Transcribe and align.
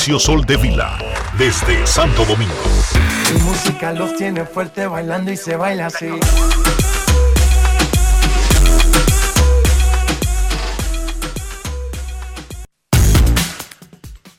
Dionisio 0.00 0.18
Soltevila, 0.18 0.98
desde 1.36 1.86
Santo 1.86 2.24
Domingo. 2.24 2.54
Mi 3.34 3.40
música 3.42 3.92
los 3.92 4.16
tiene 4.16 4.46
fuerte 4.46 4.86
bailando 4.86 5.30
y 5.30 5.36
se 5.36 5.56
baila 5.56 5.88
así. 5.88 6.08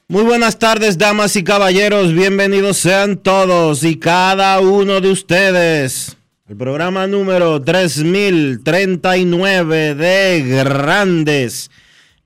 Muy 0.08 0.24
buenas 0.24 0.58
tardes, 0.58 0.98
damas 0.98 1.36
y 1.36 1.44
caballeros. 1.44 2.12
Bienvenidos 2.12 2.78
sean 2.78 3.18
todos 3.18 3.84
y 3.84 4.00
cada 4.00 4.60
uno 4.62 5.00
de 5.00 5.12
ustedes. 5.12 6.18
El 6.50 6.58
programa 6.58 7.06
número 7.06 7.62
3039 7.62 9.94
de 9.94 10.44
Grandes 10.44 11.70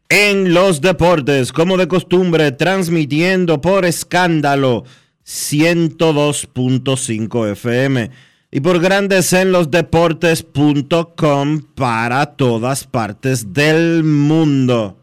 en 0.10 0.54
los 0.54 0.82
Deportes, 0.82 1.52
como 1.52 1.78
de 1.78 1.88
costumbre, 1.88 2.52
transmitiendo 2.52 3.62
por 3.62 3.86
escándalo 3.86 4.84
102.5 5.26 7.52
FM 7.52 8.12
y 8.52 8.60
por 8.60 8.80
Grandes 8.80 9.34
en 9.34 9.52
los 9.52 9.72
Deportes.com 9.72 11.62
para 11.74 12.28
todas 12.28 12.84
partes 12.86 13.52
del 13.54 14.04
mundo. 14.04 15.00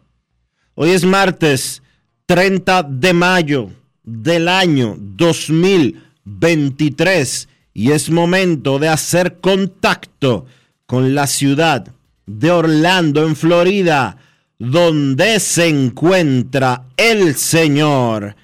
Hoy 0.75 0.91
es 0.91 1.03
martes 1.03 1.83
30 2.25 2.83
de 2.83 3.11
mayo 3.13 3.69
del 4.03 4.47
año 4.47 4.95
2023 4.97 7.49
y 7.73 7.91
es 7.91 8.09
momento 8.09 8.79
de 8.79 8.87
hacer 8.87 9.39
contacto 9.39 10.45
con 10.85 11.13
la 11.13 11.27
ciudad 11.27 11.93
de 12.25 12.51
Orlando, 12.51 13.27
en 13.27 13.35
Florida, 13.35 14.15
donde 14.63 15.41
se 15.41 15.67
encuentra 15.67 16.85
el 16.95 17.35
señor 17.35 18.35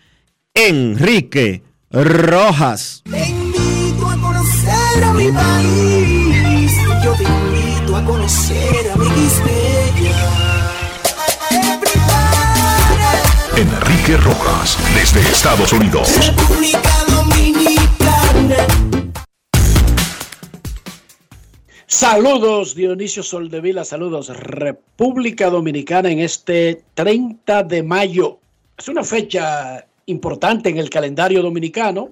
Enrique 0.54 1.64
Rojas. 1.90 3.04
Te 3.10 3.30
invito 3.30 4.10
a 4.10 4.18
conocer 4.18 5.04
a 5.04 5.14
mi 5.14 5.32
país. 5.32 6.72
Yo 7.04 7.14
te 7.14 7.24
invito 7.24 7.96
a 7.96 8.04
conocer 8.04 8.92
a 8.94 8.98
mi 8.98 9.10
Enrique 13.56 14.18
Rojas, 14.18 14.78
desde 14.94 15.22
Estados 15.22 15.74
Unidos. 15.74 16.10
República 16.26 17.06
Dominicana. 17.08 17.69
Saludos 21.92 22.76
Dionisio 22.76 23.24
Soldevila, 23.24 23.84
saludos 23.84 24.30
República 24.30 25.50
Dominicana 25.50 26.12
en 26.12 26.20
este 26.20 26.84
30 26.94 27.64
de 27.64 27.82
mayo. 27.82 28.38
Es 28.78 28.90
una 28.90 29.04
fecha 29.04 29.88
importante 30.06 30.70
en 30.70 30.78
el 30.78 30.92
calendario 30.92 31.42
dominicano. 31.42 32.12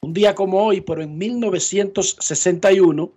Un 0.00 0.12
día 0.12 0.34
como 0.34 0.64
hoy, 0.64 0.80
pero 0.80 1.02
en 1.02 1.16
1961, 1.16 3.12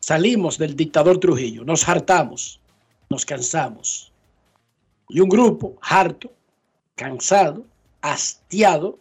salimos 0.00 0.56
del 0.56 0.74
dictador 0.74 1.20
Trujillo, 1.20 1.66
nos 1.66 1.86
hartamos, 1.86 2.58
nos 3.10 3.26
cansamos. 3.26 4.10
Y 5.10 5.20
un 5.20 5.28
grupo 5.28 5.76
harto, 5.82 6.32
cansado, 6.94 7.66
hastiado 8.00 8.98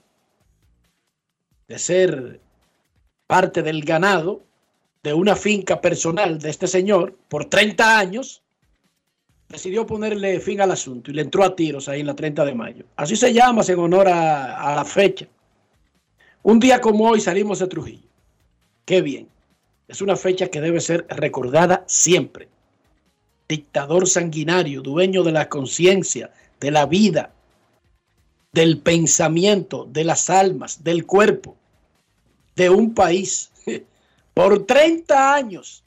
de 1.69 1.79
ser 1.79 2.41
parte 3.25 3.63
del 3.63 3.85
ganado 3.85 4.41
de 5.03 5.13
una 5.13 5.35
finca 5.35 5.81
personal 5.81 6.39
de 6.39 6.49
este 6.49 6.67
señor 6.67 7.15
por 7.27 7.45
30 7.45 7.99
años, 7.99 8.41
decidió 9.49 9.85
ponerle 9.85 10.39
fin 10.39 10.61
al 10.61 10.71
asunto 10.71 11.11
y 11.11 11.13
le 11.13 11.21
entró 11.21 11.43
a 11.43 11.55
tiros 11.55 11.89
ahí 11.89 11.99
en 11.99 12.07
la 12.07 12.15
30 12.15 12.45
de 12.45 12.55
mayo. 12.55 12.85
Así 12.95 13.15
se 13.15 13.33
llama 13.33 13.61
en 13.67 13.79
honor 13.79 14.07
a, 14.07 14.71
a 14.71 14.75
la 14.77 14.85
fecha. 14.85 15.27
Un 16.41 16.59
día 16.59 16.81
como 16.81 17.09
hoy 17.09 17.21
salimos 17.21 17.59
de 17.59 17.67
Trujillo. 17.67 18.07
Qué 18.85 19.01
bien. 19.01 19.27
Es 19.87 20.01
una 20.01 20.15
fecha 20.15 20.47
que 20.47 20.61
debe 20.61 20.79
ser 20.81 21.05
recordada 21.09 21.83
siempre. 21.87 22.47
Dictador 23.47 24.07
sanguinario, 24.07 24.81
dueño 24.81 25.23
de 25.23 25.33
la 25.33 25.49
conciencia, 25.49 26.31
de 26.59 26.71
la 26.71 26.85
vida, 26.85 27.31
del 28.53 28.79
pensamiento, 28.79 29.87
de 29.91 30.03
las 30.03 30.29
almas, 30.29 30.83
del 30.83 31.05
cuerpo, 31.05 31.55
de 32.55 32.69
un 32.69 32.93
país. 32.93 33.51
Por 34.33 34.65
30 34.65 35.35
años, 35.35 35.83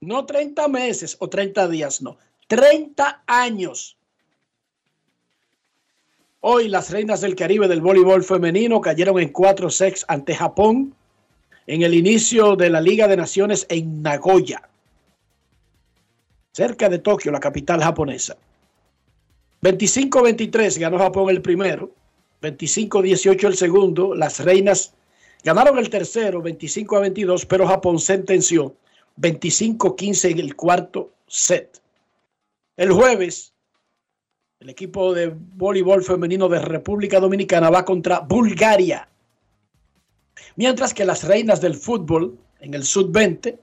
no 0.00 0.24
30 0.24 0.68
meses 0.68 1.16
o 1.18 1.28
30 1.28 1.68
días, 1.68 2.00
no, 2.02 2.18
30 2.46 3.24
años. 3.26 3.96
Hoy 6.40 6.68
las 6.68 6.90
reinas 6.90 7.20
del 7.20 7.34
Caribe 7.34 7.68
del 7.68 7.80
voleibol 7.80 8.24
femenino 8.24 8.80
cayeron 8.80 9.18
en 9.18 9.30
4 9.30 9.68
sets 9.70 10.04
ante 10.08 10.34
Japón 10.34 10.94
en 11.66 11.82
el 11.82 11.94
inicio 11.94 12.56
de 12.56 12.70
la 12.70 12.80
Liga 12.80 13.06
de 13.08 13.16
Naciones 13.16 13.66
en 13.68 14.02
Nagoya, 14.02 14.68
cerca 16.52 16.88
de 16.88 16.98
Tokio, 16.98 17.30
la 17.30 17.40
capital 17.40 17.82
japonesa. 17.82 18.36
25-23 19.62 20.78
ganó 20.78 20.98
Japón 20.98 21.28
el 21.28 21.42
primero, 21.42 21.90
25-18 22.40 23.46
el 23.46 23.56
segundo, 23.56 24.14
las 24.14 24.40
reinas 24.40 24.94
ganaron 25.42 25.78
el 25.78 25.90
tercero 25.90 26.42
25 26.42 26.96
a 26.96 27.00
22, 27.00 27.46
pero 27.46 27.66
Japón 27.66 27.98
sentenció 27.98 28.76
25-15 29.18 30.30
en 30.30 30.38
el 30.38 30.56
cuarto 30.56 31.12
set. 31.26 31.80
El 32.76 32.92
jueves, 32.92 33.52
el 34.60 34.70
equipo 34.70 35.14
de 35.14 35.34
voleibol 35.34 36.02
femenino 36.02 36.48
de 36.48 36.60
República 36.60 37.20
Dominicana 37.20 37.70
va 37.70 37.84
contra 37.84 38.20
Bulgaria. 38.20 39.08
Mientras 40.56 40.94
que 40.94 41.04
las 41.04 41.24
reinas 41.24 41.60
del 41.60 41.74
fútbol 41.74 42.38
en 42.60 42.74
el 42.74 42.84
sub-20 42.84 43.58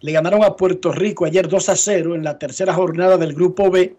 le 0.00 0.12
ganaron 0.12 0.44
a 0.44 0.56
Puerto 0.56 0.92
Rico 0.92 1.24
ayer 1.24 1.48
2 1.48 1.68
a 1.68 1.76
0 1.76 2.14
en 2.14 2.24
la 2.24 2.38
tercera 2.38 2.72
jornada 2.72 3.16
del 3.16 3.34
grupo 3.34 3.70
B 3.70 3.96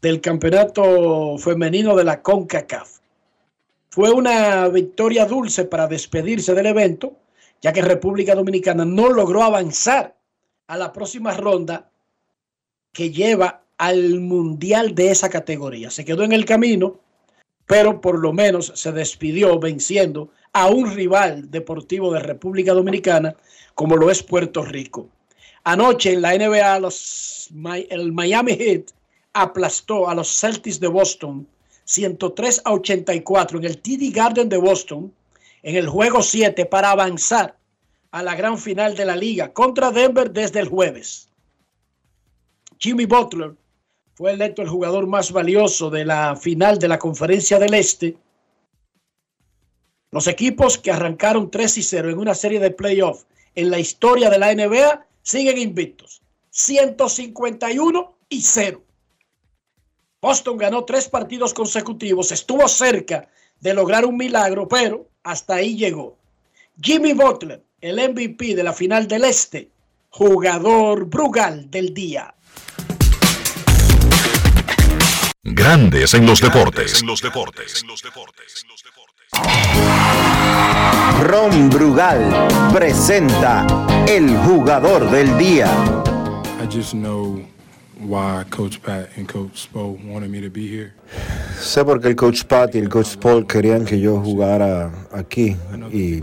del 0.00 0.20
campeonato 0.20 1.36
femenino 1.38 1.96
de 1.96 2.04
la 2.04 2.22
CONCACAF. 2.22 2.93
Fue 3.94 4.10
una 4.10 4.66
victoria 4.66 5.24
dulce 5.24 5.66
para 5.66 5.86
despedirse 5.86 6.52
del 6.52 6.66
evento, 6.66 7.16
ya 7.62 7.72
que 7.72 7.80
República 7.80 8.34
Dominicana 8.34 8.84
no 8.84 9.08
logró 9.08 9.44
avanzar 9.44 10.16
a 10.66 10.76
la 10.76 10.92
próxima 10.92 11.32
ronda 11.32 11.88
que 12.92 13.12
lleva 13.12 13.62
al 13.78 14.18
mundial 14.18 14.96
de 14.96 15.12
esa 15.12 15.28
categoría. 15.28 15.90
Se 15.90 16.04
quedó 16.04 16.24
en 16.24 16.32
el 16.32 16.44
camino, 16.44 16.98
pero 17.66 18.00
por 18.00 18.18
lo 18.18 18.32
menos 18.32 18.72
se 18.74 18.90
despidió 18.90 19.60
venciendo 19.60 20.30
a 20.52 20.66
un 20.66 20.92
rival 20.92 21.48
deportivo 21.48 22.12
de 22.12 22.18
República 22.18 22.74
Dominicana 22.74 23.36
como 23.76 23.96
lo 23.96 24.10
es 24.10 24.24
Puerto 24.24 24.64
Rico. 24.64 25.08
Anoche 25.62 26.14
en 26.14 26.22
la 26.22 26.36
NBA 26.36 26.80
los, 26.80 27.48
el 27.90 28.10
Miami 28.10 28.54
Heat 28.54 28.90
aplastó 29.34 30.08
a 30.08 30.16
los 30.16 30.36
Celtics 30.36 30.80
de 30.80 30.88
Boston 30.88 31.46
103 31.84 32.62
a 32.64 32.72
84 32.72 33.58
en 33.58 33.64
el 33.64 33.78
TD 33.78 34.14
Garden 34.14 34.48
de 34.48 34.56
Boston 34.56 35.12
en 35.62 35.76
el 35.76 35.88
juego 35.88 36.22
7 36.22 36.66
para 36.66 36.90
avanzar 36.90 37.56
a 38.10 38.22
la 38.22 38.36
gran 38.36 38.58
final 38.58 38.94
de 38.94 39.04
la 39.04 39.16
liga 39.16 39.52
contra 39.52 39.90
Denver 39.90 40.30
desde 40.30 40.60
el 40.60 40.68
jueves. 40.68 41.28
Jimmy 42.78 43.06
Butler 43.06 43.54
fue 44.14 44.32
electo 44.32 44.62
el 44.62 44.68
jugador 44.68 45.06
más 45.06 45.32
valioso 45.32 45.90
de 45.90 46.04
la 46.04 46.36
final 46.36 46.78
de 46.78 46.86
la 46.86 46.98
Conferencia 46.98 47.58
del 47.58 47.74
Este. 47.74 48.16
Los 50.12 50.28
equipos 50.28 50.78
que 50.78 50.92
arrancaron 50.92 51.50
3 51.50 51.78
y 51.78 51.82
0 51.82 52.10
en 52.10 52.18
una 52.18 52.34
serie 52.34 52.60
de 52.60 52.70
playoffs 52.70 53.26
en 53.56 53.70
la 53.70 53.78
historia 53.80 54.30
de 54.30 54.38
la 54.38 54.54
NBA 54.54 55.06
siguen 55.22 55.58
invictos. 55.58 56.22
151 56.50 58.16
y 58.28 58.42
0. 58.42 58.83
Boston 60.24 60.56
ganó 60.56 60.86
tres 60.86 61.06
partidos 61.06 61.52
consecutivos, 61.52 62.32
estuvo 62.32 62.66
cerca 62.66 63.28
de 63.60 63.74
lograr 63.74 64.06
un 64.06 64.16
milagro, 64.16 64.66
pero 64.66 65.06
hasta 65.22 65.56
ahí 65.56 65.76
llegó. 65.76 66.16
Jimmy 66.80 67.12
Butler, 67.12 67.62
el 67.78 67.96
MVP 67.96 68.54
de 68.54 68.62
la 68.62 68.72
final 68.72 69.06
del 69.06 69.24
Este, 69.24 69.68
jugador 70.08 71.04
Brugal 71.04 71.70
del 71.70 71.92
día. 71.92 72.34
Grandes 75.42 76.14
en 76.14 76.24
los 76.24 76.40
deportes. 76.40 77.02
En 77.02 77.06
los 77.06 77.20
deportes. 77.20 77.84
Ron 81.20 81.68
Brugal 81.68 82.48
presenta 82.72 83.66
el 84.08 84.34
jugador 84.38 85.10
del 85.10 85.36
día. 85.36 85.66
I 86.62 86.74
just 86.74 86.92
know 86.92 87.53
why 88.04 88.44
Coach 88.50 88.80
Pat 88.80 89.08
and 89.16 89.26
Coach 89.26 89.68
Spo 89.68 89.98
wanted 90.06 90.30
me 90.30 90.40
to 90.40 90.50
be 90.50 90.66
here. 90.66 90.92
Sé 91.60 91.84
porque 91.84 92.08
el 92.08 92.16
coach 92.16 92.44
Pat 92.44 92.74
y 92.74 92.78
el 92.78 92.88
coach 92.88 93.16
Paul 93.16 93.46
querían 93.46 93.84
que 93.84 93.98
yo 93.98 94.20
jugara 94.20 94.90
aquí 95.12 95.56
y 95.92 96.20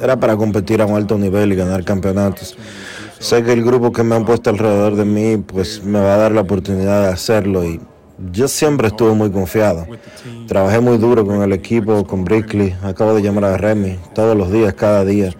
era 0.00 0.18
para 0.18 0.36
competir 0.36 0.80
a 0.82 0.86
un 0.86 0.96
alto 0.96 1.18
nivel 1.18 1.52
y 1.52 1.56
ganar 1.56 1.84
campeonatos. 1.84 2.56
Sé 3.18 3.42
que 3.42 3.52
el 3.52 3.64
grupo 3.64 3.92
que 3.92 4.02
me 4.02 4.14
han 4.16 4.24
puesto 4.24 4.50
alrededor 4.50 4.96
de 4.96 5.04
mí 5.04 5.36
pues 5.38 5.82
me 5.82 6.00
va 6.00 6.14
a 6.14 6.18
dar 6.18 6.32
la 6.32 6.42
oportunidad 6.42 7.02
de 7.02 7.08
hacerlo 7.08 7.64
y 7.64 7.80
yo 8.32 8.48
siempre 8.48 8.88
estuve 8.88 9.14
muy 9.14 9.30
confiado. 9.30 9.86
Trabajé 10.46 10.80
muy 10.80 10.98
duro 10.98 11.24
con 11.26 11.42
el 11.42 11.52
equipo, 11.52 12.06
con 12.06 12.24
Brickley, 12.24 12.76
acabo 12.82 13.14
de 13.14 13.22
llamar 13.22 13.44
a 13.44 13.56
Remy 13.56 13.98
todos 14.14 14.36
los 14.36 14.52
días, 14.52 14.74
cada 14.74 15.04
día. 15.04 15.34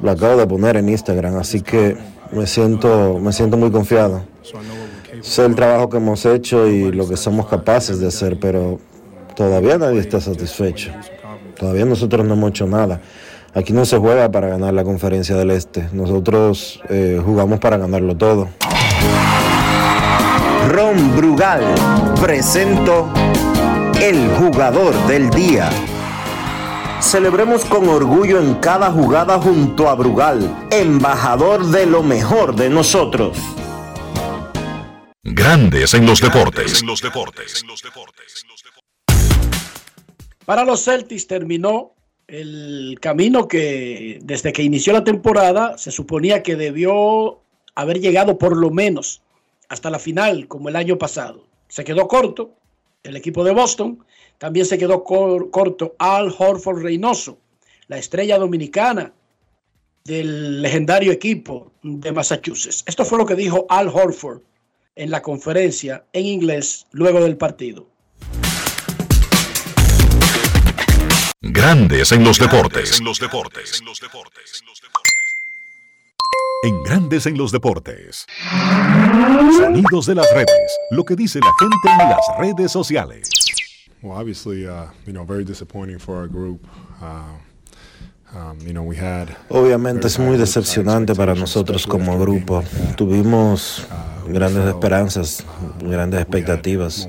Lo 0.00 0.10
acabo 0.10 0.36
de 0.36 0.46
poner 0.46 0.76
en 0.76 0.88
Instagram, 0.88 1.36
así 1.36 1.62
que 1.62 1.96
me 2.32 2.46
siento, 2.46 3.18
me 3.18 3.32
siento 3.32 3.56
muy 3.56 3.70
confiado. 3.70 4.24
Sé 5.22 5.44
el 5.44 5.54
trabajo 5.54 5.88
que 5.88 5.98
hemos 5.98 6.26
hecho 6.26 6.66
y 6.66 6.90
lo 6.90 7.08
que 7.08 7.16
somos 7.16 7.46
capaces 7.46 8.00
de 8.00 8.08
hacer, 8.08 8.40
pero 8.40 8.80
todavía 9.36 9.78
nadie 9.78 10.00
está 10.00 10.20
satisfecho. 10.20 10.90
Todavía 11.56 11.84
nosotros 11.84 12.26
no 12.26 12.34
hemos 12.34 12.50
hecho 12.50 12.66
nada. 12.66 13.00
Aquí 13.54 13.72
no 13.72 13.84
se 13.84 13.98
juega 13.98 14.30
para 14.32 14.48
ganar 14.48 14.74
la 14.74 14.82
conferencia 14.82 15.36
del 15.36 15.52
Este. 15.52 15.88
Nosotros 15.92 16.80
eh, 16.88 17.22
jugamos 17.24 17.60
para 17.60 17.76
ganarlo 17.76 18.16
todo. 18.16 18.48
Ron 20.68 21.16
Brugal 21.16 21.62
presento 22.20 23.08
el 24.00 24.28
jugador 24.30 24.92
del 25.06 25.30
día. 25.30 25.70
Celebremos 27.00 27.64
con 27.64 27.88
orgullo 27.88 28.40
en 28.40 28.54
cada 28.54 28.90
jugada 28.90 29.38
junto 29.38 29.88
a 29.88 29.94
Brugal, 29.94 30.52
embajador 30.70 31.66
de 31.66 31.86
lo 31.86 32.02
mejor 32.02 32.56
de 32.56 32.70
nosotros. 32.70 33.38
Grandes 35.24 35.94
en 35.94 36.04
los 36.04 36.20
deportes. 36.20 36.80
En 36.80 36.88
los 36.88 37.00
deportes. 37.00 37.64
Para 40.44 40.64
los 40.64 40.82
Celtics 40.84 41.28
terminó 41.28 41.94
el 42.26 42.98
camino 43.00 43.46
que 43.46 44.18
desde 44.22 44.52
que 44.52 44.64
inició 44.64 44.92
la 44.92 45.04
temporada 45.04 45.78
se 45.78 45.92
suponía 45.92 46.42
que 46.42 46.56
debió 46.56 47.40
haber 47.76 48.00
llegado 48.00 48.36
por 48.36 48.56
lo 48.56 48.70
menos 48.70 49.22
hasta 49.68 49.90
la 49.90 50.00
final 50.00 50.48
como 50.48 50.68
el 50.68 50.74
año 50.74 50.98
pasado. 50.98 51.46
Se 51.68 51.84
quedó 51.84 52.08
corto 52.08 52.56
el 53.04 53.14
equipo 53.16 53.44
de 53.44 53.52
Boston, 53.52 54.04
también 54.38 54.66
se 54.66 54.76
quedó 54.76 55.04
cor- 55.04 55.52
corto 55.52 55.94
Al 56.00 56.34
Horford 56.36 56.82
Reynoso, 56.82 57.38
la 57.86 57.96
estrella 57.96 58.38
dominicana 58.38 59.12
del 60.02 60.60
legendario 60.62 61.12
equipo 61.12 61.70
de 61.84 62.10
Massachusetts. 62.10 62.82
Esto 62.86 63.04
fue 63.04 63.18
lo 63.18 63.26
que 63.26 63.36
dijo 63.36 63.66
Al 63.68 63.86
Horford 63.86 64.40
en 64.94 65.10
la 65.10 65.22
conferencia 65.22 66.04
en 66.12 66.26
inglés 66.26 66.86
luego 66.92 67.20
del 67.20 67.36
partido. 67.36 67.86
Grandes 71.40 72.12
en 72.12 72.24
los 72.24 72.38
deportes. 72.38 72.98
En 72.98 73.04
los 73.04 73.18
deportes. 73.18 73.82
En 76.64 76.82
Grandes 76.84 77.26
en 77.26 77.36
los 77.36 77.50
deportes. 77.50 78.26
Sonidos 79.56 80.06
de 80.06 80.14
las 80.14 80.32
redes. 80.32 80.78
Lo 80.90 81.04
que 81.04 81.16
dice 81.16 81.40
la 81.40 81.52
gente 81.58 82.02
en 82.02 82.10
las 82.10 82.20
redes 82.38 82.70
sociales. 82.70 83.28
Well, 84.02 84.18
obviously, 84.18 84.66
uh, 84.66 84.86
you 85.06 85.12
know, 85.12 85.24
very 85.24 85.44
disappointing 85.44 85.98
for 85.98 86.16
our 86.16 86.28
group. 86.28 86.66
Uh, 87.00 87.38
um, 88.36 88.58
you 88.60 88.72
know, 88.72 88.82
we 88.82 88.96
had 88.96 89.28
Obviamente 89.48 90.08
es 90.08 90.18
muy 90.18 90.36
decepcionante 90.36 91.14
para 91.14 91.34
nosotros 91.34 91.86
como 91.86 92.18
grupo. 92.18 92.64
Tuvimos 92.96 93.86
grandes 94.26 94.66
esperanzas, 94.66 95.44
grandes 95.80 96.20
expectativas, 96.20 97.08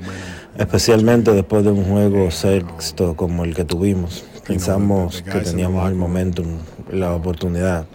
especialmente 0.56 1.32
después 1.32 1.64
de 1.64 1.70
un 1.70 1.84
juego 1.84 2.30
sexto 2.30 3.14
como 3.16 3.44
el 3.44 3.54
que 3.54 3.64
tuvimos. 3.64 4.24
Pensamos 4.46 5.22
que 5.22 5.40
teníamos 5.40 5.88
el 5.88 5.94
momentum, 5.94 6.58
la 6.92 7.14
oportunidad. 7.14 7.86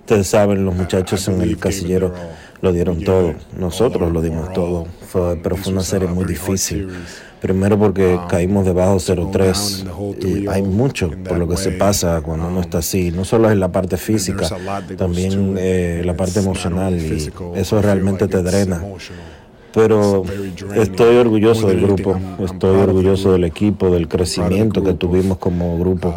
Ustedes 0.00 0.26
saben, 0.26 0.64
los 0.64 0.74
muchachos 0.74 1.28
en 1.28 1.42
el 1.42 1.58
casillero 1.58 2.14
lo 2.62 2.72
dieron 2.72 3.04
todo. 3.04 3.34
Nosotros 3.56 4.10
lo 4.10 4.22
dimos 4.22 4.52
todo. 4.52 4.86
Fue, 5.06 5.36
pero 5.36 5.56
fue 5.56 5.72
una 5.72 5.82
serie 5.82 6.08
muy 6.08 6.24
difícil. 6.24 6.88
Primero 7.40 7.78
porque 7.78 8.20
caímos 8.28 8.66
debajo 8.66 8.96
0-3 8.96 10.24
y 10.24 10.46
hay 10.46 10.62
mucho 10.62 11.10
por 11.26 11.38
lo 11.38 11.48
que 11.48 11.56
se 11.56 11.72
pasa 11.72 12.20
cuando 12.20 12.48
uno 12.48 12.60
está 12.60 12.78
así. 12.78 13.10
No 13.10 13.24
solo 13.24 13.50
es 13.50 13.56
la 13.56 13.72
parte 13.72 13.96
física, 13.96 14.46
también 14.98 15.54
eh, 15.58 16.02
la 16.04 16.14
parte 16.14 16.40
emocional 16.40 16.98
y 16.98 17.30
eso 17.54 17.80
realmente 17.80 18.28
te 18.28 18.42
drena. 18.42 18.82
Pero 19.72 20.24
estoy 20.74 21.16
orgulloso 21.16 21.68
del 21.68 21.80
grupo, 21.80 22.18
estoy 22.44 22.76
orgulloso 22.76 23.32
del 23.32 23.44
equipo, 23.44 23.90
del 23.90 24.08
crecimiento 24.08 24.82
que 24.82 24.94
tuvimos 24.94 25.38
como 25.38 25.78
grupo 25.78 26.14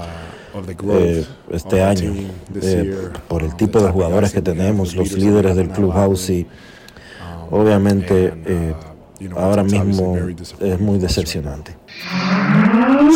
eh, 0.90 1.26
este 1.52 1.82
año, 1.82 2.14
eh, 2.62 3.10
por 3.28 3.44
el 3.44 3.56
tipo 3.56 3.80
de 3.80 3.90
jugadores 3.90 4.32
que 4.34 4.42
tenemos, 4.42 4.96
los 4.96 5.14
líderes 5.14 5.56
del 5.56 5.70
clubhouse 5.70 6.30
y 6.30 6.48
obviamente 7.50 8.34
eh, 8.46 8.74
ahora 9.36 9.64
mismo 9.64 10.18
es 10.18 10.80
muy 10.80 11.00
decepcionante. 11.00 11.76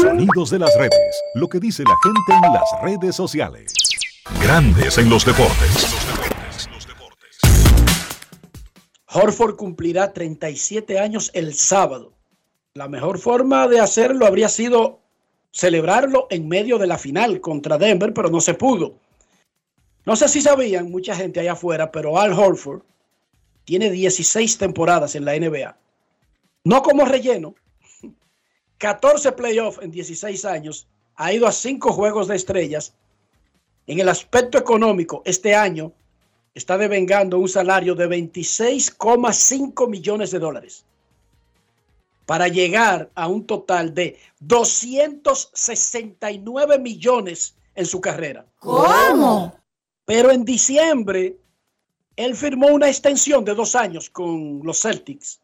Sonidos 0.02 0.50
de 0.52 0.60
las 0.60 0.76
redes. 0.78 1.22
Lo 1.36 1.48
que 1.48 1.60
dice 1.60 1.84
la 1.84 1.96
gente 2.04 2.48
en 2.48 2.54
las 2.54 2.82
redes 2.82 3.16
sociales. 3.16 3.74
Grandes 4.42 4.98
en 4.98 5.10
los 5.10 5.26
deportes. 5.26 5.88
Horford 9.10 9.56
cumplirá 9.56 10.14
37 10.14 11.00
años 11.00 11.32
el 11.34 11.54
sábado. 11.54 12.14
La 12.74 12.88
mejor 12.88 13.18
forma 13.18 13.68
de 13.68 13.80
hacerlo 13.80 14.26
habría 14.26 14.50
sido 14.50 15.00
celebrarlo 15.52 16.28
en 16.30 16.48
medio 16.48 16.78
de 16.78 16.88
la 16.88 16.98
final 16.98 17.42
contra 17.42 17.78
Denver, 17.78 18.14
pero 18.14 18.30
no 18.30 18.42
se 18.42 18.54
pudo. 18.54 18.96
No 20.06 20.16
sé 20.16 20.28
si 20.30 20.42
sabían 20.42 20.92
mucha 20.92 21.16
gente 21.16 21.40
allá 21.40 21.54
afuera, 21.54 21.92
pero 21.92 22.20
Al 22.20 22.34
Horford 22.34 22.82
tiene 23.66 23.90
16 23.90 24.58
temporadas 24.58 25.16
en 25.16 25.26
la 25.26 25.38
NBA. 25.38 25.76
No 26.68 26.84
como 26.84 27.06
relleno, 27.06 27.56
14 28.78 29.32
playoffs 29.32 29.82
en 29.82 29.90
16 29.90 30.44
años, 30.44 30.86
ha 31.16 31.32
ido 31.32 31.48
a 31.48 31.54
5 31.54 31.94
juegos 31.94 32.28
de 32.28 32.36
estrellas. 32.36 32.94
En 33.88 34.02
el 34.02 34.10
aspecto 34.10 34.58
económico, 34.58 35.22
este 35.24 35.56
año 35.56 35.94
está 36.54 36.78
devengando 36.78 37.40
un 37.40 37.48
salario 37.48 37.96
de 37.96 38.10
26,5 38.10 39.88
millones 39.88 40.32
de 40.32 40.40
dólares 40.40 40.84
para 42.26 42.50
llegar 42.50 43.10
a 43.16 43.30
un 43.30 43.48
total 43.48 43.94
de 43.94 44.20
269 44.42 46.80
millones 46.80 47.56
en 47.76 47.86
su 47.86 48.02
carrera. 48.02 48.46
¿Cómo? 48.60 49.56
Pero 50.04 50.32
en 50.32 50.44
diciembre, 50.44 51.38
él 52.18 52.36
firmó 52.36 52.68
una 52.68 52.90
extensión 52.90 53.46
de 53.46 53.56
dos 53.56 53.74
años 53.74 54.10
con 54.10 54.60
los 54.66 54.82
Celtics. 54.82 55.40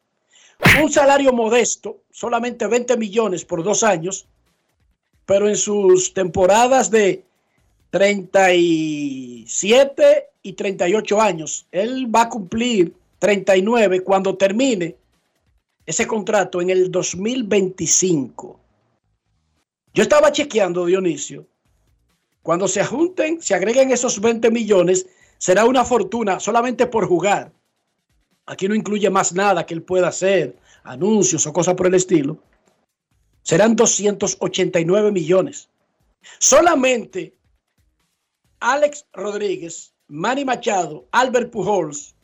Un 0.82 0.92
salario 0.92 1.32
modesto, 1.34 2.02
solamente 2.12 2.68
20 2.68 2.98
millones 2.98 3.46
por 3.46 3.64
dos 3.64 3.84
años, 3.84 4.28
pero 5.26 5.48
en 5.48 5.56
sus 5.56 6.14
temporadas 6.14 6.92
de 6.92 7.24
37 7.92 10.30
y 10.42 10.54
38 10.54 11.22
años, 11.22 11.68
él 11.72 12.14
va 12.14 12.24
a 12.24 12.30
cumplir 12.30 12.94
39 13.20 14.02
cuando 14.02 14.36
termine 14.36 14.98
ese 15.86 16.08
contrato 16.08 16.62
en 16.62 16.70
el 16.70 16.92
2025. 16.92 18.60
Yo 19.94 20.04
estaba 20.04 20.32
chequeando, 20.32 20.86
Dionisio, 20.86 21.46
Cuando 22.42 22.68
se 22.68 22.84
junten, 22.84 23.42
se 23.42 23.56
agreguen 23.56 23.92
esos 23.92 24.20
20 24.20 24.52
millones, 24.52 25.06
será 25.38 25.66
una 25.66 25.86
fortuna 25.86 26.40
solamente 26.40 26.88
por 26.88 27.08
jugar. 27.08 27.52
Aquí 28.46 28.68
no 28.68 28.76
incluye 28.76 29.10
más 29.10 29.34
nada 29.34 29.66
que 29.66 29.74
él 29.74 29.84
pueda 29.84 30.10
hacer, 30.10 30.58
anuncios 30.84 31.46
o 31.48 31.54
cosas 31.54 31.76
por 31.76 31.88
el 31.88 31.94
estilo. 31.96 32.38
Serán 33.42 33.76
289 33.76 35.12
millones. 35.12 35.70
Solamente 36.40 37.34
Alex 38.60 39.06
Rodríguez, 39.14 39.94
Manny 40.08 40.46
Machado, 40.46 41.06
Albert 41.12 41.52
Pujols, 41.52 42.16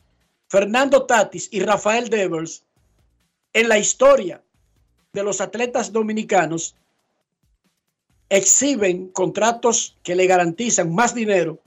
Fernando 0.48 1.04
Tatis 1.04 1.48
y 1.52 1.60
Rafael 1.60 2.08
Devers 2.08 2.64
en 3.52 3.68
la 3.68 3.78
historia 3.78 4.42
de 5.12 5.22
los 5.22 5.40
atletas 5.40 5.92
dominicanos 5.92 6.74
exhiben 8.28 9.08
contratos 9.08 9.96
que 10.02 10.14
le 10.14 10.26
garantizan 10.26 10.94
más 10.94 11.14
dinero 11.14 11.58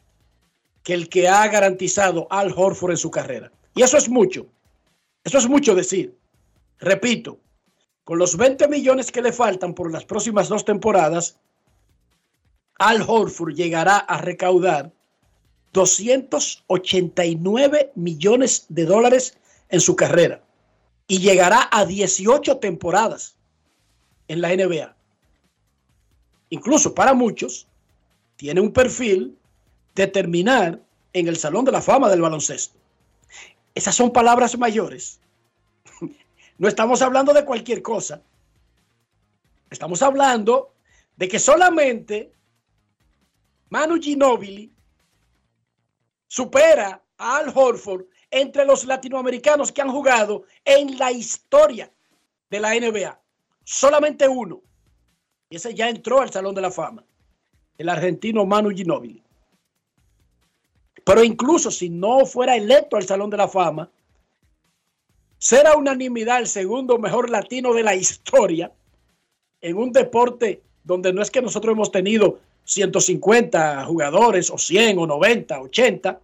que 0.81 0.93
el 0.93 1.09
que 1.09 1.27
ha 1.27 1.47
garantizado 1.47 2.27
Al 2.29 2.53
Horford 2.55 2.91
en 2.91 2.97
su 2.97 3.11
carrera. 3.11 3.51
Y 3.75 3.81
eso 3.81 3.97
es 3.97 4.07
mucho. 4.09 4.47
Eso 5.23 5.37
es 5.37 5.47
mucho 5.47 5.75
decir. 5.75 6.17
Repito, 6.79 7.39
con 8.03 8.17
los 8.19 8.35
20 8.35 8.67
millones 8.67 9.09
que 9.11 9.21
le 9.21 9.31
faltan 9.31 9.73
por 9.73 9.89
las 9.91 10.05
próximas 10.05 10.49
dos 10.49 10.65
temporadas, 10.65 11.37
Al 12.79 13.03
Horford 13.07 13.53
llegará 13.53 13.97
a 13.97 14.17
recaudar 14.17 14.91
289 15.71 17.91
millones 17.95 18.65
de 18.69 18.85
dólares 18.85 19.37
en 19.69 19.81
su 19.81 19.95
carrera 19.95 20.43
y 21.07 21.19
llegará 21.19 21.69
a 21.71 21.85
18 21.85 22.57
temporadas 22.57 23.37
en 24.27 24.41
la 24.41 24.55
NBA. 24.55 24.95
Incluso 26.49 26.93
para 26.93 27.13
muchos, 27.13 27.67
tiene 28.35 28.61
un 28.61 28.71
perfil 28.71 29.37
de 29.95 30.07
terminar 30.07 30.81
en 31.13 31.27
el 31.27 31.37
Salón 31.37 31.65
de 31.65 31.71
la 31.71 31.81
Fama 31.81 32.09
del 32.09 32.21
baloncesto. 32.21 32.77
Esas 33.75 33.95
son 33.95 34.11
palabras 34.11 34.57
mayores. 34.57 35.19
No 36.55 36.67
estamos 36.67 37.01
hablando 37.01 37.33
de 37.33 37.45
cualquier 37.45 37.81
cosa. 37.81 38.21
Estamos 39.71 40.03
hablando 40.03 40.75
de 41.15 41.27
que 41.27 41.39
solamente 41.39 42.31
Manu 43.69 43.99
Ginóbili 43.99 44.71
supera 46.27 47.03
a 47.17 47.37
Al 47.37 47.51
Horford 47.53 48.05
entre 48.29 48.65
los 48.65 48.85
latinoamericanos 48.85 49.71
que 49.71 49.81
han 49.81 49.89
jugado 49.89 50.43
en 50.63 50.97
la 50.99 51.11
historia 51.11 51.91
de 52.51 52.59
la 52.59 52.75
NBA. 52.75 53.19
Solamente 53.63 54.27
uno. 54.27 54.61
Y 55.49 55.55
ese 55.55 55.73
ya 55.73 55.89
entró 55.89 56.21
al 56.21 56.31
Salón 56.31 56.53
de 56.53 56.61
la 56.61 56.71
Fama. 56.71 57.03
El 57.79 57.89
argentino 57.89 58.45
Manu 58.45 58.69
Ginóbili. 58.69 59.23
Pero 61.05 61.23
incluso 61.23 61.69
si 61.71 61.89
no 61.89 62.25
fuera 62.25 62.55
electo 62.55 62.95
al 62.95 63.03
Salón 63.05 63.29
de 63.29 63.37
la 63.37 63.47
Fama, 63.47 63.89
será 65.37 65.75
unanimidad 65.75 66.39
el 66.39 66.47
segundo 66.47 66.97
mejor 66.97 67.29
latino 67.29 67.73
de 67.73 67.83
la 67.83 67.95
historia 67.95 68.71
en 69.61 69.77
un 69.77 69.91
deporte 69.91 70.61
donde 70.83 71.11
no 71.13 71.21
es 71.21 71.29
que 71.31 71.41
nosotros 71.41 71.73
hemos 71.73 71.91
tenido 71.91 72.39
150 72.65 73.85
jugadores 73.85 74.49
o 74.49 74.57
100 74.57 74.97
o 74.99 75.07
90, 75.07 75.61
80. 75.61 76.19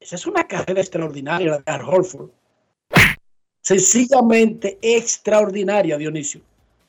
Esa 0.00 0.16
es 0.16 0.26
una 0.26 0.46
carrera 0.46 0.80
extraordinaria 0.80 1.50
la 1.52 1.58
de 1.58 1.62
Al 1.72 1.82
Horford. 1.82 2.30
Sencillamente 3.60 4.78
extraordinaria, 4.80 5.98
Dionisio. 5.98 6.40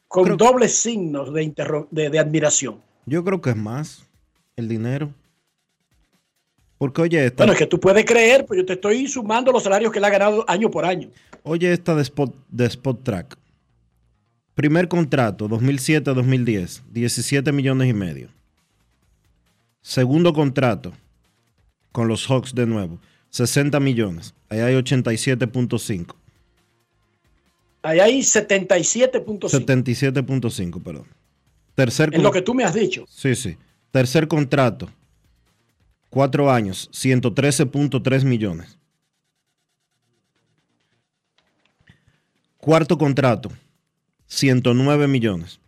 Con 0.07 0.23
Creo- 0.23 0.37
dobles 0.37 0.75
signos 0.75 1.31
de, 1.33 1.53
de 1.91 2.19
admiración. 2.19 2.81
Yo 3.05 3.23
creo 3.23 3.41
que 3.41 3.51
es 3.51 3.55
más 3.55 4.05
el 4.55 4.67
dinero. 4.67 5.11
Porque 6.79 7.01
oye 7.01 7.25
esta, 7.25 7.43
Bueno, 7.43 7.53
es 7.53 7.59
que 7.59 7.67
tú 7.67 7.77
puedes 7.77 8.05
creer, 8.05 8.45
pero 8.47 8.61
yo 8.61 8.65
te 8.65 8.73
estoy 8.73 9.05
sumando 9.07 9.51
los 9.51 9.61
salarios 9.61 9.91
que 9.91 9.99
él 9.99 10.05
ha 10.05 10.09
ganado 10.09 10.45
año 10.47 10.71
por 10.71 10.85
año. 10.85 11.09
oye 11.43 11.71
esta 11.73 11.93
de 11.93 12.01
Spot, 12.01 12.33
de 12.49 12.65
Spot 12.65 13.03
Track. 13.03 13.37
Primer 14.55 14.87
contrato, 14.87 15.49
2007-2010, 15.49 16.83
17 16.89 17.51
millones 17.51 17.89
y 17.89 17.93
medio. 17.93 18.29
Segundo 19.81 20.33
contrato, 20.33 20.93
con 21.91 22.07
los 22.07 22.25
Hawks 22.27 22.55
de 22.55 22.65
nuevo, 22.65 22.99
60 23.29 23.77
millones. 23.81 24.33
Ahí 24.47 24.59
hay 24.59 24.75
87.5. 24.75 26.15
Ahí 27.81 27.99
hay 27.99 28.19
77.5. 28.19 29.49
77.5, 29.49 30.81
perdón. 30.81 31.07
Tercer 31.75 32.13
En 32.13 32.23
lo 32.23 32.31
que 32.31 32.41
tú 32.41 32.53
me 32.53 32.63
has 32.63 32.73
dicho. 32.73 33.05
Sí, 33.09 33.35
sí. 33.35 33.57
Tercer 33.91 34.29
contrato. 34.29 34.89
Cuatro 36.09 36.51
años, 36.51 36.89
113.3 36.91 38.23
millones. 38.23 38.77
Cuarto 42.57 42.97
contrato, 42.97 43.49
109 44.27 45.07
millones. 45.07 45.59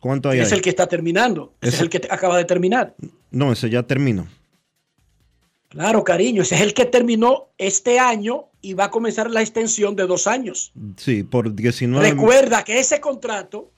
¿Cuánto 0.00 0.30
hay 0.30 0.40
Es 0.40 0.50
ahí? 0.52 0.58
el 0.58 0.62
que 0.62 0.70
está 0.70 0.86
terminando. 0.86 1.54
Ese 1.60 1.68
Ese- 1.68 1.76
es 1.76 1.82
el 1.82 1.90
que 1.90 2.08
acaba 2.10 2.38
de 2.38 2.44
terminar. 2.44 2.94
No, 3.30 3.52
ese 3.52 3.68
ya 3.68 3.82
terminó. 3.82 4.26
Claro, 5.68 6.02
cariño. 6.02 6.42
Ese 6.42 6.54
es 6.56 6.62
el 6.62 6.72
que 6.74 6.86
terminó 6.86 7.48
este 7.58 7.98
año 7.98 8.46
y 8.62 8.72
va 8.74 8.84
a 8.86 8.90
comenzar 8.90 9.30
la 9.30 9.42
extensión 9.42 9.94
de 9.94 10.06
dos 10.06 10.26
años. 10.26 10.72
Sí, 10.96 11.22
por 11.22 11.54
19 11.54 12.10
Recuerda 12.10 12.64
que 12.64 12.80
ese 12.80 13.00
contrato 13.00 13.70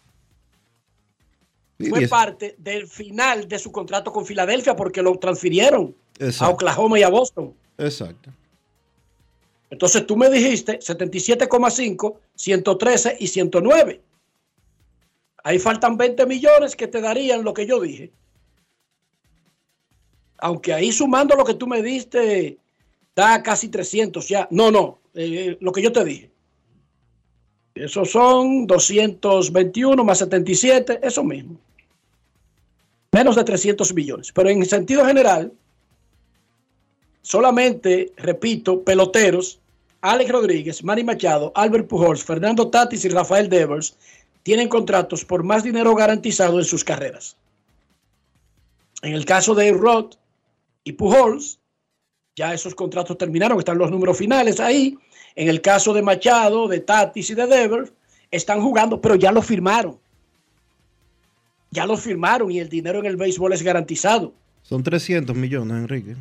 fue 1.89 2.01
10 2.01 2.11
parte 2.11 2.55
del 2.59 2.87
final 2.87 3.49
de 3.49 3.59
su 3.59 3.73
contrato 3.73 4.13
con 4.13 4.27
Filadelfia 4.27 4.77
porque 4.77 5.03
lo 5.03 5.17
transfirieron 5.19 5.95
a. 6.41 6.49
Oklahoma 6.49 6.99
y 6.99 7.03
a 7.03 7.09
Boston. 7.09 7.55
Exacto. 7.79 8.31
Entonces 9.71 10.07
tú 10.07 10.17
me 10.17 10.29
dijiste 10.29 10.79
77,5, 10.79 12.17
113 12.35 13.17
y 13.19 13.27
109. 13.27 14.01
Ahí 15.45 15.59
faltan 15.59 15.97
20 15.97 16.27
millones 16.27 16.77
que 16.77 16.87
te 16.87 17.01
darían 17.01 17.43
lo 17.43 17.55
que 17.55 17.67
yo 17.67 17.81
dije. 17.81 18.13
Aunque 20.39 20.75
ahí 20.75 20.93
sumando 20.93 21.37
lo 21.37 21.45
que 21.45 21.55
tú 21.55 21.67
me 21.67 21.83
diste, 21.83 22.59
da 23.17 23.43
casi 23.43 23.69
300 23.69 24.29
ya. 24.29 24.47
No, 24.51 24.71
no, 24.71 24.99
eh, 25.15 25.57
lo 25.61 25.73
que 25.73 25.83
yo 25.83 25.91
te 25.91 26.05
dije. 26.05 26.31
Esos 27.75 28.11
son 28.11 28.67
221 28.67 30.05
más 30.05 30.19
77, 30.19 31.01
eso 31.03 31.25
mismo. 31.25 31.59
Menos 33.13 33.37
de 33.37 33.45
300 33.45 33.95
millones. 33.95 34.33
Pero 34.33 34.49
en 34.49 34.65
sentido 34.65 35.05
general, 35.05 35.53
solamente, 37.21 38.13
repito, 38.17 38.83
peloteros, 38.83 39.61
Alex 40.01 40.31
Rodríguez, 40.33 40.83
Manny 40.83 41.05
Machado, 41.05 41.53
Albert 41.55 41.87
Pujols, 41.87 42.25
Fernando 42.25 42.69
Tatis 42.69 43.05
y 43.05 43.09
Rafael 43.09 43.49
Devers 43.49 43.97
tienen 44.43 44.69
contratos 44.69 45.25
por 45.25 45.45
más 45.45 45.63
dinero 45.63 45.95
garantizado 45.95 46.59
en 46.59 46.65
sus 46.65 46.83
carreras. 46.83 47.37
En 49.03 49.13
el 49.13 49.25
caso 49.25 49.55
de 49.55 49.73
Rod 49.73 50.15
y 50.83 50.93
Pujols, 50.93 51.61
ya 52.35 52.55
esos 52.55 52.75
contratos 52.75 53.19
terminaron, 53.19 53.59
están 53.59 53.79
los 53.79 53.91
números 53.91 54.17
finales 54.17 54.59
ahí. 54.59 54.99
En 55.37 55.49
el 55.49 55.61
caso 55.61 55.93
de 55.93 56.03
Machado, 56.03 56.67
de 56.67 56.81
Tatis 56.81 57.31
y 57.31 57.35
de 57.35 57.47
Devers, 57.47 57.93
están 58.31 58.63
jugando, 58.63 59.01
pero 59.01 59.15
ya 59.17 59.31
lo 59.31 59.43
firmaron. 59.43 59.99
Ya 61.73 61.87
lo 61.87 61.97
firmaron 61.97 62.51
y 62.53 62.61
el 62.61 62.69
dinero 62.69 63.01
en 63.01 63.07
el 63.07 63.17
béisbol 63.17 63.53
es 63.55 63.63
garantizado. 63.63 64.33
Son 64.63 64.83
300 64.83 65.35
millones, 65.35 65.77
Enrique. 65.77 66.15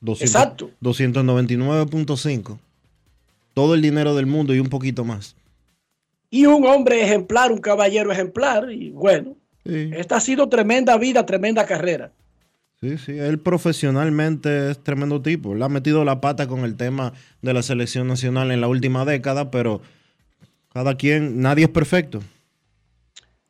200 0.00 0.20
Exacto. 0.22 0.70
299.5. 0.82 2.58
Todo 3.54 3.74
el 3.74 3.82
dinero 3.82 4.14
del 4.16 4.26
mundo 4.26 4.54
y 4.54 4.60
un 4.60 4.68
poquito 4.68 5.04
más. 5.04 5.36
Y 6.30 6.46
un 6.46 6.66
hombre 6.66 7.02
ejemplar, 7.04 7.52
un 7.52 7.58
caballero 7.58 8.10
ejemplar, 8.12 8.70
y 8.72 8.90
bueno, 8.90 9.34
Sí. 9.64 9.90
esta 9.94 10.16
ha 10.16 10.20
sido 10.20 10.48
tremenda 10.48 10.96
vida, 10.96 11.26
tremenda 11.26 11.66
carrera. 11.66 12.10
Sí, 12.80 12.96
sí, 12.96 13.12
él 13.18 13.38
profesionalmente 13.40 14.70
es 14.70 14.78
tremendo 14.82 15.20
tipo. 15.20 15.52
Él 15.54 15.62
ha 15.62 15.68
metido 15.68 16.04
la 16.04 16.20
pata 16.20 16.46
con 16.46 16.60
el 16.64 16.76
tema 16.76 17.12
de 17.42 17.52
la 17.52 17.62
selección 17.62 18.06
nacional 18.06 18.50
en 18.52 18.60
la 18.60 18.68
última 18.68 19.04
década, 19.04 19.50
pero 19.50 19.82
cada 20.72 20.96
quien, 20.96 21.40
nadie 21.40 21.64
es 21.64 21.70
perfecto. 21.70 22.22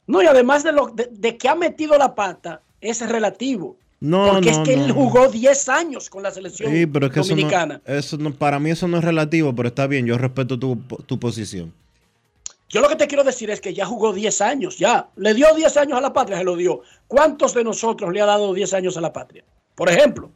No, 0.08 0.20
y 0.22 0.26
además 0.26 0.64
de, 0.64 0.72
lo, 0.72 0.88
de, 0.88 1.08
de 1.12 1.36
que 1.36 1.48
ha 1.48 1.54
metido 1.54 1.96
la 1.96 2.14
pata, 2.16 2.60
es 2.80 3.06
relativo. 3.08 3.76
No, 4.00 4.30
porque 4.32 4.50
no, 4.50 4.62
es 4.62 4.68
que 4.68 4.76
no, 4.76 4.84
él 4.86 4.92
jugó 4.92 5.28
10 5.28 5.68
años 5.68 6.08
con 6.10 6.22
la 6.22 6.30
selección 6.30 6.72
Sí, 6.72 6.86
pero 6.86 7.06
es 7.06 7.12
que 7.12 7.20
eso 7.20 7.30
no, 7.30 7.36
dominicana. 7.36 7.80
eso 7.84 8.16
no- 8.16 8.32
para 8.32 8.58
mí 8.58 8.70
eso 8.70 8.86
no 8.88 8.98
es 8.98 9.04
relativo, 9.04 9.54
pero 9.54 9.68
está 9.68 9.86
bien, 9.86 10.06
yo 10.06 10.16
respeto 10.18 10.58
tu, 10.58 10.76
tu 11.06 11.18
posición. 11.20 11.72
Yo 12.68 12.80
lo 12.80 12.88
que 12.88 12.96
te 12.96 13.06
quiero 13.08 13.24
decir 13.24 13.50
es 13.50 13.60
que 13.60 13.72
ya 13.74 13.86
jugó 13.86 14.12
10 14.12 14.40
años, 14.40 14.78
ya. 14.78 15.08
Le 15.16 15.34
dio 15.34 15.54
10 15.54 15.76
años 15.78 15.98
a 15.98 16.00
la 16.00 16.12
patria, 16.12 16.38
se 16.38 16.44
lo 16.44 16.54
dio. 16.56 16.82
¿Cuántos 17.06 17.54
de 17.54 17.64
nosotros 17.64 18.12
le 18.12 18.20
ha 18.20 18.26
dado 18.26 18.52
10 18.54 18.72
años 18.74 18.96
a 18.96 19.00
la 19.00 19.12
patria? 19.12 19.42
Por 19.74 19.88
ejemplo, 19.88 20.30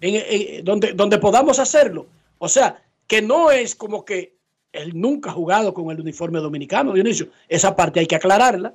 en- 0.00 0.22
en- 0.58 0.64
donde, 0.64 0.92
donde 0.94 1.18
podamos 1.18 1.58
hacerlo. 1.58 2.06
O 2.38 2.48
sea, 2.48 2.82
que 3.06 3.22
no 3.22 3.50
es 3.50 3.74
como 3.74 4.04
que 4.04 4.31
él 4.72 4.98
nunca 4.98 5.30
ha 5.30 5.34
jugado 5.34 5.74
con 5.74 5.90
el 5.90 6.00
uniforme 6.00 6.40
dominicano, 6.40 6.92
Dionisio. 6.92 7.28
Esa 7.48 7.76
parte 7.76 8.00
hay 8.00 8.06
que 8.06 8.16
aclararla. 8.16 8.74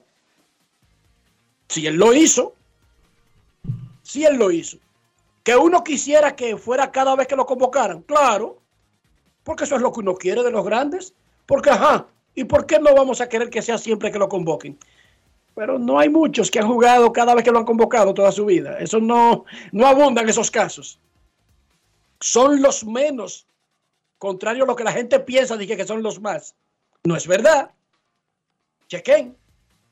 Si 1.68 1.86
él 1.86 1.96
lo 1.96 2.14
hizo, 2.14 2.54
si 4.04 4.24
él 4.24 4.38
lo 4.38 4.52
hizo. 4.52 4.78
Que 5.44 5.56
uno 5.56 5.84
quisiera 5.84 6.36
que 6.36 6.56
fuera 6.58 6.92
cada 6.92 7.16
vez 7.16 7.28
que 7.28 7.36
lo 7.36 7.46
convocaran, 7.46 8.02
claro, 8.02 8.62
porque 9.44 9.64
eso 9.64 9.76
es 9.76 9.82
lo 9.82 9.92
que 9.92 10.02
uno 10.02 10.16
quiere 10.16 10.44
de 10.44 10.52
los 10.52 10.64
grandes. 10.66 11.14
Porque, 11.46 11.70
ajá, 11.70 12.08
¿y 12.36 12.44
por 12.44 12.66
qué 12.66 12.80
no 12.80 12.94
vamos 12.94 13.22
a 13.22 13.30
querer 13.30 13.50
que 13.50 13.62
sea 13.62 13.78
siempre 13.78 14.12
que 14.12 14.20
lo 14.20 14.30
convoquen? 14.30 14.78
Pero 15.56 15.80
no 15.80 15.98
hay 15.98 16.10
muchos 16.10 16.52
que 16.52 16.60
han 16.60 16.68
jugado 16.68 17.12
cada 17.12 17.34
vez 17.34 17.44
que 17.44 17.52
lo 17.52 17.60
han 17.60 17.66
convocado 17.66 18.14
toda 18.14 18.32
su 18.32 18.46
vida. 18.46 18.78
Eso 18.78 19.00
no, 19.00 19.46
no 19.72 19.88
abundan 19.88 20.30
esos 20.30 20.52
casos. 20.52 21.00
Son 22.20 22.62
los 22.62 22.86
menos, 22.86 23.48
contrario 24.18 24.64
a 24.64 24.68
lo 24.68 24.76
que 24.76 24.84
la 24.84 24.92
gente 24.92 25.20
piensa, 25.20 25.58
dije 25.58 25.78
que 25.78 25.86
son 25.86 26.04
los 26.04 26.22
más. 26.22 26.56
No 27.04 27.16
es 27.16 27.28
verdad. 27.28 27.72
Chequen. 28.88 29.36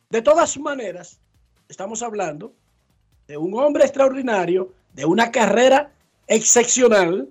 De 0.09 0.21
todas 0.21 0.57
maneras, 0.57 1.19
estamos 1.67 2.01
hablando 2.01 2.53
de 3.27 3.37
un 3.37 3.53
hombre 3.59 3.83
extraordinario, 3.83 4.71
de 4.93 5.05
una 5.05 5.31
carrera 5.31 5.91
excepcional 6.27 7.29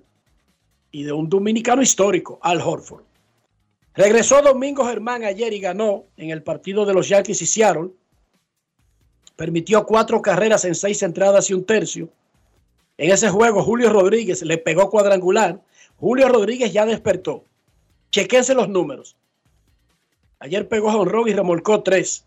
y 0.91 1.03
de 1.03 1.11
un 1.11 1.29
dominicano 1.29 1.81
histórico, 1.81 2.39
Al 2.41 2.61
Horford. 2.61 3.03
Regresó 3.93 4.41
Domingo 4.41 4.85
Germán 4.85 5.23
ayer 5.23 5.53
y 5.53 5.59
ganó 5.59 6.05
en 6.17 6.29
el 6.29 6.43
partido 6.43 6.85
de 6.85 6.93
los 6.93 7.07
Yankees 7.07 7.41
y 7.41 7.45
Seattle. 7.45 7.91
Permitió 9.37 9.85
cuatro 9.85 10.21
carreras 10.21 10.65
en 10.65 10.75
seis 10.75 11.01
entradas 11.01 11.49
y 11.49 11.53
un 11.53 11.65
tercio. 11.65 12.09
En 12.97 13.11
ese 13.11 13.29
juego, 13.29 13.63
Julio 13.63 13.91
Rodríguez 13.91 14.41
le 14.43 14.57
pegó 14.57 14.89
cuadrangular. 14.89 15.61
Julio 15.97 16.29
Rodríguez 16.29 16.73
ya 16.73 16.85
despertó. 16.85 17.43
Chequense 18.11 18.53
los 18.53 18.69
números. 18.69 19.15
Ayer 20.39 20.67
pegó 20.67 20.89
honrón 20.89 21.27
y 21.27 21.33
remolcó 21.33 21.81
tres. 21.83 22.25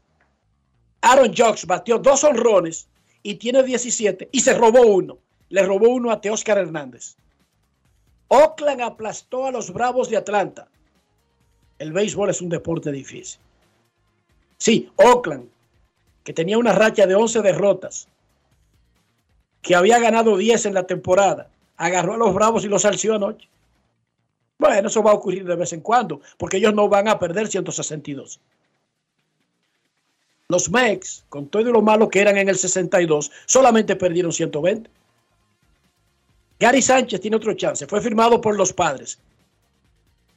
Aaron 1.01 1.33
Jocks 1.35 1.67
batió 1.67 1.99
dos 1.99 2.25
honrones 2.25 2.89
y 3.23 3.37
tiene 3.37 3.63
17 3.63 4.29
y 4.33 4.41
se 4.41 4.55
robó 4.55 4.83
uno. 4.83 5.19
Le 5.51 5.63
robó 5.63 5.89
uno 5.89 6.11
a 6.11 6.21
Teóscar 6.21 6.59
Hernández. 6.59 7.17
Oakland 8.29 8.83
aplastó 8.83 9.47
a 9.47 9.51
los 9.51 9.73
Bravos 9.73 10.11
de 10.11 10.17
Atlanta. 10.17 10.69
El 11.79 11.93
béisbol 11.93 12.31
es 12.31 12.43
un 12.43 12.49
deporte 12.49 12.93
difícil. 12.93 13.41
Sí, 14.59 14.91
Oakland, 14.97 15.49
que 16.25 16.33
tenía 16.33 16.59
una 16.59 16.73
racha 16.73 17.07
de 17.07 17.15
11 17.15 17.41
derrotas, 17.43 18.09
que 19.63 19.75
había 19.75 19.99
ganado 19.99 20.37
10 20.37 20.67
en 20.67 20.75
la 20.75 20.87
temporada, 20.87 21.49
agarró 21.77 22.15
a 22.15 22.19
los 22.19 22.35
Bravos 22.35 22.65
y 22.65 22.69
los 22.69 22.85
alció 22.85 23.15
anoche. 23.15 23.49
Bueno, 24.59 24.89
eso 24.89 25.03
va 25.03 25.13
a 25.13 25.15
ocurrir 25.15 25.45
de 25.45 25.55
vez 25.55 25.73
en 25.73 25.81
cuando, 25.81 26.21
porque 26.37 26.57
ellos 26.57 26.75
no 26.75 26.89
van 26.89 27.09
a 27.09 27.19
perder 27.19 27.49
162. 27.49 28.41
Los 30.49 30.71
Mex, 30.71 31.25
con 31.29 31.49
todo 31.49 31.71
lo 31.71 31.83
malo 31.83 32.09
que 32.09 32.21
eran 32.21 32.37
en 32.39 32.49
el 32.49 32.57
62, 32.57 33.31
solamente 33.47 33.97
perdieron 33.97 34.33
120. 34.33 34.91
Gary 36.59 36.83
Sánchez 36.83 37.21
tiene 37.21 37.37
otro 37.37 37.55
chance. 37.55 37.87
Fue 37.87 38.01
firmado 38.01 38.41
por 38.41 38.57
los 38.57 38.73
padres. 38.73 39.19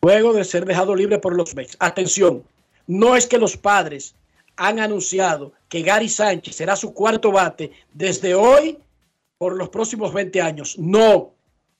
Luego 0.02 0.34
de 0.34 0.44
ser 0.44 0.66
dejado 0.66 0.96
libre 0.96 1.18
por 1.18 1.36
los 1.36 1.56
Mex. 1.56 1.76
Atención, 1.80 2.44
no 2.88 3.16
es 3.16 3.26
que 3.26 3.38
los 3.38 3.58
padres 3.58 4.14
han 4.58 4.80
anunciado 4.80 5.54
que 5.70 5.82
Gary 5.82 6.10
Sánchez 6.10 6.58
será 6.58 6.76
su 6.76 6.94
cuarto 6.94 7.32
bate 7.32 7.72
desde 7.94 8.36
hoy 8.36 8.78
por 9.38 9.56
los 9.56 9.70
próximos 9.70 10.14
20 10.14 10.42
años. 10.42 10.78
No, 10.78 11.34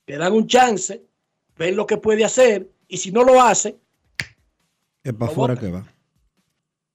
le 0.06 0.16
dan 0.16 0.32
un 0.32 0.46
chance, 0.46 1.02
ven 1.56 1.76
lo 1.76 1.86
que 1.86 1.96
puede 1.96 2.24
hacer 2.24 2.68
y 2.88 2.98
si 2.98 3.10
no 3.10 3.24
lo 3.24 3.40
hace... 3.40 3.78
Es 5.02 5.12
para 5.12 5.30
afuera 5.30 5.56
que 5.56 5.70
va. 5.70 5.86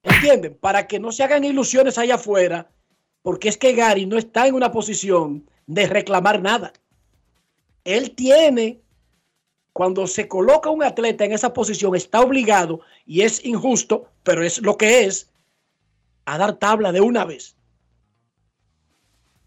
¿Entienden? 0.03 0.55
Para 0.55 0.87
que 0.87 0.99
no 0.99 1.11
se 1.11 1.23
hagan 1.23 1.43
ilusiones 1.43 1.97
allá 1.97 2.15
afuera, 2.15 2.69
porque 3.21 3.49
es 3.49 3.57
que 3.57 3.73
Gary 3.73 4.05
no 4.05 4.17
está 4.17 4.47
en 4.47 4.55
una 4.55 4.71
posición 4.71 5.49
de 5.65 5.87
reclamar 5.87 6.41
nada. 6.41 6.71
Él 7.83 8.11
tiene, 8.11 8.79
cuando 9.73 10.07
se 10.07 10.27
coloca 10.27 10.69
un 10.69 10.83
atleta 10.83 11.25
en 11.25 11.33
esa 11.33 11.53
posición, 11.53 11.95
está 11.95 12.21
obligado, 12.21 12.81
y 13.05 13.21
es 13.21 13.43
injusto, 13.43 14.09
pero 14.23 14.43
es 14.43 14.59
lo 14.59 14.77
que 14.77 15.05
es, 15.05 15.29
a 16.25 16.37
dar 16.37 16.57
tabla 16.57 16.91
de 16.91 17.01
una 17.01 17.25
vez. 17.25 17.55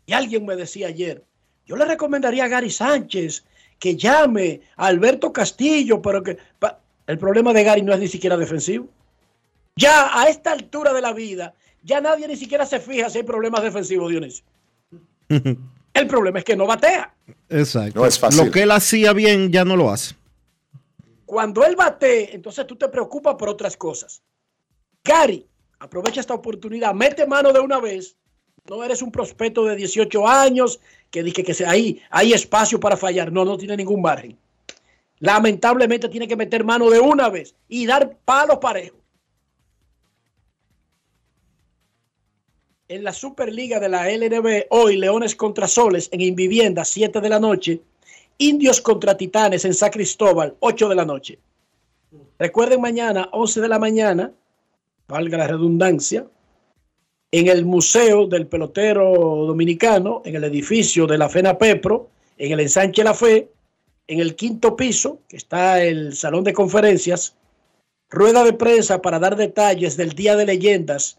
Y 0.06 0.12
alguien 0.12 0.44
me 0.44 0.56
decía 0.56 0.88
ayer, 0.88 1.24
yo 1.64 1.76
le 1.76 1.84
recomendaría 1.84 2.44
a 2.44 2.48
Gary 2.48 2.70
Sánchez 2.70 3.44
que 3.80 3.96
llame 3.96 4.60
a 4.76 4.86
Alberto 4.86 5.32
Castillo, 5.32 6.00
pero 6.00 6.22
que 6.22 6.36
el 7.06 7.18
problema 7.18 7.52
de 7.52 7.64
Gary 7.64 7.82
no 7.82 7.92
es 7.92 7.98
ni 7.98 8.06
siquiera 8.06 8.36
defensivo. 8.36 8.86
Ya 9.74 10.20
a 10.20 10.28
esta 10.28 10.52
altura 10.52 10.92
de 10.92 11.00
la 11.00 11.12
vida, 11.12 11.54
ya 11.82 12.00
nadie 12.00 12.28
ni 12.28 12.36
siquiera 12.36 12.66
se 12.66 12.78
fija 12.78 13.08
si 13.08 13.18
hay 13.18 13.24
problemas 13.24 13.62
defensivos, 13.62 14.10
Dionisio. 14.10 14.44
El 15.92 16.06
problema 16.06 16.38
es 16.38 16.44
que 16.44 16.54
no 16.54 16.66
batea. 16.66 17.12
Exacto. 17.48 18.06
Lo 18.36 18.50
que 18.52 18.62
él 18.62 18.70
hacía 18.70 19.12
bien 19.12 19.50
ya 19.50 19.64
no 19.64 19.76
lo 19.76 19.90
hace. 19.90 20.14
Cuando 21.26 21.64
él 21.64 21.74
bate, 21.74 22.32
entonces 22.34 22.64
tú 22.64 22.76
te 22.76 22.88
preocupas 22.88 23.34
por 23.34 23.48
otras 23.48 23.76
cosas. 23.76 24.22
Gary, 25.02 25.44
aprovecha 25.80 26.20
esta 26.20 26.34
oportunidad, 26.34 26.94
mete 26.94 27.26
mano 27.26 27.52
de 27.52 27.58
una 27.58 27.80
vez. 27.80 28.16
No 28.70 28.85
eres 28.85 29.02
un 29.02 29.11
prospecto 29.11 29.64
de 29.64 29.74
18 29.74 30.28
años 30.28 30.78
que 31.11 31.24
dije 31.24 31.42
que 31.42 31.52
ahí 31.66 32.00
hay 32.09 32.33
espacio 32.33 32.78
para 32.78 32.96
fallar. 32.96 33.33
No, 33.33 33.44
no 33.44 33.59
tiene 33.59 33.76
ningún 33.76 34.00
margen. 34.00 34.38
Lamentablemente 35.18 36.09
tiene 36.09 36.28
que 36.28 36.37
meter 36.37 36.62
mano 36.62 36.88
de 36.88 37.00
una 37.00 37.28
vez 37.28 37.52
y 37.68 37.85
dar 37.85 38.16
palos 38.24 38.59
parejos. 38.59 39.00
en 42.87 43.04
la 43.04 43.12
Superliga 43.12 43.78
de 43.78 43.88
la 43.88 44.09
LNB 44.09 44.66
hoy 44.70 44.96
Leones 44.96 45.37
contra 45.37 45.68
Soles 45.68 46.09
en 46.12 46.20
Invivienda 46.20 46.85
7 46.85 47.20
de 47.20 47.28
la 47.28 47.38
noche, 47.38 47.80
Indios 48.38 48.80
contra 48.80 49.16
Titanes 49.16 49.64
en 49.64 49.74
San 49.74 49.90
Cristóbal 49.90 50.56
8 50.59 50.88
de 50.88 50.94
la 50.96 51.04
noche. 51.04 51.38
Recuerden 52.37 52.80
mañana 52.80 53.28
11 53.30 53.61
de 53.61 53.68
la 53.68 53.78
mañana, 53.78 54.33
valga 55.06 55.38
la 55.38 55.46
redundancia, 55.46 56.26
en 57.32 57.48
el 57.48 57.64
Museo 57.64 58.26
del 58.26 58.46
Pelotero 58.46 59.10
Dominicano, 59.46 60.20
en 60.24 60.36
el 60.36 60.44
edificio 60.44 61.06
de 61.06 61.18
la 61.18 61.28
FENA 61.28 61.58
Pepro, 61.58 62.08
en 62.38 62.52
el 62.52 62.60
ensanche 62.60 63.04
La 63.04 63.12
Fe, 63.14 63.50
en 64.08 64.18
el 64.18 64.34
quinto 64.34 64.74
piso, 64.74 65.20
que 65.28 65.36
está 65.36 65.82
el 65.82 66.16
salón 66.16 66.42
de 66.42 66.52
conferencias, 66.52 67.36
rueda 68.08 68.42
de 68.42 68.52
prensa 68.52 69.00
para 69.00 69.20
dar 69.20 69.36
detalles 69.36 69.96
del 69.96 70.10
Día 70.10 70.34
de 70.34 70.46
Leyendas 70.46 71.18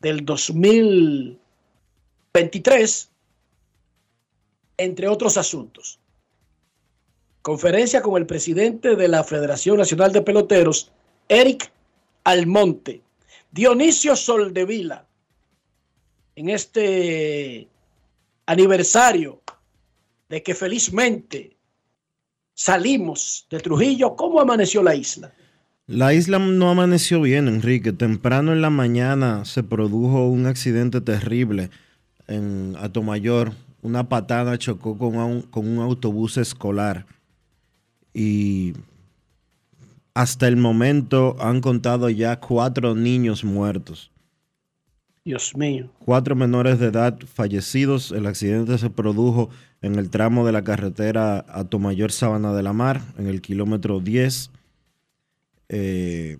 del 0.00 0.24
2023, 0.24 3.08
entre 4.78 5.06
otros 5.06 5.36
asuntos. 5.36 6.00
Conferencia 7.42 8.02
con 8.02 8.20
el 8.20 8.26
presidente 8.26 8.96
de 8.96 9.06
la 9.06 9.22
Federación 9.22 9.76
Nacional 9.76 10.10
de 10.12 10.22
Peloteros, 10.22 10.90
Eric 11.28 11.70
Almonte. 12.24 13.00
Dionisio 13.52 14.16
Soldevila, 14.16 15.06
en 16.36 16.48
este 16.48 17.68
aniversario 18.46 19.40
de 20.28 20.42
que 20.42 20.54
felizmente 20.54 21.56
salimos 22.54 23.46
de 23.50 23.60
Trujillo, 23.60 24.16
¿cómo 24.16 24.40
amaneció 24.40 24.82
la 24.82 24.94
isla? 24.94 25.32
La 25.86 26.14
isla 26.14 26.38
no 26.38 26.70
amaneció 26.70 27.20
bien, 27.20 27.48
Enrique. 27.48 27.92
Temprano 27.92 28.52
en 28.52 28.62
la 28.62 28.70
mañana 28.70 29.44
se 29.44 29.62
produjo 29.62 30.28
un 30.28 30.46
accidente 30.46 31.00
terrible 31.00 31.70
en 32.28 32.76
Atomayor. 32.78 33.52
Una 33.82 34.08
patada 34.08 34.56
chocó 34.58 34.96
con 34.96 35.16
un, 35.16 35.42
con 35.42 35.68
un 35.68 35.80
autobús 35.80 36.36
escolar. 36.36 37.04
Y 38.14 38.74
hasta 40.14 40.46
el 40.46 40.56
momento 40.56 41.36
han 41.40 41.60
contado 41.60 42.08
ya 42.08 42.38
cuatro 42.38 42.94
niños 42.94 43.44
muertos. 43.44 44.11
Dios 45.24 45.56
mío. 45.56 45.90
Cuatro 46.00 46.34
menores 46.34 46.78
de 46.78 46.86
edad 46.86 47.18
fallecidos. 47.32 48.10
El 48.10 48.26
accidente 48.26 48.76
se 48.78 48.90
produjo 48.90 49.50
en 49.80 49.96
el 49.96 50.10
tramo 50.10 50.44
de 50.44 50.52
la 50.52 50.64
carretera 50.64 51.44
Atomayor 51.48 52.10
Sabana 52.10 52.52
de 52.52 52.62
la 52.62 52.72
Mar, 52.72 53.02
en 53.18 53.26
el 53.28 53.40
kilómetro 53.40 54.00
10 54.00 54.50
eh, 55.74 56.36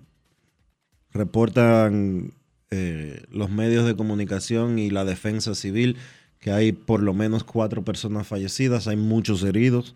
reportan 1.11 2.33
eh, 2.69 3.23
los 3.31 3.49
medios 3.49 3.85
de 3.85 3.95
comunicación 3.95 4.77
y 4.77 4.91
la 4.91 5.05
defensa 5.05 5.55
civil 5.55 5.97
que 6.39 6.51
hay 6.51 6.71
por 6.71 7.01
lo 7.01 7.15
menos 7.15 7.43
cuatro 7.43 7.83
personas 7.83 8.27
fallecidas, 8.27 8.87
hay 8.87 8.95
muchos 8.95 9.43
heridos. 9.43 9.95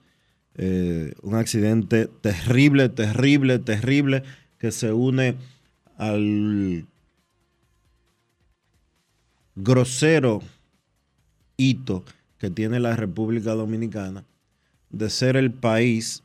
Eh, 0.56 1.14
un 1.22 1.36
accidente 1.36 2.08
terrible, 2.08 2.90
terrible, 2.90 3.60
terrible 3.60 4.24
que 4.58 4.72
se 4.72 4.92
une 4.92 5.36
al 5.98 6.88
grosero 9.58 10.44
hito 11.58 12.04
que 12.38 12.52
tiene 12.52 12.80
la 12.80 12.96
República 12.96 13.54
Dominicana 13.54 14.24
de 14.92 15.10
ser 15.10 15.36
el 15.36 15.52
país 15.52 16.24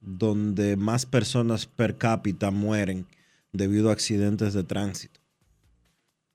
donde 0.00 0.76
más 0.76 1.06
personas 1.06 1.66
per 1.66 1.96
cápita 1.96 2.50
mueren 2.50 3.06
debido 3.52 3.90
a 3.90 3.92
accidentes 3.92 4.54
de 4.54 4.64
tránsito. 4.64 5.20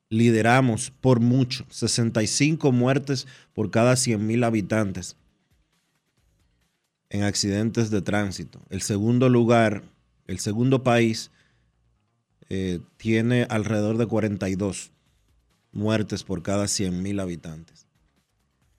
lideramos 0.09 0.93
por 1.01 1.19
mucho, 1.19 1.65
65 1.69 2.71
muertes 2.71 3.27
por 3.53 3.69
cada 3.69 3.95
100.000 3.95 4.45
habitantes 4.45 5.17
en 7.09 7.23
accidentes 7.23 7.89
de 7.89 8.01
tránsito. 8.01 8.61
El 8.69 8.81
segundo 8.81 9.27
lugar, 9.27 9.83
el 10.27 10.39
segundo 10.39 10.83
país, 10.83 11.31
eh, 12.47 12.79
tiene 12.95 13.45
alrededor 13.49 13.97
de 13.97 14.07
42 14.07 14.91
muertes 15.77 16.23
por 16.23 16.41
cada 16.41 16.65
100.000 16.65 17.21
habitantes. 17.21 17.85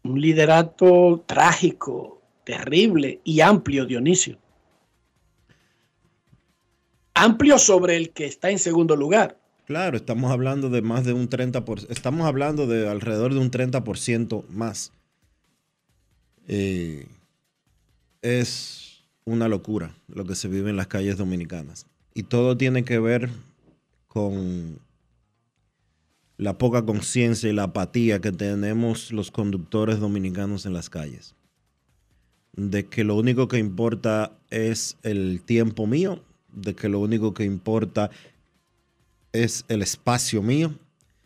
Un 0.03 0.21
liderato 0.21 1.25
trágico, 1.27 2.21
terrible 2.45 3.21
y 3.25 3.41
amplio, 3.41 3.87
Dionisio. 3.87 4.39
Amplio 7.15 7.59
sobre 7.59 7.97
el 7.97 8.11
que 8.11 8.27
está 8.27 8.51
en 8.51 8.59
segundo 8.59 8.97
lugar. 8.97 9.39
Claro, 9.67 9.97
estamos 9.97 10.31
hablando 10.31 10.71
de 10.71 10.83
más 10.83 11.05
de 11.05 11.13
un 11.13 11.29
30%, 11.29 11.87
estamos 11.91 12.27
hablando 12.27 12.67
de 12.67 12.89
alrededor 12.89 13.35
de 13.35 13.41
un 13.41 13.51
30% 13.51 14.47
más. 14.49 14.93
Eh, 16.47 17.07
es 18.23 19.05
una 19.25 19.47
locura 19.49 19.95
lo 20.09 20.25
que 20.25 20.35
se 20.35 20.49
vive 20.49 20.71
en 20.71 20.77
las 20.77 20.87
calles 20.87 21.19
dominicanas. 21.19 21.87
Y 22.15 22.25
todo 22.25 22.57
tiene 22.57 22.85
que 22.85 22.99
ver 22.99 23.29
con 24.07 24.81
la 26.39 26.57
poca 26.57 26.87
conciencia 26.87 27.51
y 27.51 27.53
la 27.53 27.65
apatía 27.65 28.21
que 28.21 28.31
tenemos 28.31 29.13
los 29.13 29.33
conductores 29.33 29.99
dominicanos 29.99 30.65
en 30.67 30.73
las 30.73 30.89
calles. 30.89 31.35
De 32.55 32.87
que 32.87 33.05
lo 33.05 33.17
único 33.17 33.49
que 33.49 33.59
importa 33.59 34.33
es 34.49 34.97
el 35.03 35.43
tiempo 35.45 35.87
mío, 35.87 36.23
de 36.53 36.75
que 36.75 36.89
lo 36.89 37.01
único 37.01 37.35
que 37.35 37.45
importa 37.45 38.11
es 39.33 39.65
el 39.69 39.83
espacio 39.83 40.41
mío, 40.41 40.73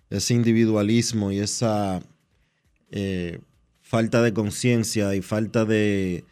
ese 0.08 0.34
individualismo 0.34 1.30
y 1.30 1.38
esa 1.38 2.02
eh, 2.90 3.38
falta 3.82 4.22
de 4.22 4.32
conciencia 4.32 5.14
y 5.14 5.20
falta 5.20 5.66
de, 5.66 6.24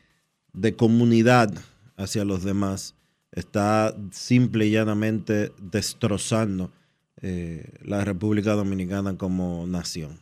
de 0.55 0.75
comunidad 0.75 1.53
hacia 1.97 2.25
los 2.25 2.45
demás 2.45 2.95
está 3.33 3.95
simple 4.11 4.67
y 4.67 4.73
llanamente 4.73 5.53
destrozando 5.61 6.73
eh, 7.23 7.79
la 7.83 8.05
República 8.05 8.53
Dominicana 8.53 9.17
como 9.17 9.67
nación. 9.67 10.21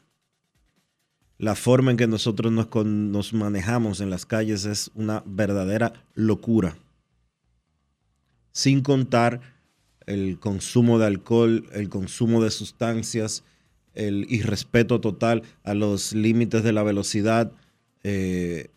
La 1.38 1.54
forma 1.54 1.92
en 1.92 1.96
que 1.96 2.08
nosotros 2.08 2.50
nos, 2.50 2.68
nos 2.84 3.32
manejamos 3.32 4.00
en 4.00 4.10
las 4.10 4.26
calles 4.26 4.64
es 4.64 4.90
una 4.94 5.22
verdadera 5.24 5.92
locura. 6.14 6.76
Sin 8.50 8.82
contar 8.82 9.40
el 10.06 10.40
consumo 10.40 10.98
de 10.98 11.06
alcohol, 11.06 11.68
el 11.72 11.88
consumo 11.88 12.42
de 12.42 12.50
sustancias, 12.50 13.44
el 13.94 14.26
irrespeto 14.28 15.00
total 15.00 15.42
a 15.62 15.74
los 15.74 16.12
límites 16.12 16.64
de 16.64 16.72
la 16.72 16.82
velocidad, 16.82 17.52
eh, 18.02 18.70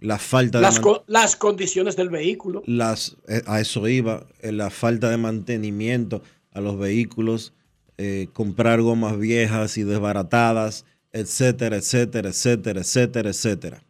la 0.00 0.18
falta 0.18 0.60
las, 0.60 0.80
de 0.80 1.00
las 1.06 1.36
condiciones 1.36 1.96
del 1.96 2.08
vehículo. 2.08 2.62
Las, 2.66 3.16
eh, 3.28 3.42
a 3.46 3.60
eso 3.60 3.86
iba, 3.88 4.26
la 4.42 4.70
falta 4.70 5.10
de 5.10 5.16
mantenimiento 5.16 6.22
a 6.54 6.60
los 6.60 6.78
vehículos, 6.78 7.52
eh, 7.98 8.28
comprar 8.32 8.80
gomas 8.80 9.18
viejas 9.18 9.76
y 9.76 9.82
desbaratadas, 9.82 10.86
etcétera, 11.12 11.76
etcétera, 11.76 12.30
etcétera, 12.30 12.80
etcétera, 12.80 13.30
etcétera. 13.30 13.82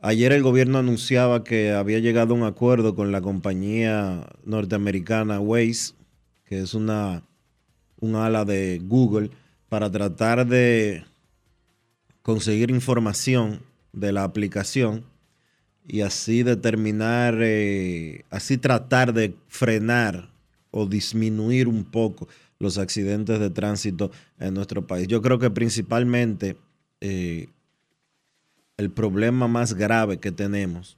Ayer 0.00 0.32
el 0.32 0.42
gobierno 0.42 0.78
anunciaba 0.78 1.42
que 1.42 1.72
había 1.72 1.98
llegado 1.98 2.34
a 2.34 2.36
un 2.36 2.44
acuerdo 2.44 2.94
con 2.94 3.10
la 3.10 3.20
compañía 3.20 4.28
norteamericana 4.44 5.40
Waze, 5.40 5.94
que 6.44 6.60
es 6.60 6.74
una 6.74 7.24
un 8.00 8.14
ala 8.14 8.44
de 8.44 8.80
Google, 8.84 9.30
para 9.68 9.90
tratar 9.90 10.46
de 10.46 11.04
conseguir 12.22 12.70
información 12.70 13.60
de 13.92 14.12
la 14.12 14.22
aplicación 14.22 15.04
y 15.84 16.02
así 16.02 16.42
determinar, 16.42 17.38
eh, 17.40 18.24
así 18.30 18.56
tratar 18.56 19.12
de 19.12 19.34
frenar 19.48 20.30
o 20.70 20.86
disminuir 20.86 21.68
un 21.68 21.84
poco 21.84 22.28
los 22.58 22.78
accidentes 22.78 23.38
de 23.38 23.50
tránsito 23.50 24.10
en 24.38 24.54
nuestro 24.54 24.86
país. 24.86 25.08
Yo 25.08 25.22
creo 25.22 25.38
que 25.38 25.50
principalmente 25.50 26.56
eh, 27.00 27.48
el 28.76 28.90
problema 28.90 29.48
más 29.48 29.74
grave 29.74 30.18
que 30.18 30.32
tenemos 30.32 30.96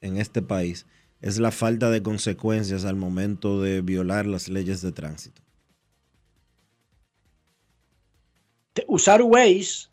en 0.00 0.16
este 0.16 0.42
país 0.42 0.86
es 1.20 1.38
la 1.38 1.52
falta 1.52 1.90
de 1.90 2.02
consecuencias 2.02 2.84
al 2.84 2.96
momento 2.96 3.62
de 3.62 3.80
violar 3.80 4.26
las 4.26 4.48
leyes 4.48 4.82
de 4.82 4.92
tránsito. 4.92 5.40
Usar 8.88 9.22
Waze, 9.22 9.88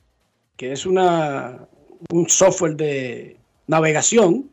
que 0.58 0.72
es 0.72 0.86
una, 0.86 1.68
un 2.12 2.30
software 2.30 2.76
de 2.76 3.38
navegación, 3.68 4.50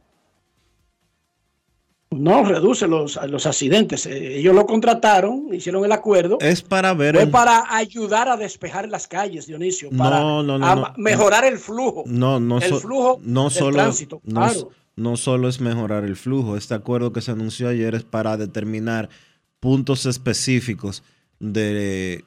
no 2.17 2.45
reduce 2.45 2.87
los, 2.87 3.19
los 3.29 3.47
accidentes. 3.47 4.07
Eh, 4.07 4.39
ellos 4.39 4.55
lo 4.55 4.67
contrataron, 4.67 5.53
hicieron 5.53 5.85
el 5.85 5.93
acuerdo. 5.93 6.39
Es 6.41 6.63
para 6.63 6.95
ver. 6.95 7.17
Fue 7.17 7.27
para 7.27 7.75
ayudar 7.75 8.29
a 8.29 8.37
despejar 8.37 8.89
las 8.89 9.07
calles, 9.07 9.47
Dionisio. 9.47 9.91
Para 9.91 10.23
mejorar 10.97 11.45
el 11.45 11.59
flujo. 11.59 12.05
No, 12.07 12.41
no. 12.41 12.59
El 12.59 12.75
flujo 12.75 13.21
no 13.23 13.45
del 13.45 13.53
solo, 13.53 13.73
tránsito. 13.75 14.21
No, 14.25 14.49
no 14.97 15.17
solo 15.17 15.49
es 15.49 15.61
mejorar 15.61 16.05
el 16.05 16.17
flujo. 16.17 16.57
Este 16.57 16.75
acuerdo 16.75 17.13
que 17.13 17.21
se 17.21 17.31
anunció 17.31 17.69
ayer 17.69 17.95
es 17.95 18.05
para 18.05 18.37
determinar 18.37 19.09
puntos 19.61 20.07
específicos 20.07 21.03
de, 21.39 22.25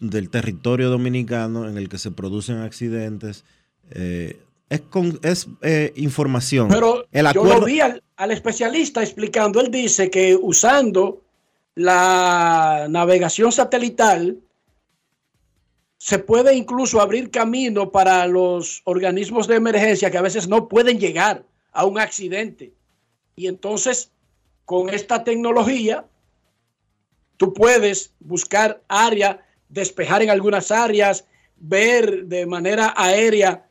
del 0.00 0.30
territorio 0.30 0.90
dominicano 0.90 1.68
en 1.68 1.78
el 1.78 1.88
que 1.88 1.98
se 1.98 2.10
producen 2.10 2.58
accidentes. 2.58 3.44
Eh, 3.90 4.40
es, 4.68 4.80
con, 4.82 5.18
es 5.22 5.48
eh, 5.62 5.92
información. 5.96 6.68
Pero 6.68 7.06
el 7.12 7.26
yo 7.32 7.44
lo 7.44 7.64
vi 7.64 7.80
al, 7.80 8.02
al, 8.16 8.30
especialista 8.30 9.02
explicando. 9.02 9.60
Él 9.60 9.70
dice 9.70 10.10
que 10.10 10.36
usando 10.36 11.22
la 11.74 12.86
navegación 12.88 13.52
satelital 13.52 14.38
se 15.98 16.18
puede 16.18 16.54
incluso 16.54 17.00
abrir 17.00 17.30
camino 17.30 17.90
para 17.90 18.26
los 18.26 18.82
organismos 18.84 19.46
de 19.46 19.56
emergencia 19.56 20.10
que 20.10 20.18
a 20.18 20.22
veces 20.22 20.46
no 20.46 20.68
pueden 20.68 20.98
llegar 20.98 21.44
a 21.72 21.84
un 21.84 21.98
accidente. 21.98 22.72
Y 23.34 23.46
entonces, 23.46 24.10
con 24.64 24.88
esta 24.90 25.24
tecnología, 25.24 26.04
tú 27.36 27.52
puedes 27.52 28.12
buscar 28.20 28.80
área, 28.88 29.44
despejar 29.68 30.22
en 30.22 30.30
algunas 30.30 30.70
áreas, 30.70 31.24
ver 31.56 32.26
de 32.26 32.46
manera 32.46 32.94
aérea 32.96 33.66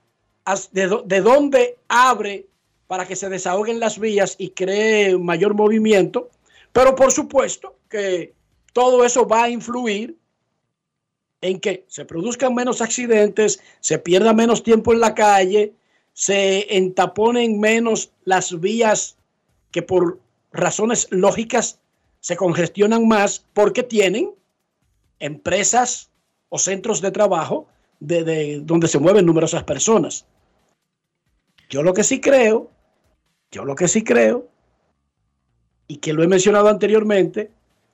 de, 0.71 1.21
dónde 1.21 1.77
abre 1.88 2.45
para 2.88 3.08
que 3.08 3.15
se 3.15 3.30
desahoguen 3.30 3.80
las 3.80 4.00
vías 4.00 4.36
y 4.38 4.50
cree 4.50 5.17
mayor 5.17 5.54
movimiento, 5.54 6.30
pero 6.71 6.95
por 6.95 7.12
supuesto 7.12 7.78
que 7.89 8.34
todo 8.74 9.06
eso 9.06 9.28
va 9.28 9.43
a 9.43 9.50
influir 9.50 10.17
en 11.41 11.60
que 11.60 11.86
se 11.88 12.06
produzcan 12.06 12.54
menos 12.54 12.82
accidentes, 12.82 13.60
se 13.80 14.00
pierda 14.00 14.34
menos 14.34 14.63
tiempo 14.63 14.93
en 14.93 15.00
la 15.00 15.13
calle, 15.13 15.74
se 16.13 16.76
entaponen 16.78 17.60
menos 17.60 18.12
las 18.24 18.60
vías 18.60 19.17
que 19.71 19.82
por 19.82 20.19
razones 20.52 21.08
lógicas 21.12 21.80
se 22.19 22.36
congestionan 22.36 23.08
más 23.08 23.45
porque 23.54 23.84
tienen 23.84 24.32
empresas 25.19 26.10
o 26.50 26.58
centros 26.58 27.02
de 27.02 27.12
trabajo 27.12 27.67
de, 28.00 28.62
donde 28.62 28.88
se 28.88 29.00
mueven 29.00 29.26
numerosas 29.26 29.63
personas. 29.63 30.26
Yo 31.69 31.84
lo 31.84 31.93
que 31.93 32.04
sí 32.04 32.21
creo, 32.21 32.71
yo 33.55 33.63
lo 33.63 33.75
que 33.75 33.87
sí 33.87 34.03
creo, 34.03 34.49
y 35.87 35.97
que 35.97 36.11
lo 36.11 36.23
he 36.23 36.27
mencionado 36.27 36.67
anteriormente, 36.67 37.51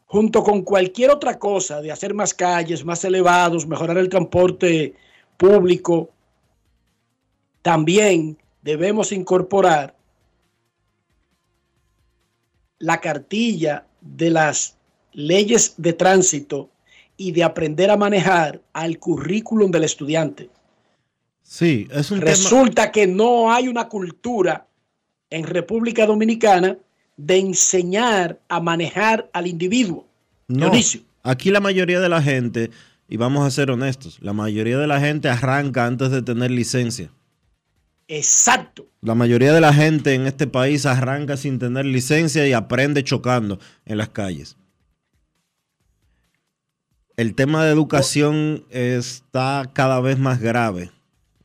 junto 0.07 0.43
con 0.43 0.63
cualquier 0.63 1.11
otra 1.11 1.37
cosa 1.37 1.81
de 1.81 1.91
hacer 1.91 2.15
más 2.15 2.33
calles, 2.33 2.83
más 2.83 3.05
elevados, 3.05 3.67
mejorar 3.67 3.99
el 3.99 4.09
transporte 4.09 4.95
público, 5.37 6.09
también 7.61 8.39
debemos 8.63 9.11
incorporar 9.11 9.95
la 12.79 12.99
cartilla 12.99 13.85
de 14.01 14.31
las 14.31 14.77
leyes 15.13 15.75
de 15.77 15.93
tránsito 15.93 16.69
y 17.17 17.33
de 17.33 17.43
aprender 17.43 17.91
a 17.91 17.97
manejar 17.97 18.61
al 18.73 18.97
currículum 18.97 19.69
del 19.69 19.83
estudiante. 19.83 20.49
Sí, 21.43 21.87
es 21.91 22.09
un 22.09 22.21
Resulta 22.21 22.91
que 22.91 23.05
no 23.05 23.51
hay 23.51 23.67
una 23.67 23.87
cultura 23.87 24.65
en 25.31 25.43
República 25.45 26.05
Dominicana 26.05 26.77
de 27.17 27.37
enseñar 27.39 28.39
a 28.47 28.59
manejar 28.59 29.29
al 29.33 29.47
individuo. 29.47 30.07
No, 30.47 30.71
aquí 31.23 31.49
la 31.49 31.59
mayoría 31.59 31.99
de 31.99 32.09
la 32.09 32.21
gente, 32.21 32.69
y 33.07 33.17
vamos 33.17 33.45
a 33.45 33.51
ser 33.51 33.71
honestos, 33.71 34.19
la 34.21 34.33
mayoría 34.33 34.77
de 34.77 34.87
la 34.87 34.99
gente 34.99 35.29
arranca 35.29 35.85
antes 35.87 36.11
de 36.11 36.21
tener 36.21 36.51
licencia. 36.51 37.09
Exacto. 38.07 38.85
La 39.01 39.15
mayoría 39.15 39.53
de 39.53 39.61
la 39.61 39.73
gente 39.73 40.13
en 40.13 40.27
este 40.27 40.45
país 40.45 40.85
arranca 40.85 41.37
sin 41.37 41.57
tener 41.59 41.85
licencia 41.85 42.45
y 42.47 42.53
aprende 42.53 43.03
chocando 43.03 43.57
en 43.85 43.97
las 43.97 44.09
calles. 44.09 44.57
el 47.17 47.35
tema 47.35 47.63
de 47.63 47.71
educación 47.71 48.65
está 48.71 49.69
cada 49.73 49.99
vez 50.01 50.17
más 50.17 50.39
grave. 50.41 50.89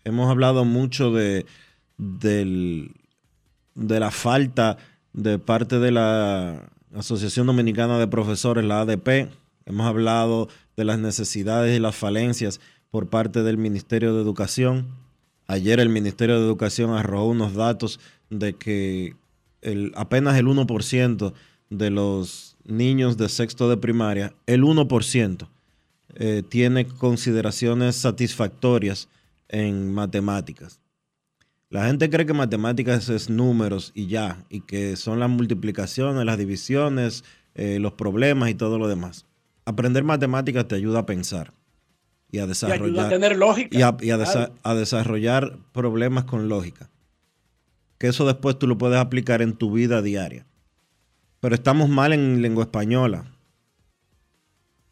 Hemos 0.04 0.30
hablado 0.30 0.64
mucho 0.64 1.12
de, 1.12 1.44
del- 1.98 2.95
de 3.76 4.00
la 4.00 4.10
falta 4.10 4.78
de 5.12 5.38
parte 5.38 5.78
de 5.78 5.92
la 5.92 6.68
Asociación 6.94 7.46
Dominicana 7.46 7.98
de 7.98 8.08
Profesores, 8.08 8.64
la 8.64 8.80
ADP. 8.80 9.30
Hemos 9.66 9.86
hablado 9.86 10.48
de 10.76 10.84
las 10.84 10.98
necesidades 10.98 11.76
y 11.76 11.80
las 11.80 11.94
falencias 11.94 12.60
por 12.90 13.08
parte 13.08 13.42
del 13.42 13.58
Ministerio 13.58 14.14
de 14.14 14.22
Educación. 14.22 14.88
Ayer 15.46 15.78
el 15.80 15.88
Ministerio 15.88 16.38
de 16.38 16.46
Educación 16.46 16.92
arrojó 16.92 17.26
unos 17.26 17.54
datos 17.54 18.00
de 18.30 18.54
que 18.54 19.14
el, 19.62 19.92
apenas 19.94 20.36
el 20.36 20.46
1% 20.46 21.32
de 21.70 21.90
los 21.90 22.56
niños 22.64 23.16
de 23.16 23.28
sexto 23.28 23.68
de 23.68 23.76
primaria, 23.76 24.34
el 24.46 24.62
1%, 24.62 25.48
eh, 26.14 26.42
tiene 26.48 26.86
consideraciones 26.86 27.96
satisfactorias 27.96 29.08
en 29.48 29.92
matemáticas. 29.92 30.80
La 31.68 31.86
gente 31.86 32.08
cree 32.10 32.26
que 32.26 32.32
matemáticas 32.32 33.08
es 33.08 33.28
números 33.28 33.90
y 33.94 34.06
ya, 34.06 34.44
y 34.48 34.60
que 34.60 34.96
son 34.96 35.18
las 35.18 35.28
multiplicaciones, 35.28 36.24
las 36.24 36.38
divisiones, 36.38 37.24
eh, 37.54 37.78
los 37.80 37.92
problemas 37.94 38.50
y 38.50 38.54
todo 38.54 38.78
lo 38.78 38.86
demás. 38.88 39.26
Aprender 39.64 40.04
matemáticas 40.04 40.68
te 40.68 40.76
ayuda 40.76 41.00
a 41.00 41.06
pensar 41.06 41.52
y 42.30 42.38
a 42.38 42.40
Y 42.40 42.42
ayuda 42.42 42.44
a 42.44 42.46
desarrollar 42.48 43.08
tener 43.08 43.36
lógica. 43.36 43.76
y 43.76 43.82
a, 43.82 43.96
y 44.00 44.10
a 44.10 44.16
desa- 44.18 44.32
Claro. 44.32 44.54
a 44.62 44.74
desarrollar 44.74 45.58
problemas 45.72 46.24
con 46.24 46.48
lógica. 46.48 46.88
Que 47.98 48.08
eso 48.08 48.26
después 48.26 48.58
tú 48.58 48.66
lo 48.68 48.78
puedes 48.78 48.98
aplicar 48.98 49.42
en 49.42 49.54
tu 49.54 49.72
vida 49.72 50.02
diaria. 50.02 50.46
Pero 51.40 51.54
estamos 51.54 51.88
mal 51.88 52.12
en 52.12 52.42
lengua 52.42 52.64
española. 52.64 53.24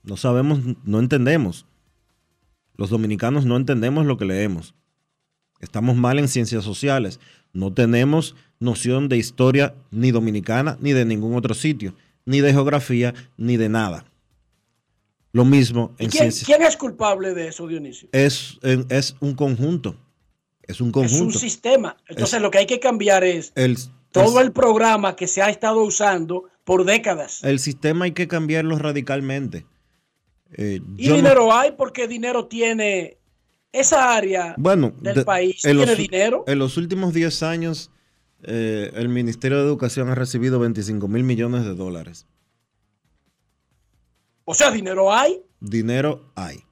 No 0.02 0.16
sabemos, 0.16 0.60
no 0.84 0.98
entendemos. 0.98 1.66
Los 2.76 2.90
dominicanos 2.90 3.44
no 3.46 3.56
entendemos 3.56 4.06
lo 4.06 4.16
que 4.18 4.24
leemos. 4.24 4.74
Estamos 5.60 5.96
mal 5.96 6.18
en 6.18 6.28
ciencias 6.28 6.64
sociales. 6.64 7.20
No 7.52 7.72
tenemos 7.72 8.34
noción 8.60 9.08
de 9.08 9.16
historia 9.16 9.74
ni 9.90 10.10
dominicana 10.10 10.76
ni 10.80 10.92
de 10.92 11.04
ningún 11.04 11.36
otro 11.36 11.54
sitio, 11.54 11.94
ni 12.26 12.40
de 12.40 12.52
geografía, 12.52 13.14
ni 13.36 13.56
de 13.56 13.68
nada. 13.68 14.04
Lo 15.32 15.44
mismo 15.44 15.94
¿Y 15.98 16.04
en 16.04 16.10
quién, 16.10 16.22
ciencias 16.32 16.46
quién 16.46 16.62
es 16.62 16.76
culpable 16.76 17.34
de 17.34 17.48
eso, 17.48 17.66
Dionisio? 17.66 18.08
es, 18.12 18.58
es 18.88 19.16
un 19.20 19.34
conjunto. 19.34 19.96
Es 20.62 20.80
un 20.80 20.88
Es 20.88 20.92
un 20.92 20.92
conjunto. 20.92 21.38
sistema. 21.38 21.96
Entonces 22.08 22.34
Es- 22.36 22.42
lo 22.42 22.50
que 22.50 22.58
hay 22.58 22.66
que 22.66 22.80
cambiar 22.80 23.24
es 23.24 23.52
el, 23.54 23.76
todo 24.12 24.40
el, 24.40 24.46
el 24.46 24.52
programa 24.52 25.16
que 25.16 25.26
se 25.26 25.42
ha 25.42 25.50
estado 25.50 25.82
usando 25.82 26.44
por 26.64 26.84
décadas. 26.84 27.42
el 27.44 27.58
sistema 27.58 28.06
hay 28.06 28.12
que 28.12 28.28
cambiarlo 28.28 28.78
radicalmente. 28.78 29.66
Eh, 30.56 30.80
Y 30.96 31.04
yo 31.04 31.10
no- 31.10 31.16
dinero 31.16 31.52
hay 31.52 31.72
porque 31.72 32.06
dinero 32.08 32.46
tiene 32.46 33.18
esa 33.74 34.14
área 34.14 34.54
bueno, 34.58 34.92
del 35.00 35.14
de- 35.16 35.24
país. 35.24 35.64
en 35.64 35.76
Tiene 35.76 35.86
los, 35.86 35.96
dinero. 35.98 36.44
en 36.46 36.58
los 36.58 36.76
últimos 36.76 37.12
10 37.12 37.42
años, 37.42 37.90
eh, 38.42 38.90
el 38.94 39.08
Ministerio 39.08 39.58
de 39.58 39.64
Educación 39.64 40.08
ha 40.08 40.14
recibido 40.14 40.58
25 40.58 41.08
mil 41.08 41.24
millones 41.24 41.64
de 41.64 41.74
dólares. 41.74 42.26
O 44.44 44.54
sea, 44.54 44.70
dinero 44.70 45.12
hay. 45.12 45.42
Dinero 45.60 46.30
hay. 46.34 46.62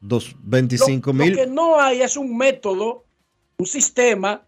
Dos, 0.00 0.32
Lo, 0.32 0.38
25 0.44 1.12
lo 1.12 1.14
mil. 1.24 1.34
que 1.34 1.46
no 1.46 1.80
hay 1.80 2.02
es 2.02 2.16
un 2.16 2.36
método, 2.36 3.04
un 3.58 3.66
sistema 3.66 4.46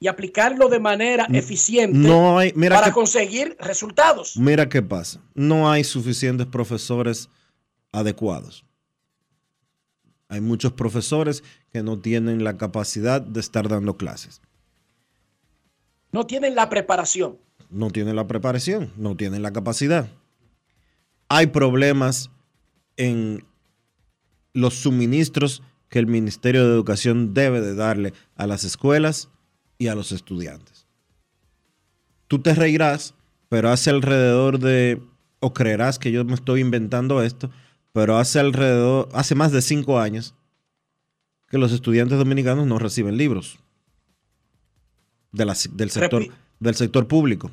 y 0.00 0.08
aplicarlo 0.08 0.68
de 0.68 0.80
manera 0.80 1.26
eficiente 1.32 1.96
No 1.96 2.38
hay. 2.38 2.52
Mira 2.56 2.74
para 2.76 2.88
que- 2.88 2.92
conseguir 2.94 3.56
resultados. 3.60 4.36
Mira 4.36 4.68
qué 4.68 4.82
pasa. 4.82 5.22
No 5.34 5.70
hay 5.70 5.84
suficientes 5.84 6.46
profesores 6.46 7.28
adecuados. 7.92 8.64
Hay 10.34 10.40
muchos 10.40 10.72
profesores 10.72 11.44
que 11.72 11.84
no 11.84 12.00
tienen 12.00 12.42
la 12.42 12.56
capacidad 12.56 13.20
de 13.20 13.38
estar 13.38 13.68
dando 13.68 13.96
clases. 13.96 14.42
No 16.10 16.26
tienen 16.26 16.56
la 16.56 16.68
preparación. 16.68 17.38
No 17.70 17.90
tienen 17.90 18.16
la 18.16 18.26
preparación, 18.26 18.92
no 18.96 19.16
tienen 19.16 19.42
la 19.42 19.52
capacidad. 19.52 20.08
Hay 21.28 21.46
problemas 21.46 22.30
en 22.96 23.44
los 24.54 24.74
suministros 24.74 25.62
que 25.88 26.00
el 26.00 26.08
Ministerio 26.08 26.66
de 26.66 26.74
Educación 26.74 27.32
debe 27.32 27.60
de 27.60 27.76
darle 27.76 28.12
a 28.34 28.48
las 28.48 28.64
escuelas 28.64 29.28
y 29.78 29.86
a 29.86 29.94
los 29.94 30.10
estudiantes. 30.10 30.88
Tú 32.26 32.40
te 32.40 32.56
reirás, 32.56 33.14
pero 33.48 33.70
hace 33.70 33.90
alrededor 33.90 34.58
de, 34.58 35.00
o 35.38 35.54
creerás 35.54 36.00
que 36.00 36.10
yo 36.10 36.24
me 36.24 36.34
estoy 36.34 36.60
inventando 36.60 37.22
esto, 37.22 37.52
pero 37.94 38.18
hace 38.18 38.40
alrededor, 38.40 39.08
hace 39.12 39.36
más 39.36 39.52
de 39.52 39.62
cinco 39.62 40.00
años 40.00 40.34
que 41.48 41.58
los 41.58 41.70
estudiantes 41.70 42.18
dominicanos 42.18 42.66
no 42.66 42.80
reciben 42.80 43.16
libros 43.16 43.60
de 45.30 45.44
la- 45.44 45.54
del, 45.70 45.90
sector, 45.90 46.24
Repi- 46.24 46.32
del 46.58 46.74
sector 46.74 47.06
público. 47.06 47.52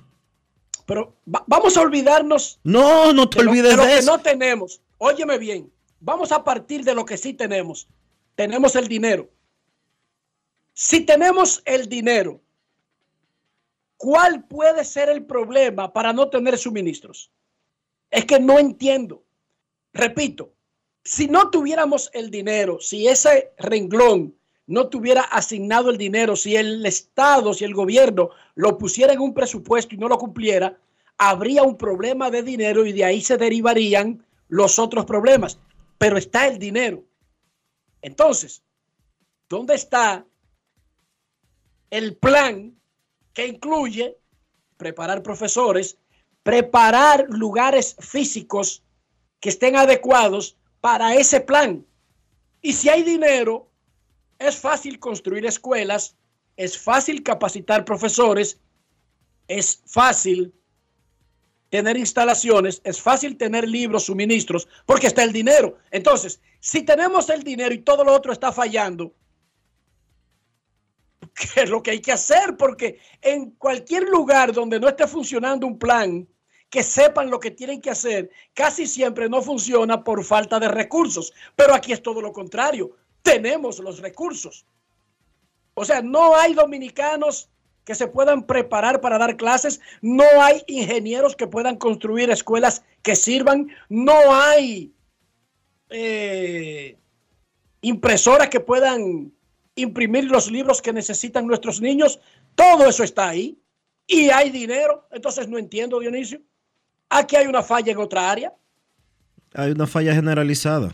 Pero 0.87 1.15
va- 1.33 1.43
vamos 1.45 1.77
a 1.77 1.81
olvidarnos 1.81 2.59
No, 2.63 3.13
no 3.13 3.29
te 3.29 3.37
de 3.37 3.43
lo, 3.45 3.51
olvides 3.51 3.69
de 3.69 3.77
lo 3.77 3.83
de 3.83 3.89
que 3.89 3.97
eso. 3.99 4.11
no 4.17 4.19
tenemos. 4.23 4.81
Óyeme 4.97 5.37
bien, 5.37 5.71
vamos 5.99 6.31
a 6.31 6.43
partir 6.43 6.83
de 6.83 6.95
lo 6.95 7.05
que 7.05 7.17
sí 7.17 7.33
tenemos. 7.35 7.87
Tenemos 8.35 8.75
el 8.75 8.87
dinero. 8.87 9.29
Si 10.73 11.01
tenemos 11.01 11.61
el 11.65 11.87
dinero, 11.87 12.41
¿cuál 13.97 14.43
puede 14.45 14.83
ser 14.85 15.07
el 15.09 15.23
problema 15.23 15.93
para 15.93 16.13
no 16.13 16.29
tener 16.29 16.57
suministros? 16.57 17.29
Es 18.09 18.25
que 18.25 18.39
no 18.39 18.57
entiendo. 18.57 19.23
Repito, 19.93 20.53
si 21.03 21.27
no 21.27 21.49
tuviéramos 21.49 22.09
el 22.13 22.29
dinero, 22.29 22.79
si 22.79 23.07
ese 23.07 23.53
renglón 23.57 24.35
no 24.67 24.87
tuviera 24.87 25.21
asignado 25.21 25.89
el 25.89 25.97
dinero, 25.97 26.35
si 26.35 26.55
el 26.55 26.85
Estado, 26.85 27.53
si 27.53 27.65
el 27.65 27.73
gobierno 27.73 28.29
lo 28.55 28.77
pusiera 28.77 29.11
en 29.13 29.19
un 29.19 29.33
presupuesto 29.33 29.95
y 29.95 29.97
no 29.97 30.07
lo 30.07 30.17
cumpliera, 30.17 30.79
habría 31.17 31.63
un 31.63 31.77
problema 31.77 32.29
de 32.29 32.43
dinero 32.43 32.85
y 32.85 32.93
de 32.93 33.03
ahí 33.03 33.21
se 33.21 33.37
derivarían 33.37 34.25
los 34.47 34.79
otros 34.79 35.05
problemas. 35.05 35.59
Pero 35.97 36.17
está 36.17 36.47
el 36.47 36.57
dinero. 36.57 37.03
Entonces, 38.01 38.63
¿dónde 39.49 39.75
está 39.75 40.25
el 41.89 42.15
plan 42.15 42.75
que 43.33 43.47
incluye 43.47 44.17
preparar 44.77 45.21
profesores, 45.21 45.97
preparar 46.43 47.27
lugares 47.29 47.95
físicos 47.99 48.83
que 49.41 49.49
estén 49.49 49.75
adecuados 49.75 50.55
para 50.79 51.15
ese 51.15 51.41
plan? 51.41 51.85
Y 52.61 52.71
si 52.71 52.87
hay 52.87 53.03
dinero, 53.03 53.67
es 54.39 54.55
fácil 54.55 54.99
construir 54.99 55.45
escuelas, 55.45 56.15
es 56.55 56.77
fácil 56.77 57.23
capacitar 57.23 57.83
profesores, 57.83 58.59
es 59.47 59.83
fácil 59.85 60.53
tener 61.69 61.97
instalaciones, 61.97 62.81
es 62.83 63.01
fácil 63.01 63.37
tener 63.37 63.67
libros, 63.67 64.05
suministros, 64.05 64.67
porque 64.85 65.07
está 65.07 65.23
el 65.23 65.31
dinero. 65.31 65.77
Entonces, 65.89 66.41
si 66.59 66.83
tenemos 66.83 67.29
el 67.29 67.43
dinero 67.43 67.73
y 67.73 67.79
todo 67.79 68.03
lo 68.03 68.13
otro 68.13 68.33
está 68.33 68.51
fallando, 68.51 69.13
¿qué 71.33 71.61
es 71.61 71.69
lo 71.69 71.81
que 71.81 71.91
hay 71.91 72.01
que 72.01 72.11
hacer? 72.11 72.57
Porque 72.57 72.99
en 73.21 73.51
cualquier 73.51 74.03
lugar 74.03 74.53
donde 74.53 74.79
no 74.79 74.89
esté 74.89 75.07
funcionando 75.07 75.65
un 75.65 75.79
plan, 75.79 76.27
que 76.71 76.83
sepan 76.83 77.29
lo 77.29 77.39
que 77.39 77.51
tienen 77.51 77.81
que 77.81 77.91
hacer, 77.91 78.31
casi 78.53 78.87
siempre 78.87 79.27
no 79.27 79.41
funciona 79.41 80.03
por 80.05 80.23
falta 80.23 80.57
de 80.57 80.69
recursos. 80.69 81.33
Pero 81.55 81.75
aquí 81.75 81.91
es 81.91 82.01
todo 82.01 82.21
lo 82.21 82.31
contrario. 82.31 82.95
Tenemos 83.21 83.79
los 83.79 83.99
recursos. 83.99 84.65
O 85.73 85.83
sea, 85.83 86.01
no 86.01 86.33
hay 86.35 86.53
dominicanos 86.53 87.49
que 87.83 87.93
se 87.93 88.07
puedan 88.07 88.47
preparar 88.47 89.01
para 89.01 89.17
dar 89.17 89.35
clases, 89.35 89.81
no 90.01 90.23
hay 90.39 90.63
ingenieros 90.67 91.35
que 91.35 91.45
puedan 91.45 91.75
construir 91.75 92.29
escuelas 92.29 92.83
que 93.01 93.17
sirvan, 93.17 93.67
no 93.89 94.33
hay 94.33 94.93
eh, 95.89 96.97
impresoras 97.81 98.47
que 98.47 98.61
puedan 98.61 99.33
imprimir 99.75 100.25
los 100.25 100.49
libros 100.49 100.81
que 100.81 100.93
necesitan 100.93 101.47
nuestros 101.47 101.81
niños. 101.81 102.21
Todo 102.55 102.87
eso 102.87 103.03
está 103.03 103.27
ahí 103.27 103.57
y 104.07 104.29
hay 104.29 104.51
dinero. 104.51 105.05
Entonces 105.11 105.49
no 105.49 105.57
entiendo, 105.57 105.99
Dionisio. 105.99 106.39
Aquí 107.13 107.35
hay 107.35 107.45
una 107.45 107.61
falla 107.61 107.91
en 107.91 107.97
otra 107.97 108.31
área. 108.31 108.53
Hay 109.53 109.71
una 109.71 109.85
falla 109.85 110.15
generalizada. 110.15 110.93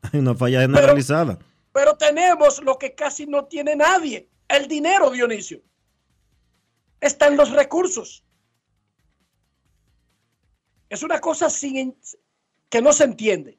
Hay 0.00 0.20
una 0.20 0.36
falla 0.36 0.60
generalizada. 0.60 1.40
Pero 1.72 1.96
tenemos 1.96 2.62
lo 2.62 2.78
que 2.78 2.94
casi 2.94 3.26
no 3.26 3.46
tiene 3.46 3.74
nadie, 3.74 4.28
el 4.46 4.68
dinero, 4.68 5.10
Dionisio. 5.10 5.60
Están 7.00 7.36
los 7.36 7.50
recursos. 7.50 8.22
Es 10.88 11.02
una 11.02 11.20
cosa 11.20 11.50
sin, 11.50 11.96
que 12.68 12.80
no 12.80 12.92
se 12.92 13.02
entiende. 13.02 13.58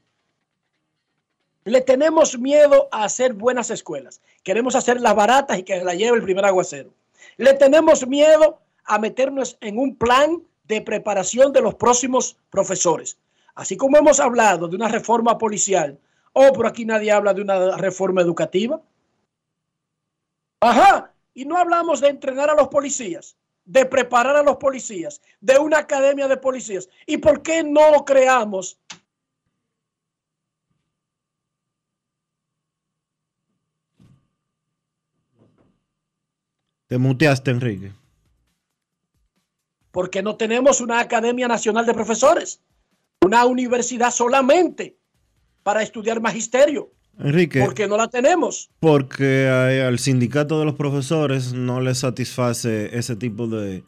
Le 1.65 1.81
tenemos 1.81 2.39
miedo 2.39 2.87
a 2.89 3.03
hacer 3.03 3.33
buenas 3.33 3.69
escuelas. 3.69 4.21
Queremos 4.43 4.75
hacerlas 4.75 5.13
baratas 5.13 5.59
y 5.59 5.63
que 5.63 5.83
la 5.83 5.93
lleve 5.93 6.15
el 6.15 6.23
primer 6.23 6.45
aguacero. 6.45 6.93
Le 7.35 7.53
tenemos 7.53 8.07
miedo 8.07 8.61
a 8.85 8.97
meternos 8.97 9.57
en 9.59 9.77
un 9.77 9.97
plan 9.97 10.41
de 10.67 10.81
preparación 10.81 11.51
de 11.53 11.61
los 11.61 11.75
próximos 11.75 12.37
profesores. 12.49 13.17
Así 13.53 13.77
como 13.77 13.97
hemos 13.97 14.19
hablado 14.19 14.67
de 14.67 14.75
una 14.75 14.87
reforma 14.87 15.37
policial, 15.37 15.97
oh, 16.33 16.51
por 16.53 16.67
aquí 16.67 16.85
nadie 16.85 17.11
habla 17.11 17.33
de 17.33 17.41
una 17.41 17.77
reforma 17.77 18.21
educativa. 18.21 18.81
Ajá, 20.59 21.13
y 21.33 21.45
no 21.45 21.57
hablamos 21.57 22.01
de 22.01 22.09
entrenar 22.09 22.49
a 22.49 22.55
los 22.55 22.67
policías, 22.67 23.37
de 23.65 23.85
preparar 23.85 24.35
a 24.35 24.43
los 24.43 24.57
policías, 24.57 25.21
de 25.39 25.57
una 25.57 25.79
academia 25.79 26.27
de 26.27 26.37
policías. 26.37 26.89
¿Y 27.05 27.17
por 27.17 27.41
qué 27.41 27.63
no 27.63 28.03
creamos 28.05 28.79
Te 36.87 36.99
muteaste, 36.99 37.49
Enrique. 37.49 37.93
Porque 39.95 40.21
no 40.21 40.35
tenemos 40.35 40.81
una 40.81 40.99
Academia 40.99 41.47
Nacional 41.47 41.85
de 41.85 41.93
Profesores, 41.93 42.59
una 43.21 43.45
universidad 43.45 44.11
solamente 44.11 44.97
para 45.63 45.81
estudiar 45.81 46.19
magisterio. 46.19 46.91
Enrique. 47.17 47.61
¿Por 47.61 47.73
qué 47.73 47.87
no 47.87 47.95
la 47.95 48.09
tenemos? 48.09 48.69
Porque 48.81 49.47
al 49.87 49.97
sindicato 49.99 50.59
de 50.59 50.65
los 50.65 50.75
profesores 50.75 51.53
no 51.53 51.79
le 51.79 51.95
satisface 51.95 52.89
ese 52.91 53.15
tipo 53.15 53.47
de... 53.47 53.85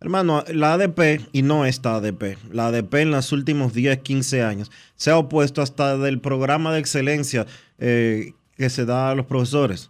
Hermano, 0.00 0.44
la 0.52 0.74
ADP, 0.74 1.22
y 1.32 1.40
no 1.40 1.64
esta 1.64 1.94
ADP, 1.94 2.36
la 2.52 2.66
ADP 2.66 2.94
en 2.96 3.12
los 3.12 3.32
últimos 3.32 3.72
10, 3.72 4.00
15 4.00 4.42
años 4.42 4.70
se 4.96 5.10
ha 5.10 5.16
opuesto 5.16 5.62
hasta 5.62 5.96
del 5.96 6.20
programa 6.20 6.74
de 6.74 6.80
excelencia 6.80 7.46
eh, 7.78 8.34
que 8.54 8.68
se 8.68 8.84
da 8.84 9.12
a 9.12 9.14
los 9.14 9.24
profesores 9.24 9.88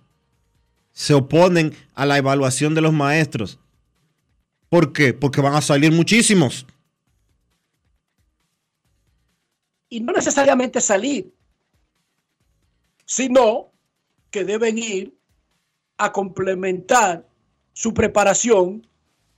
se 0.99 1.15
oponen 1.15 1.75
a 1.95 2.07
la 2.07 2.19
evaluación 2.19 2.75
de 2.75 2.81
los 2.81 2.93
maestros. 2.93 3.61
¿Por 4.69 4.93
qué? 4.93 5.15
Porque 5.15 5.41
van 5.41 5.55
a 5.55 5.63
salir 5.63 5.93
muchísimos. 5.93 6.67
Y 9.89 10.01
no 10.01 10.13
necesariamente 10.13 10.81
salir, 10.81 11.33
sino 13.07 13.73
que 14.31 14.45
deben 14.45 14.77
ir 14.77 15.19
a 15.97 16.13
complementar 16.13 17.27
su 17.73 17.95
preparación 17.95 18.87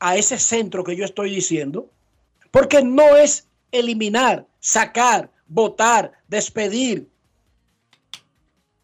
a 0.01 0.17
ese 0.17 0.39
centro 0.39 0.83
que 0.83 0.97
yo 0.97 1.05
estoy 1.05 1.31
diciendo, 1.31 1.89
porque 2.51 2.83
no 2.83 3.17
es 3.17 3.47
eliminar, 3.71 4.47
sacar, 4.59 5.31
votar, 5.47 6.13
despedir. 6.27 7.09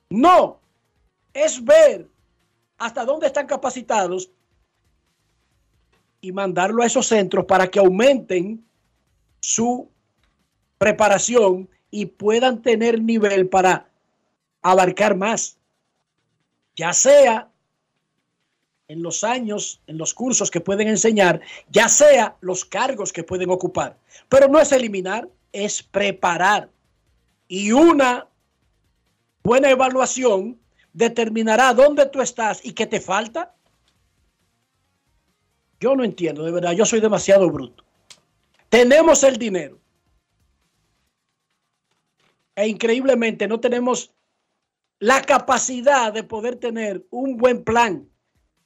No, 0.09 0.61
es 1.33 1.65
ver 1.65 2.09
hasta 2.79 3.05
dónde 3.05 3.27
están 3.27 3.47
capacitados 3.47 4.31
y 6.27 6.33
mandarlo 6.33 6.83
a 6.83 6.87
esos 6.87 7.07
centros 7.07 7.45
para 7.45 7.69
que 7.69 7.79
aumenten 7.79 8.67
su 9.39 9.89
preparación 10.77 11.69
y 11.89 12.07
puedan 12.07 12.63
tener 12.63 13.01
nivel 13.01 13.49
para 13.49 13.89
abarcar 14.61 15.15
más, 15.15 15.57
ya 16.75 16.93
sea 16.93 17.49
en 18.89 19.03
los 19.05 19.23
años, 19.23 19.81
en 19.87 19.99
los 19.99 20.15
cursos 20.15 20.51
que 20.51 20.61
pueden 20.61 20.89
enseñar, 20.89 21.41
ya 21.71 21.89
sea 21.89 22.37
los 22.41 22.65
cargos 22.65 23.13
que 23.13 23.23
pueden 23.23 23.51
ocupar. 23.51 23.97
Pero 24.29 24.49
no 24.49 24.59
es 24.59 24.73
eliminar, 24.73 25.29
es 25.53 25.81
preparar. 25.81 26.71
Y 27.47 27.71
una 27.71 28.27
buena 29.45 29.71
evaluación 29.71 30.59
determinará 30.93 31.73
dónde 31.73 32.07
tú 32.07 32.21
estás 32.21 32.65
y 32.65 32.73
qué 32.73 32.87
te 32.89 33.01
falta? 33.01 33.55
Yo 35.81 35.95
no 35.95 36.05
entiendo, 36.05 36.45
de 36.45 36.53
verdad, 36.53 36.73
yo 36.73 36.85
soy 36.85 37.01
demasiado 37.01 37.51
bruto. 37.51 37.85
Tenemos 38.69 39.23
el 39.23 39.37
dinero. 39.37 39.79
E 42.55 42.67
increíblemente 42.69 43.47
no 43.47 43.61
tenemos 43.61 44.15
la 44.99 45.21
capacidad 45.23 46.13
de 46.13 46.23
poder 46.23 46.57
tener 46.57 47.07
un 47.11 47.37
buen 47.37 47.63
plan, 47.63 48.09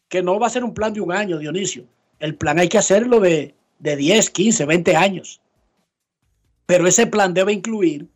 que 0.09 0.23
no 0.23 0.39
va 0.39 0.47
a 0.47 0.51
ser 0.51 0.63
un 0.63 0.75
plan 0.75 0.93
de 0.93 1.01
un 1.01 1.13
año, 1.13 1.39
Dionisio. 1.39 1.85
El 2.21 2.37
plan 2.37 2.59
hay 2.59 2.69
que 2.69 2.79
hacerlo 2.79 3.19
de, 3.19 3.55
de 3.81 3.97
10, 3.97 4.31
15, 4.31 4.67
20 4.67 4.97
años. 4.97 5.41
Pero 6.67 6.87
ese 6.87 7.07
plan 7.07 7.35
debe 7.35 7.53
incluir 7.53 8.09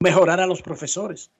mejorar 0.00 0.40
a 0.40 0.46
los 0.46 0.62
profesores 0.62 1.30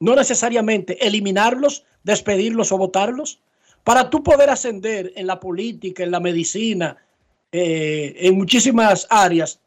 no 0.00 0.14
necesariamente 0.14 1.06
eliminarlos, 1.06 1.84
despedirlos 2.04 2.72
o 2.72 2.78
votarlos. 2.78 3.40
Para 3.88 4.10
tú 4.10 4.22
poder 4.22 4.50
ascender 4.50 5.14
en 5.16 5.26
la 5.26 5.40
política, 5.40 6.02
en 6.02 6.10
la 6.10 6.20
medicina, 6.20 6.94
eh, 7.50 8.14
en 8.18 8.36
muchísimas 8.36 9.06
áreas, 9.08 9.62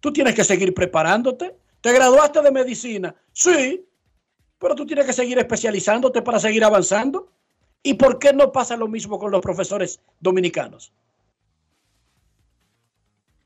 tú 0.00 0.12
tienes 0.12 0.34
que 0.34 0.42
seguir 0.42 0.74
preparándote. 0.74 1.54
¿Te 1.80 1.92
graduaste 1.92 2.42
de 2.42 2.50
medicina? 2.50 3.14
Sí, 3.32 3.86
pero 4.58 4.74
tú 4.74 4.84
tienes 4.84 5.06
que 5.06 5.12
seguir 5.12 5.38
especializándote 5.38 6.22
para 6.22 6.40
seguir 6.40 6.64
avanzando. 6.64 7.30
¿Y 7.84 7.94
por 7.94 8.18
qué 8.18 8.32
no 8.32 8.50
pasa 8.50 8.76
lo 8.76 8.88
mismo 8.88 9.16
con 9.16 9.30
los 9.30 9.40
profesores 9.40 10.00
dominicanos? 10.18 10.92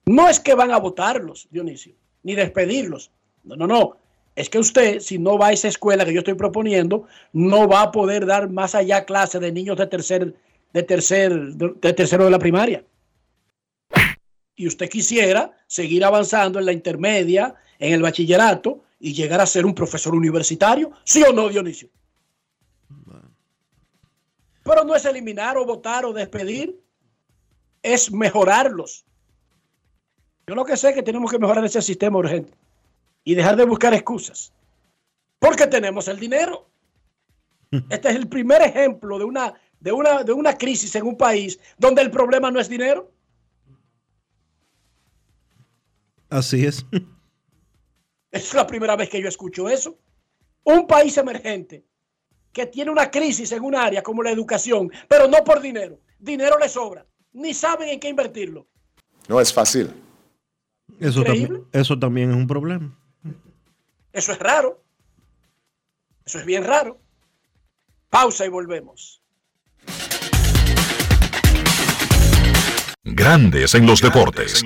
No 0.06 0.30
es 0.30 0.40
que 0.40 0.54
van 0.54 0.70
a 0.70 0.78
votarlos, 0.78 1.46
Dionisio, 1.50 1.94
ni 2.22 2.34
despedirlos. 2.34 3.10
No, 3.44 3.54
no, 3.54 3.66
no 3.66 4.05
es 4.36 4.50
que 4.50 4.58
usted, 4.58 5.00
si 5.00 5.18
no 5.18 5.38
va 5.38 5.48
a 5.48 5.52
esa 5.52 5.68
escuela 5.68 6.04
que 6.04 6.12
yo 6.12 6.18
estoy 6.18 6.34
proponiendo, 6.34 7.08
no 7.32 7.66
va 7.66 7.80
a 7.80 7.90
poder 7.90 8.26
dar 8.26 8.50
más 8.50 8.74
allá 8.74 9.06
clases 9.06 9.40
de 9.40 9.50
niños 9.50 9.78
de 9.78 9.86
tercer, 9.86 10.34
de 10.74 10.82
tercer, 10.82 11.32
de 11.32 11.92
tercero 11.94 12.26
de 12.26 12.30
la 12.30 12.38
primaria. 12.38 12.84
Y 14.54 14.66
usted 14.66 14.90
quisiera 14.90 15.56
seguir 15.66 16.04
avanzando 16.04 16.58
en 16.58 16.66
la 16.66 16.72
intermedia, 16.72 17.54
en 17.78 17.94
el 17.94 18.02
bachillerato 18.02 18.84
y 19.00 19.14
llegar 19.14 19.40
a 19.40 19.46
ser 19.46 19.64
un 19.64 19.74
profesor 19.74 20.14
universitario, 20.14 20.92
¿sí 21.04 21.22
o 21.22 21.32
no, 21.32 21.48
Dionisio? 21.48 21.88
Pero 24.62 24.84
no 24.84 24.94
es 24.94 25.04
eliminar 25.06 25.56
o 25.56 25.64
votar 25.64 26.04
o 26.04 26.12
despedir, 26.12 26.78
es 27.82 28.12
mejorarlos. 28.12 29.06
Yo 30.46 30.54
lo 30.54 30.64
que 30.64 30.76
sé 30.76 30.90
es 30.90 30.94
que 30.94 31.02
tenemos 31.02 31.30
que 31.30 31.38
mejorar 31.38 31.64
ese 31.64 31.80
sistema 31.80 32.18
urgente 32.18 32.52
y 33.26 33.34
dejar 33.34 33.56
de 33.56 33.64
buscar 33.66 33.92
excusas. 33.92 34.52
Porque 35.38 35.66
tenemos 35.66 36.08
el 36.08 36.18
dinero. 36.18 36.70
Este 37.90 38.08
es 38.08 38.14
el 38.14 38.28
primer 38.28 38.62
ejemplo 38.62 39.18
de 39.18 39.24
una, 39.24 39.52
de 39.80 39.92
una, 39.92 40.22
de 40.22 40.32
una 40.32 40.56
crisis 40.56 40.94
en 40.94 41.04
un 41.04 41.16
país 41.16 41.58
donde 41.76 42.00
el 42.02 42.10
problema 42.10 42.50
no 42.50 42.60
es 42.60 42.68
dinero. 42.68 43.12
Así 46.30 46.64
es. 46.64 46.86
Es 48.32 48.52
la 48.52 48.66
primera 48.66 48.96
vez 48.96 49.08
que 49.08 49.22
yo 49.22 49.28
escucho 49.28 49.66
eso. 49.66 49.98
Un 50.64 50.86
país 50.86 51.16
emergente 51.16 51.86
que 52.52 52.66
tiene 52.66 52.90
una 52.90 53.10
crisis 53.10 53.50
en 53.52 53.62
un 53.62 53.74
área 53.74 54.02
como 54.02 54.22
la 54.22 54.30
educación, 54.30 54.90
pero 55.08 55.26
no 55.26 55.42
por 55.42 55.62
dinero. 55.62 55.98
Dinero 56.18 56.58
le 56.58 56.68
sobra. 56.68 57.06
Ni 57.32 57.54
saben 57.54 57.88
en 57.88 57.98
qué 57.98 58.10
invertirlo. 58.10 58.66
No 59.26 59.40
es 59.40 59.54
fácil. 59.54 59.90
Eso, 61.00 61.22
también, 61.22 61.64
eso 61.72 61.98
también 61.98 62.30
es 62.30 62.36
un 62.36 62.46
problema. 62.46 62.94
Eso 64.16 64.32
es 64.32 64.38
raro. 64.38 64.82
Eso 66.24 66.38
es 66.38 66.46
bien 66.46 66.64
raro. 66.64 66.98
Pausa 68.08 68.46
y 68.46 68.48
volvemos. 68.48 69.20
Grandes 73.04 73.74
en 73.74 73.86
los 73.86 74.00
deportes. 74.00 74.64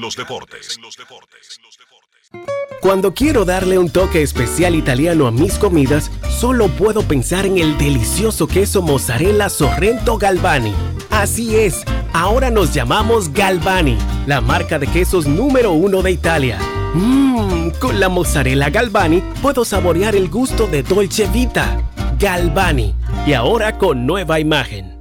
Cuando 2.80 3.12
quiero 3.12 3.44
darle 3.44 3.76
un 3.76 3.90
toque 3.90 4.22
especial 4.22 4.76
italiano 4.76 5.26
a 5.26 5.32
mis 5.32 5.58
comidas, 5.58 6.12
solo 6.28 6.68
puedo 6.68 7.02
pensar 7.02 7.44
en 7.44 7.58
el 7.58 7.76
delicioso 7.76 8.46
queso 8.46 8.82
mozzarella 8.82 9.48
Sorrento 9.48 10.16
Galvani. 10.16 10.72
Así 11.10 11.56
es, 11.56 11.82
ahora 12.12 12.50
nos 12.50 12.72
llamamos 12.72 13.32
Galvani, 13.32 13.98
la 14.28 14.40
marca 14.40 14.78
de 14.78 14.86
quesos 14.86 15.26
número 15.26 15.72
uno 15.72 16.02
de 16.02 16.12
Italia. 16.12 16.79
Mmm, 16.94 17.70
con 17.78 18.00
la 18.00 18.08
mozzarella 18.08 18.68
Galvani 18.68 19.22
puedo 19.40 19.64
saborear 19.64 20.16
el 20.16 20.28
gusto 20.28 20.66
de 20.66 20.82
Dolce 20.82 21.26
Vita. 21.28 21.80
Galvani. 22.18 22.94
Y 23.26 23.32
ahora 23.32 23.78
con 23.78 24.06
nueva 24.06 24.40
imagen. 24.40 24.98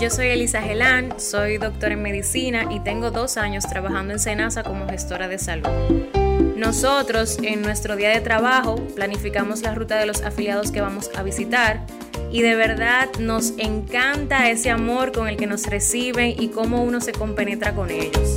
Yo 0.00 0.10
soy 0.10 0.26
Elisa 0.26 0.60
Gelán, 0.60 1.14
soy 1.18 1.58
doctora 1.58 1.94
en 1.94 2.02
medicina 2.02 2.66
y 2.70 2.80
tengo 2.80 3.12
dos 3.12 3.36
años 3.36 3.64
trabajando 3.64 4.12
en 4.12 4.18
Senasa 4.18 4.64
como 4.64 4.88
gestora 4.88 5.28
de 5.28 5.38
salud. 5.38 5.68
Nosotros 6.56 7.38
en 7.42 7.62
nuestro 7.62 7.94
día 7.94 8.10
de 8.10 8.20
trabajo 8.20 8.76
planificamos 8.96 9.62
la 9.62 9.74
ruta 9.74 9.96
de 9.96 10.06
los 10.06 10.22
afiliados 10.22 10.72
que 10.72 10.80
vamos 10.80 11.10
a 11.16 11.22
visitar 11.22 11.86
y 12.32 12.42
de 12.42 12.56
verdad 12.56 13.08
nos 13.20 13.54
encanta 13.58 14.50
ese 14.50 14.70
amor 14.70 15.12
con 15.12 15.28
el 15.28 15.36
que 15.36 15.46
nos 15.46 15.66
reciben 15.66 16.34
y 16.38 16.48
cómo 16.48 16.82
uno 16.82 17.00
se 17.00 17.12
compenetra 17.12 17.72
con 17.72 17.90
ellos. 17.90 18.36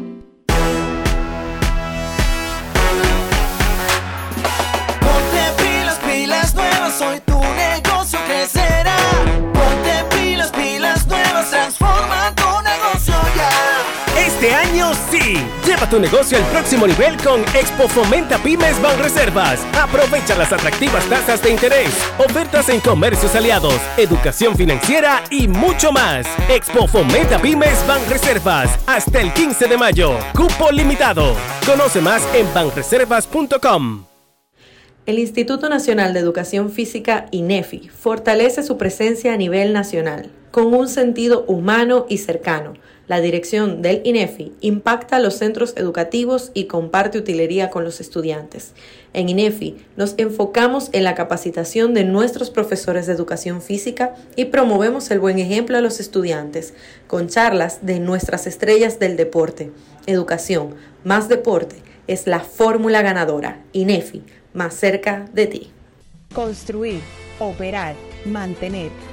Lleva 15.65 15.89
tu 15.89 15.99
negocio 15.99 16.37
al 16.37 16.43
próximo 16.45 16.87
nivel 16.87 17.17
con 17.17 17.41
Expo 17.55 17.87
Fomenta 17.87 18.37
Pymes 18.37 18.75
Reservas. 18.99 19.59
Aprovecha 19.73 20.35
las 20.35 20.51
atractivas 20.51 21.05
tasas 21.09 21.41
de 21.41 21.51
interés, 21.51 21.89
ofertas 22.17 22.69
en 22.69 22.79
comercios 22.79 23.35
aliados, 23.35 23.79
educación 23.97 24.55
financiera 24.55 25.23
y 25.29 25.47
mucho 25.47 25.91
más. 25.91 26.25
Expo 26.49 26.87
Fomenta 26.87 27.39
Pymes 27.39 27.79
Reservas 28.09 28.79
hasta 28.87 29.21
el 29.21 29.33
15 29.33 29.67
de 29.67 29.77
mayo. 29.77 30.17
Cupo 30.35 30.71
limitado. 30.71 31.35
Conoce 31.65 32.01
más 32.01 32.23
en 32.33 32.51
banreservas.com. 32.53 34.05
El 35.07 35.17
Instituto 35.17 35.67
Nacional 35.67 36.13
de 36.13 36.19
Educación 36.19 36.69
Física, 36.69 37.25
INEFI, 37.31 37.89
fortalece 37.89 38.61
su 38.61 38.77
presencia 38.77 39.33
a 39.33 39.37
nivel 39.37 39.73
nacional, 39.73 40.29
con 40.51 40.75
un 40.75 40.87
sentido 40.87 41.43
humano 41.47 42.05
y 42.07 42.19
cercano. 42.19 42.73
La 43.11 43.19
dirección 43.19 43.81
del 43.81 43.99
INEFI 44.05 44.53
impacta 44.61 45.19
los 45.19 45.33
centros 45.33 45.73
educativos 45.75 46.49
y 46.53 46.67
comparte 46.67 47.17
utilería 47.17 47.69
con 47.69 47.83
los 47.83 47.99
estudiantes. 47.99 48.71
En 49.11 49.27
INEFI 49.27 49.75
nos 49.97 50.13
enfocamos 50.15 50.87
en 50.93 51.03
la 51.03 51.13
capacitación 51.13 51.93
de 51.93 52.05
nuestros 52.05 52.51
profesores 52.51 53.07
de 53.07 53.11
educación 53.11 53.61
física 53.61 54.15
y 54.37 54.45
promovemos 54.45 55.11
el 55.11 55.19
buen 55.19 55.39
ejemplo 55.39 55.77
a 55.77 55.81
los 55.81 55.99
estudiantes, 55.99 56.73
con 57.07 57.27
charlas 57.27 57.79
de 57.85 57.99
nuestras 57.99 58.47
estrellas 58.47 58.97
del 58.97 59.17
deporte. 59.17 59.71
Educación 60.05 60.75
más 61.03 61.27
deporte 61.27 61.75
es 62.07 62.27
la 62.27 62.39
fórmula 62.39 63.01
ganadora. 63.01 63.61
INEFI 63.73 64.23
más 64.53 64.73
cerca 64.73 65.25
de 65.33 65.47
ti. 65.47 65.71
Construir, 66.33 67.01
operar, 67.39 67.93
mantener, 68.23 68.89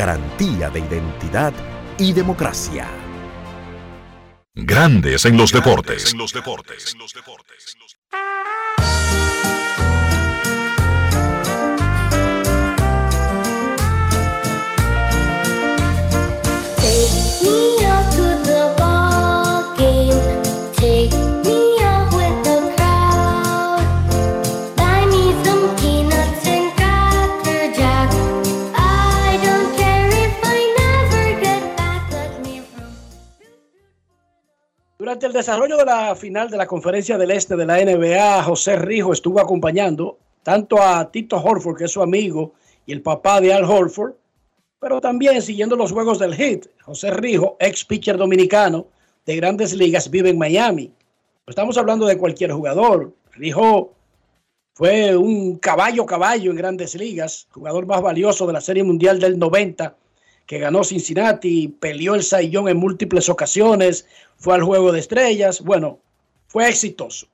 Garantía 0.00 0.70
de 0.70 0.80
identidad 0.80 1.52
y 1.98 2.14
democracia. 2.14 2.88
Grandes 4.54 5.26
en 5.26 5.36
los 5.36 5.52
deportes. 5.52 6.14
El 35.22 35.32
desarrollo 35.34 35.76
de 35.76 35.84
la 35.84 36.16
final 36.16 36.48
de 36.48 36.56
la 36.56 36.66
Conferencia 36.66 37.18
del 37.18 37.30
Este 37.30 37.54
de 37.54 37.66
la 37.66 37.76
NBA, 37.84 38.42
José 38.42 38.76
Rijo 38.76 39.12
estuvo 39.12 39.38
acompañando 39.38 40.18
tanto 40.42 40.80
a 40.80 41.10
Tito 41.10 41.36
Horford, 41.36 41.76
que 41.76 41.84
es 41.84 41.92
su 41.92 42.00
amigo, 42.00 42.54
y 42.86 42.92
el 42.92 43.02
papá 43.02 43.38
de 43.38 43.52
Al 43.52 43.64
Horford, 43.64 44.14
pero 44.78 44.98
también 44.98 45.42
siguiendo 45.42 45.76
los 45.76 45.92
juegos 45.92 46.18
del 46.18 46.34
Heat. 46.34 46.68
José 46.84 47.10
Rijo, 47.10 47.58
ex 47.60 47.84
pitcher 47.84 48.16
dominicano 48.16 48.86
de 49.26 49.36
grandes 49.36 49.74
ligas, 49.74 50.08
vive 50.08 50.30
en 50.30 50.38
Miami. 50.38 50.90
Estamos 51.46 51.76
hablando 51.76 52.06
de 52.06 52.16
cualquier 52.16 52.52
jugador. 52.52 53.12
Rijo 53.32 53.92
fue 54.72 55.14
un 55.14 55.58
caballo 55.58 56.06
caballo 56.06 56.50
en 56.50 56.56
grandes 56.56 56.94
ligas, 56.94 57.46
jugador 57.50 57.84
más 57.84 58.00
valioso 58.00 58.46
de 58.46 58.54
la 58.54 58.62
Serie 58.62 58.84
Mundial 58.84 59.20
del 59.20 59.38
90, 59.38 59.94
que 60.50 60.58
ganó 60.58 60.82
Cincinnati, 60.82 61.68
peleó 61.68 62.16
el 62.16 62.24
Saiyón 62.24 62.68
en 62.68 62.76
múltiples 62.76 63.28
ocasiones, 63.28 64.04
fue 64.36 64.56
al 64.56 64.64
Juego 64.64 64.90
de 64.90 64.98
Estrellas. 64.98 65.60
Bueno, 65.60 66.00
fue 66.48 66.68
exitoso. 66.68 67.28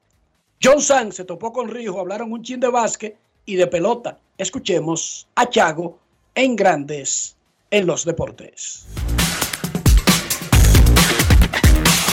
John 0.62 0.82
Sang 0.82 1.10
se 1.10 1.24
topó 1.24 1.50
con 1.50 1.70
Rijo, 1.70 1.98
hablaron 1.98 2.30
un 2.30 2.42
chin 2.42 2.60
de 2.60 2.68
básquet 2.68 3.16
y 3.46 3.56
de 3.56 3.68
pelota. 3.68 4.18
Escuchemos 4.36 5.26
a 5.34 5.48
Chago 5.48 5.98
en 6.34 6.56
Grandes 6.56 7.38
en 7.70 7.86
los 7.86 8.04
Deportes. 8.04 8.84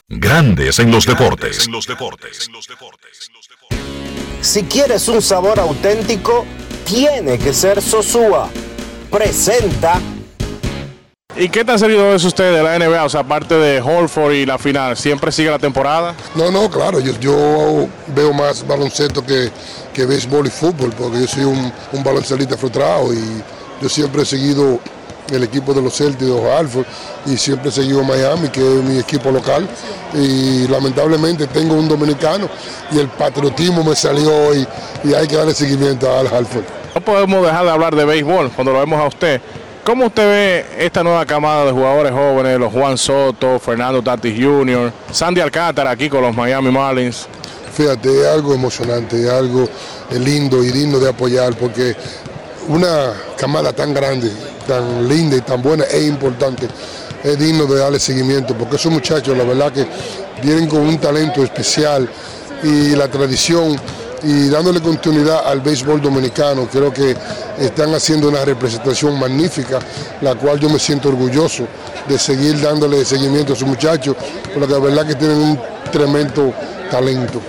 Grandes 0.08 0.80
en 0.80 0.90
los 0.90 1.06
deportes. 1.06 1.70
Si 4.40 4.64
quieres 4.64 5.10
un 5.10 5.22
sabor 5.22 5.60
auténtico, 5.60 6.46
tiene 6.86 7.38
que 7.38 7.52
ser 7.52 7.82
Sosúa. 7.82 8.50
Presenta. 9.12 10.02
¿Y 11.36 11.50
qué 11.50 11.66
tan 11.66 11.80
serio 11.80 12.14
es 12.14 12.24
usted 12.24 12.56
de 12.56 12.62
la 12.62 12.78
NBA? 12.78 13.06
O 13.06 13.10
sea, 13.10 13.22
aparte 13.22 13.56
de 13.56 13.82
Holford 13.82 14.34
y 14.34 14.46
la 14.46 14.60
final, 14.60 14.96
¿siempre 14.96 15.32
sigue 15.32 15.50
la 15.50 15.58
temporada? 15.58 16.14
No, 16.36 16.52
no, 16.52 16.70
claro, 16.70 17.00
yo, 17.00 17.14
yo 17.20 17.88
veo 18.16 18.34
más 18.34 18.66
baloncesto 18.68 19.26
que, 19.26 19.50
que 19.94 20.06
béisbol 20.06 20.46
y 20.46 20.52
fútbol, 20.52 20.94
porque 20.96 21.22
yo 21.22 21.28
soy 21.28 21.46
un, 21.46 21.74
un 21.92 22.04
baloncelista 22.04 22.56
frustrado 22.56 23.12
y 23.12 23.42
yo 23.82 23.90
siempre 23.90 24.22
he 24.22 24.26
seguido 24.26 24.80
el 25.32 25.44
equipo 25.44 25.74
de 25.74 25.82
los 25.82 25.96
Celtics 25.96 26.30
de 26.30 26.52
Alford 26.52 26.86
y 27.26 27.36
siempre 27.36 27.70
he 27.70 27.72
seguido 27.72 28.04
Miami, 28.04 28.50
que 28.50 28.62
es 28.62 28.84
mi 28.84 29.00
equipo 29.00 29.32
local. 29.32 29.68
Y 30.14 30.68
lamentablemente 30.68 31.48
tengo 31.48 31.74
un 31.74 31.88
dominicano 31.88 32.48
y 32.92 33.00
el 33.00 33.08
patriotismo 33.08 33.84
me 33.84 33.96
salió 33.96 34.32
hoy 34.50 34.68
y 35.04 35.14
hay 35.16 35.28
que 35.28 35.36
darle 35.36 35.56
seguimiento 35.56 36.12
a 36.12 36.20
Al 36.20 36.28
Halford. 36.28 36.64
No 36.94 37.02
podemos 37.02 37.44
dejar 37.44 37.66
de 37.66 37.72
hablar 37.72 37.96
de 37.96 38.06
béisbol 38.06 38.52
cuando 38.52 38.72
lo 38.74 38.80
vemos 38.80 39.00
a 39.00 39.08
usted. 39.08 39.42
¿Cómo 39.84 40.06
usted 40.06 40.26
ve 40.26 40.86
esta 40.86 41.04
nueva 41.04 41.26
camada 41.26 41.66
de 41.66 41.72
jugadores 41.74 42.14
jóvenes, 42.14 42.58
los 42.58 42.72
Juan 42.72 42.98
Soto, 42.98 43.60
Fernando 43.60 44.02
Tatis 44.02 44.34
Jr., 44.34 44.94
Sandy 45.12 45.42
Alcántara 45.42 45.92
aquí 45.92 46.10
con 46.10 46.22
los 46.22 46.34
Miami 46.34 46.72
Marlins? 46.72 47.28
Fíjate, 47.74 48.22
es 48.22 48.28
algo 48.28 48.54
emocionante, 48.54 49.22
es 49.22 49.30
algo 49.30 49.68
lindo 50.12 50.64
y 50.64 50.72
digno 50.72 51.00
de 51.00 51.10
apoyar 51.10 51.54
porque 51.58 51.98
una 52.70 53.12
camada 53.38 53.74
tan 53.74 53.94
grande, 53.94 54.32
tan 54.66 55.06
linda 55.06 55.36
y 55.36 55.42
tan 55.42 55.62
buena 55.62 55.84
e 55.92 56.04
importante 56.04 56.66
es 57.22 57.38
digno 57.38 57.66
de 57.66 57.80
darle 57.80 58.00
seguimiento 58.00 58.58
porque 58.58 58.78
esos 58.78 58.92
muchachos 58.92 59.38
la 59.38 59.44
verdad 59.44 59.74
que 59.74 59.86
vienen 60.42 60.70
con 60.70 60.80
un 60.80 60.98
talento 60.98 61.44
especial 61.44 62.08
y 62.64 62.96
la 62.96 63.10
tradición 63.10 63.78
y 64.24 64.50
dándole 64.50 64.82
continuidad 64.82 65.46
al 65.46 65.62
béisbol 65.62 66.02
dominicano. 66.02 66.68
Creo 66.72 66.94
que 66.94 67.16
están 67.60 67.94
haciendo 67.94 68.30
una 68.30 68.44
representación 68.46 69.20
magnífica, 69.20 69.80
la 70.22 70.36
cual 70.36 70.60
yo 70.60 70.70
me 70.70 70.80
siento 70.80 71.10
orgulloso 71.10 71.68
de 72.08 72.18
seguir 72.18 72.60
dándole 72.62 73.04
seguimiento 73.04 73.54
a 73.54 73.56
esos 73.56 73.68
muchachos, 73.68 74.16
porque 74.54 74.72
la 74.72 74.80
verdad 74.80 75.06
que 75.06 75.16
tienen 75.16 75.38
un 75.38 75.60
tremendo 75.92 76.54
talento. 76.90 77.42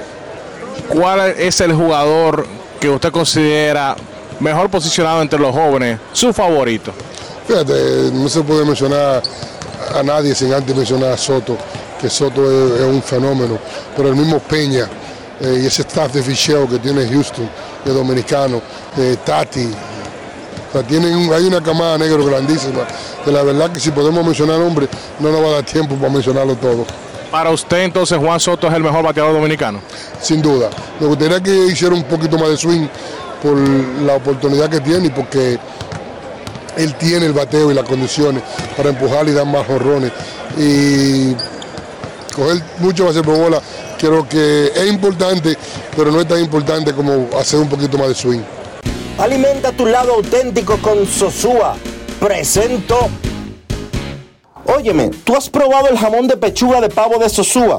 ¿Cuál 0.88 1.34
es 1.38 1.60
el 1.60 1.72
jugador 1.72 2.46
que 2.80 2.90
usted 2.90 3.12
considera 3.12 3.96
mejor 4.40 4.68
posicionado 4.68 5.22
entre 5.22 5.38
los 5.38 5.54
jóvenes, 5.54 6.00
su 6.12 6.32
favorito? 6.32 6.92
Fíjate, 7.46 8.10
no 8.12 8.28
se 8.28 8.40
puede 8.40 8.64
mencionar 8.64 9.22
a 9.94 10.02
nadie 10.02 10.34
sin 10.34 10.52
antes 10.52 10.74
mencionar 10.74 11.12
a 11.12 11.16
Soto, 11.16 11.56
que 12.00 12.10
Soto 12.10 12.42
es, 12.50 12.80
es 12.80 12.86
un 12.86 13.02
fenómeno, 13.02 13.58
pero 13.96 14.08
el 14.08 14.16
mismo 14.16 14.38
Peña 14.40 14.88
eh, 15.40 15.60
y 15.62 15.66
ese 15.66 15.82
staff 15.82 16.12
de 16.12 16.22
ficheo 16.22 16.68
que 16.68 16.78
tiene 16.78 17.06
Houston, 17.08 17.48
de 17.84 17.92
dominicano, 17.92 18.60
de 18.96 19.16
Tati, 19.18 19.68
o 20.68 20.72
sea, 20.72 20.82
tienen 20.82 21.14
un- 21.16 21.32
hay 21.32 21.44
una 21.44 21.60
camada 21.62 21.98
negro 21.98 22.24
grandísima, 22.24 22.86
que 23.24 23.30
la 23.32 23.42
verdad 23.42 23.70
que 23.70 23.80
si 23.80 23.90
podemos 23.90 24.24
mencionar 24.24 24.58
nombres, 24.58 24.88
no 25.20 25.30
nos 25.30 25.42
va 25.42 25.46
a 25.48 25.52
dar 25.52 25.64
tiempo 25.64 25.94
para 25.96 26.10
mencionarlo 26.12 26.54
todo. 26.56 26.84
Para 27.30 27.50
usted 27.50 27.78
entonces 27.78 28.16
Juan 28.16 28.38
Soto 28.38 28.68
es 28.68 28.74
el 28.74 28.82
mejor 28.82 29.02
bateador 29.04 29.32
dominicano. 29.34 29.80
Sin 30.20 30.40
duda. 30.40 30.70
Me 31.00 31.06
gustaría 31.08 31.40
que 31.40 31.66
hiciera 31.66 31.94
un 31.94 32.04
poquito 32.04 32.38
más 32.38 32.48
de 32.48 32.56
swing 32.56 32.86
por 33.42 33.56
la 33.56 34.14
oportunidad 34.14 34.68
que 34.70 34.80
tiene 34.80 35.08
y 35.08 35.10
porque 35.10 35.58
él 36.76 36.94
tiene 36.94 37.26
el 37.26 37.32
bateo 37.32 37.70
y 37.72 37.74
las 37.74 37.84
condiciones 37.88 38.42
para 38.76 38.90
empujar 38.90 39.28
y 39.28 39.32
dar 39.32 39.46
más 39.46 39.66
jorrones. 39.66 40.12
Y 40.56 41.34
coger 42.34 42.62
mucho 42.78 43.06
base 43.06 43.22
por 43.22 43.36
bola 43.36 43.60
creo 43.98 44.28
que 44.28 44.72
es 44.74 44.86
importante, 44.88 45.56
pero 45.96 46.10
no 46.10 46.20
es 46.20 46.28
tan 46.28 46.40
importante 46.40 46.92
como 46.92 47.28
hacer 47.38 47.60
un 47.60 47.68
poquito 47.68 47.98
más 47.98 48.08
de 48.08 48.14
swing. 48.14 48.40
Alimenta 49.18 49.72
tu 49.72 49.86
lado 49.86 50.14
auténtico 50.14 50.76
con 50.78 51.06
Sosúa. 51.06 51.76
Presento. 52.18 53.08
Óyeme, 54.66 55.10
¿tú 55.24 55.36
has 55.36 55.48
probado 55.48 55.88
el 55.88 55.98
jamón 55.98 56.26
de 56.26 56.36
pechuga 56.36 56.80
de 56.80 56.88
pavo 56.88 57.18
de 57.18 57.28
Sosúa? 57.28 57.78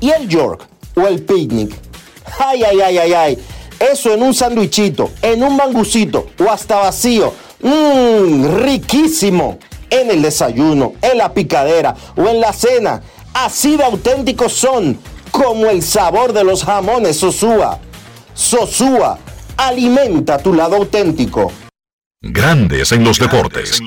¿Y 0.00 0.10
el 0.10 0.28
York? 0.28 0.66
¿O 0.94 1.06
el 1.06 1.22
picnic? 1.22 1.74
Ay, 2.38 2.62
ay, 2.64 2.80
ay, 2.80 2.98
ay, 2.98 3.12
ay. 3.12 3.38
Eso 3.80 4.12
en 4.12 4.22
un 4.22 4.34
sandwichito, 4.34 5.10
en 5.22 5.42
un 5.42 5.56
mangucito 5.56 6.28
o 6.38 6.50
hasta 6.50 6.76
vacío. 6.76 7.32
Mmm, 7.60 8.58
riquísimo. 8.62 9.58
En 9.90 10.10
el 10.10 10.22
desayuno, 10.22 10.94
en 11.02 11.18
la 11.18 11.34
picadera 11.34 11.94
o 12.16 12.26
en 12.26 12.40
la 12.40 12.52
cena. 12.52 13.02
Así 13.34 13.76
de 13.76 13.84
auténticos 13.84 14.52
son, 14.52 14.98
como 15.32 15.66
el 15.66 15.82
sabor 15.82 16.32
de 16.32 16.44
los 16.44 16.62
jamones 16.62 17.16
Sosúa. 17.18 17.80
Sosúa, 18.34 19.18
alimenta 19.56 20.38
tu 20.38 20.54
lado 20.54 20.76
auténtico. 20.76 21.50
Grandes 22.20 22.92
en 22.92 23.02
los 23.02 23.18
deportes. 23.18 23.82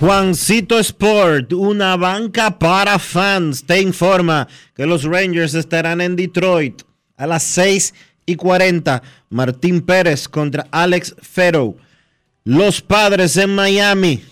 Juancito 0.00 0.78
Sport, 0.78 1.52
una 1.52 1.96
banca 1.96 2.56
para 2.56 3.00
fans, 3.00 3.66
te 3.66 3.80
informa 3.80 4.46
que 4.74 4.86
los 4.86 5.02
Rangers 5.02 5.54
estarán 5.54 6.00
en 6.00 6.14
Detroit 6.14 6.82
a 7.16 7.26
las 7.26 7.42
6 7.42 7.94
y 8.28 8.36
40. 8.36 9.02
Martín 9.30 9.80
Pérez 9.80 10.28
contra 10.28 10.66
Alex 10.70 11.16
Ferro. 11.20 11.76
Los 12.44 12.82
padres 12.82 13.36
en 13.38 13.54
Miami. 13.54 14.22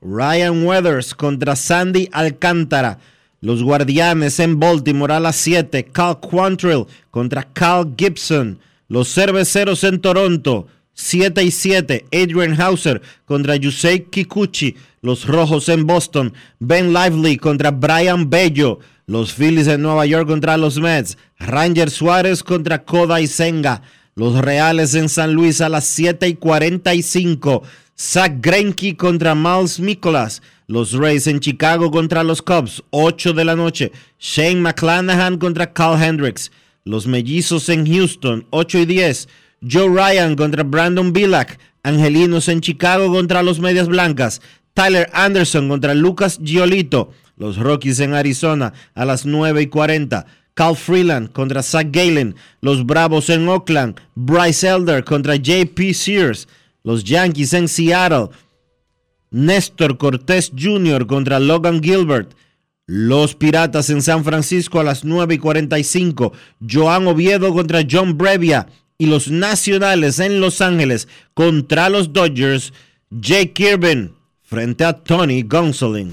Ryan 0.00 0.64
Weathers 0.64 1.12
contra 1.12 1.56
Sandy 1.56 2.08
Alcántara. 2.12 2.98
Los 3.40 3.64
guardianes 3.64 4.38
en 4.38 4.60
Baltimore 4.60 5.14
a 5.14 5.20
las 5.20 5.36
7. 5.36 5.86
Cal 5.92 6.20
Quantrill 6.20 6.86
contra 7.10 7.42
Cal 7.42 7.92
Gibson. 7.98 8.60
Los 8.86 9.12
cerveceros 9.12 9.82
en 9.82 10.00
Toronto. 10.00 10.68
7 10.94 11.42
y 11.42 11.50
7. 11.50 12.04
Adrian 12.12 12.60
Hauser 12.60 13.02
contra 13.24 13.56
Yusei 13.56 14.04
Kikuchi. 14.04 14.76
Los 15.00 15.26
rojos 15.26 15.68
en 15.68 15.84
Boston. 15.84 16.32
Ben 16.60 16.92
Lively 16.92 17.38
contra 17.38 17.72
Brian 17.72 18.30
Bello. 18.30 18.78
Los 19.06 19.32
Phillies 19.34 19.66
en 19.66 19.82
Nueva 19.82 20.06
York 20.06 20.28
contra 20.28 20.56
los 20.56 20.78
Mets. 20.78 21.18
Ranger 21.38 21.90
Suárez 21.90 22.42
contra 22.42 22.84
Kodai 22.84 23.26
Senga. 23.26 23.82
Los 24.14 24.38
Reales 24.38 24.94
en 24.94 25.08
San 25.08 25.32
Luis 25.32 25.60
a 25.60 25.68
las 25.68 25.84
7 25.84 26.28
y 26.28 26.34
45. 26.34 27.62
Zach 27.98 28.32
Greinke 28.40 28.96
contra 28.96 29.34
Miles 29.34 29.80
Nicholas. 29.80 30.42
Los 30.66 30.92
Rays 30.92 31.26
en 31.26 31.40
Chicago 31.40 31.90
contra 31.90 32.22
los 32.22 32.40
Cubs, 32.40 32.82
8 32.90 33.32
de 33.32 33.44
la 33.44 33.56
noche. 33.56 33.92
Shane 34.18 34.60
McClanahan 34.60 35.36
contra 35.36 35.72
Carl 35.72 36.02
Hendricks. 36.02 36.50
Los 36.84 37.06
Mellizos 37.06 37.68
en 37.68 37.86
Houston, 37.86 38.46
8 38.50 38.78
y 38.78 38.86
10. 38.86 39.28
Joe 39.70 39.88
Ryan 39.88 40.34
contra 40.34 40.62
Brandon 40.62 41.12
Billack. 41.12 41.58
Angelinos 41.82 42.48
en 42.48 42.60
Chicago 42.60 43.12
contra 43.12 43.42
los 43.42 43.60
Medias 43.60 43.88
Blancas. 43.88 44.40
Tyler 44.74 45.10
Anderson 45.12 45.68
contra 45.68 45.94
Lucas 45.94 46.38
Giolito. 46.42 47.10
Los 47.42 47.56
Rockies 47.56 47.98
en 47.98 48.14
Arizona 48.14 48.72
a 48.94 49.04
las 49.04 49.26
9 49.26 49.62
y 49.62 49.66
40. 49.66 50.26
Cal 50.54 50.76
Freeland 50.76 51.32
contra 51.32 51.64
Zach 51.64 51.88
Galen. 51.90 52.36
Los 52.60 52.86
Bravos 52.86 53.28
en 53.30 53.48
Oakland. 53.48 54.00
Bryce 54.14 54.68
Elder 54.68 55.02
contra 55.02 55.34
JP 55.34 55.92
Sears. 55.92 56.46
Los 56.84 57.02
Yankees 57.02 57.52
en 57.54 57.66
Seattle. 57.66 58.28
Néstor 59.32 59.98
Cortés 59.98 60.52
Jr. 60.56 61.08
contra 61.08 61.40
Logan 61.40 61.82
Gilbert. 61.82 62.32
Los 62.86 63.34
Piratas 63.34 63.90
en 63.90 64.02
San 64.02 64.22
Francisco 64.22 64.78
a 64.78 64.84
las 64.84 65.04
9 65.04 65.34
y 65.34 65.38
45. 65.38 66.32
Joan 66.70 67.08
Oviedo 67.08 67.52
contra 67.52 67.82
John 67.90 68.16
Brevia. 68.16 68.68
Y 68.98 69.06
los 69.06 69.32
Nacionales 69.32 70.20
en 70.20 70.40
Los 70.40 70.60
Ángeles 70.60 71.08
contra 71.34 71.88
los 71.88 72.12
Dodgers. 72.12 72.72
Jake 73.10 73.52
Kirby 73.52 74.12
frente 74.44 74.84
a 74.84 74.92
Tony 74.92 75.42
Gonsolin. 75.42 76.12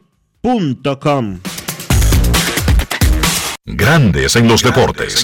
Grandes 3.63 4.35
en 4.35 4.47
los 4.47 4.63
deportes. 4.63 5.23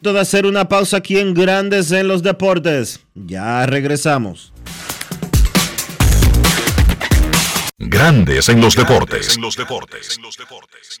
De 0.00 0.18
hacer 0.18 0.46
una 0.46 0.68
pausa 0.68 0.96
aquí 0.96 1.16
en 1.16 1.32
Grandes 1.32 1.92
en 1.92 2.08
los 2.08 2.24
Deportes. 2.24 3.06
Ya 3.14 3.64
regresamos. 3.66 4.52
Grandes 7.78 8.48
en 8.48 8.60
los 8.60 8.74
deportes. 8.74 9.36
En 9.36 9.42
los 9.42 9.56
deportes. 9.56 10.16
En 10.16 10.22
los 10.22 10.36
deportes. 10.36 11.00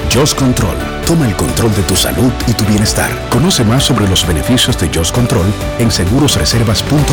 Just 0.13 0.37
Control, 0.37 0.75
toma 1.07 1.25
el 1.25 1.37
control 1.37 1.73
de 1.73 1.83
tu 1.83 1.95
salud 1.95 2.33
y 2.45 2.51
tu 2.51 2.65
bienestar. 2.65 3.09
Conoce 3.29 3.63
más 3.63 3.85
sobre 3.85 4.09
los 4.09 4.27
beneficios 4.27 4.77
de 4.77 4.89
Just 4.93 5.15
Control 5.15 5.45
en 5.79 5.89
segurosreservas.com. 5.89 7.07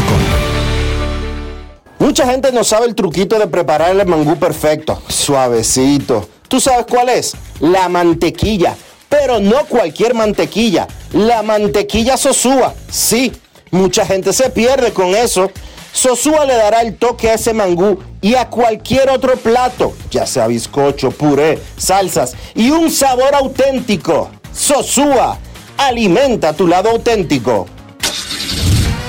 Mucha 2.01 2.27
gente 2.27 2.51
no 2.51 2.65
sabe 2.65 2.87
el 2.87 2.97
truquito 2.97 3.39
de 3.39 3.47
preparar 3.47 3.93
el 3.93 4.05
mangú 4.05 4.37
perfecto, 4.37 5.01
suavecito. 5.07 6.29
¿Tú 6.49 6.59
sabes 6.59 6.87
cuál 6.91 7.11
es? 7.11 7.37
La 7.61 7.89
mantequilla. 7.89 8.75
Pero 9.09 9.39
no 9.39 9.65
cualquier 9.67 10.15
mantequilla, 10.15 10.89
la 11.13 11.45
mantequilla 11.45 12.17
Sosúa. 12.17 12.75
Sí, 12.91 13.31
mucha 13.71 14.05
gente 14.05 14.33
se 14.33 14.51
pierde 14.51 14.93
con 14.93 15.15
eso. 15.15 15.53
Sosúa 15.99 16.45
le 16.45 16.55
dará 16.55 16.83
el 16.83 16.97
toque 16.97 17.29
a 17.29 17.35
ese 17.35 17.53
mangú 17.53 17.99
y 18.21 18.37
a 18.37 18.49
cualquier 18.49 19.11
otro 19.11 19.35
plato, 19.35 19.95
ya 20.13 20.27
sea 20.27 20.47
bizcocho, 20.47 21.11
puré, 21.11 21.59
salsas 21.77 22.37
y 22.55 22.71
un 22.71 22.89
sabor 22.89 23.35
auténtico. 23.35 24.31
Sosúa, 24.53 25.39
alimenta 25.77 26.53
tu 26.53 26.69
lado 26.69 26.91
auténtico. 26.91 27.67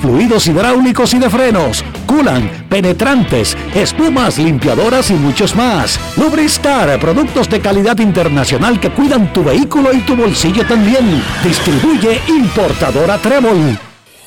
fluidos 0.00 0.46
hidráulicos 0.46 1.14
y 1.14 1.18
de 1.18 1.30
frenos, 1.30 1.84
culan, 2.06 2.66
penetrantes, 2.68 3.56
espumas, 3.74 4.38
limpiadoras 4.38 5.10
y 5.10 5.14
muchos 5.14 5.54
más. 5.54 5.98
Lubristar, 6.16 6.98
productos 7.00 7.48
de 7.48 7.60
calidad 7.60 7.98
internacional 7.98 8.80
que 8.80 8.90
cuidan 8.90 9.32
tu 9.32 9.44
vehículo 9.44 9.92
y 9.92 10.00
tu 10.00 10.16
bolsillo 10.16 10.66
también. 10.66 11.22
Distribuye 11.42 12.20
importadora 12.28 13.18
Trébol. 13.18 13.78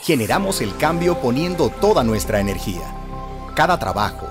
Generamos 0.04 0.62
el 0.62 0.76
cambio 0.78 1.20
poniendo 1.20 1.70
toda 1.70 2.04
nuestra 2.04 2.40
energía. 2.40 2.96
Cada 3.56 3.78
trabajo, 3.78 4.28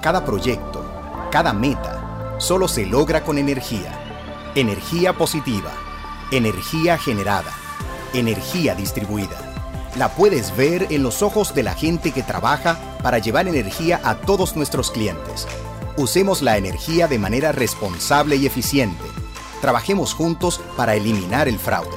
cada 0.00 0.24
proyecto, 0.24 0.84
cada 1.30 1.52
meta, 1.52 2.36
solo 2.38 2.68
se 2.68 2.86
logra 2.86 3.22
con 3.22 3.38
energía. 3.38 3.92
Energía 4.54 5.12
positiva, 5.12 5.72
energía 6.30 6.96
generada, 6.98 7.52
energía 8.14 8.74
distribuida 8.74 9.47
la 9.96 10.14
puedes 10.14 10.56
ver 10.56 10.86
en 10.90 11.02
los 11.02 11.22
ojos 11.22 11.54
de 11.54 11.62
la 11.62 11.74
gente 11.74 12.12
que 12.12 12.22
trabaja 12.22 12.78
para 13.02 13.18
llevar 13.18 13.48
energía 13.48 14.00
a 14.04 14.16
todos 14.16 14.56
nuestros 14.56 14.90
clientes. 14.90 15.46
Usemos 15.96 16.42
la 16.42 16.56
energía 16.56 17.08
de 17.08 17.18
manera 17.18 17.52
responsable 17.52 18.36
y 18.36 18.46
eficiente. 18.46 19.04
Trabajemos 19.60 20.14
juntos 20.14 20.60
para 20.76 20.94
eliminar 20.94 21.48
el 21.48 21.58
fraude. 21.58 21.96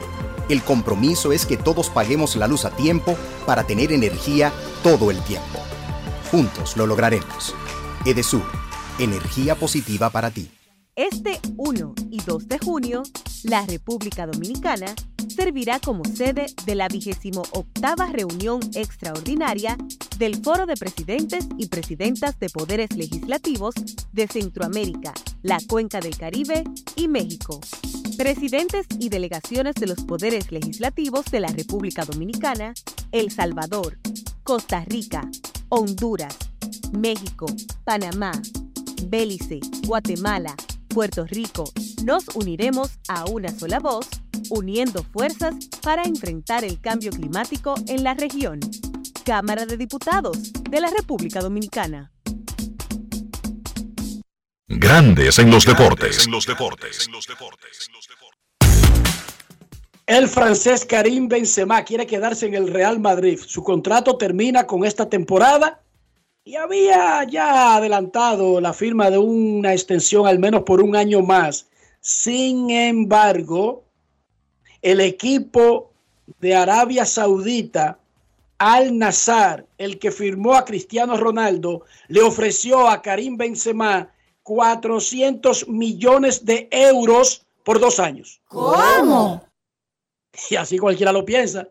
El 0.49 0.63
compromiso 0.63 1.31
es 1.31 1.45
que 1.45 1.57
todos 1.57 1.89
paguemos 1.89 2.35
la 2.35 2.47
luz 2.47 2.65
a 2.65 2.71
tiempo 2.71 3.15
para 3.45 3.63
tener 3.63 3.91
energía 3.91 4.51
todo 4.83 5.11
el 5.11 5.21
tiempo. 5.21 5.59
Juntos 6.31 6.75
lo 6.77 6.87
lograremos. 6.87 7.53
Edesur, 8.05 8.43
energía 8.99 9.55
positiva 9.55 10.09
para 10.09 10.31
ti. 10.31 10.49
Este 10.95 11.39
1 11.57 11.93
y 12.09 12.21
2 12.21 12.47
de 12.47 12.59
junio, 12.59 13.03
la 13.43 13.65
República 13.65 14.25
Dominicana 14.25 14.93
servirá 15.31 15.79
como 15.79 16.03
sede 16.05 16.47
de 16.65 16.75
la 16.75 16.87
28 16.87 17.43
reunión 18.11 18.59
extraordinaria 18.75 19.77
del 20.17 20.35
Foro 20.43 20.65
de 20.65 20.75
Presidentes 20.75 21.47
y 21.57 21.67
Presidentas 21.67 22.39
de 22.39 22.49
Poderes 22.49 22.95
Legislativos 22.95 23.73
de 24.11 24.27
Centroamérica, 24.27 25.13
la 25.41 25.59
Cuenca 25.67 25.99
del 25.99 26.17
Caribe 26.17 26.63
y 26.95 27.07
México. 27.07 27.59
Presidentes 28.17 28.85
y 28.99 29.09
delegaciones 29.09 29.75
de 29.75 29.87
los 29.87 30.03
poderes 30.03 30.51
legislativos 30.51 31.25
de 31.25 31.39
la 31.39 31.47
República 31.47 32.05
Dominicana, 32.05 32.73
El 33.11 33.31
Salvador, 33.31 33.97
Costa 34.43 34.83
Rica, 34.85 35.29
Honduras, 35.69 36.37
México, 36.91 37.45
Panamá, 37.83 38.33
Belice, 39.07 39.59
Guatemala, 39.87 40.55
Puerto 40.87 41.25
Rico, 41.25 41.63
nos 42.03 42.27
uniremos 42.35 42.91
a 43.07 43.25
una 43.25 43.49
sola 43.49 43.79
voz, 43.79 44.07
uniendo 44.49 45.03
fuerzas 45.03 45.55
para 45.81 46.03
enfrentar 46.03 46.63
el 46.63 46.79
cambio 46.81 47.11
climático 47.11 47.75
en 47.87 48.03
la 48.03 48.13
región. 48.13 48.59
Cámara 49.23 49.65
de 49.65 49.77
Diputados 49.77 50.51
de 50.69 50.79
la 50.79 50.89
República 50.89 51.41
Dominicana. 51.41 52.11
Grandes 54.67 55.37
en 55.37 55.51
los 55.51 55.65
deportes. 55.65 56.27
El 60.07 60.27
francés 60.27 60.85
Karim 60.85 61.27
Benzema 61.27 61.83
quiere 61.83 62.07
quedarse 62.07 62.45
en 62.45 62.55
el 62.55 62.67
Real 62.67 62.99
Madrid. 62.99 63.39
Su 63.45 63.63
contrato 63.63 64.17
termina 64.17 64.65
con 64.65 64.83
esta 64.83 65.07
temporada 65.07 65.81
y 66.43 66.55
había 66.55 67.23
ya 67.25 67.75
adelantado 67.75 68.59
la 68.59 68.73
firma 68.73 69.09
de 69.09 69.19
una 69.19 69.73
extensión 69.73 70.25
al 70.25 70.39
menos 70.39 70.63
por 70.63 70.81
un 70.81 70.95
año 70.95 71.21
más. 71.21 71.69
Sin 72.01 72.71
embargo, 72.71 73.85
el 74.81 74.99
equipo 75.01 75.91
de 76.39 76.55
Arabia 76.55 77.05
Saudita, 77.05 77.99
Al 78.57 78.97
Nazar, 78.97 79.65
el 79.77 79.97
que 79.97 80.11
firmó 80.11 80.53
a 80.55 80.65
Cristiano 80.65 81.17
Ronaldo, 81.17 81.83
le 82.07 82.21
ofreció 82.21 82.87
a 82.87 83.01
Karim 83.01 83.35
Benzema 83.35 84.13
400 84.43 85.67
millones 85.67 86.45
de 86.45 86.67
euros 86.71 87.45
por 87.63 87.79
dos 87.79 87.99
años. 87.99 88.41
¿Cómo? 88.47 89.43
Y 90.49 90.55
así 90.55 90.77
cualquiera 90.77 91.11
lo 91.11 91.25
piensa. 91.25 91.67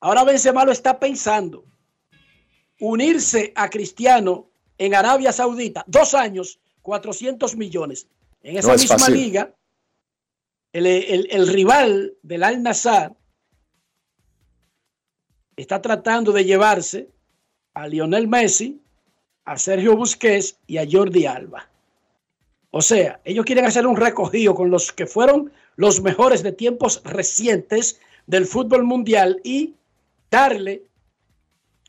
Ahora 0.00 0.24
Benzema 0.24 0.64
lo 0.64 0.72
está 0.72 0.98
pensando 0.98 1.64
unirse 2.80 3.52
a 3.54 3.70
Cristiano 3.70 4.48
en 4.78 4.94
Arabia 4.94 5.32
Saudita, 5.32 5.84
dos 5.86 6.14
años, 6.14 6.58
400 6.82 7.56
millones. 7.56 8.08
En 8.42 8.56
esa 8.56 8.68
No 8.68 8.74
es 8.74 8.80
misma 8.82 8.98
fácil. 8.98 9.14
liga, 9.14 9.54
el, 10.72 10.86
el- 10.86 11.28
el 11.30 11.48
rival 11.48 12.14
del 12.22 12.42
Al 12.42 12.62
Nassr 12.62 13.12
está 15.56 15.80
tratando 15.82 16.32
de 16.32 16.44
llevarse 16.44 17.08
a 17.74 17.86
Lionel 17.86 18.28
Messi, 18.28 18.80
a 19.44 19.58
Sergio 19.58 19.96
Busquets 19.96 20.58
y 20.66 20.78
a 20.78 20.86
Jordi 20.90 21.26
Alba. 21.26 21.68
O 22.70 22.80
sea, 22.80 23.20
ellos 23.24 23.44
quieren 23.44 23.66
hacer 23.66 23.86
un 23.86 23.96
recogido 23.96 24.54
con 24.54 24.70
los 24.70 24.92
que 24.92 25.06
fueron 25.06 25.52
los 25.76 26.00
mejores 26.00 26.42
de 26.42 26.52
tiempos 26.52 27.02
recientes 27.04 28.00
del 28.26 28.46
fútbol 28.46 28.84
mundial 28.84 29.40
y 29.44 29.74
darle 30.30 30.82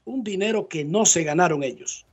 un 0.05 0.23
dinero 0.23 0.67
que 0.67 0.84
no 0.84 1.05
se 1.05 1.23
ganaron 1.23 1.63
ellos. 1.63 2.05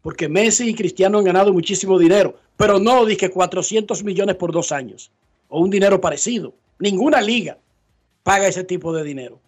Porque 0.00 0.28
Messi 0.28 0.70
y 0.70 0.74
Cristiano 0.74 1.18
han 1.18 1.24
ganado 1.24 1.52
muchísimo 1.52 1.98
dinero, 1.98 2.38
pero 2.56 2.78
no 2.78 3.04
dije 3.04 3.30
400 3.30 4.02
millones 4.04 4.36
por 4.36 4.52
dos 4.52 4.72
años 4.72 5.10
o 5.48 5.60
un 5.60 5.70
dinero 5.70 6.00
parecido. 6.00 6.54
Ninguna 6.78 7.20
liga 7.20 7.58
paga 8.22 8.48
ese 8.48 8.64
tipo 8.64 8.92
de 8.92 9.04
dinero. 9.04 9.40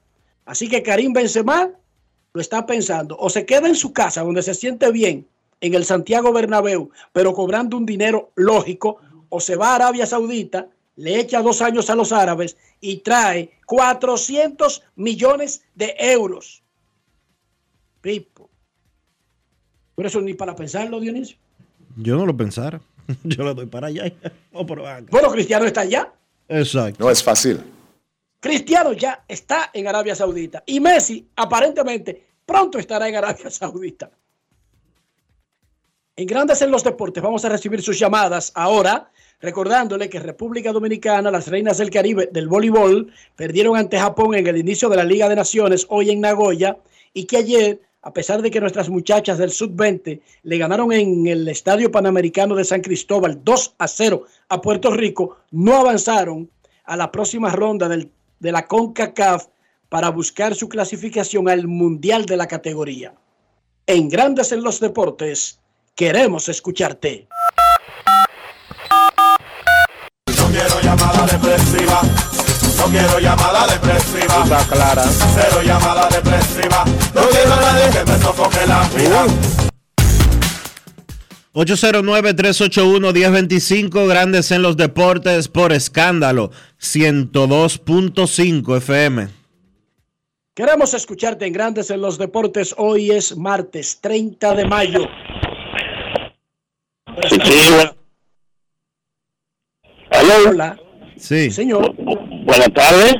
Así 0.44 0.68
que 0.68 0.82
Karim 0.82 1.12
Benzema 1.12 1.70
lo 2.32 2.40
está 2.40 2.66
pensando. 2.66 3.16
O 3.18 3.28
se 3.30 3.44
queda 3.44 3.68
en 3.68 3.74
su 3.74 3.92
casa 3.92 4.22
donde 4.22 4.42
se 4.42 4.54
siente 4.54 4.90
bien 4.92 5.26
en 5.60 5.74
el 5.74 5.84
Santiago 5.84 6.32
Bernabéu, 6.32 6.90
pero 7.12 7.34
cobrando 7.34 7.76
un 7.76 7.84
dinero 7.84 8.30
lógico, 8.36 8.98
o 9.28 9.40
se 9.40 9.56
va 9.56 9.72
a 9.72 9.74
Arabia 9.74 10.06
Saudita, 10.06 10.68
le 10.96 11.20
echa 11.20 11.42
dos 11.42 11.62
años 11.62 11.90
a 11.90 11.94
los 11.94 12.12
árabes 12.12 12.56
y 12.80 12.98
trae 12.98 13.50
400 13.66 14.82
millones 14.96 15.62
de 15.74 15.94
euros. 15.98 16.62
Pipo. 18.00 18.48
Por 19.94 20.06
eso 20.06 20.20
ni 20.20 20.34
para 20.34 20.54
pensarlo, 20.54 21.00
Dionisio. 21.00 21.36
Yo 21.96 22.16
no 22.16 22.26
lo 22.26 22.36
pensara. 22.36 22.80
Yo 23.24 23.44
lo 23.44 23.54
doy 23.54 23.66
para 23.66 23.88
allá. 23.88 24.12
Pero 24.52 24.82
venga. 24.84 25.06
Bueno, 25.10 25.30
Cristiano 25.30 25.64
está 25.64 25.82
allá. 25.82 26.12
Exacto. 26.48 27.04
No 27.04 27.10
es 27.10 27.22
fácil. 27.22 27.60
Cristiano 28.40 28.92
ya 28.92 29.24
está 29.26 29.70
en 29.72 29.88
Arabia 29.88 30.14
Saudita. 30.14 30.62
Y 30.64 30.78
Messi, 30.78 31.28
aparentemente, 31.34 32.28
Pronto 32.48 32.78
estará 32.78 33.06
en 33.06 33.14
Arabia 33.14 33.50
Saudita. 33.50 34.10
En 36.16 36.26
Grandes 36.26 36.62
en 36.62 36.70
los 36.70 36.82
Deportes 36.82 37.22
vamos 37.22 37.44
a 37.44 37.50
recibir 37.50 37.82
sus 37.82 37.98
llamadas 37.98 38.52
ahora, 38.54 39.12
recordándole 39.38 40.08
que 40.08 40.18
República 40.18 40.72
Dominicana, 40.72 41.30
las 41.30 41.48
reinas 41.48 41.76
del 41.76 41.90
Caribe 41.90 42.30
del 42.32 42.48
voleibol, 42.48 43.12
perdieron 43.36 43.76
ante 43.76 43.98
Japón 43.98 44.34
en 44.34 44.46
el 44.46 44.56
inicio 44.56 44.88
de 44.88 44.96
la 44.96 45.04
Liga 45.04 45.28
de 45.28 45.36
Naciones 45.36 45.84
hoy 45.90 46.08
en 46.08 46.22
Nagoya 46.22 46.78
y 47.12 47.26
que 47.26 47.36
ayer, 47.36 47.82
a 48.02 48.12
pesar 48.12 48.42
de 48.42 48.50
que 48.50 48.60
nuestras 48.60 48.88
muchachas 48.88 49.38
del 49.38 49.50
Sub-20 49.50 50.20
le 50.42 50.58
ganaron 50.58 50.92
en 50.92 51.26
el 51.26 51.48
Estadio 51.48 51.90
Panamericano 51.90 52.54
de 52.54 52.64
San 52.64 52.80
Cristóbal 52.80 53.40
2 53.44 53.74
a 53.78 53.88
0 53.88 54.24
a 54.48 54.60
Puerto 54.60 54.90
Rico, 54.90 55.38
no 55.50 55.74
avanzaron 55.76 56.50
a 56.84 56.96
la 56.96 57.10
próxima 57.10 57.50
ronda 57.50 57.88
del- 57.88 58.10
de 58.40 58.52
la 58.52 58.66
CONCACAF 58.66 59.46
para 59.88 60.10
buscar 60.10 60.54
su 60.54 60.68
clasificación 60.68 61.48
al 61.48 61.66
Mundial 61.66 62.24
de 62.26 62.36
la 62.36 62.46
categoría. 62.46 63.14
En 63.86 64.08
Grandes 64.08 64.52
en 64.52 64.62
los 64.62 64.80
Deportes, 64.80 65.60
queremos 65.94 66.48
escucharte. 66.48 67.26
Quiero 72.90 73.18
llamada 73.18 73.66
depresiva. 73.66 74.44
Está 74.44 74.64
clara. 74.70 75.02
Cero 75.34 75.62
llamada 75.64 76.08
depresiva. 76.08 76.84
No 77.14 77.22
quiero 77.28 77.52
a 77.52 77.60
nadie 77.60 77.90
que 77.90 78.04
me 78.10 78.18
sofoque 78.18 78.66
la 78.66 78.88
vida. 78.90 79.26
809-381-1025, 81.54 84.06
grandes 84.06 84.50
en 84.52 84.60
los 84.62 84.76
deportes 84.76 85.48
por 85.48 85.72
escándalo, 85.72 86.52
102.5 86.80 88.76
FM. 88.76 89.28
Queremos 90.54 90.94
escucharte 90.94 91.46
en 91.46 91.52
Grandes 91.52 91.90
en 91.90 92.00
los 92.00 92.16
Deportes. 92.18 92.74
Hoy 92.78 93.10
es 93.12 93.36
martes 93.36 94.00
30 94.00 94.54
de 94.54 94.66
mayo. 94.66 95.08
Hola. 100.46 100.78
Sí. 101.16 101.50
Señor. 101.50 101.94
Buenas 102.48 102.72
tardes. 102.72 103.14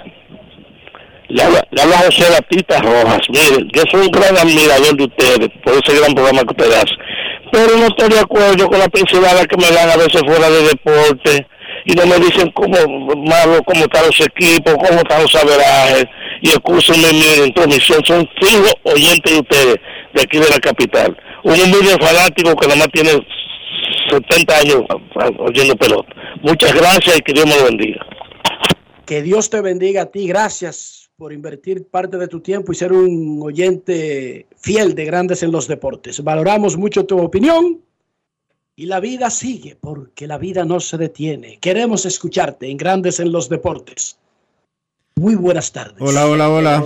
Le 1.29 1.43
habla, 1.43 1.63
le 1.71 1.83
habla 1.83 1.99
José 1.99 2.25
Batista 2.31 2.81
Rojas. 2.81 3.21
Mire, 3.29 3.69
yo 3.75 3.83
soy 3.91 4.07
un 4.07 4.11
gran 4.11 4.35
admirador 4.39 4.97
de 4.97 5.05
ustedes 5.05 5.51
por 5.63 5.75
ese 5.75 6.01
gran 6.01 6.15
programa 6.15 6.41
que 6.45 6.55
ustedes 6.57 6.77
hacen. 6.77 6.97
Pero 7.53 7.77
no 7.77 7.89
estoy 7.89 8.09
de 8.09 8.21
acuerdo 8.21 8.67
con 8.71 8.79
la 8.79 8.89
pincelada 8.89 9.45
que 9.45 9.59
me 9.59 9.71
dan 9.71 9.91
a 9.91 9.99
veces 9.99 10.23
fuera 10.27 10.49
de 10.49 10.63
deporte 10.63 11.47
y 11.85 11.93
no 11.93 12.07
me 12.07 12.17
dicen 12.17 12.51
cómo 12.53 12.79
malo, 13.27 13.63
cómo 13.67 13.83
están 13.83 14.07
los 14.07 14.19
equipos, 14.19 14.73
cómo 14.73 15.01
están 15.01 15.21
los 15.21 15.35
averajes. 15.35 16.07
Y 16.41 16.49
escúsenme 16.49 17.13
mi 17.13 17.49
intromisión, 17.49 18.03
son 18.07 18.27
fijos 18.41 18.73
oyentes 18.85 19.31
de 19.31 19.41
ustedes 19.41 19.77
de 20.15 20.23
aquí 20.23 20.39
de 20.39 20.49
la 20.49 20.59
capital. 20.59 21.15
Un 21.43 21.53
humilde 21.53 21.99
fanático 22.01 22.57
que 22.57 22.67
nada 22.67 22.79
más 22.79 22.89
tiene 22.93 23.11
70 24.09 24.57
años 24.57 24.85
oyendo 25.39 25.77
pelota. 25.77 26.15
Muchas 26.41 26.73
gracias 26.73 27.19
y 27.19 27.21
que 27.21 27.35
Dios 27.35 27.45
me 27.45 27.57
lo 27.57 27.65
bendiga. 27.65 28.07
Que 29.09 29.23
Dios 29.23 29.49
te 29.49 29.63
bendiga 29.63 30.03
a 30.03 30.07
ti. 30.11 30.29
Gracias 30.29 31.09
por 31.17 31.33
invertir 31.33 31.89
parte 31.89 32.19
de 32.19 32.29
tu 32.29 32.41
tiempo 32.41 32.73
y 32.73 32.75
ser 32.75 32.93
un 32.93 33.41
oyente 33.43 34.47
fiel 34.59 34.95
de 34.95 35.07
Grandes 35.07 35.43
en 35.43 35.51
los 35.51 35.67
Deportes. 35.67 36.23
Valoramos 36.23 36.77
mucho 36.77 37.07
tu 37.07 37.19
opinión 37.19 37.81
y 38.77 38.85
la 38.85 39.01
vida 39.01 39.31
sigue 39.31 39.79
porque 39.81 40.27
la 40.27 40.37
vida 40.37 40.67
no 40.67 40.79
se 40.79 40.99
detiene. 40.99 41.59
Queremos 41.59 42.05
escucharte 42.05 42.71
en 42.71 42.77
Grandes 42.77 43.19
en 43.19 43.33
los 43.33 43.49
Deportes. 43.49 44.19
Muy 45.17 45.37
buenas 45.37 45.73
tardes. 45.73 45.97
Hola, 46.01 46.27
hola, 46.27 46.51
hola. 46.51 46.85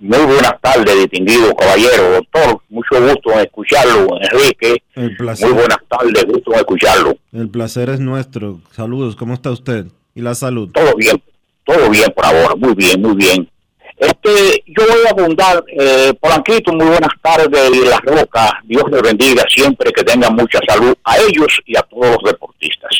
Muy 0.00 0.26
buenas 0.26 0.60
tardes, 0.60 0.92
distinguido 1.02 1.54
caballero, 1.54 2.14
doctor. 2.14 2.60
Mucho 2.68 3.00
gusto 3.00 3.30
en 3.34 3.38
escucharlo, 3.38 4.08
Enrique. 4.20 4.82
El 4.96 5.16
placer. 5.16 5.46
Muy 5.46 5.58
buenas 5.58 5.78
tardes, 5.88 6.24
gusto 6.26 6.52
en 6.52 6.58
escucharlo. 6.58 7.16
El 7.30 7.48
placer 7.48 7.90
es 7.90 8.00
nuestro. 8.00 8.60
Saludos, 8.72 9.14
¿cómo 9.14 9.34
está 9.34 9.52
usted? 9.52 9.86
¿Y 10.14 10.20
la 10.20 10.34
salud? 10.34 10.70
Todo 10.72 10.94
bien, 10.96 11.22
todo 11.64 11.88
bien 11.90 12.12
por 12.14 12.24
ahora, 12.24 12.54
muy 12.54 12.74
bien, 12.74 13.00
muy 13.00 13.16
bien. 13.16 13.48
Este, 13.96 14.64
yo 14.66 14.84
voy 14.86 15.06
a 15.06 15.10
abundar, 15.10 15.64
eh, 15.68 16.12
Polanquito, 16.20 16.72
muy 16.72 16.86
buenas 16.86 17.12
tardes 17.22 17.70
y 17.72 17.84
las 17.84 18.00
rocas. 18.00 18.50
Dios 18.64 18.84
les 18.90 19.02
bendiga 19.02 19.44
siempre, 19.48 19.92
que 19.92 20.02
tengan 20.02 20.34
mucha 20.34 20.58
salud 20.66 20.94
a 21.04 21.18
ellos 21.18 21.60
y 21.64 21.76
a 21.76 21.82
todos 21.82 22.16
los 22.20 22.32
deportistas. 22.32 22.90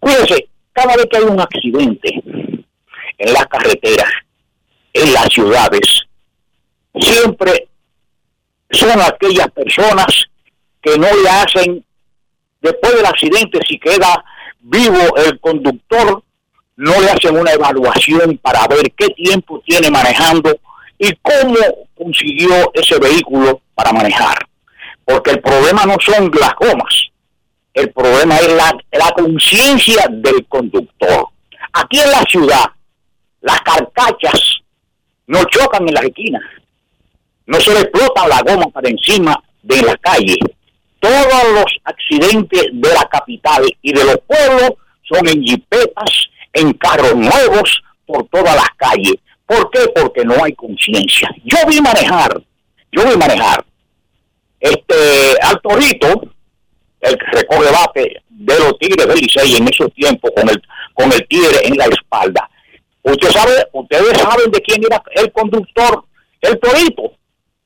Cuídense, 0.00 0.48
cada 0.72 0.96
vez 0.96 1.06
que 1.10 1.16
hay 1.18 1.24
un 1.24 1.40
accidente 1.40 2.22
en 3.18 3.32
las 3.32 3.46
carreteras, 3.46 4.10
en 4.92 5.12
las 5.12 5.26
ciudades, 5.26 6.06
siempre 6.98 7.68
son 8.70 9.00
aquellas 9.00 9.50
personas 9.52 10.06
que 10.82 10.98
no 10.98 11.06
le 11.22 11.28
hacen, 11.28 11.84
después 12.60 12.94
del 12.94 13.06
accidente, 13.06 13.60
si 13.68 13.78
queda 13.78 14.24
vivo 14.60 15.16
el 15.16 15.38
conductor, 15.40 16.22
no 16.76 17.00
le 17.00 17.10
hacen 17.10 17.36
una 17.36 17.52
evaluación 17.52 18.38
para 18.38 18.66
ver 18.68 18.92
qué 18.96 19.08
tiempo 19.08 19.62
tiene 19.66 19.90
manejando 19.90 20.54
y 20.98 21.10
cómo 21.22 21.56
consiguió 21.96 22.70
ese 22.74 22.98
vehículo 22.98 23.60
para 23.74 23.92
manejar. 23.92 24.36
Porque 25.04 25.32
el 25.32 25.40
problema 25.40 25.84
no 25.86 25.96
son 26.00 26.30
las 26.38 26.54
gomas, 26.56 26.94
el 27.72 27.90
problema 27.92 28.36
es 28.36 28.52
la, 28.52 28.76
la 28.92 29.10
conciencia 29.12 30.06
del 30.10 30.46
conductor. 30.46 31.28
Aquí 31.72 32.00
en 32.00 32.10
la 32.10 32.22
ciudad, 32.22 32.64
las 33.40 33.60
carcachas 33.60 34.40
no 35.26 35.44
chocan 35.44 35.86
en 35.88 35.94
las 35.94 36.04
esquinas, 36.04 36.42
no 37.46 37.60
se 37.60 37.72
le 37.72 37.80
explota 37.80 38.26
la 38.26 38.40
goma 38.42 38.66
para 38.68 38.88
encima 38.88 39.40
de 39.62 39.82
la 39.82 39.96
calle. 39.96 40.36
Todos 40.98 41.52
los 41.52 41.78
accidentes 41.84 42.66
de 42.72 42.88
la 42.94 43.04
capital 43.08 43.62
y 43.82 43.92
de 43.92 44.04
los 44.04 44.18
pueblos 44.26 44.72
son 45.08 45.28
en 45.28 45.42
jipetas, 45.42 46.28
en 46.56 46.72
carros 46.74 47.14
nuevos, 47.14 47.82
por 48.06 48.26
todas 48.28 48.54
las 48.54 48.68
calles. 48.76 49.16
¿Por 49.44 49.70
qué? 49.70 49.80
Porque 49.94 50.24
no 50.24 50.42
hay 50.42 50.52
conciencia. 50.54 51.28
Yo 51.44 51.58
vi 51.68 51.80
manejar, 51.80 52.42
yo 52.92 53.04
vi 53.04 53.16
manejar 53.16 53.64
este 54.60 54.94
al 55.42 55.60
Torito, 55.60 56.22
el 57.00 57.18
que 57.18 57.26
recoge 57.32 57.70
bate 57.70 58.22
de 58.28 58.58
los 58.58 58.78
Tigres 58.78 59.06
del 59.06 59.18
Licey 59.18 59.56
en 59.56 59.68
esos 59.68 59.92
tiempos 59.94 60.30
con 60.34 60.48
el 60.48 60.62
con 60.96 61.12
el 61.12 61.26
tigre 61.28 61.60
en 61.64 61.76
la 61.76 61.84
espalda. 61.84 62.48
Usted 63.02 63.30
sabe, 63.30 63.52
ustedes 63.72 64.18
saben 64.18 64.50
de 64.50 64.60
quién 64.62 64.82
era 64.84 65.00
el 65.14 65.30
conductor, 65.30 66.04
el 66.40 66.58
Torito, 66.58 67.12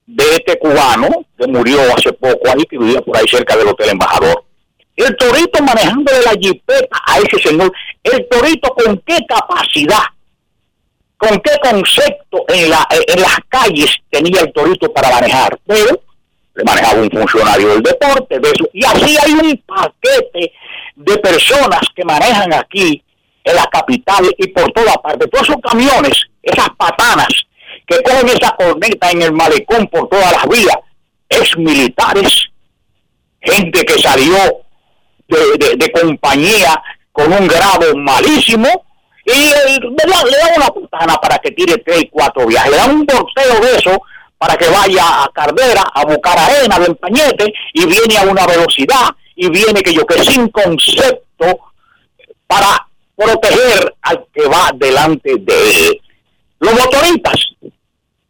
de 0.04 0.24
este 0.34 0.58
cubano 0.58 1.08
que 1.38 1.46
murió 1.46 1.80
hace 1.96 2.12
poco 2.12 2.40
ahí, 2.48 2.64
que 2.68 2.76
vivía 2.76 3.00
por 3.00 3.16
ahí 3.16 3.26
cerca 3.28 3.56
del 3.56 3.68
Hotel 3.68 3.90
Embajador. 3.90 4.44
El 5.00 5.16
Torito 5.16 5.62
manejándole 5.62 6.20
la 6.22 6.32
jipeta 6.32 7.02
a 7.06 7.18
ese 7.18 7.48
señor. 7.48 7.72
El 8.02 8.28
Torito 8.28 8.74
con 8.74 8.98
qué 9.06 9.18
capacidad, 9.26 10.04
con 11.16 11.40
qué 11.40 11.52
concepto 11.62 12.44
en, 12.48 12.68
la, 12.68 12.86
en 12.90 13.22
las 13.22 13.38
calles 13.48 13.96
tenía 14.10 14.42
el 14.42 14.52
Torito 14.52 14.92
para 14.92 15.10
manejar. 15.10 15.58
Pero 15.66 16.02
le 16.54 16.64
manejaba 16.64 17.00
un 17.00 17.10
funcionario 17.10 17.68
del 17.68 17.82
deporte, 17.82 18.38
de 18.38 18.50
eso. 18.50 18.68
Y 18.74 18.84
así 18.84 19.16
hay 19.16 19.32
un 19.32 19.64
paquete 19.66 20.52
de 20.96 21.18
personas 21.18 21.80
que 21.96 22.04
manejan 22.04 22.52
aquí 22.52 23.02
en 23.44 23.56
la 23.56 23.64
capital 23.72 24.30
y 24.36 24.48
por 24.48 24.70
toda 24.72 24.92
parte. 24.94 25.26
Todos 25.28 25.48
esos 25.48 25.62
camiones, 25.62 26.24
esas 26.42 26.68
patanas 26.76 27.28
que 27.86 28.02
cogen 28.02 28.28
esa 28.28 28.54
corneta 28.54 29.10
en 29.10 29.22
el 29.22 29.32
malecón 29.32 29.86
por 29.86 30.10
todas 30.10 30.30
las 30.30 30.46
vías, 30.46 30.76
ex 31.26 31.56
militares, 31.56 32.50
gente 33.40 33.82
que 33.82 33.94
salió 33.94 34.36
de, 35.30 35.76
de- 35.76 35.92
compañía 35.92 36.82
con 37.12 37.32
un 37.32 37.46
grado 37.46 37.94
malísimo, 37.96 38.68
y 39.24 39.30
le, 39.30 39.78
da- 40.06 40.56
una 40.56 40.66
putana 40.68 41.14
para 41.16 41.38
que 41.38 41.50
tire 41.52 41.78
tres 41.78 42.02
y 42.02 42.08
cuatro 42.08 42.46
viajes, 42.46 42.70
le 42.72 42.76
da 42.76 42.86
un 42.86 43.04
porteo 43.06 43.60
de 43.60 43.76
eso 43.76 44.02
para 44.38 44.56
que 44.56 44.68
vaya 44.68 45.24
a 45.24 45.30
Cardera 45.34 45.82
a 45.94 46.04
buscar 46.04 46.38
arena 46.38 46.78
de 46.78 46.86
empañete 46.86 47.52
y 47.74 47.84
viene 47.86 48.16
a 48.18 48.22
una 48.22 48.46
velocidad 48.46 49.10
y 49.36 49.50
viene 49.50 49.82
que 49.82 49.92
yo 49.92 50.06
que 50.06 50.22
sin 50.24 50.48
concepto 50.48 51.58
para 52.46 52.86
proteger 53.14 53.94
al 54.02 54.24
que 54.32 54.46
va 54.48 54.70
delante 54.74 55.34
de 55.38 55.68
él. 55.68 56.00
Los 56.58 56.72
motoristas, 56.72 57.34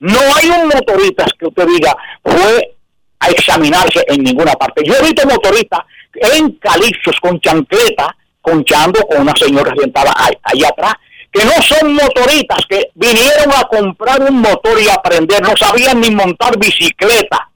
no 0.00 0.18
hay 0.36 0.48
un 0.48 0.68
motorista 0.68 1.24
que 1.38 1.46
usted 1.46 1.66
diga 1.66 1.96
fue 2.24 2.76
a 3.20 3.28
examinarse 3.28 4.04
en 4.08 4.22
ninguna 4.24 4.52
parte. 4.54 4.82
Yo 4.84 4.94
he 4.94 5.02
visto 5.02 5.26
motoristas 5.28 5.80
en 6.14 6.52
calixos 6.52 7.18
con 7.20 7.40
chancleta, 7.40 8.16
conchando 8.40 9.00
con 9.02 9.22
una 9.22 9.34
señora 9.36 9.74
sentada 9.78 10.12
allá 10.42 10.68
atrás, 10.68 10.94
que 11.32 11.44
no 11.44 11.52
son 11.62 11.94
motoristas, 11.94 12.64
que 12.68 12.90
vinieron 12.94 13.52
a 13.56 13.64
comprar 13.64 14.20
un 14.22 14.40
motor 14.40 14.80
y 14.80 14.88
aprender, 14.88 15.40
no 15.42 15.56
sabían 15.56 16.00
ni 16.00 16.10
montar 16.10 16.58
bicicleta 16.58 17.48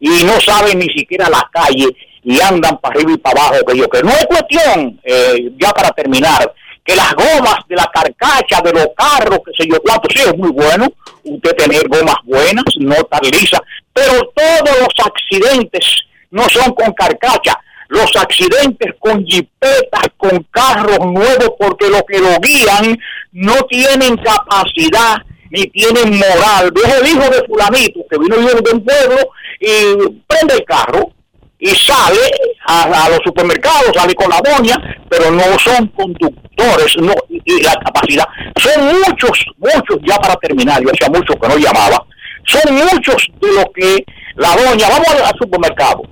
y 0.00 0.24
no 0.24 0.40
saben 0.40 0.78
ni 0.78 0.88
siquiera 0.88 1.28
la 1.28 1.48
calle 1.52 1.86
y 2.22 2.40
andan 2.40 2.78
para 2.78 2.94
arriba 2.94 3.12
y 3.12 3.18
para 3.18 3.42
abajo. 3.42 3.64
Que 3.66 3.78
yo 3.78 3.88
que 3.88 4.02
no 4.02 4.10
es 4.10 4.26
cuestión, 4.26 5.00
eh, 5.04 5.50
ya 5.58 5.70
para 5.70 5.90
terminar, 5.90 6.52
que 6.84 6.96
las 6.96 7.14
gomas 7.14 7.58
de 7.68 7.76
la 7.76 7.90
carcacha 7.92 8.60
de 8.62 8.72
los 8.72 8.88
carros, 8.96 9.40
que 9.44 9.52
sé 9.56 9.68
yo 9.68 9.80
cuánto, 9.80 10.08
sí 10.12 10.22
es 10.26 10.36
muy 10.36 10.50
bueno, 10.50 10.88
usted 11.22 11.54
tener 11.56 11.86
gomas 11.88 12.16
buenas, 12.24 12.64
no 12.78 12.96
tan 13.04 13.20
lisas, 13.22 13.60
pero 13.92 14.32
todos 14.34 14.78
los 14.80 15.06
accidentes 15.06 15.84
no 16.30 16.48
son 16.48 16.74
con 16.74 16.92
carcacha, 16.92 17.58
los 17.90 18.14
accidentes 18.16 18.94
con 19.00 19.24
jipetas, 19.24 20.06
con 20.16 20.46
carros 20.50 21.00
nuevos, 21.00 21.50
porque 21.58 21.88
los 21.88 22.02
que 22.08 22.20
lo 22.20 22.38
guían 22.40 22.96
no 23.32 23.54
tienen 23.68 24.16
capacidad 24.16 25.16
ni 25.50 25.64
tienen 25.66 26.16
moral. 26.16 26.70
Ves 26.72 27.00
el 27.00 27.08
hijo 27.08 27.28
de 27.28 27.44
fulanito 27.48 28.00
que 28.08 28.18
vino 28.18 28.36
de 28.36 28.70
un 28.72 28.84
pueblo 28.84 29.16
y 29.58 30.22
prende 30.28 30.54
el 30.54 30.64
carro 30.64 31.12
y 31.58 31.68
sale 31.70 32.20
a, 32.66 33.08
los 33.10 33.18
supermercados, 33.24 33.90
sale 33.92 34.14
con 34.14 34.30
la 34.30 34.40
doña, 34.40 34.76
pero 35.08 35.32
no 35.32 35.58
son 35.58 35.88
conductores, 35.88 36.96
no, 37.00 37.12
y, 37.28 37.62
la 37.62 37.74
capacidad. 37.74 38.24
Son 38.56 38.86
muchos, 38.86 39.44
muchos, 39.58 39.98
ya 40.06 40.16
para 40.16 40.36
terminar, 40.36 40.80
yo 40.80 40.90
hacía 40.90 41.08
mucho 41.08 41.34
que 41.34 41.48
no 41.48 41.56
llamaba, 41.56 42.06
son 42.46 42.72
muchos 42.72 43.26
de 43.40 43.52
los 43.52 43.64
que 43.74 44.04
la 44.36 44.54
doña, 44.54 44.88
vamos 44.88 45.08
al 45.08 45.38
supermercado, 45.38 46.02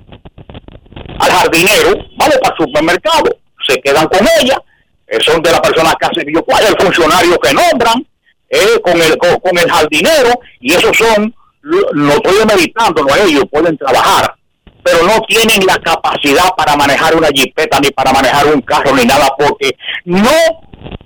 al 1.19 1.31
jardinero, 1.31 1.95
vamos 2.17 2.39
para 2.43 2.55
el 2.55 2.67
supermercado, 2.67 3.39
se 3.67 3.81
quedan 3.81 4.07
con 4.09 4.27
ella, 4.41 4.61
eh, 5.07 5.19
son 5.21 5.43
de 5.43 5.51
las 5.51 5.61
personas 5.61 5.95
que 5.99 6.07
hacen 6.07 6.35
yo 6.35 6.43
cuál, 6.45 6.65
el 6.65 6.77
funcionario 6.77 7.39
que 7.39 7.53
nombran, 7.53 8.07
eh, 8.49 8.81
con 8.83 9.01
el 9.01 9.17
con, 9.19 9.59
el 9.59 9.71
jardinero, 9.71 10.41
y 10.61 10.73
esos 10.73 10.97
son, 10.97 11.35
lo, 11.63 11.93
lo 11.93 12.13
estoy 12.15 12.47
meditando, 12.47 13.03
no 13.03 13.15
ellos 13.17 13.45
pueden 13.51 13.77
trabajar, 13.77 14.35
pero 14.83 15.03
no 15.05 15.21
tienen 15.27 15.67
la 15.67 15.77
capacidad 15.79 16.49
para 16.57 16.77
manejar 16.77 17.15
una 17.15 17.29
jipeta, 17.29 17.79
ni 17.81 17.91
para 17.91 18.13
manejar 18.13 18.47
un 18.47 18.61
carro, 18.63 18.95
ni 18.95 19.05
nada, 19.05 19.29
porque 19.39 19.77
no 20.05 20.31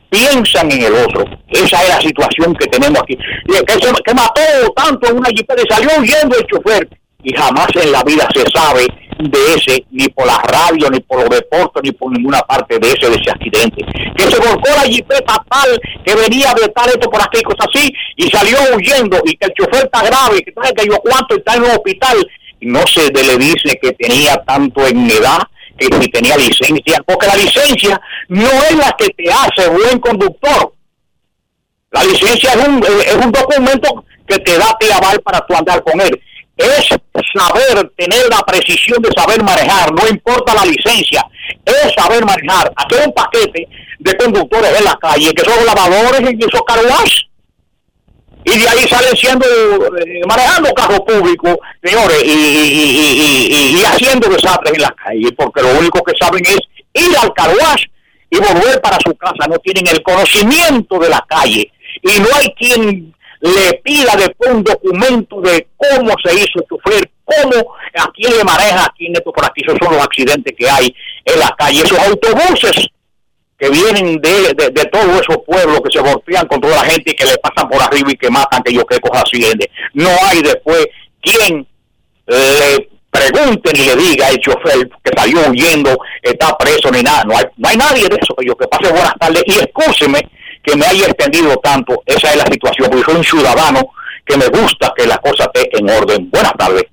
piensan 0.09 0.71
en 0.71 0.83
el 0.83 0.95
otro. 0.95 1.25
Esa 1.49 1.83
es 1.83 1.89
la 1.89 2.01
situación 2.01 2.55
que 2.55 2.67
tenemos 2.67 3.01
aquí. 3.01 3.17
Que, 3.17 3.73
se, 3.73 3.93
que 4.05 4.15
mató 4.15 4.41
tanto 4.77 5.09
en 5.09 5.17
una 5.17 5.31
jipeta 5.31 5.63
y 5.63 5.75
salió 5.75 5.91
huyendo 5.99 6.37
el 6.37 6.47
chofer, 6.47 6.89
y 7.25 7.35
jamás 7.35 7.69
en 7.75 7.93
la 7.93 8.03
vida 8.03 8.29
se 8.35 8.45
sabe 8.53 8.87
de 9.19 9.39
ese, 9.55 9.85
ni 9.91 10.09
por 10.09 10.27
la 10.27 10.39
radio, 10.39 10.91
ni 10.91 11.01
por 11.01 11.21
los 11.21 11.29
deportes, 11.31 11.83
ni 11.83 11.93
por 11.93 12.13
ninguna 12.13 12.41
parte 12.41 12.79
de 12.79 12.89
ese, 12.89 13.09
de 13.09 13.17
ese 13.17 13.31
accidente. 13.31 13.85
Que 14.17 14.25
se 14.25 14.39
volcó 14.39 14.71
la 14.71 14.83
jipeta 14.83 15.45
tal, 15.49 15.81
que 16.05 16.15
venía 16.15 16.53
de 16.55 16.69
tal 16.69 16.89
esto 16.89 17.11
por 17.11 17.21
aquí, 17.21 17.43
cosas 17.43 17.67
así, 17.73 17.93
y 18.17 18.31
salió 18.31 18.59
huyendo, 18.77 19.21
y 19.25 19.37
que 19.37 19.47
el 19.47 19.55
chofer 19.55 19.85
está 19.85 20.03
grave, 20.05 20.43
que 20.43 20.53
trae 20.53 20.75
que 20.75 20.87
yo 20.87 20.97
cuánto 20.99 21.37
está 21.37 21.55
en 21.55 21.65
el 21.65 21.71
hospital, 21.71 22.17
y 22.61 22.67
no 22.67 22.87
se 22.87 23.11
le 23.11 23.37
dice 23.37 23.79
que 23.81 23.93
tenía 23.93 24.37
tanto 24.45 24.87
en 24.87 25.11
edad, 25.11 25.41
que 25.79 25.87
si 25.87 26.09
tenía 26.09 26.37
licencia, 26.37 27.03
porque 27.07 27.27
la 27.27 27.37
licencia 27.37 28.01
no 28.29 28.49
es 28.49 28.77
la 28.77 28.95
que 28.99 29.09
te 29.11 29.31
hace 29.31 29.69
buen 29.69 29.99
conductor. 29.99 30.75
La 31.91 32.05
licencia 32.05 32.53
es 32.53 32.69
un, 32.69 32.83
es 32.85 33.15
un 33.15 33.33
documento 33.33 34.05
que 34.27 34.39
te 34.39 34.57
da 34.57 34.77
aval 34.97 35.21
para 35.21 35.41
tu 35.47 35.55
andar 35.55 35.83
con 35.83 36.01
él. 36.01 36.21
Es 36.57 36.89
saber, 37.35 37.91
tener 37.97 38.29
la 38.29 38.41
precisión 38.47 39.01
de 39.03 39.11
saber 39.17 39.43
manejar, 39.43 39.93
no 39.93 40.07
importa 40.07 40.55
la 40.55 40.65
licencia, 40.65 41.25
es 41.65 41.93
saber 41.97 42.25
manejar. 42.25 42.73
Hay 42.77 43.07
un 43.07 43.13
paquete 43.13 43.69
de 43.99 44.17
conductores 44.17 44.79
en 44.79 44.85
la 44.85 44.97
calle 45.01 45.33
que 45.33 45.45
son 45.45 45.65
lavadores 45.65 46.21
y 46.21 46.45
esos 46.45 46.63
carwash 46.67 47.23
y 48.45 48.59
de 48.59 48.69
ahí 48.69 48.89
salen 48.89 49.17
siendo 49.17 49.47
eh, 49.47 50.21
manejando 50.27 50.73
carros 50.75 51.01
públicos, 51.01 51.57
señores, 51.83 52.23
y, 52.25 52.31
y, 52.31 53.53
y, 53.53 53.79
y, 53.79 53.85
haciendo 53.85 54.29
desastres 54.29 54.75
en 54.75 54.83
las 54.83 54.93
calles, 54.93 55.31
porque 55.37 55.63
lo 55.63 55.79
único 55.79 56.03
que 56.03 56.13
saben 56.21 56.45
es 56.45 56.59
ir 56.95 57.17
al 57.19 57.33
carwash 57.35 57.85
y 58.31 58.39
volver 58.39 58.81
para 58.81 58.99
su 59.05 59.15
casa, 59.17 59.47
no 59.49 59.59
tienen 59.59 59.87
el 59.87 60.03
conocimiento 60.03 60.99
de 60.99 61.09
la 61.09 61.25
calle, 61.29 61.71
y 62.03 62.21
no 62.21 62.29
hay 62.35 62.49
quien 62.55 63.15
le 63.43 63.75
pida 63.83 64.15
después 64.17 64.51
un 64.51 64.63
documento 64.63 65.41
de 65.41 65.67
cómo 65.77 66.15
se 66.25 66.33
hizo 66.35 66.61
el 66.61 66.67
chofer, 66.69 67.11
cómo, 67.25 67.75
a 67.99 68.11
quién 68.13 68.37
le 68.37 68.45
maneja, 68.45 68.85
a 68.85 68.95
quién 68.97 69.13
esto 69.13 69.33
por 69.33 69.45
aquí, 69.45 69.63
esos 69.67 69.77
son 69.83 69.95
los 69.95 70.03
accidentes 70.03 70.55
que 70.57 70.71
hay 70.71 70.95
en 71.25 71.41
la 71.41 71.53
calle, 71.59 71.83
esos 71.83 71.99
autobuses 71.99 72.87
que 73.59 73.69
vienen 73.69 74.21
de, 74.21 74.55
de, 74.55 74.71
de 74.71 74.85
todos 74.87 75.21
esos 75.21 75.39
pueblos 75.45 75.81
que 75.81 75.91
se 75.91 76.01
golpean 76.01 76.47
con 76.47 76.61
toda 76.61 76.77
la 76.77 76.85
gente 76.85 77.11
y 77.11 77.15
que 77.15 77.25
le 77.25 77.37
pasan 77.39 77.69
por 77.69 77.83
arriba 77.83 78.13
y 78.13 78.17
que 78.17 78.31
matan, 78.31 78.63
que 78.63 78.73
yo 78.73 78.87
qué 78.87 79.01
cosas 79.01 79.25
asciende. 79.25 79.69
No 79.95 80.11
hay 80.29 80.41
después 80.43 80.87
quien 81.21 81.67
le 82.27 82.89
pregunte 83.11 83.73
ni 83.73 83.87
le 83.87 83.97
diga 83.97 84.31
el 84.31 84.39
chofer 84.39 84.89
que 85.03 85.13
salió 85.17 85.49
huyendo, 85.49 85.97
está 86.23 86.57
preso 86.57 86.91
ni 86.91 87.03
nada. 87.03 87.25
No 87.25 87.37
hay, 87.37 87.45
no 87.57 87.69
hay 87.69 87.77
nadie 87.77 88.09
de 88.09 88.17
eso. 88.21 88.35
Que 88.37 88.47
yo 88.47 88.57
que 88.57 88.67
pase 88.67 88.91
buenas 88.91 89.15
tardes 89.19 89.43
y 89.47 89.59
excúseme 89.59 90.29
que 90.63 90.77
me 90.77 90.87
haya 90.87 91.07
extendido 91.07 91.57
tanto. 91.59 92.03
Esa 92.07 92.31
es 92.31 92.37
la 92.37 92.47
situación, 92.47 92.89
porque 92.91 93.05
soy 93.05 93.17
un 93.17 93.25
ciudadano 93.25 93.81
que 94.25 94.37
me 94.37 94.47
gusta 94.49 94.93
que 94.97 95.07
la 95.07 95.19
cosa 95.19 95.51
esté 95.53 95.77
en 95.79 95.91
orden. 95.91 96.31
Buenas 96.31 96.53
tardes. 96.55 96.85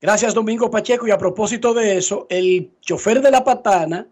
Gracias, 0.00 0.34
Domingo 0.34 0.70
Pacheco. 0.70 1.06
Y 1.06 1.10
a 1.10 1.18
propósito 1.18 1.74
de 1.74 1.98
eso, 1.98 2.26
el 2.30 2.70
chofer 2.80 3.20
de 3.20 3.30
la 3.30 3.44
patana 3.44 4.06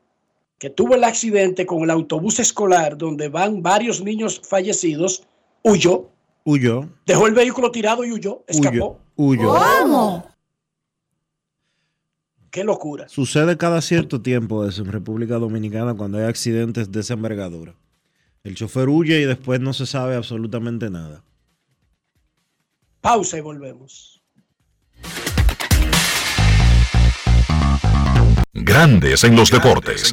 que 0.58 0.70
tuvo 0.70 0.94
el 0.94 1.04
accidente 1.04 1.64
con 1.64 1.82
el 1.82 1.90
autobús 1.90 2.40
escolar 2.40 2.98
donde 2.98 3.28
van 3.28 3.62
varios 3.62 4.02
niños 4.02 4.40
fallecidos, 4.44 5.22
huyó. 5.62 6.10
Huyó. 6.44 6.88
Dejó 7.06 7.26
el 7.26 7.34
vehículo 7.34 7.70
tirado 7.70 8.04
y 8.04 8.12
huyó, 8.12 8.42
escapó. 8.46 8.98
Huyó. 9.16 9.54
¿Cómo? 9.54 10.26
Qué 12.50 12.64
locura. 12.64 13.08
Sucede 13.08 13.56
cada 13.56 13.80
cierto 13.82 14.20
tiempo 14.20 14.66
eso 14.66 14.82
en 14.82 14.90
República 14.90 15.36
Dominicana 15.36 15.94
cuando 15.94 16.18
hay 16.18 16.24
accidentes 16.24 16.90
de 16.90 17.00
esa 17.00 17.14
envergadura. 17.14 17.74
El 18.44 18.54
chofer 18.54 18.88
huye 18.88 19.20
y 19.20 19.24
después 19.24 19.60
no 19.60 19.72
se 19.72 19.86
sabe 19.86 20.16
absolutamente 20.16 20.90
nada. 20.90 21.24
Pausa 23.00 23.38
y 23.38 23.40
volvemos. 23.40 24.22
Grandes 28.52 29.24
en 29.24 29.36
los 29.36 29.50
deportes. 29.50 30.12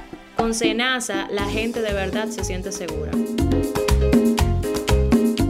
Con 0.41 0.55
Senasa, 0.55 1.27
la 1.29 1.47
gente 1.47 1.83
de 1.83 1.93
verdad 1.93 2.27
se 2.29 2.43
siente 2.43 2.71
segura. 2.71 3.11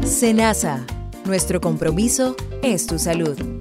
Senasa, 0.03 0.85
nuestro 1.23 1.61
compromiso 1.61 2.35
es 2.61 2.87
tu 2.87 2.99
salud. 2.99 3.60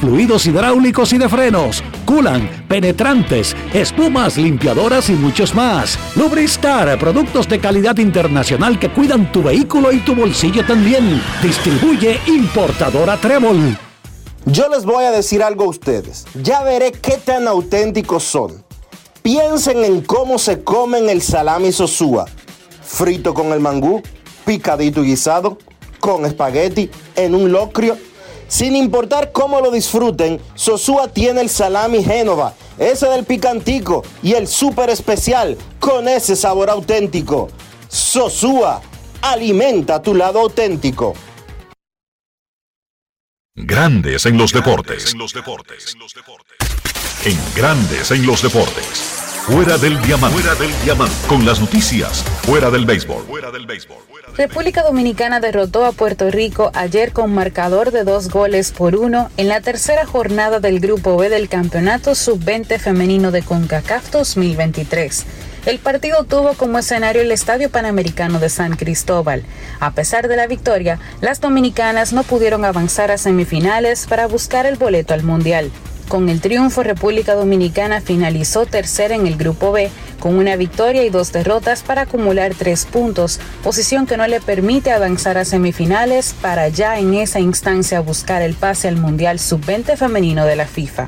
fluidos 0.00 0.46
hidráulicos 0.46 1.12
y 1.12 1.18
de 1.18 1.28
frenos, 1.28 1.82
culan, 2.04 2.64
penetrantes, 2.68 3.56
espumas, 3.72 4.36
limpiadoras 4.36 5.08
y 5.08 5.12
muchos 5.12 5.54
más. 5.54 5.98
Lubristar, 6.14 6.98
productos 6.98 7.48
de 7.48 7.58
calidad 7.58 7.96
internacional 7.98 8.78
que 8.78 8.90
cuidan 8.90 9.30
tu 9.32 9.42
vehículo 9.42 9.92
y 9.92 9.98
tu 9.98 10.14
bolsillo 10.14 10.64
también. 10.64 11.22
Distribuye 11.42 12.20
importadora 12.26 13.16
Trébol. 13.16 13.78
Yo 14.44 14.68
les 14.68 14.84
voy 14.84 15.04
a 15.04 15.10
decir 15.10 15.42
algo 15.42 15.64
a 15.64 15.68
ustedes. 15.68 16.24
Ya 16.42 16.62
veré 16.62 16.92
qué 16.92 17.16
tan 17.16 17.48
auténticos 17.48 18.22
son. 18.22 18.64
Piensen 19.22 19.82
en 19.82 20.02
cómo 20.02 20.38
se 20.38 20.62
comen 20.62 21.10
el 21.10 21.20
salami 21.20 21.72
sosúa. 21.72 22.26
Frito 22.80 23.34
con 23.34 23.48
el 23.48 23.58
mangú, 23.58 24.02
picadito 24.44 25.02
y 25.02 25.08
guisado, 25.08 25.58
con 25.98 26.24
espagueti, 26.24 26.88
en 27.16 27.34
un 27.34 27.50
locrio 27.50 27.98
sin 28.48 28.76
importar 28.76 29.32
cómo 29.32 29.60
lo 29.60 29.70
disfruten, 29.70 30.40
Sosúa 30.54 31.08
tiene 31.08 31.40
el 31.40 31.50
salami 31.50 32.02
Génova, 32.02 32.54
ese 32.78 33.08
del 33.08 33.24
picantico 33.24 34.04
y 34.22 34.34
el 34.34 34.46
súper 34.46 34.90
especial 34.90 35.56
con 35.80 36.08
ese 36.08 36.36
sabor 36.36 36.70
auténtico. 36.70 37.48
Sosúa, 37.88 38.80
alimenta 39.22 40.02
tu 40.02 40.14
lado 40.14 40.40
auténtico. 40.40 41.14
Grandes 43.54 44.26
en 44.26 44.36
los 44.36 44.52
deportes. 44.52 45.14
En 47.24 47.38
Grandes 47.54 48.10
en 48.10 48.26
los 48.26 48.42
deportes. 48.42 49.25
Fuera 49.46 49.78
del 49.78 50.02
diamante. 50.02 50.40
Fuera 50.40 50.58
del 50.58 50.72
diamante. 50.82 51.14
Con 51.28 51.46
las 51.46 51.60
noticias. 51.60 52.24
Fuera 52.42 52.68
del 52.68 52.84
béisbol. 52.84 53.24
República 54.36 54.82
Dominicana 54.82 55.38
derrotó 55.38 55.84
a 55.84 55.92
Puerto 55.92 56.32
Rico 56.32 56.72
ayer 56.74 57.12
con 57.12 57.32
marcador 57.32 57.92
de 57.92 58.02
dos 58.02 58.28
goles 58.28 58.72
por 58.72 58.96
uno 58.96 59.30
en 59.36 59.46
la 59.46 59.60
tercera 59.60 60.04
jornada 60.04 60.58
del 60.58 60.80
Grupo 60.80 61.16
B 61.16 61.28
del 61.28 61.48
Campeonato 61.48 62.16
Sub-20 62.16 62.80
Femenino 62.80 63.30
de 63.30 63.42
CONCACAF 63.42 64.10
2023. 64.10 65.24
El 65.66 65.78
partido 65.78 66.24
tuvo 66.24 66.54
como 66.54 66.80
escenario 66.80 67.22
el 67.22 67.30
Estadio 67.30 67.70
Panamericano 67.70 68.40
de 68.40 68.48
San 68.48 68.74
Cristóbal. 68.74 69.44
A 69.78 69.92
pesar 69.92 70.26
de 70.26 70.34
la 70.34 70.48
victoria, 70.48 70.98
las 71.20 71.40
dominicanas 71.40 72.12
no 72.12 72.24
pudieron 72.24 72.64
avanzar 72.64 73.12
a 73.12 73.16
semifinales 73.16 74.08
para 74.08 74.26
buscar 74.26 74.66
el 74.66 74.74
boleto 74.74 75.14
al 75.14 75.22
Mundial. 75.22 75.70
Con 76.08 76.28
el 76.28 76.40
triunfo, 76.40 76.84
República 76.84 77.34
Dominicana 77.34 78.00
finalizó 78.00 78.64
tercera 78.64 79.16
en 79.16 79.26
el 79.26 79.36
Grupo 79.36 79.72
B, 79.72 79.90
con 80.20 80.36
una 80.36 80.54
victoria 80.54 81.04
y 81.04 81.10
dos 81.10 81.32
derrotas 81.32 81.82
para 81.82 82.02
acumular 82.02 82.54
tres 82.54 82.86
puntos, 82.86 83.40
posición 83.64 84.06
que 84.06 84.16
no 84.16 84.26
le 84.28 84.40
permite 84.40 84.92
avanzar 84.92 85.36
a 85.36 85.44
semifinales 85.44 86.32
para 86.40 86.68
ya 86.68 87.00
en 87.00 87.14
esa 87.14 87.40
instancia 87.40 88.00
buscar 88.00 88.40
el 88.42 88.54
pase 88.54 88.86
al 88.86 88.96
Mundial 88.96 89.40
Sub-20 89.40 89.96
femenino 89.96 90.46
de 90.46 90.54
la 90.54 90.66
FIFA. 90.66 91.06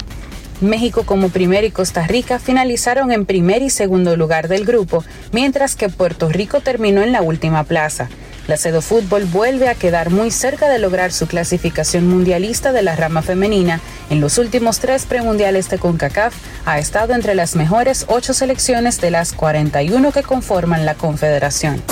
México 0.60 1.04
como 1.04 1.28
primero 1.28 1.64
y 1.64 1.70
Costa 1.70 2.04
Rica 2.08 2.40
finalizaron 2.40 3.12
en 3.12 3.24
primer 3.24 3.62
y 3.62 3.70
segundo 3.70 4.16
lugar 4.16 4.48
del 4.48 4.64
grupo, 4.64 5.04
mientras 5.30 5.76
que 5.76 5.88
Puerto 5.88 6.28
Rico 6.28 6.60
terminó 6.60 7.02
en 7.02 7.12
la 7.12 7.22
última 7.22 7.62
plaza. 7.62 8.08
La 8.48 8.56
Cedo 8.56 8.80
Fútbol 8.80 9.26
vuelve 9.26 9.68
a 9.68 9.74
quedar 9.74 10.08
muy 10.08 10.30
cerca 10.30 10.70
de 10.70 10.78
lograr 10.78 11.12
su 11.12 11.26
clasificación 11.26 12.08
mundialista 12.08 12.72
de 12.72 12.80
la 12.80 12.96
rama 12.96 13.20
femenina. 13.20 13.82
En 14.08 14.22
los 14.22 14.38
últimos 14.38 14.80
tres 14.80 15.04
premundiales 15.04 15.68
de 15.68 15.78
CONCACAF 15.78 16.34
ha 16.64 16.78
estado 16.78 17.12
entre 17.12 17.34
las 17.34 17.56
mejores 17.56 18.06
ocho 18.08 18.32
selecciones 18.32 19.02
de 19.02 19.10
las 19.10 19.34
41 19.34 20.12
que 20.12 20.22
conforman 20.22 20.86
la 20.86 20.94
confederación. 20.94 21.82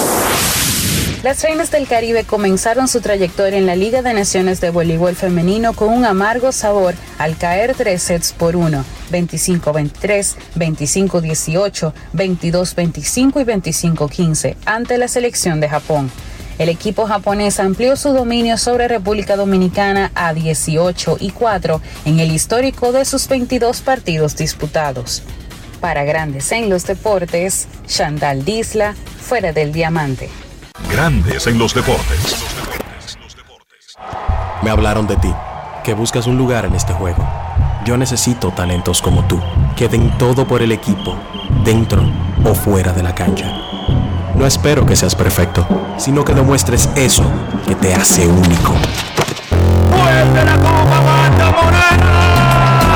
Las 1.22 1.42
Reinas 1.42 1.70
del 1.70 1.86
Caribe 1.86 2.24
comenzaron 2.24 2.88
su 2.88 3.02
trayectoria 3.02 3.59
en 3.59 3.66
la 3.66 3.76
Liga 3.76 4.00
de 4.00 4.14
Naciones 4.14 4.62
de 4.62 4.70
Voleibol 4.70 5.14
Femenino 5.14 5.74
con 5.74 5.90
un 5.90 6.07
amargo 6.07 6.52
sabor 6.52 6.94
al 7.18 7.36
caer 7.36 7.74
tres 7.74 8.02
sets 8.02 8.32
por 8.32 8.57
uno, 8.57 8.82
25-23, 9.12 10.36
25-18, 10.57 11.92
22-25 12.14 13.42
y 13.42 13.44
25-15 13.44 14.57
ante 14.64 14.96
la 14.96 15.09
selección 15.09 15.61
de 15.61 15.68
Japón. 15.68 16.11
El 16.59 16.70
equipo 16.70 17.07
japonés 17.07 17.61
amplió 17.61 17.96
su 17.96 18.14
dominio 18.14 18.57
sobre 18.57 18.88
República 18.88 19.36
Dominicana 19.36 20.11
a 20.14 20.32
18 20.32 21.18
y 21.20 21.30
4 21.30 21.80
en 22.07 22.20
el 22.20 22.32
histórico 22.32 22.92
de 22.92 23.04
sus 23.04 23.28
22 23.28 23.82
partidos 23.82 24.36
disputados. 24.36 25.22
Para 25.80 26.04
Grandes 26.04 26.50
en 26.52 26.70
los 26.70 26.86
Deportes, 26.86 27.68
Chantal 27.86 28.44
Disla, 28.44 28.94
fuera 29.20 29.52
del 29.52 29.72
diamante. 29.72 30.30
Grandes 30.90 31.46
en 31.46 31.59
los 31.59 31.74
deportes. 31.74 32.36
Me 34.62 34.70
hablaron 34.70 35.07
de 35.07 35.16
ti, 35.16 35.32
que 35.84 35.92
buscas 35.92 36.26
un 36.26 36.38
lugar 36.38 36.64
en 36.64 36.74
este 36.74 36.94
juego. 36.94 37.22
Yo 37.84 37.98
necesito 37.98 38.50
talentos 38.50 39.02
como 39.02 39.26
tú, 39.28 39.38
que 39.76 39.88
den 39.88 40.16
todo 40.16 40.46
por 40.46 40.62
el 40.62 40.72
equipo, 40.72 41.16
dentro 41.64 42.02
o 42.44 42.54
fuera 42.54 42.92
de 42.92 43.02
la 43.02 43.14
cancha. 43.14 43.65
No 44.37 44.47
espero 44.47 44.84
que 44.84 44.95
seas 44.95 45.14
perfecto, 45.14 45.66
sino 45.97 46.24
que 46.24 46.34
demuestres 46.34 46.91
eso 46.95 47.24
que 47.66 47.74
te 47.74 47.95
hace 47.95 48.26
único. 48.26 48.74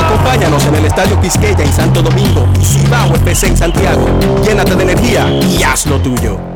Acompáñanos 0.04 0.64
en 0.66 0.74
el 0.74 0.84
Estadio 0.84 1.20
Quisqueya 1.20 1.64
en 1.64 1.72
Santo 1.72 2.02
Domingo 2.02 2.46
y 2.60 2.64
Cibao 2.64 3.14
FC 3.14 3.48
en 3.48 3.56
Santiago. 3.56 4.06
Llénate 4.44 4.76
de 4.76 4.82
energía 4.82 5.30
y 5.30 5.62
haz 5.62 5.86
lo 5.86 5.98
tuyo. 5.98 6.49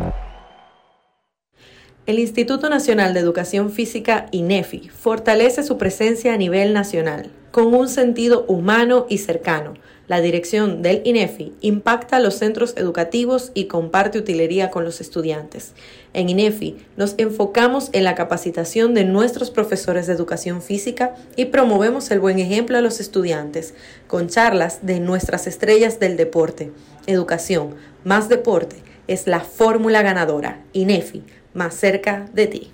El 2.06 2.18
Instituto 2.18 2.68
Nacional 2.68 3.14
de 3.14 3.20
Educación 3.20 3.70
Física, 3.70 4.26
INEFI, 4.30 4.90
fortalece 4.90 5.62
su 5.62 5.78
presencia 5.78 6.34
a 6.34 6.36
nivel 6.36 6.74
nacional, 6.74 7.30
con 7.50 7.72
un 7.72 7.88
sentido 7.88 8.44
humano 8.46 9.06
y 9.08 9.16
cercano. 9.16 9.72
La 10.06 10.20
dirección 10.20 10.82
del 10.82 11.00
INEFI 11.06 11.54
impacta 11.62 12.20
los 12.20 12.34
centros 12.34 12.74
educativos 12.76 13.52
y 13.54 13.68
comparte 13.68 14.18
utilería 14.18 14.68
con 14.70 14.84
los 14.84 15.00
estudiantes. 15.00 15.72
En 16.12 16.28
INEFI 16.28 16.76
nos 16.98 17.14
enfocamos 17.16 17.88
en 17.92 18.04
la 18.04 18.14
capacitación 18.14 18.92
de 18.92 19.06
nuestros 19.06 19.50
profesores 19.50 20.06
de 20.06 20.12
educación 20.12 20.60
física 20.60 21.14
y 21.36 21.46
promovemos 21.46 22.10
el 22.10 22.20
buen 22.20 22.38
ejemplo 22.38 22.76
a 22.76 22.82
los 22.82 23.00
estudiantes, 23.00 23.72
con 24.08 24.28
charlas 24.28 24.80
de 24.84 25.00
nuestras 25.00 25.46
estrellas 25.46 26.00
del 26.00 26.18
deporte. 26.18 26.70
Educación 27.06 27.76
más 28.04 28.28
deporte 28.28 28.76
es 29.08 29.26
la 29.26 29.40
fórmula 29.40 30.02
ganadora. 30.02 30.62
INEFI 30.74 31.22
más 31.54 31.74
cerca 31.74 32.26
de 32.32 32.46
ti. 32.46 32.72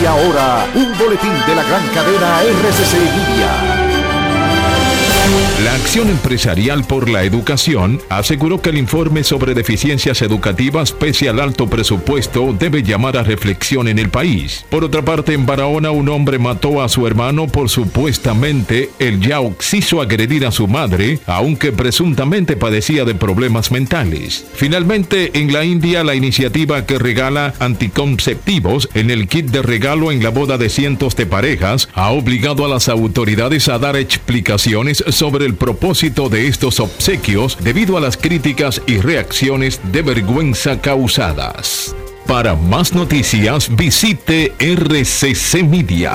Y 0.00 0.06
ahora, 0.06 0.66
un 0.74 0.96
boletín 0.98 1.32
de 1.46 1.54
la 1.54 1.64
gran 1.64 1.86
cadena 1.88 2.42
RCC 2.42 2.94
Media. 2.94 3.77
La 5.64 5.74
Acción 5.74 6.08
Empresarial 6.08 6.84
por 6.84 7.08
la 7.08 7.24
Educación 7.24 8.00
aseguró 8.08 8.62
que 8.62 8.70
el 8.70 8.78
informe 8.78 9.24
sobre 9.24 9.54
deficiencias 9.54 10.22
educativas, 10.22 10.92
pese 10.92 11.28
al 11.28 11.40
alto 11.40 11.66
presupuesto, 11.66 12.54
debe 12.56 12.82
llamar 12.82 13.16
a 13.16 13.24
reflexión 13.24 13.88
en 13.88 13.98
el 13.98 14.08
país. 14.08 14.64
Por 14.70 14.84
otra 14.84 15.02
parte, 15.02 15.34
en 15.34 15.46
Barahona, 15.46 15.90
un 15.90 16.08
hombre 16.08 16.38
mató 16.38 16.80
a 16.80 16.88
su 16.88 17.06
hermano 17.06 17.48
por 17.48 17.68
supuestamente 17.68 18.90
el 19.00 19.20
ya 19.20 19.38
quiso 19.58 20.00
agredir 20.00 20.46
a 20.46 20.52
su 20.52 20.68
madre, 20.68 21.18
aunque 21.26 21.72
presuntamente 21.72 22.56
padecía 22.56 23.04
de 23.04 23.16
problemas 23.16 23.72
mentales. 23.72 24.46
Finalmente, 24.54 25.38
en 25.40 25.52
la 25.52 25.64
India, 25.64 26.04
la 26.04 26.14
iniciativa 26.14 26.86
que 26.86 26.98
regala 26.98 27.52
anticonceptivos 27.58 28.88
en 28.94 29.10
el 29.10 29.26
kit 29.26 29.46
de 29.46 29.62
regalo 29.62 30.12
en 30.12 30.22
la 30.22 30.30
boda 30.30 30.56
de 30.56 30.70
cientos 30.70 31.16
de 31.16 31.26
parejas 31.26 31.88
ha 31.94 32.10
obligado 32.10 32.64
a 32.64 32.68
las 32.68 32.88
autoridades 32.88 33.68
a 33.68 33.78
dar 33.78 33.96
explicaciones 33.96 35.02
sobre 35.18 35.46
el 35.46 35.56
propósito 35.56 36.28
de 36.28 36.46
estos 36.46 36.78
obsequios 36.78 37.58
debido 37.60 37.96
a 37.96 38.00
las 38.00 38.16
críticas 38.16 38.80
y 38.86 38.98
reacciones 38.98 39.80
de 39.90 40.02
vergüenza 40.02 40.80
causadas. 40.80 41.92
Para 42.24 42.54
más 42.54 42.92
noticias 42.94 43.74
visite 43.74 44.52
RCC 44.60 45.64
Media. 45.64 46.12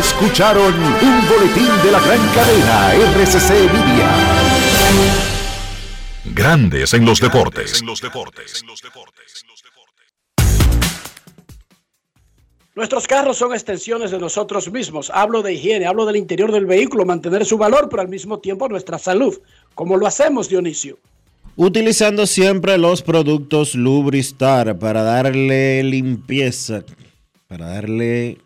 Escucharon 0.00 0.72
un 0.72 1.28
boletín 1.28 1.68
de 1.84 1.92
la 1.92 2.00
gran 2.00 2.26
cadena 2.28 2.94
RCC 2.94 3.50
Media. 3.70 4.10
Grandes 6.24 6.94
en 6.94 7.04
los 7.04 7.20
deportes. 7.20 7.82
Nuestros 12.76 13.06
carros 13.06 13.36
son 13.36 13.52
extensiones 13.52 14.10
de 14.10 14.18
nosotros 14.18 14.68
mismos. 14.72 15.08
Hablo 15.14 15.42
de 15.42 15.52
higiene, 15.52 15.86
hablo 15.86 16.06
del 16.06 16.16
interior 16.16 16.50
del 16.50 16.66
vehículo, 16.66 17.04
mantener 17.04 17.46
su 17.46 17.56
valor, 17.56 17.88
pero 17.88 18.02
al 18.02 18.08
mismo 18.08 18.40
tiempo 18.40 18.68
nuestra 18.68 18.98
salud. 18.98 19.38
¿Cómo 19.76 19.96
lo 19.96 20.08
hacemos, 20.08 20.48
Dionisio? 20.48 20.98
Utilizando 21.54 22.26
siempre 22.26 22.76
los 22.76 23.00
productos 23.00 23.76
Lubristar 23.76 24.76
para 24.76 25.04
darle 25.04 25.84
limpieza, 25.84 26.82
para 27.46 27.66
darle 27.66 28.38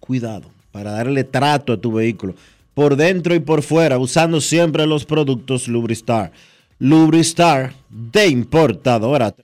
cuidado, 0.00 0.50
para 0.72 0.92
darle 0.92 1.24
trato 1.24 1.74
a 1.74 1.76
tu 1.76 1.92
vehículo, 1.92 2.34
por 2.72 2.96
dentro 2.96 3.34
y 3.34 3.40
por 3.40 3.62
fuera, 3.62 3.98
usando 3.98 4.40
siempre 4.40 4.86
los 4.86 5.04
productos 5.04 5.68
Lubristar. 5.68 6.32
Lubristar 6.78 7.74
de 7.90 8.26
importadora. 8.28 9.34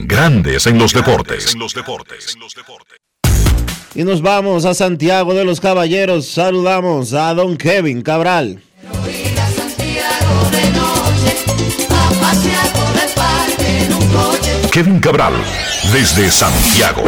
Grandes 0.00 0.64
en 0.68 0.78
los 0.78 0.94
deportes. 0.94 1.56
Y 3.96 4.04
nos 4.04 4.22
vamos 4.22 4.64
a 4.64 4.72
Santiago 4.72 5.34
de 5.34 5.44
los 5.44 5.60
Caballeros. 5.60 6.26
Saludamos 6.26 7.12
a 7.14 7.34
don 7.34 7.56
Kevin 7.56 8.02
Cabral. 8.02 8.60
Kevin 14.70 15.00
Cabral, 15.00 15.34
desde 15.92 16.30
Santiago. 16.30 17.02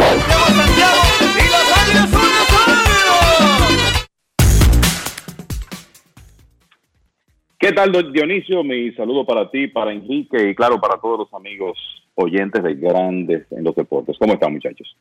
¿Qué 7.56 7.70
tal, 7.72 7.92
don 7.92 8.12
Dionisio? 8.12 8.64
Mi 8.64 8.90
saludo 8.94 9.24
para 9.24 9.48
ti, 9.48 9.68
para 9.68 9.92
Enrique 9.92 10.50
y 10.50 10.54
claro, 10.56 10.80
para 10.80 11.00
todos 11.00 11.20
los 11.20 11.34
amigos 11.34 11.78
oyentes 12.22 12.62
de 12.62 12.74
Grandes 12.74 13.46
en 13.50 13.64
los 13.64 13.74
Deportes. 13.74 14.16
¿Cómo 14.18 14.34
están, 14.34 14.52
muchachos? 14.52 14.96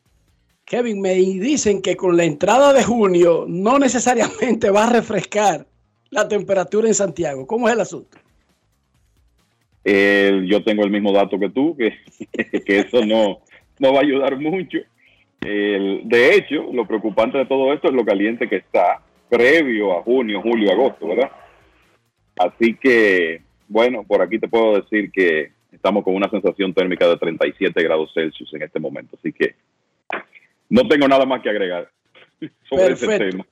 Kevin, 0.64 1.00
me 1.00 1.14
dicen 1.14 1.82
que 1.82 1.96
con 1.96 2.16
la 2.16 2.24
entrada 2.24 2.72
de 2.72 2.84
junio 2.84 3.44
no 3.48 3.78
necesariamente 3.78 4.70
va 4.70 4.84
a 4.84 4.92
refrescar 4.92 5.66
la 6.10 6.28
temperatura 6.28 6.88
en 6.88 6.94
Santiago. 6.94 7.46
¿Cómo 7.46 7.68
es 7.68 7.74
el 7.74 7.80
asunto? 7.80 8.18
Eh, 9.84 10.42
yo 10.46 10.62
tengo 10.62 10.84
el 10.84 10.90
mismo 10.90 11.12
dato 11.12 11.38
que 11.38 11.50
tú, 11.50 11.76
que, 11.76 11.94
que 12.66 12.78
eso 12.80 13.04
no, 13.04 13.40
no 13.78 13.92
va 13.92 14.00
a 14.00 14.02
ayudar 14.02 14.38
mucho. 14.38 14.78
De 15.40 16.34
hecho, 16.34 16.70
lo 16.70 16.86
preocupante 16.86 17.38
de 17.38 17.46
todo 17.46 17.72
esto 17.72 17.88
es 17.88 17.94
lo 17.94 18.04
caliente 18.04 18.46
que 18.46 18.56
está 18.56 19.00
previo 19.30 19.96
a 19.96 20.02
junio, 20.02 20.42
julio, 20.42 20.70
agosto, 20.70 21.08
¿verdad? 21.08 21.30
Así 22.36 22.74
que, 22.74 23.40
bueno, 23.68 24.04
por 24.04 24.20
aquí 24.20 24.38
te 24.38 24.48
puedo 24.48 24.80
decir 24.80 25.10
que 25.10 25.52
estamos 25.72 26.04
con 26.04 26.14
una 26.14 26.28
sensación 26.30 26.72
térmica 26.74 27.08
de 27.08 27.16
37 27.16 27.82
grados 27.82 28.10
Celsius 28.14 28.52
en 28.54 28.62
este 28.62 28.78
momento. 28.80 29.16
Así 29.18 29.32
que 29.32 29.54
no 30.68 30.86
tengo 30.88 31.08
nada 31.08 31.24
más 31.26 31.42
que 31.42 31.50
agregar 31.50 31.90
sobre 32.68 32.92
ese 32.92 33.06
Perfecto. 33.06 33.30
tema. 33.30 33.46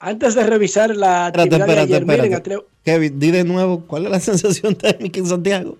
Antes 0.00 0.34
de 0.34 0.44
revisar 0.46 0.94
la 0.94 1.26
Espérate, 1.28 1.40
actividad 1.54 1.66
de 1.66 1.72
espérate, 1.72 1.94
ayer, 1.94 2.02
miren, 2.06 2.24
espérate. 2.32 2.50
atreo- 2.50 2.66
Kevin, 2.84 3.18
di 3.18 3.30
de 3.30 3.44
nuevo, 3.44 3.84
¿cuál 3.86 4.04
es 4.04 4.10
la 4.10 4.20
sensación 4.20 4.74
térmica 4.74 5.18
en 5.20 5.26
Santiago? 5.26 5.78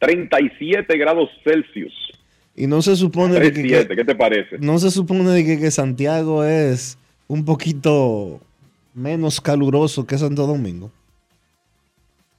37 0.00 0.96
grados 0.96 1.28
Celsius. 1.44 1.92
Y 2.54 2.66
no 2.66 2.82
se 2.82 2.96
supone 2.96 3.34
de 3.34 3.40
que, 3.52 3.60
37, 3.62 3.96
¿qué 3.96 4.04
te 4.04 4.14
parece? 4.16 4.58
no 4.58 4.78
se 4.78 4.90
supone 4.90 5.30
de 5.30 5.44
que, 5.44 5.58
que 5.60 5.70
Santiago 5.70 6.44
es 6.44 6.98
un 7.28 7.44
poquito 7.44 8.40
menos 8.94 9.40
caluroso 9.40 10.06
que 10.06 10.18
Santo 10.18 10.46
Domingo. 10.46 10.90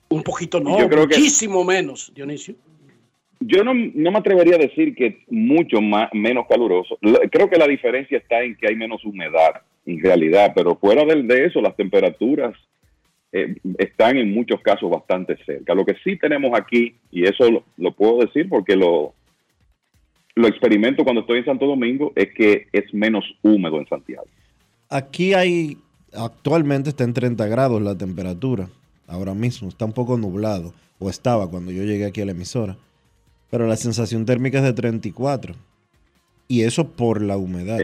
Un 0.10 0.24
poquito 0.24 0.60
no, 0.60 0.80
Yo 0.80 0.89
creo 0.89 1.07
que- 1.07 1.18
muchísimo 1.18 1.64
menos, 1.64 2.12
Dionisio. 2.16 2.55
Yo 3.41 3.64
no, 3.64 3.74
no 3.74 4.12
me 4.12 4.18
atrevería 4.18 4.55
a 4.55 4.60
decir 4.60 4.93
que 4.95 5.05
es 5.05 5.16
mucho 5.30 5.82
más, 5.82 6.10
menos 6.14 6.45
caluroso. 6.49 6.97
Creo 7.32 7.49
que 7.49 7.57
la 7.57 7.68
diferencia 7.68 8.18
está 8.18 8.41
en 8.41 8.55
que 8.57 8.68
hay 8.68 8.76
menos 8.76 9.05
humedad, 9.05 9.62
en 9.86 10.01
realidad, 10.01 10.51
pero 10.53 10.76
fuera 10.76 11.05
del- 11.05 11.26
de, 11.28 11.45
eso, 11.45 11.62
las 11.62 11.76
temperaturas 11.76 12.53
eh, 13.32 13.55
están 13.78 14.18
en 14.18 14.34
muchos 14.34 14.60
casos 14.62 14.89
bastante 14.89 15.38
cerca. 15.45 15.74
Lo 15.76 15.86
que 15.86 15.95
sí 16.03 16.18
tenemos 16.18 16.51
aquí, 16.60 16.95
y 17.12 17.24
eso 17.26 17.49
lo, 17.49 17.64
lo 17.78 17.91
puedo 17.93 18.18
decir 18.18 18.49
porque 18.49 18.76
lo, 18.76 19.14
lo 20.36 20.47
experimento 20.47 21.03
cuando 21.03 21.22
estoy 21.22 21.38
en 21.39 21.45
Santo 21.45 21.68
Domingo, 21.68 22.12
es 22.16 22.34
que 22.34 22.68
es 22.74 22.91
menos 22.93 23.24
húmedo 23.43 23.78
en 23.80 23.88
Santiago. 23.88 24.26
Aquí 24.89 25.34
hay, 25.36 25.78
actualmente 26.12 26.89
está 26.89 27.03
en 27.03 27.14
30 27.14 27.45
grados 27.47 27.82
la 27.82 27.95
temperatura, 27.95 28.68
ahora 29.10 29.34
mismo, 29.34 29.68
está 29.70 29.86
un 29.86 29.93
poco 29.93 30.18
nublado, 30.18 30.74
o 30.99 31.10
estaba 31.10 31.49
cuando 31.49 31.72
yo 31.72 31.84
llegué 31.84 32.05
aquí 32.05 32.22
a 32.22 32.26
la 32.26 32.32
emisora, 32.32 32.78
pero 33.49 33.68
la 33.68 33.76
sensación 33.78 34.26
térmica 34.26 34.60
es 34.60 34.64
de 34.64 34.74
34. 34.74 35.55
Y 36.47 36.64
eso 36.64 36.88
por 36.89 37.22
la 37.22 37.38
humedad. 37.38 37.80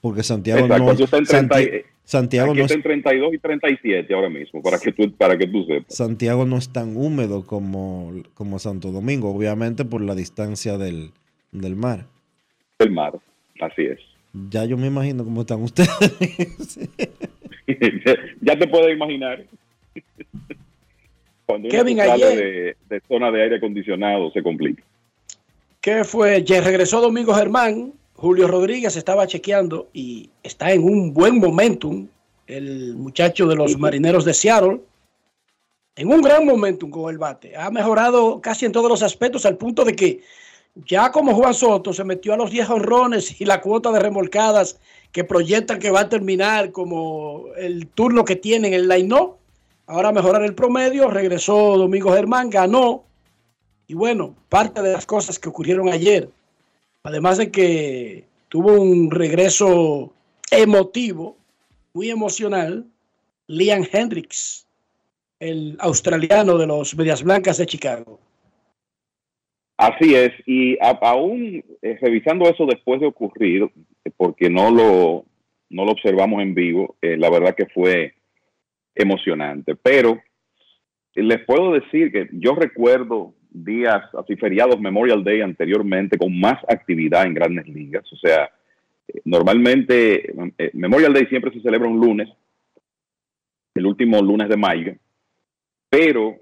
Porque 0.00 0.22
Santiago 0.22 0.60
Exacto, 0.64 0.84
no 0.84 0.92
está 0.92 1.18
en 1.18 1.24
30 1.26 1.54
Santi- 1.56 1.68
y- 1.76 1.80
Santiago 2.04 2.54
no 2.54 2.60
está 2.62 2.72
es- 2.72 2.76
en 2.76 2.82
32 2.82 3.34
y 3.34 3.38
37 3.38 4.14
ahora 4.14 4.28
mismo, 4.30 4.62
para 4.62 4.78
que 4.78 4.92
tú, 4.92 5.12
para 5.12 5.36
que 5.38 5.46
tú 5.46 5.64
sepas. 5.64 5.94
Santiago 5.94 6.46
no 6.46 6.56
es 6.56 6.70
tan 6.70 6.96
húmedo 6.96 7.46
como, 7.46 8.12
como 8.34 8.58
Santo 8.58 8.90
Domingo, 8.92 9.30
obviamente 9.34 9.84
por 9.84 10.00
la 10.00 10.14
distancia 10.14 10.78
del, 10.78 11.10
del 11.52 11.76
mar. 11.76 12.06
El 12.78 12.90
mar, 12.90 13.12
así 13.60 13.82
es. 13.82 13.98
Ya 14.50 14.64
yo 14.64 14.76
me 14.78 14.86
imagino 14.86 15.22
cómo 15.24 15.42
están 15.42 15.62
ustedes. 15.62 15.90
ya 18.40 18.58
te 18.58 18.66
puedes 18.68 18.94
imaginar. 18.94 19.44
Cuando 21.46 21.68
uno 21.68 21.76
Kevin, 21.76 21.98
sale 21.98 22.12
ayer- 22.12 22.36
de, 22.36 22.76
de 22.88 23.00
zona 23.08 23.30
de 23.30 23.42
aire 23.42 23.56
acondicionado 23.56 24.30
se 24.30 24.42
complica. 24.42 24.82
¿Qué 25.80 26.04
fue? 26.04 26.44
Ya 26.44 26.60
regresó 26.60 27.00
Domingo 27.00 27.34
Germán. 27.34 27.92
Julio 28.14 28.46
Rodríguez 28.46 28.96
estaba 28.96 29.26
chequeando 29.26 29.88
y 29.94 30.28
está 30.42 30.72
en 30.72 30.84
un 30.84 31.14
buen 31.14 31.38
momentum. 31.38 32.06
El 32.46 32.94
muchacho 32.96 33.46
de 33.46 33.56
los 33.56 33.78
marineros 33.78 34.24
de 34.24 34.34
Seattle. 34.34 34.80
En 35.96 36.08
un 36.08 36.20
gran 36.20 36.44
momentum 36.44 36.90
con 36.90 37.10
el 37.10 37.18
bate. 37.18 37.56
Ha 37.56 37.70
mejorado 37.70 38.40
casi 38.40 38.66
en 38.66 38.72
todos 38.72 38.90
los 38.90 39.02
aspectos 39.02 39.46
al 39.46 39.56
punto 39.56 39.84
de 39.84 39.96
que 39.96 40.20
ya 40.86 41.10
como 41.10 41.34
Juan 41.34 41.54
Soto 41.54 41.92
se 41.92 42.04
metió 42.04 42.34
a 42.34 42.36
los 42.36 42.50
10 42.50 42.70
honrones 42.70 43.40
y 43.40 43.44
la 43.44 43.60
cuota 43.60 43.90
de 43.90 44.00
remolcadas 44.00 44.78
que 45.12 45.24
proyectan 45.24 45.78
que 45.78 45.90
va 45.90 46.00
a 46.00 46.08
terminar 46.08 46.70
como 46.72 47.46
el 47.56 47.86
turno 47.88 48.24
que 48.24 48.36
tiene 48.36 48.68
en 48.68 48.74
el 48.74 48.88
line 48.88 49.08
Ahora 49.90 50.12
mejorar 50.12 50.44
el 50.44 50.54
promedio. 50.54 51.10
Regresó 51.10 51.76
Domingo 51.76 52.12
Germán, 52.12 52.48
ganó. 52.48 53.02
Y 53.88 53.94
bueno, 53.94 54.36
parte 54.48 54.82
de 54.82 54.92
las 54.92 55.04
cosas 55.04 55.36
que 55.40 55.48
ocurrieron 55.48 55.88
ayer, 55.88 56.28
además 57.02 57.38
de 57.38 57.50
que 57.50 58.24
tuvo 58.48 58.80
un 58.80 59.10
regreso 59.10 60.12
emotivo, 60.52 61.36
muy 61.92 62.08
emocional, 62.08 62.86
Liam 63.48 63.84
Hendricks, 63.92 64.64
el 65.40 65.76
australiano 65.80 66.56
de 66.56 66.68
los 66.68 66.96
Medias 66.96 67.24
Blancas 67.24 67.58
de 67.58 67.66
Chicago. 67.66 68.20
Así 69.76 70.14
es, 70.14 70.30
y 70.46 70.78
aún 70.80 71.64
eh, 71.82 71.98
revisando 72.00 72.48
eso 72.48 72.64
después 72.64 73.00
de 73.00 73.08
ocurrir, 73.08 73.68
porque 74.16 74.48
no 74.50 74.70
lo, 74.70 75.24
no 75.68 75.84
lo 75.84 75.90
observamos 75.90 76.42
en 76.42 76.54
vivo, 76.54 76.94
eh, 77.02 77.16
la 77.16 77.28
verdad 77.28 77.56
que 77.56 77.66
fue 77.66 78.14
emocionante. 78.94 79.74
Pero 79.74 80.20
eh, 81.14 81.22
les 81.22 81.44
puedo 81.44 81.72
decir 81.72 82.12
que 82.12 82.28
yo 82.32 82.54
recuerdo 82.54 83.34
días, 83.50 84.02
así 84.14 84.36
feriados 84.36 84.80
Memorial 84.80 85.24
Day 85.24 85.40
anteriormente, 85.40 86.18
con 86.18 86.38
más 86.38 86.58
actividad 86.68 87.26
en 87.26 87.34
grandes 87.34 87.66
ligas. 87.68 88.04
O 88.12 88.16
sea, 88.16 88.50
eh, 89.08 89.20
normalmente 89.24 90.32
eh, 90.58 90.70
Memorial 90.74 91.12
Day 91.12 91.26
siempre 91.26 91.52
se 91.52 91.60
celebra 91.60 91.88
un 91.88 92.00
lunes, 92.00 92.28
el 93.74 93.86
último 93.86 94.20
lunes 94.20 94.48
de 94.48 94.56
mayo, 94.56 94.94
pero 95.88 96.38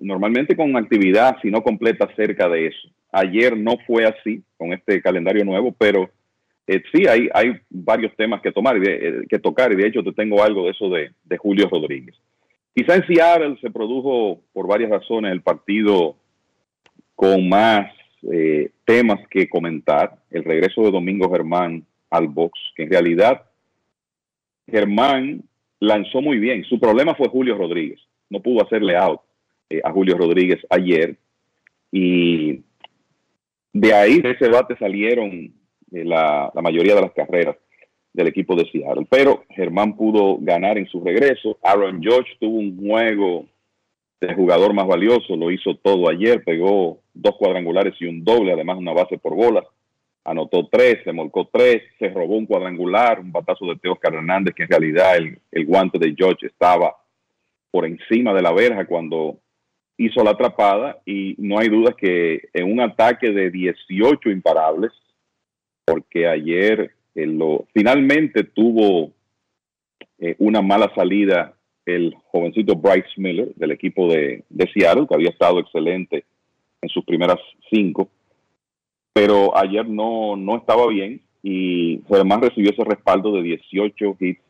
normalmente 0.00 0.56
con 0.56 0.76
actividad, 0.76 1.36
si 1.40 1.52
no 1.52 1.62
completa, 1.62 2.12
cerca 2.16 2.48
de 2.48 2.66
eso. 2.66 2.88
Ayer 3.12 3.56
no 3.56 3.76
fue 3.86 4.04
así 4.04 4.42
con 4.56 4.72
este 4.72 5.00
calendario 5.00 5.44
nuevo, 5.44 5.72
pero 5.78 6.10
eh, 6.72 6.84
sí 6.92 7.04
hay, 7.08 7.28
varios 7.68 8.14
temas 8.14 8.40
que 8.40 8.52
tomar 8.52 8.76
eh, 8.76 9.22
que 9.28 9.40
tocar, 9.40 9.72
y 9.72 9.76
de 9.76 9.88
hecho 9.88 10.04
te 10.04 10.12
tengo 10.12 10.40
algo 10.40 10.66
de 10.66 10.70
eso 10.70 10.88
de, 10.88 11.36
Julio 11.36 11.68
Rodríguez. 11.68 12.14
Quizá 12.72 12.94
en 12.94 13.06
Seattle 13.08 13.58
se 13.60 13.70
produjo 13.70 14.40
por 14.52 14.68
varias 14.68 14.90
razones 14.90 15.32
el 15.32 15.42
partido 15.42 16.14
con 17.16 17.48
más 17.48 17.92
eh, 18.32 18.70
temas 18.84 19.18
que 19.28 19.48
comentar. 19.48 20.16
El 20.30 20.44
regreso 20.44 20.82
de 20.82 20.92
Domingo 20.92 21.28
Germán 21.28 21.84
al 22.08 22.28
box, 22.28 22.56
que 22.76 22.84
en 22.84 22.90
realidad 22.90 23.42
Germán 24.68 25.42
lanzó 25.80 26.22
muy 26.22 26.38
bien. 26.38 26.62
Su 26.62 26.78
problema 26.78 27.16
fue 27.16 27.28
Julio 27.28 27.58
Rodríguez. 27.58 27.98
No 28.28 28.40
pudo 28.40 28.64
hacerle 28.64 28.96
out 28.96 29.20
eh, 29.68 29.80
a 29.82 29.90
Julio 29.90 30.16
Rodríguez 30.16 30.64
ayer. 30.70 31.16
Y 31.90 32.62
de 33.72 33.92
ahí, 33.92 34.20
de 34.20 34.30
ese 34.30 34.48
bate, 34.48 34.76
salieron 34.76 35.52
la, 35.90 36.50
la 36.54 36.62
mayoría 36.62 36.94
de 36.94 37.02
las 37.02 37.12
carreras 37.12 37.56
del 38.12 38.28
equipo 38.28 38.56
de 38.56 38.68
Seattle. 38.70 39.06
Pero 39.08 39.44
Germán 39.50 39.96
pudo 39.96 40.38
ganar 40.40 40.78
en 40.78 40.86
su 40.88 41.00
regreso. 41.00 41.58
Aaron 41.62 42.02
George 42.02 42.32
tuvo 42.38 42.58
un 42.58 42.76
juego 42.76 43.46
de 44.20 44.34
jugador 44.34 44.74
más 44.74 44.86
valioso, 44.86 45.34
lo 45.34 45.50
hizo 45.50 45.76
todo 45.76 46.08
ayer, 46.08 46.44
pegó 46.44 46.98
dos 47.14 47.36
cuadrangulares 47.36 47.94
y 48.00 48.06
un 48.06 48.22
doble, 48.22 48.52
además 48.52 48.76
una 48.78 48.92
base 48.92 49.18
por 49.18 49.34
bolas. 49.34 49.64
Anotó 50.24 50.68
tres, 50.70 50.98
se 51.04 51.12
molcó 51.12 51.48
tres, 51.50 51.82
se 51.98 52.10
robó 52.10 52.36
un 52.36 52.44
cuadrangular, 52.44 53.20
un 53.20 53.32
batazo 53.32 53.64
de 53.66 53.76
Teoscar 53.76 54.14
Hernández, 54.14 54.54
que 54.54 54.64
en 54.64 54.68
realidad 54.68 55.16
el, 55.16 55.38
el 55.50 55.64
guante 55.64 55.98
de 55.98 56.14
George 56.14 56.46
estaba 56.46 56.94
por 57.70 57.86
encima 57.86 58.34
de 58.34 58.42
la 58.42 58.52
verja 58.52 58.84
cuando 58.84 59.38
hizo 59.96 60.22
la 60.22 60.32
atrapada 60.32 60.98
y 61.06 61.34
no 61.38 61.58
hay 61.58 61.68
duda 61.68 61.94
que 61.96 62.48
en 62.52 62.70
un 62.70 62.80
ataque 62.80 63.30
de 63.30 63.50
18 63.50 64.28
imparables, 64.28 64.92
porque 65.90 66.28
ayer 66.28 66.92
eh, 67.14 67.26
lo, 67.26 67.66
finalmente 67.74 68.44
tuvo 68.44 69.10
eh, 70.18 70.36
una 70.38 70.62
mala 70.62 70.92
salida 70.94 71.54
el 71.84 72.14
jovencito 72.30 72.76
Bryce 72.76 73.08
Miller 73.16 73.52
del 73.56 73.72
equipo 73.72 74.06
de, 74.06 74.44
Seattle, 74.72 75.06
que 75.08 75.14
había 75.14 75.30
estado 75.30 75.58
excelente 75.58 76.24
en 76.80 76.88
sus 76.90 77.04
primeras 77.04 77.38
cinco, 77.70 78.08
pero 79.12 79.56
ayer 79.56 79.88
no, 79.88 80.36
no 80.36 80.56
estaba 80.56 80.86
bien 80.86 81.20
y 81.42 82.00
además 82.08 82.42
recibió 82.42 82.70
ese 82.70 82.84
respaldo 82.84 83.32
de 83.32 83.42
18 83.42 84.16
hits 84.20 84.40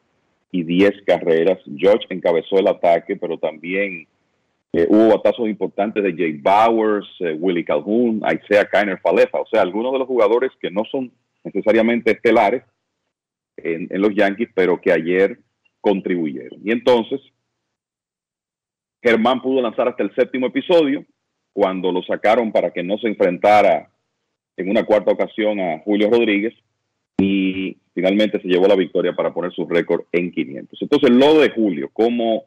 y 0.52 0.64
10 0.64 1.02
carreras. 1.06 1.58
George 1.76 2.06
encabezó 2.10 2.58
el 2.58 2.68
ataque, 2.68 3.16
pero 3.16 3.38
también 3.38 4.06
eh, 4.72 4.86
hubo 4.88 5.16
batazos 5.16 5.48
importantes 5.48 6.02
de 6.02 6.12
Jay 6.12 6.32
Bowers, 6.32 7.08
eh, 7.20 7.36
Willie 7.38 7.64
Calhoun, 7.64 8.22
Isaiah 8.24 8.68
Kainer 8.68 9.00
Falefa, 9.00 9.40
o 9.40 9.46
sea, 9.46 9.62
algunos 9.62 9.92
de 9.92 9.98
los 10.00 10.08
jugadores 10.08 10.50
que 10.60 10.70
no 10.70 10.82
son 10.90 11.10
necesariamente 11.44 12.12
estelares 12.12 12.62
en, 13.56 13.88
los 14.00 14.14
Yankees, 14.14 14.48
pero 14.54 14.80
que 14.80 14.92
ayer 14.92 15.38
contribuyeron. 15.80 16.60
Y 16.64 16.72
entonces, 16.72 17.20
Germán 19.02 19.40
pudo 19.40 19.62
lanzar 19.62 19.88
hasta 19.88 20.02
el 20.02 20.14
séptimo 20.14 20.46
episodio, 20.46 21.04
cuando 21.52 21.90
lo 21.92 22.02
sacaron 22.02 22.52
para 22.52 22.72
que 22.72 22.82
no 22.82 22.96
se 22.98 23.08
enfrentara 23.08 23.90
en 24.56 24.70
una 24.70 24.84
cuarta 24.84 25.10
ocasión 25.10 25.58
a 25.60 25.78
Julio 25.80 26.10
Rodríguez, 26.10 26.54
y 27.18 27.76
finalmente 27.94 28.40
se 28.40 28.48
llevó 28.48 28.66
la 28.66 28.76
victoria 28.76 29.14
para 29.14 29.32
poner 29.32 29.52
su 29.52 29.66
récord 29.66 30.04
en 30.12 30.30
500. 30.30 30.80
Entonces, 30.82 31.10
lo 31.10 31.40
de 31.40 31.50
Julio, 31.50 31.90
como 31.92 32.44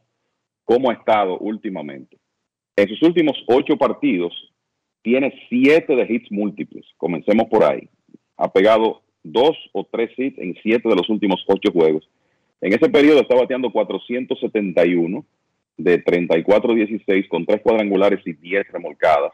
cómo 0.64 0.90
ha 0.90 0.94
estado 0.94 1.38
últimamente. 1.40 2.18
En 2.76 2.88
sus 2.88 3.02
últimos 3.04 3.38
ocho 3.48 3.78
partidos, 3.78 4.34
tiene 5.02 5.34
siete 5.50 5.96
de 5.96 6.06
hits 6.10 6.32
múltiples. 6.32 6.86
Comencemos 6.98 7.48
por 7.50 7.64
ahí. 7.64 7.88
Ha 8.44 8.52
pegado 8.52 9.02
dos 9.24 9.56
o 9.72 9.86
tres 9.90 10.12
hits 10.18 10.38
en 10.38 10.54
siete 10.62 10.90
de 10.90 10.96
los 10.98 11.10
últimos 11.10 11.42
ocho 11.48 11.72
juegos. 11.72 12.10
En 12.60 12.74
ese 12.74 12.90
periodo 12.90 13.22
está 13.22 13.36
bateando 13.36 13.72
471 13.72 15.26
de 15.78 16.04
34-16 16.04 17.30
con 17.30 17.46
tres 17.46 17.62
cuadrangulares 17.62 18.20
y 18.26 18.34
10 18.34 18.68
remolcadas. 18.74 19.32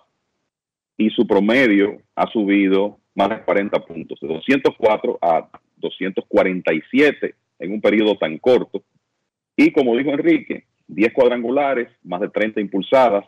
Y 0.95 1.09
su 1.09 1.25
promedio 1.25 2.03
ha 2.13 2.27
subido 2.27 2.99
más 3.15 3.29
de 3.29 3.41
40 3.41 3.79
puntos, 3.79 4.19
de 4.19 4.27
204 4.27 5.17
a 5.23 5.49
247 5.77 7.33
en 7.57 7.71
un 7.71 7.81
periodo 7.81 8.15
tan 8.15 8.37
corto. 8.37 8.83
Y 9.55 9.71
como 9.71 9.97
dijo 9.97 10.11
Enrique, 10.11 10.65
10 10.87 11.13
cuadrangulares, 11.13 11.87
más 12.03 12.21
de 12.21 12.29
30 12.29 12.61
impulsadas, 12.61 13.25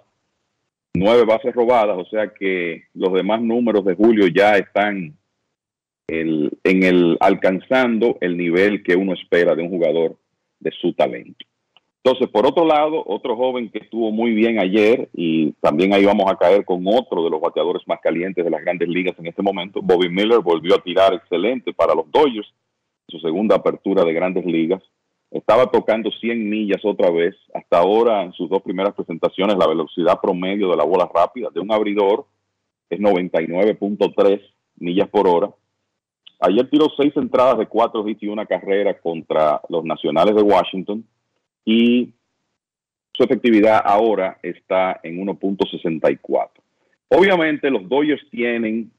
9 0.94 1.26
bases 1.26 1.56
robadas, 1.56 1.98
o 1.98 2.06
sea 2.06 2.28
que 2.28 2.84
los 2.94 3.12
demás 3.14 3.42
números 3.42 3.84
de 3.84 3.96
Julio 3.96 4.28
ya 4.28 4.58
están 4.58 5.18
el- 6.12 6.52
en 6.64 6.84
el 6.84 7.18
alcanzando 7.20 8.18
el 8.22 8.38
nivel 8.38 8.84
que 8.84 8.96
uno 8.96 9.14
espera 9.14 9.56
de 9.56 9.64
un 9.64 9.70
jugador 9.70 10.18
de 10.60 10.72
su 10.72 10.94
talento. 10.94 11.46
Entonces, 12.04 12.30
por 12.30 12.48
otro 12.48 12.66
lado, 12.66 13.04
otro 13.06 13.36
joven 13.36 13.70
que 13.70 13.78
estuvo 13.78 14.12
muy 14.12 14.32
bien 14.32 14.60
ayer 14.60 15.08
y 15.14 15.52
también 15.62 15.94
ahí 15.94 16.04
vamos 16.04 16.26
a 16.32 16.36
caer 16.36 16.66
con 16.66 16.84
otro 16.88 17.24
de 17.24 17.30
los 17.30 17.40
bateadores 17.40 17.84
más 17.88 18.00
calientes 18.02 18.44
de 18.44 18.50
las 18.50 18.62
grandes 18.62 18.90
ligas 18.90 19.16
en 19.20 19.28
este 19.28 19.44
momento, 19.44 19.82
Bobby 19.84 20.10
Miller 20.10 20.40
volvió 20.40 20.76
a 20.76 20.84
tirar 20.84 21.14
excelente 21.14 21.74
para 21.74 21.94
los 21.94 22.10
Dodgers, 22.12 22.52
su 23.08 23.20
segunda 23.20 23.56
apertura 23.58 24.04
de 24.04 24.14
grandes 24.14 24.46
ligas. 24.46 24.82
Estaba 25.30 25.68
tocando 25.70 26.10
100 26.12 26.50
millas 26.50 26.84
otra 26.84 27.12
vez. 27.12 27.36
Hasta 27.54 27.78
ahora, 27.78 28.24
en 28.24 28.34
sus 28.34 28.50
dos 28.50 28.62
primeras 28.64 28.96
presentaciones, 28.96 29.56
la 29.58 29.68
velocidad 29.68 30.20
promedio 30.20 30.70
de 30.70 30.78
la 30.78 30.84
bola 30.84 31.08
rápida 31.14 31.50
de 31.54 31.60
un 31.60 31.72
abridor 31.72 32.26
es 32.90 33.00
99.3 33.00 34.42
millas 34.78 35.08
por 35.08 35.28
hora. 35.28 35.52
Ayer 36.44 36.68
tiró 36.70 36.88
seis 36.98 37.14
entradas 37.16 37.60
de 37.60 37.68
cuatro 37.68 38.08
hits 38.08 38.24
y 38.24 38.28
una 38.28 38.48
carrera 38.48 39.00
contra 39.00 39.62
los 39.70 39.86
Nacionales 39.86 40.36
de 40.36 40.42
Washington 40.42 41.06
y 41.64 42.14
su 43.14 43.24
efectividad 43.24 43.80
ahora 43.86 44.40
está 44.42 45.00
en 45.04 45.24
1.64. 45.24 46.50
Obviamente 47.10 47.70
los 47.70 47.88
Dodgers 47.88 48.28
tienen 48.32 48.92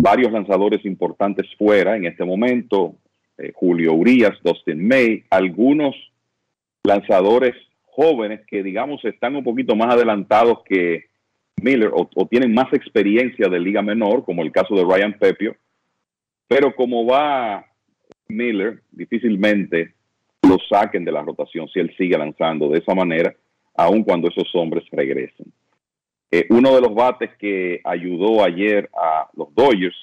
varios 0.00 0.30
lanzadores 0.30 0.84
importantes 0.84 1.46
fuera 1.58 1.96
en 1.96 2.06
este 2.06 2.24
momento, 2.24 2.94
eh, 3.36 3.50
Julio 3.52 3.94
Urias, 3.94 4.38
Dustin 4.44 4.86
May, 4.86 5.24
algunos 5.30 5.96
lanzadores 6.84 7.56
jóvenes 7.86 8.42
que 8.46 8.62
digamos 8.62 9.04
están 9.04 9.34
un 9.34 9.42
poquito 9.42 9.74
más 9.74 9.92
adelantados 9.94 10.58
que 10.64 11.06
Miller 11.60 11.90
o, 11.92 12.08
o 12.14 12.26
tienen 12.26 12.54
más 12.54 12.72
experiencia 12.72 13.48
de 13.48 13.58
liga 13.58 13.82
menor, 13.82 14.24
como 14.24 14.42
el 14.42 14.52
caso 14.52 14.76
de 14.76 14.84
Ryan 14.84 15.18
Pepio, 15.18 15.56
pero 16.48 16.74
como 16.74 17.06
va 17.06 17.64
Miller, 18.28 18.82
difícilmente 18.90 19.94
lo 20.42 20.58
saquen 20.68 21.04
de 21.04 21.12
la 21.12 21.22
rotación 21.22 21.68
si 21.68 21.80
él 21.80 21.94
sigue 21.96 22.16
lanzando 22.18 22.68
de 22.68 22.78
esa 22.78 22.94
manera, 22.94 23.34
aun 23.76 24.02
cuando 24.02 24.28
esos 24.28 24.54
hombres 24.54 24.84
regresen. 24.92 25.46
Eh, 26.30 26.46
uno 26.50 26.74
de 26.74 26.80
los 26.80 26.94
bates 26.94 27.30
que 27.38 27.80
ayudó 27.84 28.42
ayer 28.44 28.90
a 28.96 29.28
los 29.34 29.54
Dodgers, 29.54 29.96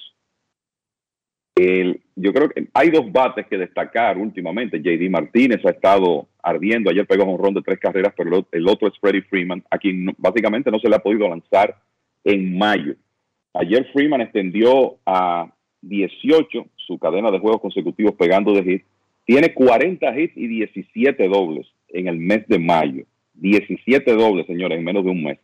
el- 1.55 2.01
yo 2.15 2.31
creo 2.33 2.49
que 2.49 2.67
hay 2.73 2.89
dos 2.89 3.11
bates 3.11 3.45
que 3.47 3.57
destacar 3.57 4.17
últimamente. 4.17 4.81
JD 4.81 5.09
Martínez 5.09 5.59
ha 5.65 5.71
estado 5.71 6.27
ardiendo, 6.41 6.89
ayer 6.89 7.05
pegó 7.05 7.25
un 7.25 7.37
ron 7.43 7.53
de 7.53 7.61
tres 7.61 7.79
carreras, 7.79 8.13
pero 8.15 8.29
el 8.29 8.43
ot- 8.43 8.47
el 8.51 8.67
otro 8.67 8.87
es 8.87 8.97
Freddie 8.99 9.23
Freeman, 9.23 9.63
a 9.69 9.77
quien 9.77 10.13
básicamente 10.17 10.71
no 10.71 10.79
se 10.79 10.89
le 10.89 10.95
ha 10.95 10.99
podido 10.99 11.27
lanzar 11.27 11.75
en 12.23 12.57
mayo. 12.57 12.95
Ayer 13.53 13.85
Freeman 13.91 14.21
extendió 14.21 14.97
a 15.05 15.51
18 15.81 16.65
su 16.75 16.97
cadena 16.99 17.31
de 17.31 17.39
juegos 17.39 17.61
consecutivos 17.61 18.15
pegando 18.15 18.53
de 18.53 18.63
hit. 18.63 18.83
Tiene 19.25 19.53
40 19.53 20.19
hits 20.19 20.37
y 20.37 20.47
17 20.47 21.27
dobles 21.27 21.67
en 21.89 22.07
el 22.07 22.17
mes 22.17 22.47
de 22.47 22.59
mayo. 22.59 23.05
17 23.35 24.13
dobles, 24.13 24.45
señores, 24.45 24.77
en 24.77 24.83
menos 24.83 25.03
de 25.03 25.11
un 25.11 25.23
mes. 25.23 25.39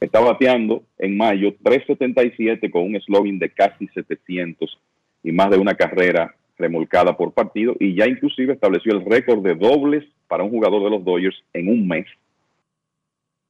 Está 0.00 0.20
bateando 0.20 0.82
en 0.98 1.16
mayo 1.16 1.54
377 1.62 2.70
con 2.70 2.82
un 2.82 3.00
slogan 3.00 3.38
de 3.38 3.50
casi 3.50 3.88
700 3.88 4.78
y 5.22 5.32
más 5.32 5.50
de 5.50 5.58
una 5.58 5.74
carrera 5.74 6.34
remolcada 6.56 7.16
por 7.16 7.32
partido 7.32 7.74
y 7.80 7.94
ya 7.94 8.06
inclusive 8.06 8.52
estableció 8.52 8.92
el 8.92 9.04
récord 9.04 9.42
de 9.42 9.54
dobles 9.54 10.04
para 10.28 10.44
un 10.44 10.50
jugador 10.50 10.84
de 10.84 10.90
los 10.90 11.04
Dodgers 11.04 11.36
en 11.52 11.68
un 11.68 11.86
mes, 11.86 12.06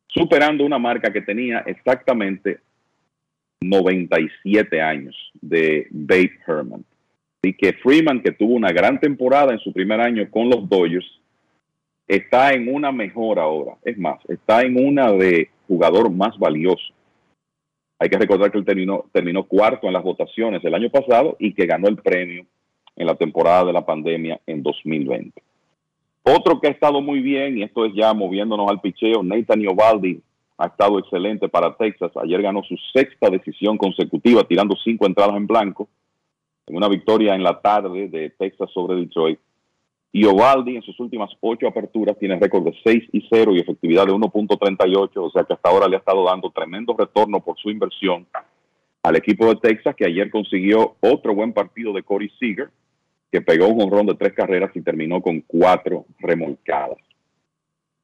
superando 0.08 0.64
una 0.64 0.78
marca 0.78 1.12
que 1.12 1.20
tenía 1.20 1.60
exactamente 1.66 2.60
97 3.60 4.80
años 4.80 5.16
de 5.40 5.86
Babe 5.90 6.32
Herman. 6.46 6.84
Y 7.42 7.52
que 7.52 7.74
Freeman, 7.74 8.22
que 8.22 8.32
tuvo 8.32 8.54
una 8.54 8.72
gran 8.72 8.98
temporada 8.98 9.52
en 9.52 9.58
su 9.58 9.72
primer 9.72 10.00
año 10.00 10.28
con 10.30 10.48
los 10.48 10.68
Dodgers, 10.68 11.06
está 12.06 12.52
en 12.52 12.72
una 12.74 12.92
mejor 12.92 13.38
ahora. 13.38 13.76
Es 13.82 13.98
más, 13.98 14.18
está 14.28 14.62
en 14.62 14.84
una 14.84 15.12
de 15.12 15.50
jugador 15.66 16.10
más 16.10 16.38
valioso. 16.38 16.92
Hay 17.98 18.08
que 18.08 18.18
recordar 18.18 18.50
que 18.50 18.58
él 18.58 18.64
terminó, 18.64 19.04
terminó 19.12 19.44
cuarto 19.44 19.86
en 19.86 19.92
las 19.92 20.02
votaciones 20.02 20.64
el 20.64 20.74
año 20.74 20.90
pasado 20.90 21.36
y 21.38 21.54
que 21.54 21.66
ganó 21.66 21.88
el 21.88 21.96
premio 21.96 22.46
en 22.96 23.06
la 23.06 23.14
temporada 23.14 23.64
de 23.64 23.72
la 23.72 23.84
pandemia 23.84 24.40
en 24.46 24.62
2020. 24.62 25.42
Otro 26.22 26.60
que 26.60 26.68
ha 26.68 26.70
estado 26.70 27.02
muy 27.02 27.20
bien, 27.20 27.58
y 27.58 27.62
esto 27.62 27.84
es 27.84 27.92
ya 27.94 28.14
moviéndonos 28.14 28.70
al 28.70 28.80
picheo, 28.80 29.22
Nathan 29.22 29.60
Iovaldi 29.60 30.20
ha 30.58 30.66
estado 30.66 30.98
excelente 30.98 31.48
para 31.48 31.76
Texas. 31.76 32.12
Ayer 32.16 32.42
ganó 32.42 32.62
su 32.62 32.76
sexta 32.92 33.28
decisión 33.28 33.76
consecutiva, 33.76 34.44
tirando 34.44 34.76
cinco 34.82 35.06
entradas 35.06 35.36
en 35.36 35.46
blanco, 35.46 35.88
en 36.66 36.76
una 36.76 36.88
victoria 36.88 37.34
en 37.34 37.42
la 37.42 37.60
tarde 37.60 38.08
de 38.08 38.30
Texas 38.30 38.70
sobre 38.72 38.96
Detroit. 38.96 39.38
Y 40.12 40.24
Ovaldi 40.26 40.76
en 40.76 40.82
sus 40.82 40.98
últimas 41.00 41.30
ocho 41.40 41.66
aperturas 41.66 42.16
tiene 42.18 42.38
récord 42.38 42.64
de 42.64 42.74
6 42.84 43.08
y 43.10 43.26
0 43.28 43.52
y 43.54 43.58
efectividad 43.58 44.06
de 44.06 44.12
1.38, 44.12 45.10
o 45.16 45.30
sea 45.30 45.42
que 45.42 45.54
hasta 45.54 45.68
ahora 45.68 45.88
le 45.88 45.96
ha 45.96 45.98
estado 45.98 46.24
dando 46.24 46.50
tremendo 46.50 46.94
retorno 46.96 47.40
por 47.40 47.58
su 47.58 47.68
inversión 47.68 48.24
al 49.02 49.16
equipo 49.16 49.46
de 49.46 49.56
Texas, 49.56 49.94
que 49.96 50.06
ayer 50.06 50.30
consiguió 50.30 50.96
otro 51.00 51.34
buen 51.34 51.52
partido 51.52 51.92
de 51.92 52.04
Corey 52.04 52.30
Seager, 52.38 52.70
que 53.30 53.42
pegó 53.42 53.66
un 53.66 53.80
jonrón 53.80 54.06
de 54.06 54.14
tres 54.14 54.32
carreras 54.32 54.70
y 54.74 54.82
terminó 54.82 55.20
con 55.20 55.40
cuatro 55.40 56.06
remolcadas. 56.20 56.98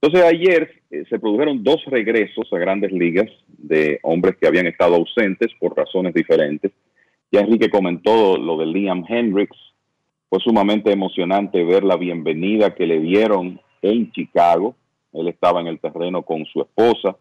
Entonces 0.03 0.27
ayer 0.27 0.71
eh, 0.91 1.05
se 1.09 1.19
produjeron 1.19 1.63
dos 1.63 1.85
regresos 1.87 2.51
a 2.53 2.59
grandes 2.59 2.91
ligas 2.91 3.31
de 3.49 3.99
hombres 4.03 4.37
que 4.41 4.47
habían 4.47 4.67
estado 4.67 4.97
ausentes 4.97 5.49
por 5.59 5.77
razones 5.77 6.15
diferentes. 6.15 6.73
Ya 7.31 7.41
Enrique 7.41 7.71
comentó 7.71 8.39
lo 8.39 8.57
de 8.57 8.67
Liam 8.67 9.05
Hendricks. 9.07 9.59
Fue 10.29 10.41
sumamente 10.41 10.91
emocionante 10.91 11.63
ver 11.65 11.85
la 11.85 11.97
bienvenida 11.97 12.75
que 12.75 12.87
le 12.87 13.01
dieron 13.01 13.61
en 13.83 14.11
Chicago. 14.13 14.75
Él 15.13 15.29
estaba 15.29 15.61
en 15.61 15.67
el 15.67 15.81
terreno 15.81 16.23
con 16.23 16.45
su 16.47 16.63
esposa. 16.63 17.17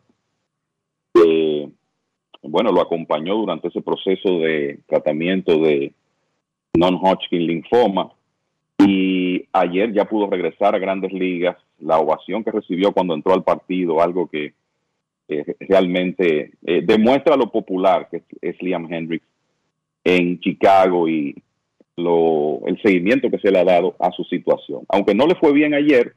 Bueno, 2.41 2.71
lo 2.71 2.81
acompañó 2.81 3.35
durante 3.35 3.67
ese 3.67 3.81
proceso 3.81 4.39
de 4.39 4.79
tratamiento 4.87 5.59
de 5.59 5.93
non-Hodgkin 6.73 7.45
linfoma. 7.45 8.11
Y 8.79 9.45
ayer 9.51 9.93
ya 9.93 10.05
pudo 10.05 10.29
regresar 10.29 10.73
a 10.73 10.79
grandes 10.79 11.11
ligas. 11.11 11.57
La 11.81 11.99
ovación 11.99 12.43
que 12.43 12.51
recibió 12.51 12.91
cuando 12.91 13.13
entró 13.13 13.33
al 13.33 13.43
partido, 13.43 14.01
algo 14.01 14.27
que 14.27 14.53
eh, 15.27 15.55
realmente 15.59 16.53
eh, 16.65 16.81
demuestra 16.83 17.35
lo 17.35 17.51
popular 17.51 18.07
que 18.09 18.23
es, 18.41 18.61
Liam 18.61 18.91
Hendricks 18.91 19.25
en 20.03 20.39
Chicago 20.39 21.07
y 21.07 21.35
lo, 21.95 22.61
el 22.65 22.81
seguimiento 22.81 23.29
que 23.29 23.39
se 23.39 23.51
le 23.51 23.59
ha 23.59 23.63
dado 23.63 23.95
a 23.99 24.11
su 24.11 24.23
situación. 24.23 24.81
Aunque 24.89 25.13
no 25.13 25.27
le 25.27 25.35
fue 25.35 25.53
bien 25.53 25.73
ayer, 25.73 26.15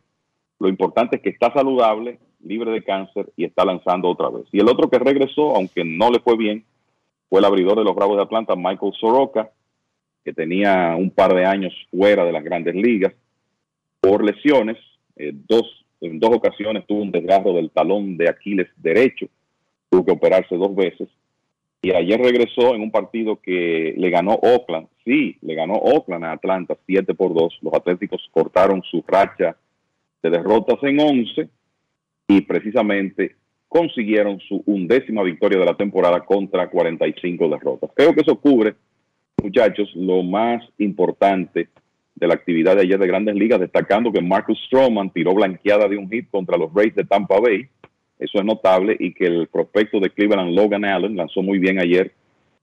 lo 0.58 0.68
importante 0.68 1.16
es 1.16 1.22
que 1.22 1.30
está 1.30 1.52
saludable, 1.52 2.18
libre 2.44 2.70
de 2.70 2.84
cáncer 2.84 3.30
y 3.36 3.44
está 3.44 3.64
lanzando 3.64 4.08
otra 4.08 4.30
vez. 4.30 4.44
Y 4.52 4.60
el 4.60 4.68
otro 4.68 4.88
que 4.88 4.98
regresó, 4.98 5.54
aunque 5.56 5.84
no 5.84 6.10
le 6.10 6.20
fue 6.20 6.36
bien, 6.36 6.64
fue 7.28 7.40
el 7.40 7.44
abridor 7.46 7.78
de 7.78 7.84
los 7.84 7.94
Bravos 7.94 8.16
de 8.16 8.22
Atlanta, 8.22 8.54
Michael 8.56 8.92
Soroka, 8.98 9.50
que 10.24 10.32
tenía 10.32 10.94
un 10.96 11.10
par 11.10 11.34
de 11.34 11.44
años 11.44 11.72
fuera 11.90 12.24
de 12.24 12.32
las 12.32 12.44
grandes 12.44 12.74
ligas 12.74 13.12
por 14.00 14.24
lesiones. 14.24 14.76
Eh, 15.16 15.32
dos, 15.34 15.84
en 16.00 16.18
dos 16.18 16.30
ocasiones 16.34 16.86
tuvo 16.86 17.02
un 17.02 17.10
desgarro 17.10 17.54
del 17.54 17.70
talón 17.70 18.16
de 18.16 18.28
Aquiles 18.28 18.68
derecho, 18.76 19.26
tuvo 19.90 20.04
que 20.04 20.12
operarse 20.12 20.56
dos 20.56 20.74
veces. 20.74 21.08
Y 21.82 21.92
ayer 21.92 22.20
regresó 22.20 22.74
en 22.74 22.82
un 22.82 22.92
partido 22.92 23.40
que 23.40 23.94
le 23.96 24.10
ganó 24.10 24.34
Oakland. 24.34 24.86
Sí, 25.04 25.36
le 25.40 25.54
ganó 25.54 25.74
Oakland 25.74 26.24
a 26.24 26.32
Atlanta 26.32 26.76
7 26.86 27.12
por 27.14 27.34
2. 27.34 27.58
Los 27.62 27.74
Atléticos 27.74 28.28
cortaron 28.30 28.82
su 28.84 29.02
racha 29.06 29.56
de 30.22 30.30
derrotas 30.30 30.78
en 30.82 31.00
11 31.00 31.48
y 32.28 32.40
precisamente 32.42 33.34
consiguieron 33.66 34.38
su 34.40 34.62
undécima 34.66 35.22
victoria 35.22 35.58
de 35.58 35.64
la 35.64 35.76
temporada 35.76 36.20
contra 36.20 36.70
45 36.70 37.48
derrotas. 37.48 37.90
Creo 37.94 38.14
que 38.14 38.20
eso 38.20 38.38
cubre, 38.38 38.74
muchachos, 39.42 39.90
lo 39.96 40.22
más 40.22 40.62
importante 40.78 41.68
de 42.14 42.26
la 42.26 42.34
actividad 42.34 42.76
de 42.76 42.82
ayer 42.82 42.98
de 42.98 43.06
Grandes 43.06 43.34
Ligas, 43.34 43.60
destacando 43.60 44.12
que 44.12 44.20
Marcus 44.20 44.58
Stroman 44.66 45.10
tiró 45.10 45.34
blanqueada 45.34 45.88
de 45.88 45.96
un 45.96 46.08
hit 46.10 46.30
contra 46.30 46.56
los 46.56 46.72
Rays 46.72 46.94
de 46.94 47.04
Tampa 47.04 47.40
Bay. 47.40 47.66
Eso 48.18 48.38
es 48.38 48.44
notable 48.44 48.96
y 48.98 49.12
que 49.14 49.26
el 49.26 49.48
prospecto 49.48 49.98
de 49.98 50.10
Cleveland, 50.10 50.54
Logan 50.54 50.84
Allen, 50.84 51.16
lanzó 51.16 51.42
muy 51.42 51.58
bien 51.58 51.80
ayer 51.80 52.12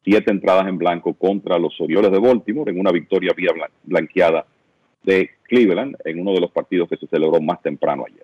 siete 0.05 0.31
entradas 0.31 0.67
en 0.67 0.77
blanco 0.77 1.13
contra 1.13 1.59
los 1.59 1.79
Orioles 1.81 2.11
de 2.11 2.19
Baltimore 2.19 2.71
en 2.71 2.79
una 2.79 2.91
victoria 2.91 3.33
vía 3.35 3.51
blan- 3.51 3.71
blanqueada 3.83 4.45
de 5.03 5.29
Cleveland 5.43 5.97
en 6.05 6.21
uno 6.21 6.33
de 6.33 6.41
los 6.41 6.51
partidos 6.51 6.87
que 6.87 6.97
se 6.97 7.07
celebró 7.07 7.41
más 7.41 7.61
temprano 7.61 8.05
ayer. 8.07 8.23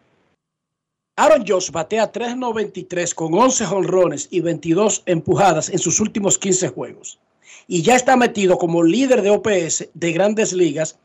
Aaron 1.17 1.45
Josh 1.47 1.71
batea 1.71 2.11
3.93 2.11 3.13
con 3.13 3.33
11 3.33 3.65
jonrones 3.65 4.27
y 4.31 4.41
22 4.41 5.03
empujadas 5.05 5.69
en 5.69 5.79
sus 5.79 5.99
últimos 5.99 6.37
15 6.37 6.69
juegos. 6.69 7.19
Y 7.67 7.81
ya 7.83 7.95
está 7.95 8.15
metido 8.17 8.57
como 8.57 8.83
líder 8.83 9.21
de 9.21 9.29
OPS 9.31 9.89
de 9.93 10.11
grandes 10.11 10.53
ligas 10.53 10.99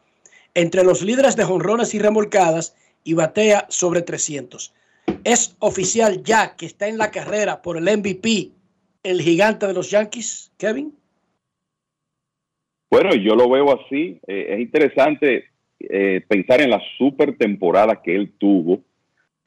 entre 0.54 0.84
los 0.84 1.02
líderes 1.02 1.36
de 1.36 1.44
jonrones 1.44 1.94
y 1.94 1.98
remolcadas 1.98 2.76
y 3.04 3.14
batea 3.14 3.66
sobre 3.68 4.02
300. 4.02 4.72
Es 5.24 5.56
oficial 5.58 6.22
ya 6.22 6.56
que 6.56 6.66
está 6.66 6.88
en 6.88 6.98
la 6.98 7.10
carrera 7.10 7.62
por 7.62 7.76
el 7.76 7.84
MVP, 7.84 8.50
el 9.02 9.20
gigante 9.20 9.66
de 9.66 9.74
los 9.74 9.90
Yankees, 9.90 10.52
Kevin. 10.58 10.94
Bueno, 12.90 13.14
yo 13.14 13.34
lo 13.34 13.48
veo 13.48 13.72
así. 13.72 14.20
Eh, 14.26 14.46
es 14.50 14.60
interesante 14.60 15.44
eh, 15.78 16.22
pensar 16.28 16.60
en 16.60 16.70
la 16.70 16.82
super 16.98 17.36
temporada 17.36 18.02
que 18.02 18.14
él 18.14 18.32
tuvo 18.38 18.80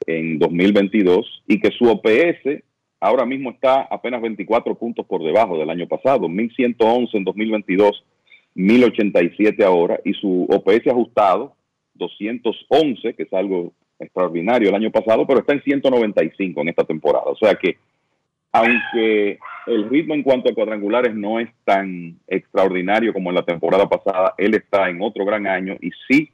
en 0.07 0.39
2022 0.39 1.43
y 1.47 1.59
que 1.59 1.71
su 1.71 1.85
OPS 1.85 2.63
ahora 2.99 3.25
mismo 3.25 3.51
está 3.51 3.81
apenas 3.81 4.21
24 4.21 4.75
puntos 4.75 5.05
por 5.05 5.23
debajo 5.23 5.57
del 5.57 5.69
año 5.69 5.87
pasado, 5.87 6.29
1111 6.29 7.17
en 7.17 7.23
2022, 7.25 8.05
1087 8.55 9.63
ahora 9.63 9.99
y 10.03 10.13
su 10.13 10.47
OPS 10.49 10.87
ajustado 10.87 11.55
211, 11.95 13.13
que 13.13 13.23
es 13.23 13.33
algo 13.33 13.73
extraordinario 13.99 14.69
el 14.69 14.75
año 14.75 14.91
pasado, 14.91 15.25
pero 15.25 15.39
está 15.39 15.53
en 15.53 15.63
195 15.63 16.61
en 16.61 16.69
esta 16.69 16.83
temporada. 16.83 17.25
O 17.25 17.35
sea 17.35 17.55
que 17.55 17.77
aunque 18.51 19.39
el 19.65 19.89
ritmo 19.89 20.13
en 20.13 20.21
cuanto 20.21 20.49
a 20.49 20.53
cuadrangulares 20.53 21.15
no 21.15 21.39
es 21.39 21.49
tan 21.63 22.19
extraordinario 22.27 23.11
como 23.11 23.29
en 23.29 23.35
la 23.35 23.45
temporada 23.45 23.89
pasada, 23.89 24.35
él 24.37 24.53
está 24.53 24.89
en 24.89 25.01
otro 25.01 25.25
gran 25.25 25.47
año 25.47 25.75
y 25.81 25.89
sí 26.07 26.29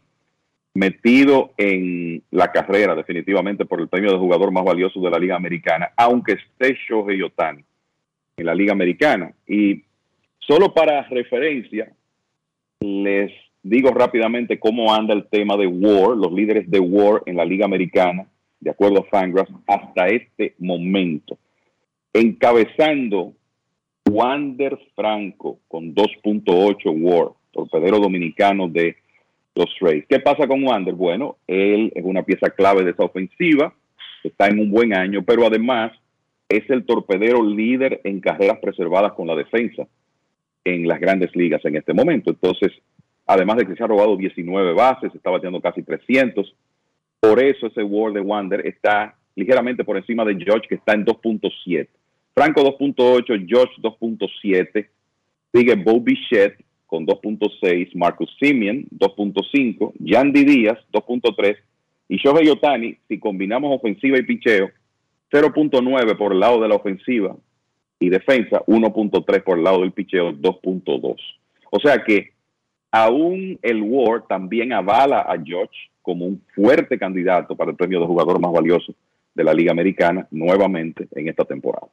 metido 0.73 1.51
en 1.57 2.21
la 2.31 2.51
carrera 2.51 2.93
definitivamente 2.93 3.65
por 3.65 3.79
el 3.79 3.87
premio 3.87 4.11
de 4.11 4.17
jugador 4.17 4.51
más 4.51 4.65
valioso 4.65 4.99
de 4.99 5.09
la 5.09 5.17
Liga 5.17 5.35
Americana, 5.35 5.91
aunque 5.95 6.33
esté 6.33 6.77
Shohei 6.87 7.21
Otani 7.21 7.63
en 8.37 8.45
la 8.45 8.53
Liga 8.53 8.73
Americana. 8.73 9.33
Y 9.47 9.83
solo 10.39 10.73
para 10.73 11.03
referencia, 11.03 11.91
les 12.79 13.31
digo 13.61 13.91
rápidamente 13.91 14.59
cómo 14.59 14.93
anda 14.93 15.13
el 15.13 15.27
tema 15.27 15.57
de 15.57 15.67
WAR, 15.67 16.15
los 16.15 16.31
líderes 16.31 16.69
de 16.69 16.79
WAR 16.79 17.23
en 17.25 17.35
la 17.35 17.45
Liga 17.45 17.65
Americana, 17.65 18.25
de 18.59 18.69
acuerdo 18.69 18.99
a 18.99 19.03
Fangraphs, 19.03 19.53
hasta 19.67 20.07
este 20.07 20.55
momento. 20.59 21.37
Encabezando 22.13 23.33
Wander 24.09 24.79
Franco 24.95 25.59
con 25.67 25.93
2.8 25.93 26.77
WAR, 27.01 27.31
torpedero 27.51 27.99
dominicano 27.99 28.69
de 28.69 28.95
los 29.55 29.67
Rays. 29.81 30.05
¿Qué 30.07 30.19
pasa 30.19 30.47
con 30.47 30.63
Wander? 30.63 30.93
Bueno, 30.93 31.37
él 31.47 31.91
es 31.93 32.03
una 32.03 32.23
pieza 32.23 32.49
clave 32.49 32.83
de 32.83 32.91
esa 32.91 33.03
ofensiva, 33.03 33.73
está 34.23 34.47
en 34.47 34.59
un 34.59 34.71
buen 34.71 34.97
año, 34.97 35.23
pero 35.23 35.45
además 35.45 35.91
es 36.47 36.67
el 36.69 36.85
torpedero 36.85 37.43
líder 37.43 38.01
en 38.05 38.21
carreras 38.21 38.59
preservadas 38.59 39.13
con 39.13 39.27
la 39.27 39.35
defensa 39.35 39.85
en 40.63 40.87
las 40.87 40.99
grandes 40.99 41.35
ligas 41.35 41.63
en 41.65 41.75
este 41.75 41.93
momento. 41.93 42.31
Entonces, 42.31 42.71
además 43.25 43.57
de 43.57 43.65
que 43.65 43.75
se 43.75 43.83
ha 43.83 43.87
robado 43.87 44.17
19 44.17 44.73
bases, 44.73 45.13
está 45.13 45.29
bateando 45.29 45.61
casi 45.61 45.83
300. 45.83 46.55
Por 47.19 47.41
eso 47.43 47.67
ese 47.67 47.83
WAR 47.83 48.13
de 48.13 48.21
Wander 48.21 48.65
está 48.65 49.15
ligeramente 49.35 49.83
por 49.83 49.97
encima 49.97 50.25
de 50.25 50.35
George, 50.35 50.67
que 50.67 50.75
está 50.75 50.93
en 50.93 51.05
2.7. 51.05 51.87
Franco 52.33 52.61
2.8, 52.61 53.47
George 53.47 53.73
2.7. 53.81 54.87
Sigue 55.53 55.75
Bo 55.75 55.99
Bichette 55.99 56.63
con 56.85 57.05
2.6, 57.05 57.91
Marcus 57.95 58.35
Simeon 58.39 58.85
2.5, 58.91 59.93
Yandy 59.99 60.43
Díaz 60.43 60.79
2.3 60.91 61.55
y 62.07 62.17
Shohei 62.17 62.49
Otani, 62.49 62.97
si 63.07 63.19
combinamos 63.19 63.75
ofensiva 63.75 64.17
y 64.17 64.23
picheo, 64.23 64.71
0.9 65.31 66.17
por 66.17 66.33
el 66.33 66.39
lado 66.39 66.59
de 66.59 66.67
la 66.67 66.75
ofensiva 66.75 67.35
y 67.99 68.09
defensa, 68.09 68.63
1.3 68.65 69.43
por 69.43 69.57
el 69.57 69.63
lado 69.63 69.81
del 69.81 69.91
picheo, 69.91 70.31
2.2. 70.31 71.15
O 71.71 71.79
sea 71.79 72.03
que 72.03 72.31
aún 72.91 73.59
el 73.61 73.81
WAR 73.81 74.25
también 74.27 74.73
avala 74.73 75.21
a 75.21 75.37
George 75.43 75.77
como 76.01 76.25
un 76.25 76.41
fuerte 76.55 76.97
candidato 76.97 77.55
para 77.55 77.71
el 77.71 77.77
premio 77.77 77.99
de 77.99 78.07
jugador 78.07 78.39
más 78.39 78.51
valioso 78.51 78.93
de 79.35 79.43
la 79.43 79.53
Liga 79.53 79.71
Americana 79.71 80.27
nuevamente 80.31 81.07
en 81.13 81.27
esta 81.27 81.45
temporada. 81.45 81.87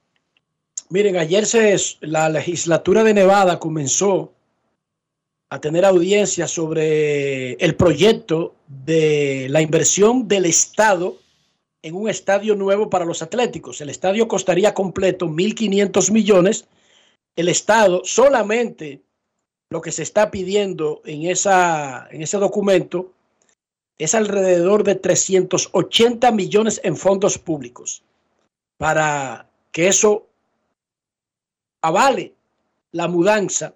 Miren, 0.88 1.16
ayer 1.16 1.44
se, 1.46 1.76
la 2.00 2.28
legislatura 2.28 3.02
de 3.02 3.12
Nevada 3.12 3.58
comenzó 3.58 4.32
a 5.50 5.60
tener 5.60 5.84
audiencia 5.84 6.46
sobre 6.46 7.52
el 7.54 7.74
proyecto 7.74 8.54
de 8.68 9.48
la 9.50 9.60
inversión 9.60 10.26
del 10.28 10.46
Estado 10.46 11.16
en 11.86 11.94
un 11.94 12.08
estadio 12.08 12.56
nuevo 12.56 12.90
para 12.90 13.04
los 13.04 13.22
Atléticos. 13.22 13.80
El 13.80 13.90
estadio 13.90 14.26
costaría 14.26 14.74
completo 14.74 15.28
1.500 15.28 16.10
millones. 16.10 16.66
El 17.36 17.48
Estado 17.48 18.02
solamente 18.02 19.02
lo 19.70 19.80
que 19.80 19.92
se 19.92 20.02
está 20.02 20.32
pidiendo 20.32 21.00
en, 21.04 21.26
esa, 21.26 22.08
en 22.10 22.22
ese 22.22 22.38
documento 22.38 23.12
es 23.98 24.16
alrededor 24.16 24.82
de 24.82 24.96
380 24.96 26.32
millones 26.32 26.80
en 26.82 26.96
fondos 26.96 27.38
públicos 27.38 28.02
para 28.78 29.48
que 29.70 29.86
eso 29.86 30.26
avale 31.82 32.34
la 32.90 33.06
mudanza 33.06 33.74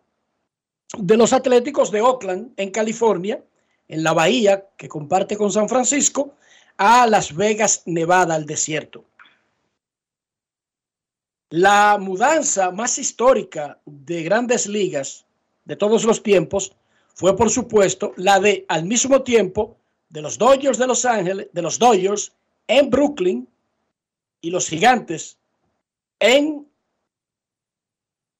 de 0.98 1.16
los 1.16 1.32
Atléticos 1.32 1.92
de 1.92 2.00
Oakland 2.00 2.54
en 2.56 2.72
California, 2.72 3.40
en 3.86 4.02
la 4.02 4.12
bahía 4.14 4.66
que 4.76 4.88
comparte 4.88 5.36
con 5.36 5.52
San 5.52 5.68
Francisco, 5.68 6.34
a 6.82 7.06
Las 7.06 7.36
Vegas, 7.36 7.82
Nevada, 7.84 8.34
al 8.34 8.46
desierto. 8.46 9.04
La 11.50 11.98
mudanza 12.00 12.70
más 12.70 12.96
histórica 12.96 13.78
de 13.84 14.22
grandes 14.22 14.66
ligas 14.66 15.26
de 15.66 15.76
todos 15.76 16.04
los 16.04 16.22
tiempos 16.22 16.74
fue, 17.14 17.36
por 17.36 17.50
supuesto, 17.50 18.14
la 18.16 18.40
de, 18.40 18.64
al 18.66 18.84
mismo 18.84 19.22
tiempo, 19.22 19.76
de 20.08 20.22
los 20.22 20.38
Dodgers 20.38 20.78
de 20.78 20.86
Los 20.86 21.04
Ángeles, 21.04 21.48
de 21.52 21.60
los 21.60 21.78
Dodgers 21.78 22.32
en 22.66 22.88
Brooklyn 22.88 23.46
y 24.40 24.48
los 24.48 24.66
Gigantes 24.66 25.36
en 26.18 26.66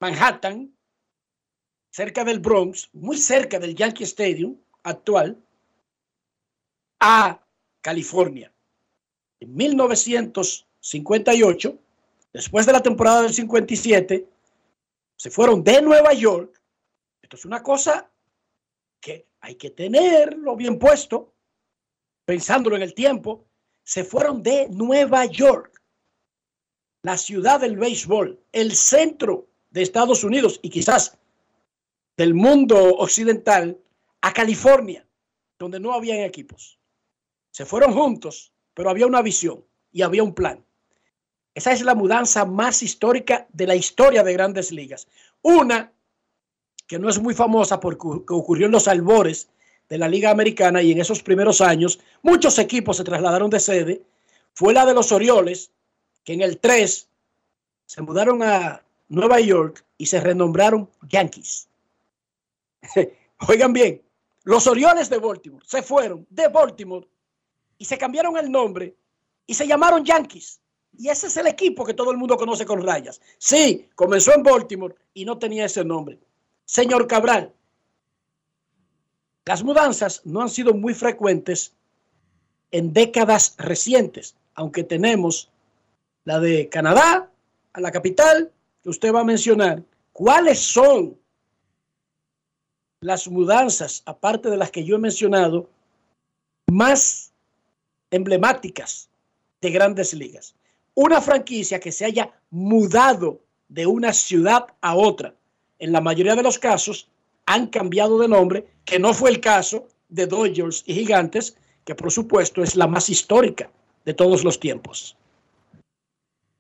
Manhattan, 0.01 0.75
cerca 1.91 2.25
del 2.25 2.41
Bronx, 2.41 2.89
muy 2.95 3.19
cerca 3.19 3.59
del 3.59 3.75
Yankee 3.75 4.05
Stadium 4.05 4.57
actual, 4.83 5.37
a 7.01 7.39
California. 7.81 8.53
En 9.41 9.55
1958, 9.55 11.79
después 12.33 12.67
de 12.67 12.73
la 12.73 12.83
temporada 12.83 13.23
del 13.23 13.33
57, 13.33 14.29
se 15.17 15.31
fueron 15.31 15.65
de 15.65 15.83
Nueva 15.83 16.13
York. 16.13 16.61
Esto 17.23 17.37
es 17.37 17.45
una 17.45 17.63
cosa 17.63 18.11
que 19.01 19.27
hay 19.41 19.55
que 19.55 19.71
tenerlo 19.71 20.57
bien 20.57 20.79
puesto, 20.79 21.33
pensándolo 22.25 22.77
en 22.77 22.83
el 22.83 22.95
tiempo. 22.95 23.45
Se 23.83 24.05
fueron 24.05 24.43
de 24.43 24.69
Nueva 24.71 25.25
York, 25.27 25.83
la 27.03 27.17
ciudad 27.17 27.61
del 27.61 27.77
béisbol, 27.77 28.43
el 28.53 28.75
centro 28.75 29.47
de 29.71 29.83
Estados 29.83 30.25
Unidos 30.25 30.59
y 30.63 30.71
quizás 30.71 31.17
del 32.17 32.35
mundo 32.35 32.77
occidental 32.97 33.79
a 34.21 34.33
California, 34.33 35.07
donde 35.59 35.81
no 35.81 35.95
habían 35.95 36.21
equipos. 36.21 36.80
Se 37.51 37.67
fueron 37.67 37.93
juntos, 37.93 38.53
pero 38.75 38.91
había 38.91 39.07
una 39.07 39.23
visión 39.23 39.65
y 39.93 40.03
había 40.03 40.23
un 40.23 40.35
plan. 40.35 40.65
Esa 41.55 41.73
es 41.73 41.83
la 41.83 41.95
mudanza 41.95 42.45
más 42.45 42.83
histórica 42.83 43.47
de 43.53 43.67
la 43.67 43.75
historia 43.75 44.23
de 44.23 44.33
grandes 44.33 44.71
ligas. 44.71 45.09
Una 45.43 45.93
que 46.87 46.99
no 46.99 47.09
es 47.09 47.21
muy 47.21 47.35
famosa 47.35 47.79
porque 47.79 48.07
ocurrió 48.35 48.67
en 48.67 48.73
los 48.73 48.89
albores 48.89 49.49
de 49.89 49.99
la 49.99 50.09
Liga 50.09 50.31
Americana 50.31 50.83
y 50.83 50.93
en 50.93 51.01
esos 51.01 51.23
primeros 51.23 51.61
años 51.61 52.01
muchos 52.23 52.59
equipos 52.59 52.97
se 52.97 53.05
trasladaron 53.05 53.51
de 53.51 53.61
sede. 53.61 54.03
Fue 54.55 54.73
la 54.73 54.87
de 54.87 54.95
los 54.95 55.13
Orioles, 55.13 55.71
que 56.25 56.33
en 56.33 56.43
el 56.43 56.59
3 56.59 57.09
se 57.87 58.03
mudaron 58.03 58.43
a 58.43 58.83
Nueva 59.09 59.41
York 59.41 59.85
y 59.99 60.07
se 60.07 60.21
renombraron 60.21 60.89
Yankees. 61.09 61.69
Oigan 63.49 63.73
bien, 63.73 64.03
los 64.45 64.67
Orioles 64.67 65.11
de 65.11 65.19
Baltimore 65.19 65.65
se 65.67 65.83
fueron 65.83 66.27
de 66.31 66.49
Baltimore 66.49 67.07
y 67.81 67.87
se 67.87 67.97
cambiaron 67.97 68.37
el 68.37 68.53
nombre 68.53 68.95
y 69.47 69.55
se 69.55 69.67
llamaron 69.67 70.05
Yankees. 70.05 70.61
Y 70.99 71.09
ese 71.09 71.29
es 71.29 71.37
el 71.39 71.47
equipo 71.47 71.83
que 71.85 71.95
todo 71.95 72.11
el 72.11 72.19
mundo 72.19 72.37
conoce 72.37 72.67
con 72.67 72.83
rayas. 72.83 73.23
Sí, 73.39 73.89
comenzó 73.95 74.35
en 74.35 74.43
Baltimore 74.43 74.95
y 75.15 75.25
no 75.25 75.39
tenía 75.39 75.65
ese 75.65 75.83
nombre. 75.83 76.21
Señor 76.67 77.07
Cabral, 77.07 77.53
Las 79.47 79.65
mudanzas 79.65 80.21
no 80.27 80.43
han 80.43 80.51
sido 80.51 80.75
muy 80.75 80.93
frecuentes 80.93 81.75
en 82.71 82.93
décadas 82.93 83.55
recientes, 83.57 84.37
aunque 84.55 84.85
tenemos 84.85 85.51
la 86.25 86.39
de 86.39 86.69
Canadá 86.69 87.31
a 87.73 87.81
la 87.81 87.91
capital, 87.91 88.53
que 88.83 88.91
usted 88.91 89.13
va 89.13 89.21
a 89.21 89.25
mencionar. 89.25 89.83
¿Cuáles 90.13 90.61
son 90.61 91.19
las 93.01 93.27
mudanzas, 93.27 94.03
aparte 94.05 94.51
de 94.51 94.59
las 94.59 94.71
que 94.71 94.85
yo 94.85 94.97
he 94.97 94.99
mencionado, 94.99 95.71
más 96.71 97.30
emblemáticas 98.11 99.09
de 99.61 99.71
grandes 99.71 100.15
ligas? 100.15 100.55
Una 100.95 101.21
franquicia 101.21 101.81
que 101.81 101.93
se 101.93 102.05
haya 102.05 102.33
mudado 102.51 103.41
de 103.69 103.87
una 103.87 104.13
ciudad 104.13 104.67
a 104.81 104.95
otra. 104.95 105.35
En 105.79 105.93
la 105.93 106.01
mayoría 106.01 106.35
de 106.35 106.43
los 106.43 106.59
casos 106.59 107.09
han 107.47 107.69
cambiado 107.69 108.19
de 108.19 108.29
nombre, 108.29 108.67
que 108.85 108.99
no 108.99 109.15
fue 109.15 109.31
el 109.31 109.41
caso 109.41 109.89
de 110.09 110.27
Dodgers 110.27 110.83
y 110.87 110.95
Gigantes, 110.95 111.57
que 111.85 111.95
por 111.95 112.11
supuesto 112.11 112.63
es 112.63 112.77
la 112.77 112.87
más 112.87 113.09
histórica 113.09 113.71
de 114.05 114.15
todos 114.15 114.45
los 114.45 114.59
tiempos. 114.59 115.17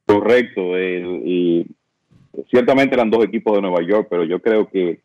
Correcto. 0.06 0.78
y 0.78 1.66
ciertamente 2.50 2.94
eran 2.94 3.10
dos 3.10 3.24
equipos 3.24 3.54
de 3.54 3.62
Nueva 3.62 3.82
York, 3.86 4.08
pero 4.10 4.24
yo 4.24 4.40
creo 4.40 4.68
que 4.68 5.00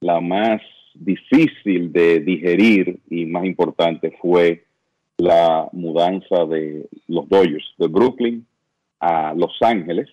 la 0.00 0.20
más 0.20 0.60
difícil 0.94 1.92
de 1.92 2.20
digerir 2.20 3.00
y 3.10 3.26
más 3.26 3.44
importante 3.44 4.16
fue 4.20 4.64
la 5.18 5.68
mudanza 5.72 6.44
de 6.46 6.88
los 7.08 7.28
Dodgers 7.28 7.64
de 7.78 7.86
Brooklyn 7.88 8.46
a 9.00 9.34
Los 9.34 9.56
Ángeles, 9.60 10.08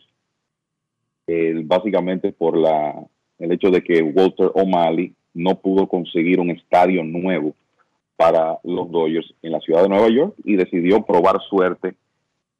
básicamente 1.63 2.31
por 2.33 2.57
la, 2.57 3.05
el 3.39 3.51
hecho 3.51 3.71
de 3.71 3.81
que 3.81 4.01
Walter 4.01 4.51
O'Malley 4.53 5.13
no 5.33 5.55
pudo 5.59 5.87
conseguir 5.87 6.39
un 6.39 6.49
estadio 6.49 7.03
nuevo 7.03 7.53
para 8.17 8.59
los 8.63 8.91
Dodgers 8.91 9.33
en 9.41 9.53
la 9.53 9.59
ciudad 9.61 9.83
de 9.83 9.89
Nueva 9.89 10.09
York 10.09 10.35
y 10.43 10.55
decidió 10.55 11.03
probar 11.05 11.39
suerte 11.49 11.95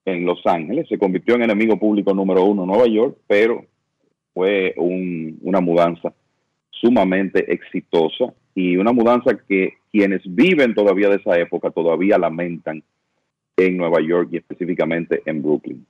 en 0.06 0.26
Los 0.26 0.40
Ángeles. 0.46 0.88
Se 0.88 0.98
convirtió 0.98 1.36
en 1.36 1.44
enemigo 1.44 1.78
público 1.78 2.14
número 2.14 2.44
uno 2.46 2.64
en 2.64 2.70
Nueva 2.70 2.88
York, 2.88 3.18
pero 3.28 3.66
fue 4.34 4.74
un- 4.78 5.38
una 5.44 5.60
mudanza 5.60 6.14
sumamente 6.72 7.52
exitosa 7.54 8.34
y 8.56 8.78
una 8.78 8.92
mudanza 8.92 9.38
que 9.48 9.74
quienes 9.92 10.22
viven 10.26 10.74
todavía 10.74 11.10
de 11.10 11.18
esa 11.18 11.38
época 11.38 11.72
todavía 11.72 12.18
lamentan 12.18 12.84
en 13.58 13.78
Nueva 13.78 14.00
York 14.02 14.30
y 14.32 14.38
específicamente 14.38 15.22
en 15.26 15.42
Brooklyn. 15.42 15.86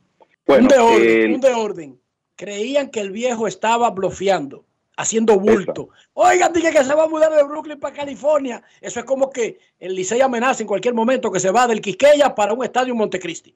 Bueno, 0.46 0.64
un 0.64 0.68
de 0.70 0.80
orden, 0.80 1.22
el- 1.22 1.34
un 1.36 1.42
de 1.42 1.54
orden. 1.54 2.00
Creían 2.36 2.90
que 2.90 3.00
el 3.00 3.12
viejo 3.12 3.48
estaba 3.48 3.90
blofeando, 3.92 4.66
haciendo 4.98 5.40
bulto. 5.40 5.90
Oigan, 6.14 6.52
dije 6.54 6.72
que 6.72 6.84
se 6.84 6.96
va 6.96 7.04
a 7.04 7.08
mudar 7.08 7.32
de 7.32 7.44
Brooklyn 7.44 7.80
para 7.80 7.96
California. 7.96 8.64
Eso 8.82 9.00
es 9.00 9.06
como 9.06 9.30
que 9.30 9.60
el 9.80 9.94
Licey 9.96 10.22
amenaza 10.22 10.64
en 10.64 10.68
cualquier 10.68 10.94
momento 10.96 11.32
que 11.32 11.40
se 11.40 11.52
va 11.52 11.68
del 11.68 11.82
Quisqueya 11.82 12.34
para 12.34 12.54
un 12.54 12.64
estadio 12.64 12.94
en 12.94 12.98
Montecristi. 12.98 13.54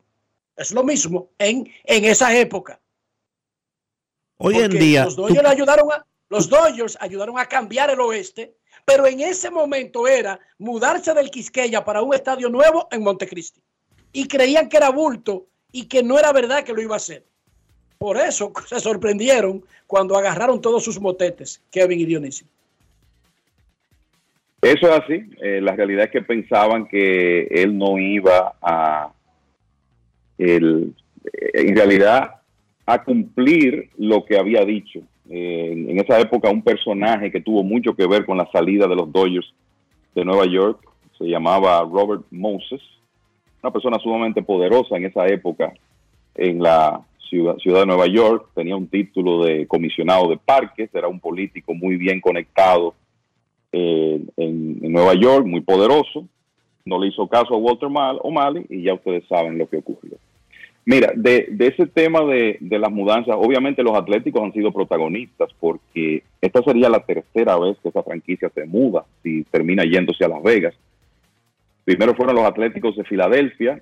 Es 0.56 0.72
lo 0.72 0.84
mismo 0.84 1.30
en, 1.40 1.68
en 1.84 2.06
esa 2.06 2.36
época. 2.38 2.80
Hoy 4.38 4.56
en 4.58 4.72
día, 4.72 5.06
los 5.06 5.16
tú- 5.16 5.24
Dodgers 5.24 5.46
ayudaron 5.50 5.92
a 5.92 6.06
los 6.30 6.50
Dodgers 6.50 6.98
ayudaron 7.00 7.38
a 7.40 7.46
cambiar 7.46 7.90
el 7.92 8.00
oeste, 8.00 8.56
pero 8.86 9.08
en 9.08 9.20
ese 9.20 9.50
momento 9.50 10.08
era 10.08 10.40
mudarse 10.60 11.14
del 11.14 11.32
Quisqueya 11.32 11.84
para 11.84 12.04
un 12.04 12.14
estadio 12.14 12.50
nuevo 12.50 12.88
en 12.92 13.04
Montecristi. 13.04 13.60
Y 14.14 14.28
creían 14.28 14.70
que 14.70 14.78
era 14.78 14.90
bulto 14.92 15.48
y 15.72 15.88
que 15.88 16.04
no 16.04 16.18
era 16.18 16.32
verdad 16.32 16.64
que 16.64 16.74
lo 16.74 16.82
iba 16.82 16.94
a 16.94 16.98
hacer. 16.98 17.26
Por 17.98 18.18
eso 18.18 18.54
se 18.68 18.80
sorprendieron 18.80 19.64
cuando 19.88 20.16
agarraron 20.16 20.62
todos 20.62 20.84
sus 20.84 21.00
motetes, 21.02 21.62
Kevin 21.72 22.00
y 22.00 22.06
Dionisio. 22.06 22.48
Eso 24.62 24.88
es 24.88 25.04
así. 25.04 25.30
Eh, 25.42 25.62
la 25.62 25.76
realidad 25.76 26.06
es 26.06 26.12
que 26.12 26.22
pensaban 26.22 26.88
que 26.88 27.44
él 27.52 27.78
no 27.78 28.00
iba 28.00 28.56
a, 28.62 29.12
eh, 30.38 30.60
en 31.54 31.76
realidad, 31.76 32.42
a 32.86 33.04
cumplir 33.04 33.90
lo 33.98 34.26
que 34.26 34.38
había 34.38 34.64
dicho. 34.64 35.02
Eh, 35.30 35.72
en, 35.90 36.00
esa 36.00 36.20
época, 36.20 36.50
un 36.52 36.62
personaje 36.62 37.32
que 37.32 37.42
tuvo 37.42 37.64
mucho 37.64 37.96
que 37.96 38.08
ver 38.08 38.26
con 38.26 38.38
la 38.38 38.50
salida 38.52 38.88
de 38.88 38.96
los 38.96 39.12
Dodgers 39.12 39.54
de 40.14 40.24
Nueva 40.24 40.46
York 40.46 40.80
se 41.18 41.26
llamaba 41.26 41.82
Robert 41.82 42.24
Moses, 42.32 42.82
una 43.64 43.72
persona 43.72 43.98
sumamente 44.00 44.44
poderosa 44.44 44.98
en 44.98 45.06
esa 45.06 45.26
época 45.28 45.74
en 46.36 46.62
la 46.62 47.02
ciudad, 47.30 47.58
ciudad 47.58 47.80
de 47.82 47.86
Nueva 47.88 48.08
York. 48.08 48.50
Tenía 48.54 48.76
un 48.76 48.88
título 48.88 49.44
de 49.46 49.66
comisionado 49.66 50.30
de 50.30 50.38
parques, 50.38 50.90
era 50.94 51.08
un 51.08 51.20
político 51.20 51.74
muy 51.74 51.96
bien 51.98 52.22
conectado 52.22 52.94
eh, 53.72 54.22
en, 54.38 54.80
en 54.84 54.92
Nueva 54.92 55.14
York, 55.16 55.46
muy 55.46 55.62
poderoso. 55.62 56.28
No 56.86 57.00
le 57.00 57.08
hizo 57.08 57.28
caso 57.28 57.56
a 57.56 57.58
Walter 57.58 57.90
Mal- 57.90 58.20
O'Malley 58.22 58.66
y 58.70 58.84
ya 58.84 58.94
ustedes 58.94 59.26
saben 59.28 59.58
lo 59.58 59.68
que 59.68 59.78
ocurrió. 59.78 60.18
Mira, 60.88 61.12
de, 61.16 61.48
ese 61.60 61.88
tema 61.88 62.24
de, 62.26 62.58
las 62.62 62.92
mudanzas, 62.92 63.36
obviamente 63.40 63.82
los 63.82 63.98
Atléticos 63.98 64.44
han 64.44 64.54
sido 64.54 64.72
protagonistas 64.72 65.50
porque 65.60 66.22
esta 66.42 66.62
sería 66.62 66.90
la 66.90 67.00
tercera 67.00 67.58
vez 67.58 67.76
que 67.82 67.90
esa 67.90 68.04
franquicia 68.04 68.50
se 68.54 68.66
muda 68.66 69.04
si 69.24 69.44
termina 69.46 69.84
yéndose 69.84 70.24
a 70.24 70.28
Las 70.28 70.44
Vegas. 70.44 70.76
Primero 71.86 72.14
fueron 72.14 72.36
los 72.36 72.46
Atléticos 72.46 72.96
de 72.96 73.04
Filadelfia 73.04 73.82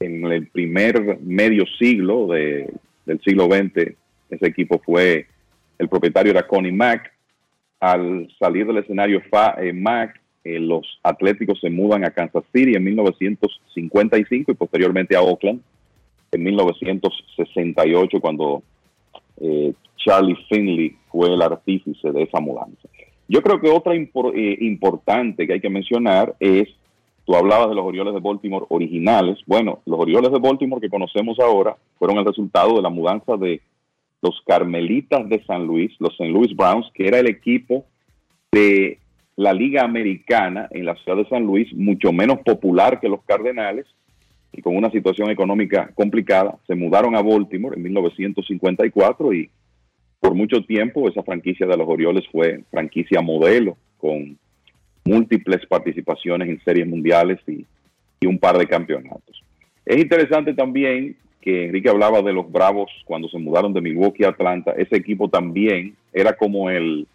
en 0.00 0.24
el 0.24 0.46
primer 0.46 1.18
medio 1.20 1.64
siglo 1.78 2.26
de- 2.28 2.72
del 3.04 3.20
siglo 3.20 3.44
XX. 3.44 3.94
Ese 4.30 4.46
equipo 4.46 4.78
fue, 4.84 5.26
el 5.78 5.88
propietario 5.90 6.32
era 6.32 6.46
Connie 6.46 6.72
Mack. 6.72 7.12
Al 7.80 8.30
salir 8.38 8.66
del 8.66 8.78
escenario 8.78 9.20
Fa- 9.30 9.56
eh, 9.62 9.74
Mack, 9.74 10.18
eh, 10.42 10.58
los 10.58 10.98
Atléticos 11.02 11.60
se 11.60 11.68
mudan 11.68 12.02
a 12.04 12.10
Kansas 12.10 12.44
City 12.50 12.74
en 12.76 12.84
1955 12.84 14.52
y 14.52 14.54
posteriormente 14.54 15.14
a 15.16 15.20
Oakland 15.20 15.60
en 16.34 16.42
1968 16.44 18.20
cuando 18.20 18.62
eh, 19.40 19.72
Charlie 19.96 20.36
Finley 20.48 20.96
fue 21.10 21.32
el 21.32 21.42
artífice 21.42 22.10
de 22.10 22.22
esa 22.22 22.40
mudanza. 22.40 22.88
Yo 23.28 23.42
creo 23.42 23.60
que 23.60 23.70
otra 23.70 23.94
eh, 23.94 24.58
importante 24.60 25.46
que 25.46 25.54
hay 25.54 25.60
que 25.60 25.70
mencionar 25.70 26.34
es, 26.40 26.68
tú 27.24 27.34
hablabas 27.34 27.70
de 27.70 27.74
los 27.74 27.84
Orioles 27.84 28.12
de 28.12 28.20
Baltimore 28.20 28.66
originales. 28.68 29.38
Bueno, 29.46 29.80
los 29.86 29.98
Orioles 29.98 30.30
de 30.30 30.38
Baltimore 30.38 30.80
que 30.80 30.90
conocemos 30.90 31.38
ahora 31.38 31.76
fueron 31.98 32.18
el 32.18 32.26
resultado 32.26 32.76
de 32.76 32.82
la 32.82 32.90
mudanza 32.90 33.36
de 33.36 33.62
los 34.20 34.40
Carmelitas 34.46 35.28
de 35.28 35.42
San 35.44 35.66
Luis, 35.66 35.92
los 35.98 36.12
St. 36.12 36.28
Louis 36.28 36.54
Browns, 36.54 36.90
que 36.94 37.06
era 37.06 37.18
el 37.18 37.28
equipo 37.28 37.84
de 38.52 38.98
la 39.36 39.52
Liga 39.52 39.82
Americana 39.82 40.68
en 40.70 40.86
la 40.86 40.94
ciudad 40.96 41.18
de 41.18 41.28
San 41.28 41.44
Luis, 41.44 41.72
mucho 41.74 42.12
menos 42.12 42.38
popular 42.40 43.00
que 43.00 43.08
los 43.08 43.22
Cardenales, 43.24 43.86
y 44.56 44.62
con 44.62 44.76
una 44.76 44.90
situación 44.90 45.30
económica 45.30 45.90
complicada, 45.94 46.56
se 46.66 46.74
mudaron 46.74 47.16
a 47.16 47.22
Baltimore 47.22 47.76
en 47.76 47.82
1954 47.82 49.32
y 49.34 49.50
por 50.20 50.34
mucho 50.34 50.62
tiempo 50.64 51.08
esa 51.08 51.22
franquicia 51.22 51.66
de 51.66 51.76
los 51.76 51.88
Orioles 51.88 52.24
fue 52.30 52.62
franquicia 52.70 53.20
modelo 53.20 53.76
con 53.98 54.38
múltiples 55.04 55.66
participaciones 55.66 56.48
en 56.48 56.62
series 56.64 56.86
mundiales 56.86 57.38
y, 57.46 57.66
un 58.26 58.38
par 58.38 58.56
de 58.56 58.66
campeonatos. 58.66 59.42
Es 59.84 59.98
interesante 59.98 60.54
también 60.54 61.14
que 61.42 61.66
Enrique 61.66 61.90
hablaba 61.90 62.22
de 62.22 62.32
los 62.32 62.50
Bravos 62.50 62.90
cuando 63.04 63.28
se 63.28 63.36
mudaron 63.36 63.74
de 63.74 63.82
Milwaukee 63.82 64.24
a 64.24 64.30
Atlanta. 64.30 64.72
Ese 64.78 64.96
equipo 64.96 65.28
también 65.28 65.94
era 66.10 66.34
como 66.34 66.70
el, 66.70 67.06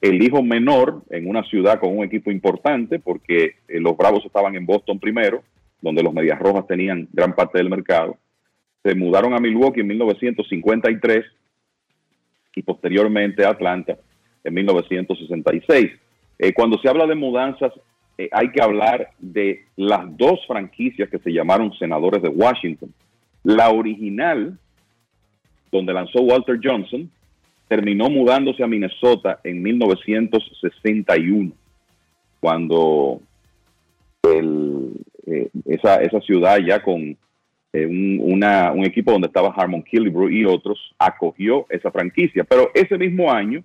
el 0.00 0.20
hijo 0.20 0.42
menor 0.42 1.02
en 1.10 1.28
una 1.28 1.44
ciudad 1.44 1.78
con 1.78 1.96
un 1.96 2.04
equipo 2.04 2.32
importante 2.32 2.98
porque 2.98 3.54
eh, 3.68 3.78
los 3.78 3.96
Bravos 3.96 4.26
estaban 4.26 4.56
en 4.56 4.66
Boston 4.66 4.98
primero, 4.98 5.44
donde 5.80 6.02
los 6.02 6.12
Medias 6.12 6.38
Rojas 6.38 6.66
tenían 6.66 7.08
gran 7.12 7.34
parte 7.34 7.58
del 7.58 7.70
mercado. 7.70 8.16
Se 8.82 8.94
mudaron 8.94 9.34
a 9.34 9.38
Milwaukee 9.38 9.80
en 9.80 9.88
1953 9.88 11.24
y 12.56 12.62
posteriormente 12.62 13.44
a 13.44 13.50
Atlanta 13.50 13.98
en 14.44 14.54
1966. 14.54 15.90
Eh, 16.38 16.52
cuando 16.54 16.78
se 16.78 16.88
habla 16.88 17.06
de 17.06 17.14
mudanzas, 17.14 17.72
eh, 18.18 18.28
hay 18.32 18.50
que 18.50 18.62
hablar 18.62 19.10
de 19.18 19.64
las 19.76 20.16
dos 20.16 20.40
franquicias 20.46 21.08
que 21.08 21.18
se 21.18 21.32
llamaron 21.32 21.72
Senadores 21.74 22.22
de 22.22 22.28
Washington. 22.28 22.92
La 23.44 23.70
original, 23.70 24.58
donde 25.70 25.92
lanzó 25.92 26.20
Walter 26.20 26.58
Johnson, 26.62 27.10
terminó 27.68 28.10
mudándose 28.10 28.62
a 28.62 28.66
Minnesota 28.66 29.40
en 29.44 29.62
1961, 29.62 31.52
cuando 32.40 33.20
eh, 34.38 35.48
esa, 35.66 35.96
esa 35.96 36.20
ciudad 36.20 36.58
ya 36.58 36.82
con 36.82 37.16
eh, 37.72 37.86
un 37.86 38.84
equipo 38.84 39.12
donde 39.12 39.28
estaba 39.28 39.54
Harmon 39.56 39.82
Killebrew 39.82 40.28
y 40.28 40.44
otros 40.44 40.78
acogió 40.98 41.66
esa 41.70 41.90
franquicia. 41.90 42.44
Pero 42.44 42.70
ese 42.74 42.98
mismo 42.98 43.32
año 43.32 43.62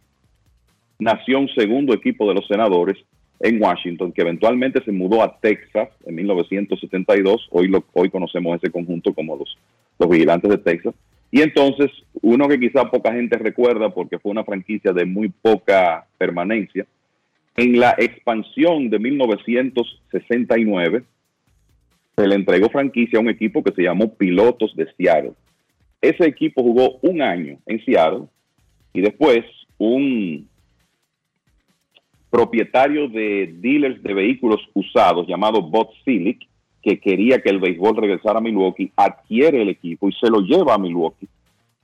nació 1.00 1.40
un 1.40 1.50
segundo 1.50 1.94
equipo 1.94 2.28
de 2.28 2.36
los 2.36 2.48
senadores 2.48 2.98
en 3.40 3.62
Washington, 3.62 4.12
que 4.12 4.22
eventualmente 4.22 4.84
se 4.84 4.92
mudó 4.92 5.22
a 5.22 5.40
Texas 5.40 5.90
en 6.06 6.16
1972. 6.16 7.48
Hoy, 7.52 7.68
lo, 7.68 7.84
hoy 7.94 8.10
conocemos 8.10 8.58
ese 8.58 8.72
conjunto 8.72 9.14
como 9.14 9.36
los, 9.36 9.58
los 10.00 10.10
vigilantes 10.10 10.50
de 10.50 10.58
Texas. 10.58 10.94
Y 11.32 11.42
entonces, 11.42 11.92
uno 12.22 12.48
que 12.48 12.60
quizá 12.60 12.90
poca 12.90 13.12
gente 13.12 13.38
recuerda 13.38 13.90
porque 13.90 14.20
fue 14.20 14.32
una 14.32 14.46
franquicia 14.46 14.94
de 14.94 15.06
muy 15.06 15.30
poca 15.30 16.06
permanencia, 16.18 16.86
En 17.58 17.80
la 17.80 17.96
expansión 17.98 18.90
de 18.90 19.00
1969, 19.00 21.04
se 22.18 22.28
le 22.28 22.36
entregó 22.36 22.68
franquicia 22.70 23.18
a 23.18 23.22
un 23.22 23.30
equipo 23.30 23.64
que 23.64 23.72
se 23.72 23.84
llamó 23.84 24.14
Pilotos 24.14 24.76
de 24.76 24.92
Seattle. 24.94 25.32
Ese 26.02 26.26
equipo 26.26 26.64
jugó 26.64 26.98
un 27.02 27.22
año 27.22 27.58
en 27.66 27.82
Seattle 27.86 28.26
y 28.94 29.00
después 29.00 29.46
un 29.78 30.50
propietario 32.30 33.08
de 33.08 33.56
dealers 33.60 34.04
de 34.04 34.14
vehículos 34.14 34.60
usados 34.74 35.26
llamado 35.26 35.62
Bob 35.62 35.92
Silic, 36.04 36.46
que 36.84 37.00
quería 37.00 37.40
que 37.40 37.52
el 37.52 37.60
béisbol 37.60 37.96
regresara 37.96 38.40
a 38.40 38.42
Milwaukee, 38.42 38.92
adquiere 38.98 39.62
el 39.62 39.70
equipo 39.70 40.10
y 40.10 40.14
se 40.14 40.30
lo 40.30 40.42
lleva 40.42 40.74
a 40.74 40.78
Milwaukee 40.78 41.30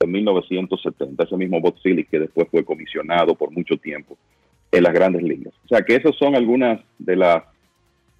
en 0.00 0.12
1970. 0.12 1.24
Ese 1.24 1.36
mismo 1.38 1.62
Bob 1.62 1.78
Silic 1.82 2.10
que 2.10 2.18
después 2.18 2.46
fue 2.50 2.62
comisionado 2.62 3.34
por 3.34 3.50
mucho 3.50 3.78
tiempo 3.78 4.18
en 4.72 4.82
las 4.82 4.92
grandes 4.92 5.22
ligas. 5.22 5.54
O 5.64 5.68
sea 5.68 5.82
que 5.82 5.94
esas 5.94 6.16
son 6.16 6.34
algunas 6.34 6.80
de 6.98 7.16
las... 7.16 7.44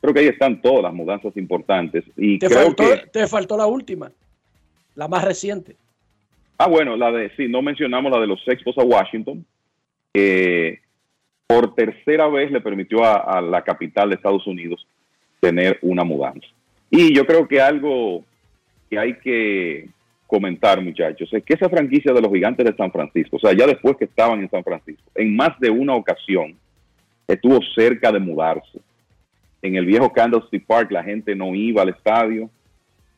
Creo 0.01 0.15
que 0.15 0.21
ahí 0.21 0.27
están 0.27 0.61
todas 0.61 0.83
las 0.83 0.93
mudanzas 0.93 1.37
importantes. 1.37 2.05
Y 2.17 2.39
Te 2.39 2.47
creo 2.47 2.67
faltó, 2.67 2.85
que... 2.85 3.07
te 3.13 3.27
faltó 3.27 3.57
la 3.57 3.67
última, 3.67 4.13
la 4.95 5.09
más 5.09 5.25
reciente. 5.25 5.77
Ah, 6.59 6.69
bueno, 6.69 6.97
la 6.97 7.11
de, 7.11 7.35
sí, 7.37 7.49
no 7.49 7.63
mencionamos 7.63 8.13
la 8.13 8.21
de 8.21 8.27
los 8.27 8.47
Expos 8.47 8.77
a 8.79 8.85
Washington, 8.85 9.45
que 10.13 10.81
por 11.47 11.75
tercera 11.75 12.29
vez 12.29 12.51
le 12.51 12.61
permitió 12.61 13.05
a, 13.05 13.17
a 13.17 13.41
la 13.41 13.63
capital 13.63 14.11
de 14.11 14.17
Estados 14.17 14.47
Unidos 14.47 14.87
tener 15.41 15.79
una 15.83 16.05
mudanza. 16.05 16.47
Y 16.91 17.15
yo 17.15 17.27
creo 17.27 17.49
que 17.49 17.61
algo 17.61 18.25
que 18.91 18.99
hay 18.99 19.19
que 19.19 19.89
comentar, 20.33 20.83
muchachos, 20.83 21.29
es 21.31 21.45
que 21.45 21.53
esa 21.53 21.69
franquicia 21.69 22.11
de 22.11 22.23
los 22.23 22.33
gigantes 22.33 22.65
de 22.65 22.75
San 22.75 22.91
Francisco, 22.91 23.37
o 23.37 23.39
sea, 23.39 23.53
ya 23.53 23.67
después 23.67 23.99
que 23.99 24.07
estaban 24.07 24.41
en 24.41 24.49
San 24.49 24.65
Francisco, 24.65 25.05
en 25.15 25.37
más 25.37 25.61
de 25.61 25.69
una 25.69 25.95
ocasión 25.95 26.57
estuvo 27.29 27.61
cerca 27.75 28.11
de 28.11 28.19
mudarse. 28.19 28.81
En 29.61 29.77
el 29.77 29.85
viejo 29.85 30.11
Candlestick 30.11 30.65
Park 30.65 30.91
la 30.91 31.05
gente 31.05 31.35
no 31.35 31.55
iba 31.55 31.83
al 31.83 31.91
estadio. 31.91 32.49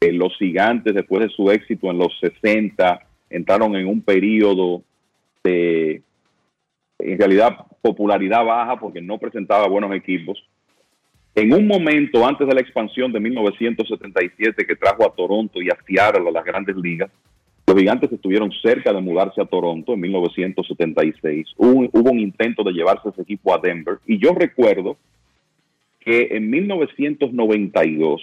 Eh, 0.01 0.11
los 0.11 0.37
gigantes, 0.39 0.93
después 0.93 1.23
de 1.23 1.29
su 1.29 1.53
éxito 1.53 1.89
en 1.89 1.99
los 1.99 2.19
60, 2.19 2.99
entraron 3.31 3.77
en 3.77 3.87
un 3.87 4.03
periodo 4.03 4.83
de, 5.45 6.03
en 6.99 7.17
realidad, 7.17 7.59
popularidad 7.81 8.45
baja 8.45 8.77
porque 8.81 9.01
no 9.01 9.19
presentaba 9.19 9.69
buenos 9.69 9.95
equipos. 9.95 10.45
En 11.37 11.53
un 11.53 11.67
momento 11.67 12.25
antes 12.27 12.47
de 12.47 12.55
la 12.55 12.61
expansión 12.61 13.13
de 13.13 13.19
1977 13.19 14.67
que 14.67 14.77
trajo 14.77 15.05
a 15.05 15.15
Toronto 15.15 15.61
y 15.61 15.69
a 15.69 15.77
Seattle 15.85 16.29
a 16.29 16.33
las 16.33 16.45
grandes 16.45 16.77
ligas, 16.77 17.11
los 17.67 17.77
gigantes 17.77 18.13
estuvieron 18.13 18.53
cerca 18.63 18.93
de 18.93 19.01
mudarse 19.01 19.41
a 19.41 19.47
Toronto 19.47 19.95
en 19.95 20.01
1976. 20.01 21.55
Hubo, 21.57 21.89
hubo 21.93 22.11
un 22.13 22.21
intento 22.21 22.63
de 22.63 22.73
llevarse 22.73 23.09
ese 23.09 23.23
equipo 23.23 23.53
a 23.53 23.59
Denver 23.59 23.99
y 24.07 24.19
yo 24.19 24.33
recuerdo 24.33 24.97
que 25.99 26.29
en 26.31 26.51
1992, 26.51 28.23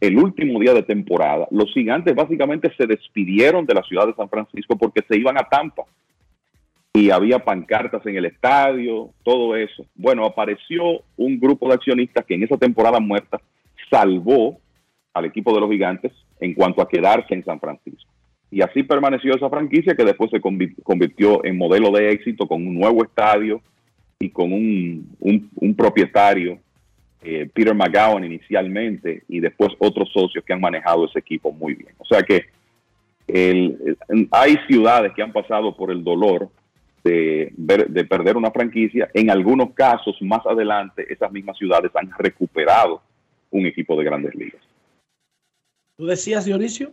el 0.00 0.18
último 0.18 0.60
día 0.60 0.74
de 0.74 0.82
temporada, 0.82 1.48
los 1.50 1.72
gigantes 1.72 2.14
básicamente 2.14 2.72
se 2.76 2.86
despidieron 2.86 3.66
de 3.66 3.74
la 3.74 3.82
ciudad 3.82 4.06
de 4.06 4.14
San 4.14 4.28
Francisco 4.28 4.76
porque 4.76 5.02
se 5.08 5.18
iban 5.18 5.36
a 5.36 5.48
Tampa 5.48 5.82
y 6.94 7.10
había 7.10 7.38
pancartas 7.38 8.04
en 8.06 8.16
el 8.16 8.26
estadio, 8.26 9.10
todo 9.22 9.56
eso. 9.56 9.86
Bueno, 9.94 10.26
apareció 10.26 11.02
un 11.16 11.40
grupo 11.40 11.68
de 11.68 11.74
accionistas 11.74 12.24
que 12.26 12.34
en 12.34 12.42
esa 12.42 12.58
temporada 12.58 13.00
muerta 13.00 13.40
salvó 13.90 14.58
al 15.14 15.24
equipo 15.24 15.54
de 15.54 15.60
los 15.60 15.70
gigantes 15.70 16.12
en 16.40 16.54
cuanto 16.54 16.82
a 16.82 16.88
quedarse 16.88 17.34
en 17.34 17.44
San 17.44 17.58
Francisco. 17.60 18.10
Y 18.50 18.60
así 18.60 18.82
permaneció 18.82 19.34
esa 19.34 19.48
franquicia 19.48 19.94
que 19.94 20.04
después 20.04 20.30
se 20.30 20.40
convi- 20.40 20.74
convirtió 20.82 21.42
en 21.44 21.56
modelo 21.56 21.90
de 21.90 22.10
éxito 22.10 22.46
con 22.46 22.66
un 22.66 22.74
nuevo 22.74 23.02
estadio 23.02 23.62
y 24.18 24.28
con 24.28 24.52
un, 24.52 25.16
un- 25.20 25.74
propietario, 25.74 26.58
eh, 27.22 27.48
Peter 27.54 27.74
McGowan 27.74 28.24
inicialmente, 28.24 29.22
y 29.28 29.40
después 29.40 29.70
otros 29.78 30.10
socios 30.12 30.44
que 30.44 30.52
han 30.52 30.60
manejado 30.60 31.06
ese 31.06 31.20
equipo 31.20 31.50
muy 31.52 31.74
bien. 31.74 31.94
O 31.98 32.04
sea 32.04 32.22
que 32.22 32.44
hay 34.30 34.56
ciudades 34.68 35.12
que 35.14 35.22
han 35.22 35.32
pasado 35.32 35.74
por 35.74 35.90
el 35.90 36.04
dolor 36.04 36.50
de, 37.04 37.52
ver- 37.56 37.88
de 37.88 38.04
perder 38.04 38.36
una 38.36 38.50
franquicia. 38.50 39.10
En 39.14 39.30
algunos 39.30 39.72
casos, 39.74 40.16
más 40.20 40.44
adelante, 40.46 41.12
esas 41.12 41.30
mismas 41.32 41.56
ciudades 41.58 41.90
han 41.94 42.10
recuperado 42.18 43.02
un 43.50 43.66
equipo 43.66 43.96
de 43.96 44.04
grandes 44.04 44.34
ligas. 44.34 44.62
¿Tú 45.96 46.06
decías, 46.06 46.44
Dionisio? 46.44 46.92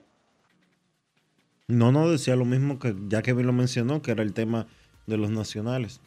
No, 1.68 1.91
no, 1.91 2.10
decía 2.10 2.36
lo 2.36 2.45
mismo 2.45 2.80
que 2.80 2.95
ya 3.07 3.22
que 3.22 3.34
lo 3.34 3.53
mencionó, 3.53 4.02
que 4.02 4.11
era 4.11 4.23
el 4.23 4.34
tema 4.34 4.65
de 5.06 5.18
los 5.18 5.30
nacionales, 5.30 6.02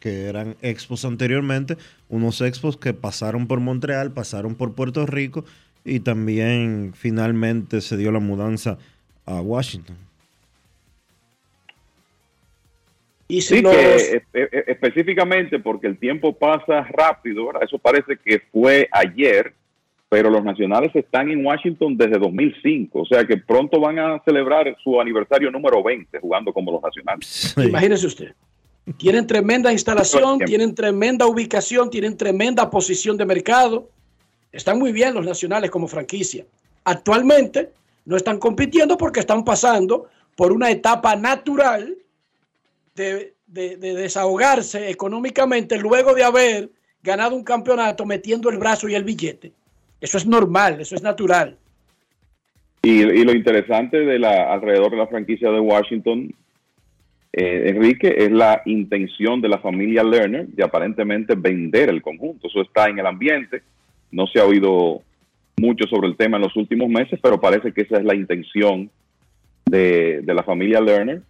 que 0.00 0.26
eran 0.26 0.56
expos 0.62 1.04
anteriormente, 1.04 1.76
unos 2.08 2.40
expos 2.40 2.76
que 2.76 2.94
pasaron 2.94 3.46
por 3.48 3.60
Montreal, 3.60 4.12
pasaron 4.12 4.54
por 4.54 4.74
Puerto 4.74 5.06
Rico 5.06 5.44
y 5.84 6.00
también 6.00 6.92
finalmente 6.94 7.80
se 7.80 7.96
dio 7.96 8.12
la 8.12 8.20
mudanza 8.20 8.78
a 9.26 9.40
Washington. 9.40 9.96
Y 13.28 13.42
si 13.42 13.56
Sí, 13.56 13.62
los- 13.62 13.76
que 13.76 14.22
específicamente 14.66 15.58
porque 15.58 15.86
el 15.86 15.98
tiempo 15.98 16.32
pasa 16.32 16.82
rápido, 16.90 17.46
¿verdad? 17.46 17.62
eso 17.64 17.78
parece 17.78 18.16
que 18.16 18.40
fue 18.50 18.88
ayer, 18.90 19.52
pero 20.08 20.30
los 20.30 20.42
nacionales 20.42 20.90
están 20.94 21.28
en 21.28 21.44
Washington 21.44 21.96
desde 21.96 22.18
2005, 22.18 23.00
o 23.00 23.04
sea 23.04 23.26
que 23.26 23.36
pronto 23.36 23.78
van 23.78 23.98
a 23.98 24.22
celebrar 24.24 24.74
su 24.82 24.98
aniversario 24.98 25.50
número 25.50 25.82
20 25.82 26.18
jugando 26.20 26.52
como 26.54 26.72
los 26.72 26.82
nacionales. 26.82 27.54
Imagínese 27.58 28.06
usted. 28.06 28.32
Tienen 28.96 29.26
tremenda 29.26 29.70
instalación, 29.70 30.38
tienen 30.38 30.74
tremenda 30.74 31.26
ubicación, 31.26 31.90
tienen 31.90 32.16
tremenda 32.16 32.70
posición 32.70 33.18
de 33.18 33.26
mercado. 33.26 33.90
Están 34.50 34.78
muy 34.78 34.92
bien 34.92 35.12
los 35.12 35.26
nacionales 35.26 35.70
como 35.70 35.86
franquicia. 35.86 36.46
Actualmente 36.84 37.68
no 38.06 38.16
están 38.16 38.38
compitiendo 38.38 38.96
porque 38.96 39.20
están 39.20 39.44
pasando 39.44 40.06
por 40.34 40.52
una 40.52 40.70
etapa 40.70 41.14
natural 41.16 41.94
de, 42.98 43.34
de- 43.46 43.76
de 43.76 43.94
desahogarse 43.94 44.90
económicamente 44.90 45.78
luego 45.78 46.14
de 46.14 46.24
haber 46.24 46.70
ganado 47.02 47.34
un 47.36 47.44
campeonato 47.44 48.04
metiendo 48.04 48.50
el 48.50 48.58
brazo 48.58 48.88
y 48.88 48.94
el 48.94 49.04
billete. 49.04 49.52
Eso 50.00 50.18
es 50.18 50.26
normal, 50.26 50.80
eso 50.80 50.94
es 50.94 51.02
natural. 51.02 51.56
Y, 52.82 53.02
y 53.02 53.24
lo 53.24 53.32
interesante 53.32 53.98
de 53.98 54.18
la 54.18 54.52
alrededor 54.52 54.90
de 54.90 54.96
la 54.98 55.06
franquicia 55.06 55.50
de 55.50 55.60
Washington, 55.60 56.32
eh, 57.32 57.64
Enrique, 57.66 58.14
es 58.18 58.30
la 58.30 58.62
intención 58.66 59.40
de 59.40 59.48
la 59.48 59.58
familia 59.58 60.02
Lerner 60.04 60.46
de 60.48 60.62
aparentemente 60.64 61.34
vender 61.34 61.88
el 61.88 62.02
conjunto. 62.02 62.46
Eso 62.46 62.62
está 62.62 62.88
en 62.88 62.98
el 62.98 63.06
ambiente. 63.06 63.62
No 64.10 64.26
se 64.26 64.38
ha 64.40 64.44
oído 64.44 65.02
mucho 65.56 65.86
sobre 65.88 66.08
el 66.08 66.16
tema 66.16 66.36
en 66.36 66.44
los 66.44 66.56
últimos 66.56 66.88
meses, 66.88 67.18
pero 67.22 67.40
parece 67.40 67.72
que 67.72 67.82
esa 67.82 67.96
es 67.96 68.04
la 68.04 68.14
intención 68.14 68.90
de, 69.66 70.20
de 70.22 70.34
la 70.34 70.44
familia 70.44 70.80
Lerner. 70.80 71.22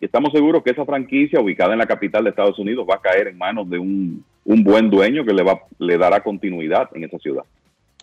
Y 0.00 0.06
estamos 0.06 0.32
seguros 0.32 0.62
que 0.62 0.70
esa 0.70 0.84
franquicia, 0.86 1.40
ubicada 1.40 1.72
en 1.72 1.78
la 1.78 1.86
capital 1.86 2.24
de 2.24 2.30
Estados 2.30 2.58
Unidos, 2.58 2.86
va 2.88 2.94
a 2.94 3.00
caer 3.00 3.28
en 3.28 3.36
manos 3.36 3.68
de 3.68 3.78
un, 3.78 4.24
un 4.44 4.64
buen 4.64 4.88
dueño 4.90 5.24
que 5.24 5.34
le, 5.34 5.42
va, 5.42 5.60
le 5.78 5.98
dará 5.98 6.22
continuidad 6.22 6.88
en 6.94 7.04
esa 7.04 7.18
ciudad. 7.18 7.44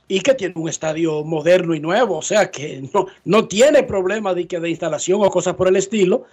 y 0.08 0.22
que 0.22 0.34
tiene 0.34 0.54
un 0.56 0.70
estadio 0.70 1.24
moderno 1.24 1.76
y 1.76 1.80
nuevo, 1.80 2.18
o 2.18 2.22
sea 2.22 2.50
que 2.50 2.84
no, 2.94 3.08
no 3.26 3.48
tiene 3.48 3.84
problema 3.84 4.34
de, 4.34 4.48
que 4.48 4.60
de 4.60 4.70
instalación 4.70 5.22
o 5.22 5.30
cosas 5.30 5.56
por 5.56 5.68
el 5.68 5.76
estilo, 5.76 6.26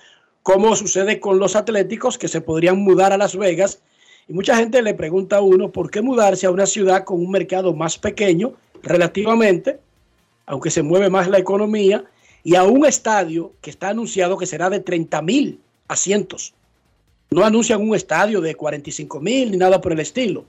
como 0.42 0.76
sucede 0.76 1.18
con 1.18 1.38
los 1.38 1.56
atléticos 1.56 2.18
que 2.18 2.28
se 2.28 2.40
podrían 2.40 2.78
mudar 2.78 3.12
a 3.12 3.18
Las 3.18 3.34
Vegas. 3.36 3.82
Y 4.28 4.34
mucha 4.34 4.56
gente 4.56 4.82
le 4.82 4.94
pregunta 4.94 5.38
a 5.38 5.40
uno 5.40 5.70
por 5.72 5.90
qué 5.90 6.02
mudarse 6.02 6.46
a 6.46 6.50
una 6.50 6.66
ciudad 6.66 7.04
con 7.04 7.18
un 7.18 7.30
mercado 7.30 7.74
más 7.74 7.98
pequeño 7.98 8.52
relativamente, 8.82 9.80
aunque 10.46 10.70
se 10.70 10.82
mueve 10.82 11.08
más 11.08 11.28
la 11.28 11.38
economía, 11.38 12.04
y 12.44 12.54
a 12.54 12.62
un 12.62 12.84
estadio 12.84 13.54
que 13.62 13.70
está 13.70 13.88
anunciado 13.88 14.36
que 14.36 14.46
será 14.46 14.68
de 14.68 14.80
30 14.80 15.22
mil 15.22 15.60
asientos. 15.88 16.54
No 17.30 17.42
anuncian 17.42 17.80
un 17.80 17.96
estadio 17.96 18.40
de 18.42 18.54
45 18.54 19.20
mil 19.20 19.50
ni 19.50 19.56
nada 19.56 19.80
por 19.80 19.92
el 19.92 20.00
estilo. 20.00 20.44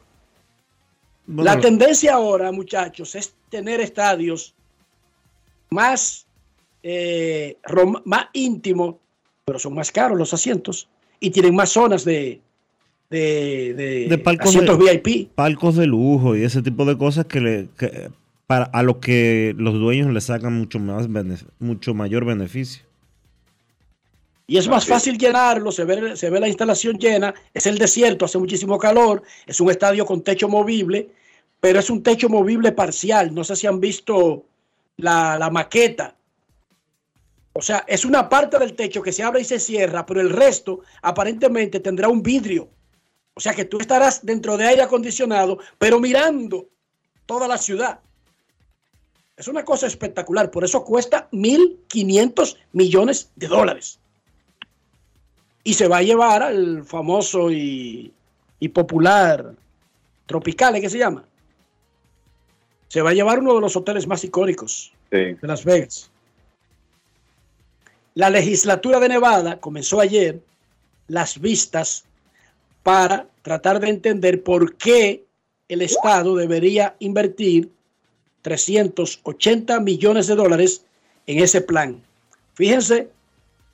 La 1.26 1.60
tendencia 1.60 2.14
ahora, 2.14 2.52
muchachos, 2.52 3.16
es 3.16 3.34
tener 3.50 3.82
estadios 3.82 4.54
más, 5.72 6.28
eh, 6.84 7.58
más 8.04 8.28
íntimos, 8.34 8.96
pero 9.44 9.58
son 9.58 9.74
más 9.74 9.92
caros 9.92 10.18
los 10.18 10.34
asientos 10.34 10.88
y 11.20 11.32
tienen 11.32 11.56
más 11.56 11.70
zonas 11.70 12.06
de, 12.06 12.42
de, 13.10 13.74
de 13.74 14.08
de 14.08 14.18
palcos 14.18 14.50
asientos 14.50 14.78
de, 14.78 14.98
VIP. 14.98 15.30
palcos 15.34 15.76
de 15.76 15.88
lujo 15.88 16.36
y 16.36 16.44
ese 16.44 16.62
tipo 16.62 16.86
de 16.86 16.98
cosas 16.98 17.26
que, 17.26 17.42
le, 17.42 17.70
que 17.78 18.12
para 18.48 18.66
a 18.66 18.84
lo 18.84 19.00
que 19.00 19.56
los 19.58 19.74
dueños 19.74 20.14
le 20.14 20.22
sacan 20.22 20.54
mucho 20.54 20.80
más 20.80 21.08
mucho 21.60 21.94
mayor 21.94 22.26
beneficio. 22.26 22.84
Y 24.48 24.58
es 24.58 24.68
más 24.68 24.86
fácil 24.86 25.18
llenarlo, 25.18 25.72
se 25.72 25.86
ve, 25.86 26.16
se 26.16 26.30
ve 26.30 26.40
la 26.40 26.48
instalación 26.48 27.00
llena, 27.00 27.34
es 27.54 27.66
el 27.66 27.80
desierto, 27.80 28.26
hace 28.26 28.38
muchísimo 28.38 28.78
calor, 28.78 29.24
es 29.48 29.60
un 29.60 29.72
estadio 29.72 30.06
con 30.06 30.22
techo 30.22 30.48
movible, 30.48 31.10
pero 31.60 31.80
es 31.80 31.90
un 31.90 32.04
techo 32.04 32.30
movible 32.30 32.72
parcial. 32.72 33.34
No 33.34 33.44
sé 33.44 33.56
si 33.56 33.66
han 33.66 33.80
visto 33.80 34.46
la, 34.98 35.40
la 35.40 35.50
maqueta. 35.50 36.16
O 37.54 37.62
sea, 37.62 37.86
es 37.88 38.06
una 38.06 38.30
parte 38.30 38.60
del 38.60 38.76
techo 38.76 39.02
que 39.02 39.12
se 39.12 39.24
abre 39.24 39.42
y 39.42 39.46
se 39.46 39.60
cierra, 39.60 40.06
pero 40.06 40.22
el 40.22 40.30
resto 40.30 40.82
aparentemente 41.02 41.80
tendrá 41.80 42.10
un 42.10 42.22
vidrio 42.22 42.70
O 43.34 43.40
sea 43.40 43.54
que 43.54 43.66
tú 43.66 43.80
estarás 43.80 44.26
dentro 44.26 44.58
de 44.58 44.66
aire 44.66 44.82
acondicionado, 44.82 45.58
pero 45.80 46.00
mirando 46.00 46.68
toda 47.26 47.48
la 47.48 47.58
ciudad. 47.58 48.02
Es 49.38 49.48
una 49.48 49.66
cosa 49.66 49.88
espectacular, 49.88 50.50
por 50.50 50.64
eso 50.64 50.84
cuesta 50.84 51.30
1.500 51.32 52.58
millones 52.72 53.32
de 53.36 53.48
dólares. 53.48 54.00
Y 55.64 55.74
se 55.74 55.88
va 55.88 55.98
a 55.98 56.04
llevar 56.04 56.44
al 56.44 56.84
famoso 56.86 57.52
y, 57.52 58.14
y 58.60 58.70
popular 58.70 59.56
Tropicale, 60.26 60.82
¿qué 60.82 60.90
se 60.90 60.98
llama? 60.98 61.24
Se 62.88 63.02
va 63.02 63.12
a 63.12 63.14
llevar 63.14 63.40
uno 63.40 63.56
de 63.56 63.62
los 63.62 63.76
hoteles 63.76 64.08
más 64.08 64.24
icónicos 64.24 64.92
Sí. 65.12 65.18
de 65.18 65.48
Las 65.48 65.64
Vegas. 65.64 66.10
La 68.16 68.30
legislatura 68.30 69.00
de 69.00 69.10
Nevada 69.10 69.60
comenzó 69.60 70.00
ayer 70.00 70.40
las 71.08 71.40
vistas 71.40 72.06
para 72.82 73.28
tratar 73.42 73.80
de 73.80 73.90
entender 73.90 74.44
por 74.44 74.76
qué 74.78 75.26
el 75.68 75.82
Estado 75.82 76.36
debería 76.36 76.96
invertir 77.00 77.70
380 78.46 79.80
millones 79.80 80.28
de 80.28 80.36
dólares 80.36 80.86
en 81.26 81.40
ese 81.40 81.62
plan. 81.62 82.00
Fíjense 82.54 83.10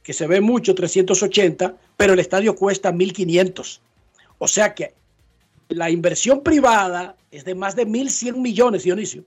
que 0.01 0.13
se 0.13 0.27
ve 0.27 0.39
mucho 0.39 0.73
380, 0.73 1.75
pero 1.97 2.13
el 2.13 2.19
estadio 2.19 2.55
cuesta 2.55 2.93
1.500. 2.93 3.81
O 4.37 4.47
sea 4.47 4.73
que 4.73 4.93
la 5.67 5.89
inversión 5.89 6.41
privada 6.41 7.17
es 7.31 7.43
de 7.43 7.53
más 7.53 7.75
de 7.75 7.85
1.100 7.85 8.37
millones, 8.37 8.83
Dionisio. 8.83 9.25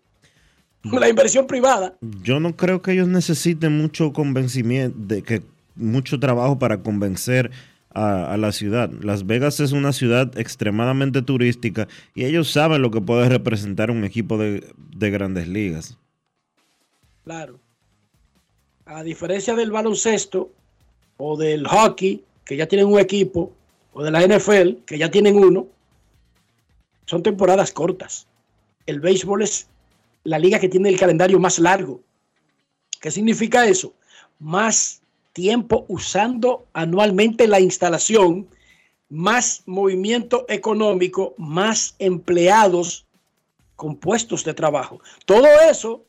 La 0.83 1.11
inversión 1.11 1.47
privada. 1.47 1.95
Yo 2.23 2.41
no 2.41 2.57
creo 2.57 2.81
que 2.81 2.93
ellos 2.93 3.09
necesiten 3.09 3.77
mucho 3.77 4.15
convencimiento, 4.15 4.97
de 4.99 5.23
que 5.23 5.43
mucho 5.75 6.19
trabajo 6.19 6.59
para 6.59 6.83
convencer 6.83 7.51
a, 7.95 8.37
la 8.37 8.53
ciudad. 8.53 8.91
Las 9.01 9.27
Vegas 9.27 9.61
es 9.61 9.73
una 9.73 9.93
ciudad 9.93 10.37
extremadamente 10.39 11.23
turística 11.23 11.89
y 12.15 12.25
ellos 12.25 12.51
saben 12.51 12.83
lo 12.83 12.91
que 12.91 13.01
puede 13.01 13.29
representar 13.29 13.91
un 13.91 14.05
equipo 14.05 14.37
de, 14.37 14.65
de 14.97 15.11
grandes 15.11 15.49
ligas. 15.49 15.97
Claro. 17.25 17.59
A 18.87 19.03
diferencia 19.03 19.55
del 19.55 19.71
baloncesto 19.71 20.51
o 21.17 21.37
del 21.37 21.67
hockey, 21.67 22.23
que 22.45 22.57
ya 22.57 22.67
tienen 22.67 22.87
un 22.87 22.99
equipo, 22.99 23.53
o 23.93 24.03
de 24.03 24.11
la 24.11 24.27
NFL, 24.27 24.83
que 24.85 24.99
ya 24.99 25.11
tienen 25.11 25.37
uno, 25.37 25.69
son 27.07 27.23
temporadas 27.23 27.73
cortas. 27.73 28.27
El 28.87 29.01
béisbol 29.01 29.43
es 29.43 29.69
la 30.25 30.39
liga 30.39 30.59
que 30.59 30.69
tiene 30.69 30.89
el 30.89 30.99
calendario 30.99 31.39
más 31.39 31.59
largo. 31.59 32.01
¿Qué 33.01 33.11
significa 33.11 33.67
eso? 33.67 33.95
Más 34.41 35.01
tiempo 35.35 35.85
usando 35.89 36.67
anualmente 36.73 37.47
la 37.47 37.61
instalación, 37.61 38.49
más 39.11 39.63
movimiento 39.67 40.47
económico, 40.49 41.35
más 41.37 41.95
empleados 41.99 43.05
con 43.77 43.97
puestos 43.97 44.45
de 44.45 44.55
trabajo. 44.55 45.01
Todo 45.27 45.47
eso 45.71 46.07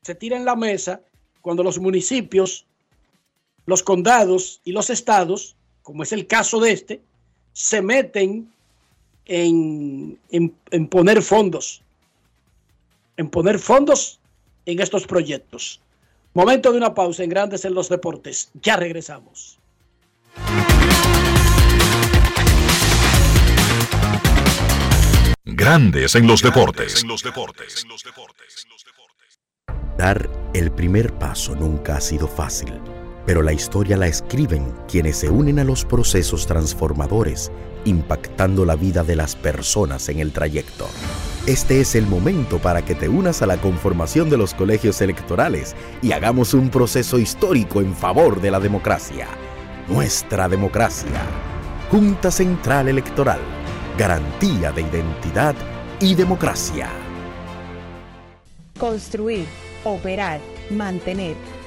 se 0.00 0.14
tira 0.14 0.36
en 0.38 0.46
la 0.46 0.56
mesa 0.56 1.02
cuando 1.42 1.62
los 1.62 1.78
municipios, 1.78 2.64
los 3.66 3.82
condados 3.82 4.60
y 4.64 4.72
los 4.72 4.88
estados, 4.88 5.54
como 5.82 6.02
es 6.02 6.12
el 6.12 6.26
caso 6.26 6.60
de 6.60 6.72
este, 6.72 7.02
se 7.52 7.82
meten 7.82 8.50
en, 9.26 10.18
en- 10.30 10.88
poner 10.88 11.22
fondos, 11.22 11.82
en 13.16 13.28
poner 13.28 13.58
fondos 13.58 14.18
en 14.64 14.80
estos 14.80 15.06
proyectos. 15.06 15.80
Momento 16.34 16.72
de 16.72 16.78
una 16.78 16.94
pausa 16.94 17.22
en 17.24 17.28
Grandes 17.28 17.66
en 17.66 17.74
los 17.74 17.90
Deportes. 17.90 18.50
Ya 18.54 18.76
regresamos. 18.76 19.58
Grandes 25.44 26.14
en 26.14 26.26
los 26.26 26.40
deportes. 26.40 27.04
Dar 29.98 30.30
el 30.54 30.72
primer 30.72 31.12
paso 31.18 31.54
nunca 31.54 31.96
ha 31.96 32.00
sido 32.00 32.26
fácil, 32.26 32.72
pero 33.26 33.42
la 33.42 33.52
historia 33.52 33.96
la 33.96 34.06
escriben 34.06 34.72
quienes 34.88 35.16
se 35.16 35.30
unen 35.30 35.58
a 35.58 35.64
los 35.64 35.84
procesos 35.84 36.46
transformadores, 36.46 37.50
impactando 37.84 38.64
la 38.64 38.76
vida 38.76 39.04
de 39.04 39.16
las 39.16 39.36
personas 39.36 40.08
en 40.08 40.20
el 40.20 40.32
trayecto. 40.32 40.86
Este 41.46 41.80
es 41.80 41.94
el 41.96 42.06
momento 42.06 42.58
para 42.58 42.82
que 42.82 42.94
te 42.94 43.08
unas 43.08 43.42
a 43.42 43.46
la 43.46 43.56
conformación 43.56 44.30
de 44.30 44.36
los 44.36 44.54
colegios 44.54 45.00
electorales 45.00 45.74
y 46.00 46.12
hagamos 46.12 46.54
un 46.54 46.70
proceso 46.70 47.18
histórico 47.18 47.80
en 47.80 47.94
favor 47.94 48.40
de 48.40 48.50
la 48.50 48.60
democracia. 48.60 49.26
Nuestra 49.88 50.48
democracia. 50.48 51.20
Junta 51.90 52.30
Central 52.30 52.88
Electoral. 52.88 53.40
Garantía 53.98 54.70
de 54.72 54.82
identidad 54.82 55.54
y 56.00 56.14
democracia. 56.14 56.88
Construir, 58.78 59.46
operar, 59.84 60.40
mantener, 60.70 61.34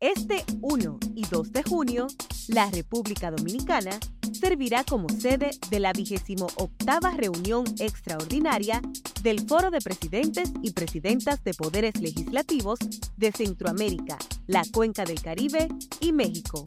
Este 0.00 0.46
1 0.62 0.98
y 1.14 1.26
2 1.26 1.52
de 1.52 1.62
junio, 1.62 2.06
la 2.48 2.70
República 2.70 3.30
Dominicana 3.30 4.00
servirá 4.32 4.82
como 4.82 5.10
sede 5.10 5.50
de 5.68 5.78
la 5.78 5.92
28 5.92 6.70
reunión 7.18 7.66
extraordinaria 7.78 8.80
del 9.22 9.46
Foro 9.46 9.70
de 9.70 9.82
Presidentes 9.82 10.54
y 10.62 10.70
Presidentas 10.70 11.44
de 11.44 11.52
Poderes 11.52 12.00
Legislativos 12.00 12.78
de 13.18 13.30
Centroamérica, 13.30 14.16
la 14.46 14.62
Cuenca 14.72 15.04
del 15.04 15.20
Caribe 15.20 15.68
y 16.00 16.14
México. 16.14 16.64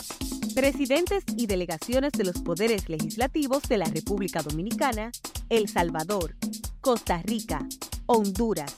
Presidentes 0.54 1.24
y 1.36 1.48
delegaciones 1.48 2.12
de 2.12 2.26
los 2.26 2.40
poderes 2.40 2.88
legislativos 2.88 3.64
de 3.64 3.80
la 3.80 3.86
República 3.86 4.44
Dominicana, 4.44 5.12
El 5.50 5.70
Salvador, 5.70 6.36
Costa 6.82 7.20
Rica, 7.24 7.68
Honduras, 8.06 8.76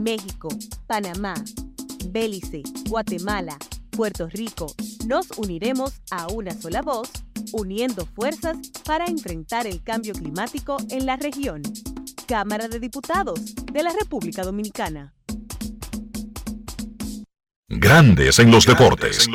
México, 0.00 0.50
Panamá, 0.86 1.34
Belice, 2.12 2.62
Guatemala, 2.88 3.58
Puerto 3.98 4.28
Rico, 4.28 4.72
nos 5.08 5.26
uniremos 5.38 5.94
a 6.12 6.28
una 6.28 6.52
sola 6.52 6.82
voz, 6.82 7.10
uniendo 7.50 8.06
fuerzas 8.06 8.56
para 8.84 9.06
enfrentar 9.06 9.66
el 9.66 9.82
cambio 9.82 10.12
climático 10.12 10.76
en 10.90 11.04
la 11.04 11.16
región. 11.16 11.62
Cámara 12.28 12.68
de 12.68 12.78
Diputados 12.78 13.56
de 13.56 13.82
la 13.82 13.92
República 13.92 14.44
Dominicana. 14.44 15.16
Grandes 17.66 18.38
en 18.38 18.52
los 18.52 18.64
deportes. 18.66 19.28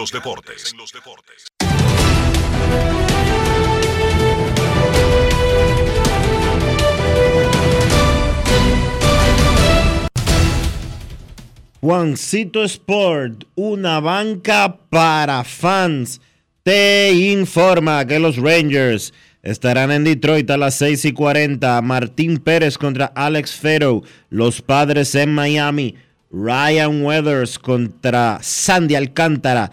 Juancito 11.83 12.63
Sport, 12.63 13.43
una 13.55 13.99
banca 13.99 14.77
para 14.89 15.43
fans, 15.43 16.21
te 16.63 17.11
informa 17.11 18.07
que 18.07 18.19
los 18.19 18.37
Rangers 18.37 19.13
estarán 19.41 19.91
en 19.91 20.05
Detroit 20.05 20.49
a 20.49 20.55
las 20.55 20.75
6 20.75 21.03
y 21.03 21.11
40. 21.11 21.81
Martín 21.81 22.37
Pérez 22.37 22.77
contra 22.77 23.07
Alex 23.07 23.55
Fero. 23.55 24.01
Los 24.29 24.61
padres 24.61 25.13
en 25.15 25.33
Miami. 25.33 25.95
Ryan 26.31 27.03
Weathers 27.03 27.59
contra 27.59 28.39
Sandy 28.41 28.95
Alcántara. 28.95 29.69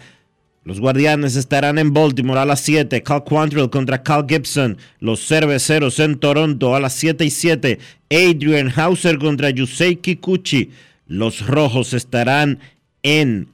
Los 0.65 0.81
Guardianes 0.81 1.37
estarán 1.37 1.79
en 1.79 1.93
Baltimore 1.93 2.41
a 2.41 2.45
las 2.45 2.59
7. 2.59 3.03
Cal 3.03 3.23
Quantrill 3.23 3.69
contra 3.69 4.03
Cal 4.03 4.25
Gibson. 4.27 4.77
Los 4.99 5.25
Cerveceros 5.25 5.97
en 6.01 6.19
Toronto 6.19 6.75
a 6.75 6.81
las 6.81 6.91
7 6.91 7.23
y 7.23 7.29
7. 7.29 7.79
Adrian 8.09 8.69
Hauser 8.75 9.17
contra 9.17 9.49
Yusei 9.49 9.95
Kikuchi. 9.95 10.71
Los 11.11 11.45
Rojos 11.45 11.91
estarán 11.91 12.59
en 13.03 13.49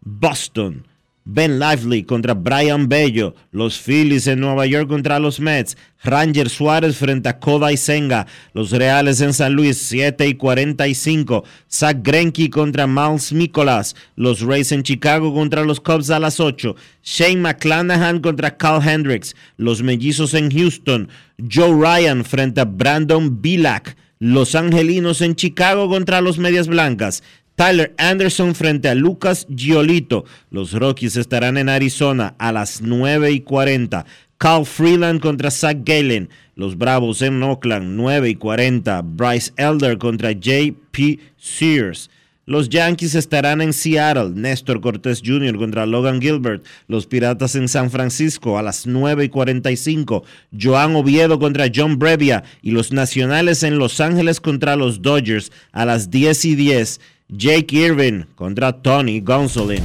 Boston. 0.00 0.86
Ben 1.24 1.58
Lively 1.58 2.04
contra 2.04 2.34
Brian 2.34 2.88
Bello. 2.88 3.34
Los 3.50 3.80
Phillies 3.80 4.28
en 4.28 4.38
Nueva 4.38 4.64
York 4.66 4.88
contra 4.88 5.18
los 5.18 5.40
Mets. 5.40 5.76
Ranger 6.04 6.48
Suárez 6.48 6.96
frente 6.96 7.28
a 7.28 7.40
Kodai 7.40 7.76
Senga. 7.76 8.28
Los 8.52 8.70
Reales 8.70 9.20
en 9.22 9.32
San 9.32 9.54
Luis 9.54 9.76
7 9.78 10.28
y 10.28 10.34
45. 10.34 11.42
Zach 11.68 11.96
Greinke 12.00 12.48
contra 12.48 12.86
Miles 12.86 13.32
Mikolas. 13.32 13.96
Los 14.14 14.42
Rays 14.42 14.70
en 14.70 14.84
Chicago 14.84 15.34
contra 15.34 15.64
los 15.64 15.80
Cubs 15.80 16.10
a 16.10 16.20
las 16.20 16.38
8. 16.38 16.76
Shane 17.02 17.40
McClanahan 17.40 18.20
contra 18.20 18.56
Carl 18.56 18.88
Hendricks. 18.88 19.34
Los 19.56 19.82
Mellizos 19.82 20.32
en 20.34 20.48
Houston. 20.48 21.08
Joe 21.52 21.72
Ryan 21.72 22.24
frente 22.24 22.60
a 22.60 22.66
Brandon 22.66 23.42
Bilak. 23.42 23.96
Los 24.22 24.54
Angelinos 24.54 25.22
en 25.22 25.34
Chicago 25.34 25.88
contra 25.88 26.20
los 26.20 26.36
Medias 26.36 26.68
Blancas. 26.68 27.22
Tyler 27.54 27.94
Anderson 27.96 28.54
frente 28.54 28.90
a 28.90 28.94
Lucas 28.94 29.46
Giolito. 29.48 30.26
Los 30.50 30.74
Rockies 30.74 31.16
estarán 31.16 31.56
en 31.56 31.70
Arizona 31.70 32.34
a 32.38 32.52
las 32.52 32.82
9 32.82 33.32
y 33.32 33.40
40. 33.40 34.04
Carl 34.36 34.66
Freeland 34.66 35.22
contra 35.22 35.50
Zach 35.50 35.78
Galen. 35.84 36.28
Los 36.54 36.76
Bravos 36.76 37.22
en 37.22 37.42
Oakland 37.42 37.96
9 37.96 38.28
y 38.28 38.34
40. 38.34 39.00
Bryce 39.00 39.54
Elder 39.56 39.96
contra 39.96 40.34
J.P. 40.34 41.18
Sears. 41.38 42.10
Los 42.46 42.68
Yankees 42.68 43.14
estarán 43.14 43.60
en 43.60 43.72
Seattle. 43.72 44.30
Néstor 44.34 44.80
Cortés 44.80 45.22
Jr. 45.24 45.56
contra 45.56 45.86
Logan 45.86 46.20
Gilbert. 46.20 46.64
Los 46.88 47.06
Piratas 47.06 47.54
en 47.54 47.68
San 47.68 47.90
Francisco 47.90 48.58
a 48.58 48.62
las 48.62 48.86
9 48.86 49.24
y 49.24 49.28
45. 49.28 50.24
Joan 50.60 50.96
Oviedo 50.96 51.38
contra 51.38 51.70
John 51.72 51.98
Brevia. 51.98 52.42
Y 52.62 52.72
los 52.72 52.92
Nacionales 52.92 53.62
en 53.62 53.78
Los 53.78 54.00
Ángeles 54.00 54.40
contra 54.40 54.76
los 54.76 55.02
Dodgers 55.02 55.52
a 55.72 55.84
las 55.84 56.10
10 56.10 56.44
y 56.46 56.54
10. 56.56 57.00
Jake 57.28 57.76
Irvin 57.76 58.26
contra 58.34 58.72
Tony 58.72 59.20
Gonsolin. 59.20 59.84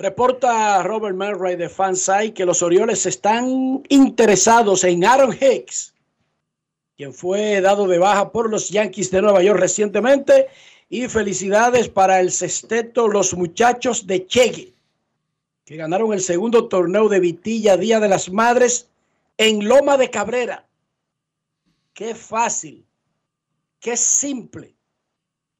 Reporta 0.00 0.82
Robert 0.82 1.14
Murray 1.14 1.56
de 1.56 1.68
Fansai 1.68 2.32
que 2.32 2.46
los 2.46 2.62
Orioles 2.62 3.04
están 3.04 3.82
interesados 3.90 4.82
en 4.84 5.04
Aaron 5.04 5.36
Hicks, 5.38 5.94
quien 6.96 7.12
fue 7.12 7.60
dado 7.60 7.86
de 7.86 7.98
baja 7.98 8.32
por 8.32 8.48
los 8.48 8.70
Yankees 8.70 9.10
de 9.10 9.20
Nueva 9.20 9.42
York 9.42 9.60
recientemente. 9.60 10.48
Y 10.88 11.06
felicidades 11.08 11.90
para 11.90 12.18
el 12.18 12.32
sexteto, 12.32 13.08
los 13.08 13.34
muchachos 13.34 14.06
de 14.06 14.26
Chegue, 14.26 14.72
que 15.66 15.76
ganaron 15.76 16.14
el 16.14 16.22
segundo 16.22 16.66
torneo 16.66 17.10
de 17.10 17.20
Vitilla 17.20 17.76
Día 17.76 18.00
de 18.00 18.08
las 18.08 18.32
Madres 18.32 18.88
en 19.36 19.68
Loma 19.68 19.98
de 19.98 20.08
Cabrera. 20.08 20.66
Qué 21.92 22.14
fácil, 22.14 22.86
qué 23.78 23.98
simple 23.98 24.74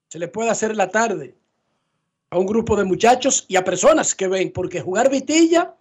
se 0.09 0.19
le 0.19 0.29
puede 0.29 0.49
hacer 0.49 0.75
la 0.75 0.89
tarde 0.89 1.37
a 2.31 2.39
un 2.39 2.47
grupo 2.47 2.77
de 2.77 2.85
muchachos 2.85 3.45
y 3.49 3.57
a 3.57 3.65
personas 3.65 4.15
que 4.15 4.29
ven, 4.29 4.53
porque 4.53 4.81
jugar 4.81 5.11
vitilla 5.11 5.75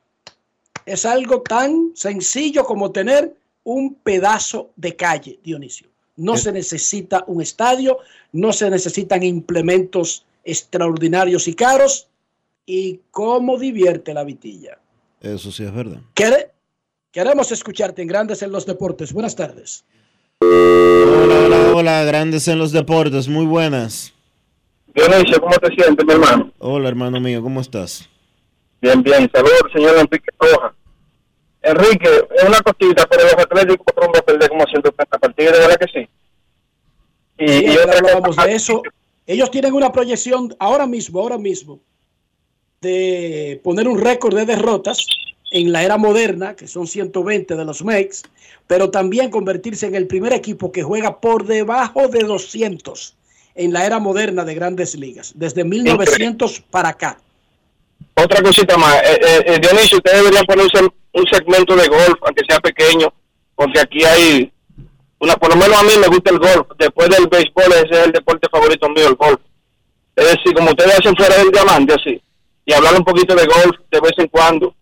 es 0.86 1.06
algo 1.06 1.42
tan 1.42 1.92
sencillo 1.96 2.64
como 2.66 2.92
tener 2.92 3.36
un 3.64 3.94
pedazo 3.96 4.72
de 4.76 4.96
calle, 4.96 5.40
Dionisio. 5.44 5.88
No 6.16 6.36
se 6.36 6.52
necesita 6.52 7.24
un 7.28 7.42
estadio, 7.42 8.00
no 8.34 8.52
se 8.52 8.70
necesitan 8.70 9.24
implementos 9.24 10.26
extraordinarios 10.44 11.48
y 11.48 11.54
caros. 11.54 12.08
¿Y 12.66 13.00
cómo 13.12 13.58
divierte 13.58 14.14
la 14.14 14.24
vitilla? 14.24 14.78
Eso 15.22 15.52
sí 15.52 15.64
es 15.64 15.74
verdad. 15.74 16.00
¿Quere- 16.16 16.50
Queremos 17.12 17.52
escucharte 17.52 18.02
en 18.04 18.08
Grandes 18.08 18.42
en 18.44 18.52
los 18.52 18.66
Deportes. 18.68 19.12
Buenas 19.14 19.36
tardes. 19.36 19.84
Hola, 20.42 21.46
hola, 21.46 21.72
hola, 21.76 22.04
Grandes 22.04 22.48
en 22.48 22.60
los 22.60 22.72
Deportes, 22.72 23.28
muy 23.28 23.46
buenas. 23.46 24.14
Dionisio, 24.94 25.40
¿cómo 25.40 25.56
te 25.58 25.74
sientes, 25.76 26.06
mi 26.06 26.14
hermano? 26.14 26.52
Hola, 26.60 26.90
hermano 26.90 27.20
mío, 27.20 27.42
¿cómo 27.42 27.62
estás? 27.62 28.10
Bien, 28.82 29.02
bien. 29.04 29.30
Saludos 29.34 29.62
al 29.66 29.72
señor 29.72 29.98
Enrique 30.00 30.30
Rojas. 30.40 30.74
Enrique, 31.62 32.10
es 32.36 32.44
una 32.44 32.60
cosita, 32.62 33.06
pero 33.10 33.24
los 33.24 33.34
Atléticos 33.34 33.86
fueron 33.94 34.16
a 34.18 34.22
perder 34.22 34.50
como 34.50 34.66
130 34.66 35.18
partidos, 35.20 35.54
¿de 35.54 35.60
verdad 35.60 35.78
que 35.78 35.88
sí? 35.88 36.10
Y, 37.38 37.48
Sí, 37.48 37.54
y 37.66 37.68
ayer 37.70 37.80
otra 37.82 37.98
hablábamos 38.00 38.36
cosa- 38.36 38.48
de 38.48 38.56
eso. 38.56 38.82
Ellos 39.28 39.52
tienen 39.52 39.74
una 39.74 39.92
proyección 39.92 40.56
ahora 40.60 40.88
mismo, 40.88 41.20
ahora 41.20 41.38
mismo, 41.38 41.80
de 42.82 43.60
poner 43.64 43.88
un 43.88 44.00
récord 44.00 44.36
de 44.36 44.46
derrotas 44.46 45.06
en 45.52 45.72
la 45.72 45.84
era 45.84 45.98
moderna, 45.98 46.56
que 46.56 46.68
son 46.68 46.88
120 46.88 47.56
de 47.56 47.66
los 47.66 47.84
Mex, 47.84 48.24
pero 48.66 48.90
también 48.90 49.30
convertirse 49.30 49.86
en 49.88 49.96
el 49.96 50.08
primer 50.08 50.34
equipo 50.34 50.72
que 50.72 50.82
juega 50.84 51.20
por 51.20 51.46
debajo 51.46 52.08
de 52.08 52.24
200 52.24 53.16
en 53.60 53.74
la 53.74 53.86
era 53.86 54.00
moderna 54.00 54.46
de 54.46 54.56
grandes 54.56 54.96
ligas, 54.96 55.34
desde 55.36 55.64
1900 55.66 56.62
para 56.72 56.90
acá. 56.90 57.20
Otra 58.16 58.42
cosita 58.42 58.78
más. 58.78 58.96
Eh, 59.04 59.20
eh, 59.22 59.44
eh, 59.48 59.60
Dionisio, 59.62 59.98
ustedes 59.98 60.18
deberían 60.20 60.46
poner 60.46 60.64
un, 60.66 60.70
se- 60.72 61.20
un 61.20 61.26
segmento 61.32 61.76
de 61.76 61.88
golf, 61.88 62.16
aunque 62.22 62.44
sea 62.48 62.60
pequeño, 62.60 63.14
porque 63.56 63.80
aquí 63.82 64.04
hay, 64.06 64.52
una 65.20 65.36
por 65.36 65.50
lo 65.50 65.58
menos 65.58 65.78
a 65.78 65.84
mí 65.84 65.92
me 66.00 66.08
gusta 66.08 66.32
el 66.32 66.40
golf. 66.40 66.68
Después 66.78 67.10
del 67.10 67.28
béisbol, 67.28 67.74
ese 67.74 68.00
es 68.00 68.06
el 68.08 68.12
deporte 68.14 68.48
favorito 68.50 68.88
mío, 68.90 69.08
el 69.10 69.16
golf. 69.16 69.40
Es 70.16 70.26
decir, 70.26 70.54
como 70.54 70.70
ustedes 70.70 71.00
hacen 71.00 71.16
fuera 71.16 71.36
del 71.38 71.52
diamante, 71.52 71.94
así. 71.94 72.22
Y 72.66 72.74
hablar 72.74 72.96
un 72.96 73.04
poquito 73.04 73.36
de 73.36 73.46
golf 73.46 73.76
de 73.92 74.00
vez 74.00 74.14
en 74.18 74.28
cuando. 74.28 74.74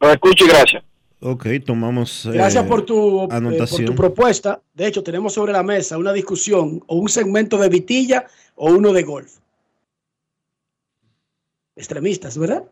Los 0.00 0.12
escucho 0.12 0.44
y 0.44 0.48
gracias. 0.48 0.82
Ok, 1.22 1.46
tomamos. 1.66 2.24
eh, 2.26 2.30
Gracias 2.32 2.66
por, 2.66 2.84
tu, 2.86 3.24
eh, 3.24 3.26
por 3.28 3.34
anotación. 3.36 3.84
tu 3.86 3.94
propuesta. 3.94 4.62
De 4.74 4.86
hecho, 4.86 5.02
tenemos 5.02 5.34
sobre 5.34 5.52
la 5.52 5.62
mesa 5.62 5.98
una 5.98 6.12
discusión 6.12 6.82
o 6.86 6.96
un 6.96 7.08
segmento 7.08 7.58
de 7.58 7.68
vitilla 7.68 8.26
o 8.54 8.70
uno 8.70 8.92
de 8.92 9.02
golf. 9.02 9.38
Extremistas, 11.76 12.36
¿verdad? 12.38 12.64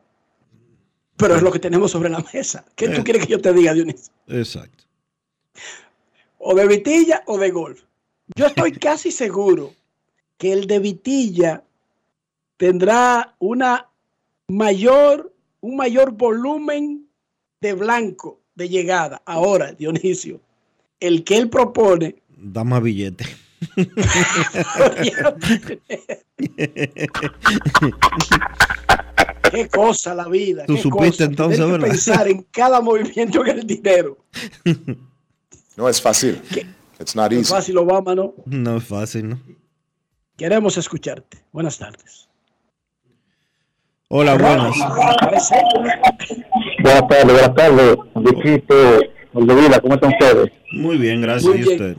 Pero 1.17 1.35
es 1.37 1.43
lo 1.43 1.51
que 1.51 1.59
tenemos 1.59 1.91
sobre 1.91 2.09
la 2.11 2.25
mesa. 2.33 2.65
¿Qué 2.75 2.89
tú 2.89 3.01
Eh. 3.01 3.05
quieres 3.05 3.27
que 3.27 3.33
yo 3.33 3.41
te 3.41 3.53
diga, 3.53 3.73
Dionisio? 3.75 4.13
Exacto. 4.29 4.85
O 6.39 6.55
de 6.55 6.67
Vitilla 6.69 7.23
o 7.27 7.37
de 7.39 7.51
golf. 7.51 7.83
Yo 8.37 8.47
estoy 8.47 8.73
casi 8.73 9.11
seguro 9.11 9.75
que 10.37 10.53
el 10.53 10.67
de 10.67 10.79
Vitilla 10.79 11.65
tendrá 12.57 13.35
una 13.41 13.89
mayor, 14.47 15.35
un 15.61 15.77
mayor 15.77 16.13
volumen 16.13 17.09
de 17.61 17.73
blanco 17.75 18.38
de 18.59 18.69
llegada. 18.69 19.23
Ahora, 19.25 19.73
Dionisio, 19.73 20.39
el 21.01 21.25
que 21.25 21.39
él 21.39 21.49
propone 21.49 22.17
Da 22.37 22.63
más 22.63 22.83
billete. 22.83 23.25
Qué 29.51 29.69
cosa 29.69 30.15
la 30.15 30.29
vida. 30.29 30.65
Tú 30.67 30.77
qué 30.77 30.83
supiste 30.83 31.11
cosa, 31.11 31.25
entonces, 31.25 31.59
tener 31.59 31.73
que 31.73 31.79
¿verdad? 31.79 31.89
pensar 31.89 32.29
en 32.29 32.43
cada 32.51 32.81
movimiento 32.81 33.45
en 33.45 33.59
el 33.59 33.67
dinero. 33.67 34.19
No 35.77 35.89
es 35.89 36.01
fácil. 36.01 36.41
It's 37.01 37.17
not 37.17 37.33
No 37.33 37.41
es 37.41 37.49
fácil, 37.49 37.77
Obama, 37.79 38.15
¿no? 38.15 38.35
No 38.45 38.77
es 38.77 38.85
fácil, 38.85 39.31
¿no? 39.31 39.41
Queremos 40.37 40.77
escucharte. 40.77 41.39
Buenas 41.51 41.79
tardes. 41.79 42.28
Hola, 44.11 44.39
buenas. 44.39 44.75
Buenas 46.79 47.09
tardes, 47.09 47.25
buenas 47.27 47.55
tardes, 47.55 47.97
Viquito, 48.15 48.75
Oldevila, 49.35 49.81
¿cómo 49.81 49.97
están 49.97 50.15
ustedes? 50.15 50.51
Muy 50.73 50.97
bien, 50.97 51.21
gracias. 51.21 51.45
Muy 51.45 51.59
¿Y 51.59 51.63
bien. 51.63 51.73
usted? 51.73 51.97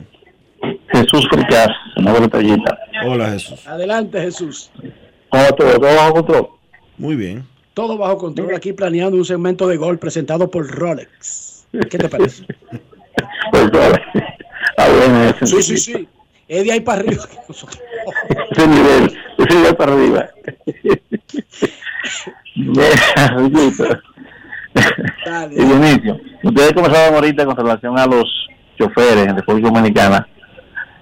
Jesús 0.87 1.27
Fricas, 1.29 1.67
una 1.97 2.09
buena 2.09 2.25
estrellita. 2.25 2.79
Hola, 3.05 3.29
Jesús. 3.29 3.67
Adelante, 3.67 4.21
Jesús. 4.21 4.71
¿Cómo 5.29 5.45
todo? 5.55 5.79
¿Todo 5.79 5.95
bajo 5.95 6.13
control? 6.13 6.47
Muy 6.97 7.15
bien. 7.15 7.45
Todo 7.75 7.95
bajo 7.95 8.17
control 8.17 8.55
aquí 8.55 8.73
planeando 8.73 9.15
un 9.15 9.25
segmento 9.25 9.67
de 9.67 9.77
gol 9.77 9.99
presentado 9.99 10.49
por 10.49 10.67
Rolex. 10.67 11.67
¿Qué 11.71 11.97
te 11.99 12.09
parece? 12.09 12.43
Pues, 13.51 13.69
ah, 14.77 14.87
bueno, 14.97 15.23
ese, 15.25 15.45
Sí, 15.45 15.61
sí, 15.61 15.77
sí. 15.77 16.07
Es 16.47 16.63
de 16.63 16.71
ahí 16.71 16.79
para 16.79 17.01
arriba 17.01 17.27
que 17.29 17.37
nosotros. 17.47 17.79
ese 18.51 18.67
nivel, 18.67 19.17
ese 19.37 19.55
nivel 19.55 19.75
para 19.75 19.93
arriba. 19.93 20.29
Y 25.51 25.65
Dionisio, 25.65 26.19
ustedes 26.43 26.73
comenzaban 26.73 27.15
ahorita 27.15 27.45
con 27.45 27.55
relación 27.55 27.97
a 27.97 28.05
los 28.05 28.25
choferes 28.77 29.27
en 29.27 29.35
República 29.35 29.69
Dominicana. 29.69 30.27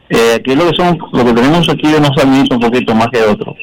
Eh, 0.10 0.36
aquí 0.40 0.56
lo 0.56 0.70
que 0.70 0.76
son, 0.76 0.98
lo 1.12 1.26
que 1.26 1.34
tenemos 1.34 1.68
aquí 1.70 1.92
de 1.92 1.98
unos 1.98 2.18
añitos 2.18 2.58
un 2.58 2.64
poquito 2.64 2.96
más 2.96 3.08
que 3.10 3.22
otros, 3.22 3.56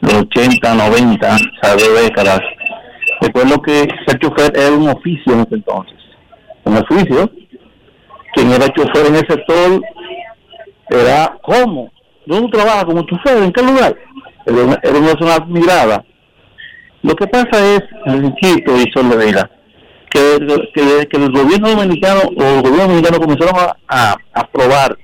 los 0.00 0.14
80, 0.14 0.74
90, 0.74 1.36
o 1.36 1.76
de 1.76 2.02
décadas. 2.02 2.40
Recuerdo 3.20 3.60
que 3.62 3.88
ser 4.06 4.18
chofer 4.20 4.52
era 4.56 4.72
un 4.72 4.88
oficio 4.88 5.32
en 5.32 5.40
ese 5.40 5.54
entonces. 5.56 5.96
Un 6.64 6.76
oficio. 6.76 7.30
Quien 8.34 8.52
era 8.52 8.68
chofer 8.68 9.06
en 9.06 9.14
ese 9.16 9.26
sector 9.26 9.80
era, 10.90 11.36
¿cómo? 11.42 11.90
¿Dónde 12.26 12.50
trabaja 12.50 12.84
como 12.84 13.02
chofer? 13.02 13.42
¿En 13.42 13.52
qué 13.52 13.62
lugar? 13.62 13.96
Era 14.46 14.62
una, 14.62 14.80
era 14.82 14.98
una 14.98 15.12
zona. 15.18 16.04
Lo 17.04 17.14
que 17.14 17.26
pasa 17.26 17.74
es, 17.74 17.80
Enriquito 18.06 18.74
y 18.76 18.90
Soledad, 18.92 19.50
que, 20.10 20.38
que, 20.74 21.06
que 21.06 21.16
el 21.18 21.30
gobierno 21.30 21.68
dominicano 21.70 22.20
o 22.36 22.42
el 22.42 22.62
gobierno 22.62 22.82
dominicano 22.88 23.18
comenzaron 23.20 23.54
a, 23.56 23.76
a, 23.88 24.16
a 24.32 24.46
probar 24.50 24.96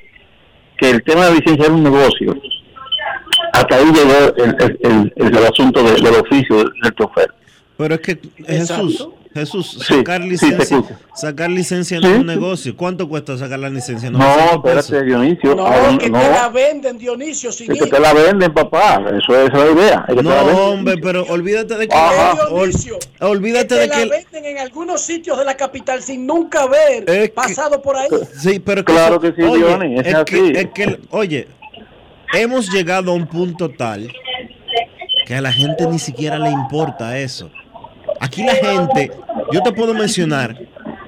que 0.78 0.90
el 0.90 1.02
tema 1.04 1.26
de 1.26 1.30
la 1.30 1.36
licencia 1.36 1.66
era 1.66 1.74
un 1.74 1.82
negocio. 1.82 2.36
Hasta 3.52 3.76
ahí 3.76 3.84
llegó 3.92 4.34
el, 4.36 4.56
el, 4.60 4.78
el, 4.82 5.12
el- 5.16 5.36
el 5.36 5.46
asunto 5.46 5.82
de- 5.82 6.00
del 6.00 6.14
oficio 6.20 6.56
del, 6.56 6.70
del 6.82 6.94
chofer. 6.94 7.30
Pero 7.76 7.94
es 7.94 8.00
que 8.00 8.18
Jesús, 8.46 9.08
Jesús, 9.32 9.78
Sí, 9.86 9.94
sacar 9.94 10.22
sí, 10.22 10.28
licencia, 10.28 10.76
escucho. 10.78 10.96
sacar 11.14 11.50
licencia 11.50 12.00
no 12.00 12.06
Sí, 12.08 12.12
es 12.14 12.18
un 12.18 12.28
sí. 12.28 12.34
negocio. 12.34 12.76
¿Cuánto 12.76 13.08
cuesta 13.08 13.38
sacar 13.38 13.60
la 13.60 13.70
licencia? 13.70 14.10
No, 14.10 14.18
900 14.18 14.62
pesos. 14.62 14.78
espérate, 14.86 15.06
Dionisio. 15.06 15.54
No, 15.54 15.66
ahora 15.66 15.98
que 15.98 16.10
no, 16.10 16.18
te 16.18 16.28
la 16.30 16.48
venden, 16.48 16.98
Dionisio, 16.98 17.52
sin 17.52 17.70
es 17.70 17.78
que 17.78 17.84
ir. 17.84 17.90
te 17.92 18.00
la 18.00 18.12
venden, 18.12 18.52
papá. 18.52 19.00
Eso 19.06 19.40
es 19.40 19.52
la 19.52 19.70
idea. 19.70 20.04
es 20.08 20.14
que 20.16 20.22
te 20.22 20.22
la 20.24 20.40
No, 20.40 20.46
venden. 20.46 20.56
hombre, 20.64 20.94
pero 21.00 21.24
olvídate 21.28 21.76
de 21.76 21.86
que. 21.86 21.94
Ajá. 21.96 22.48
ol- 22.50 22.72
olvídate 23.20 23.66
Te 23.66 23.74
de 23.76 23.86
la 23.86 23.94
que. 23.98 24.04
venden 24.06 24.44
en 24.46 24.58
algunos 24.58 25.00
sitios 25.00 25.38
de 25.38 25.44
la 25.44 25.56
capital 25.56 26.02
sin 26.02 26.26
nunca 26.26 26.62
haber 26.64 27.32
pasado 27.32 27.80
por 27.80 27.96
ahí. 27.96 28.08
Sí, 28.36 28.58
pero 28.58 28.84
Claro 28.84 29.14
eso- 29.14 29.20
que 29.20 29.32
sí, 29.40 29.48
oye, 29.48 29.62
Johnny, 29.62 29.94
es 30.00 30.06
es, 30.08 30.14
así. 30.16 30.24
que, 30.24 30.60
es 30.60 30.66
que, 30.74 31.00
oye, 31.10 31.46
hemos 32.34 32.68
llegado 32.68 33.12
a 33.12 33.14
un 33.14 33.28
punto 33.28 33.70
tal 33.70 34.10
que 35.24 35.36
a 35.36 35.40
la 35.40 35.52
gente 35.52 35.86
ni 35.86 36.00
siquiera 36.00 36.36
le 36.36 36.50
importa 36.50 37.16
eso. 37.16 37.48
Aquí 38.20 38.44
la 38.44 38.54
gente, 38.54 39.10
yo 39.50 39.62
te 39.62 39.72
puedo 39.72 39.94
mencionar 39.94 40.56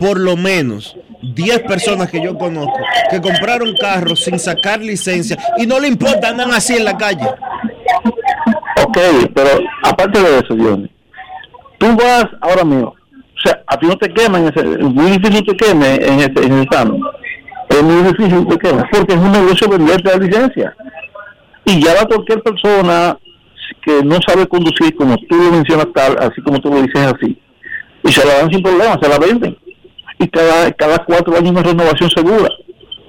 por 0.01 0.19
lo 0.19 0.37
menos 0.37 0.97
10 1.23 1.61
personas 1.61 2.11
que 2.11 2.23
yo 2.23 2.37
conozco 2.37 2.79
que 3.11 3.21
compraron 3.21 3.75
carros 3.81 4.25
sin 4.25 4.39
sacar 4.39 4.81
licencia 4.81 5.37
y 5.59 5.67
no 5.67 5.79
le 5.79 5.89
importa, 5.89 6.31
andan 6.31 6.51
así 6.51 6.77
en 6.77 6.85
la 6.85 6.97
calle. 6.97 7.27
Ok, 8.85 8.99
pero 9.35 9.51
aparte 9.85 10.21
de 10.21 10.39
eso, 10.39 10.57
Johnny, 10.59 10.91
tú 11.79 11.95
vas 11.97 12.27
ahora 12.41 12.65
mismo, 12.65 12.89
o 12.89 13.41
sea, 13.45 13.63
a 13.67 13.77
ti 13.79 13.87
no 13.87 13.97
te 13.99 14.13
queman, 14.13 14.49
ese, 14.49 14.61
es 14.61 14.81
muy 14.81 15.11
difícil 15.11 15.45
que 15.45 15.57
queme 15.57 15.95
en 15.97 16.21
ese, 16.21 16.47
en 16.47 16.59
examen. 16.63 17.01
Es 17.69 17.83
muy 17.83 18.03
difícil 18.03 18.47
que 18.47 18.57
te 18.57 18.59
queme, 18.59 18.85
porque 18.91 19.13
es 19.13 19.19
un 19.19 19.33
negocio 19.33 19.69
venderte 19.69 20.11
la 20.11 20.17
licencia. 20.17 20.75
Y 21.65 21.83
ya 21.83 21.95
va 21.95 22.07
cualquier 22.07 22.43
persona 22.43 23.17
que 23.85 24.03
no 24.05 24.19
sabe 24.27 24.47
conducir, 24.47 24.95
como 24.95 25.17
tú 25.29 25.37
lo 25.37 25.51
mencionas 25.53 25.87
tal, 25.95 26.17
así 26.19 26.41
como 26.43 26.61
tú 26.61 26.71
lo 26.71 26.81
dices 26.83 26.97
así, 27.15 27.37
y 28.05 28.13
se 28.13 28.25
la 28.27 28.35
dan 28.39 28.51
sin 28.51 28.63
problema, 28.63 28.99
se 29.03 29.09
la 29.09 29.19
venden. 29.19 29.57
Y 30.19 30.29
cada, 30.29 30.71
cada 30.73 31.05
cuatro 31.05 31.37
años 31.37 31.51
una 31.51 31.63
renovación 31.63 32.09
segura, 32.11 32.49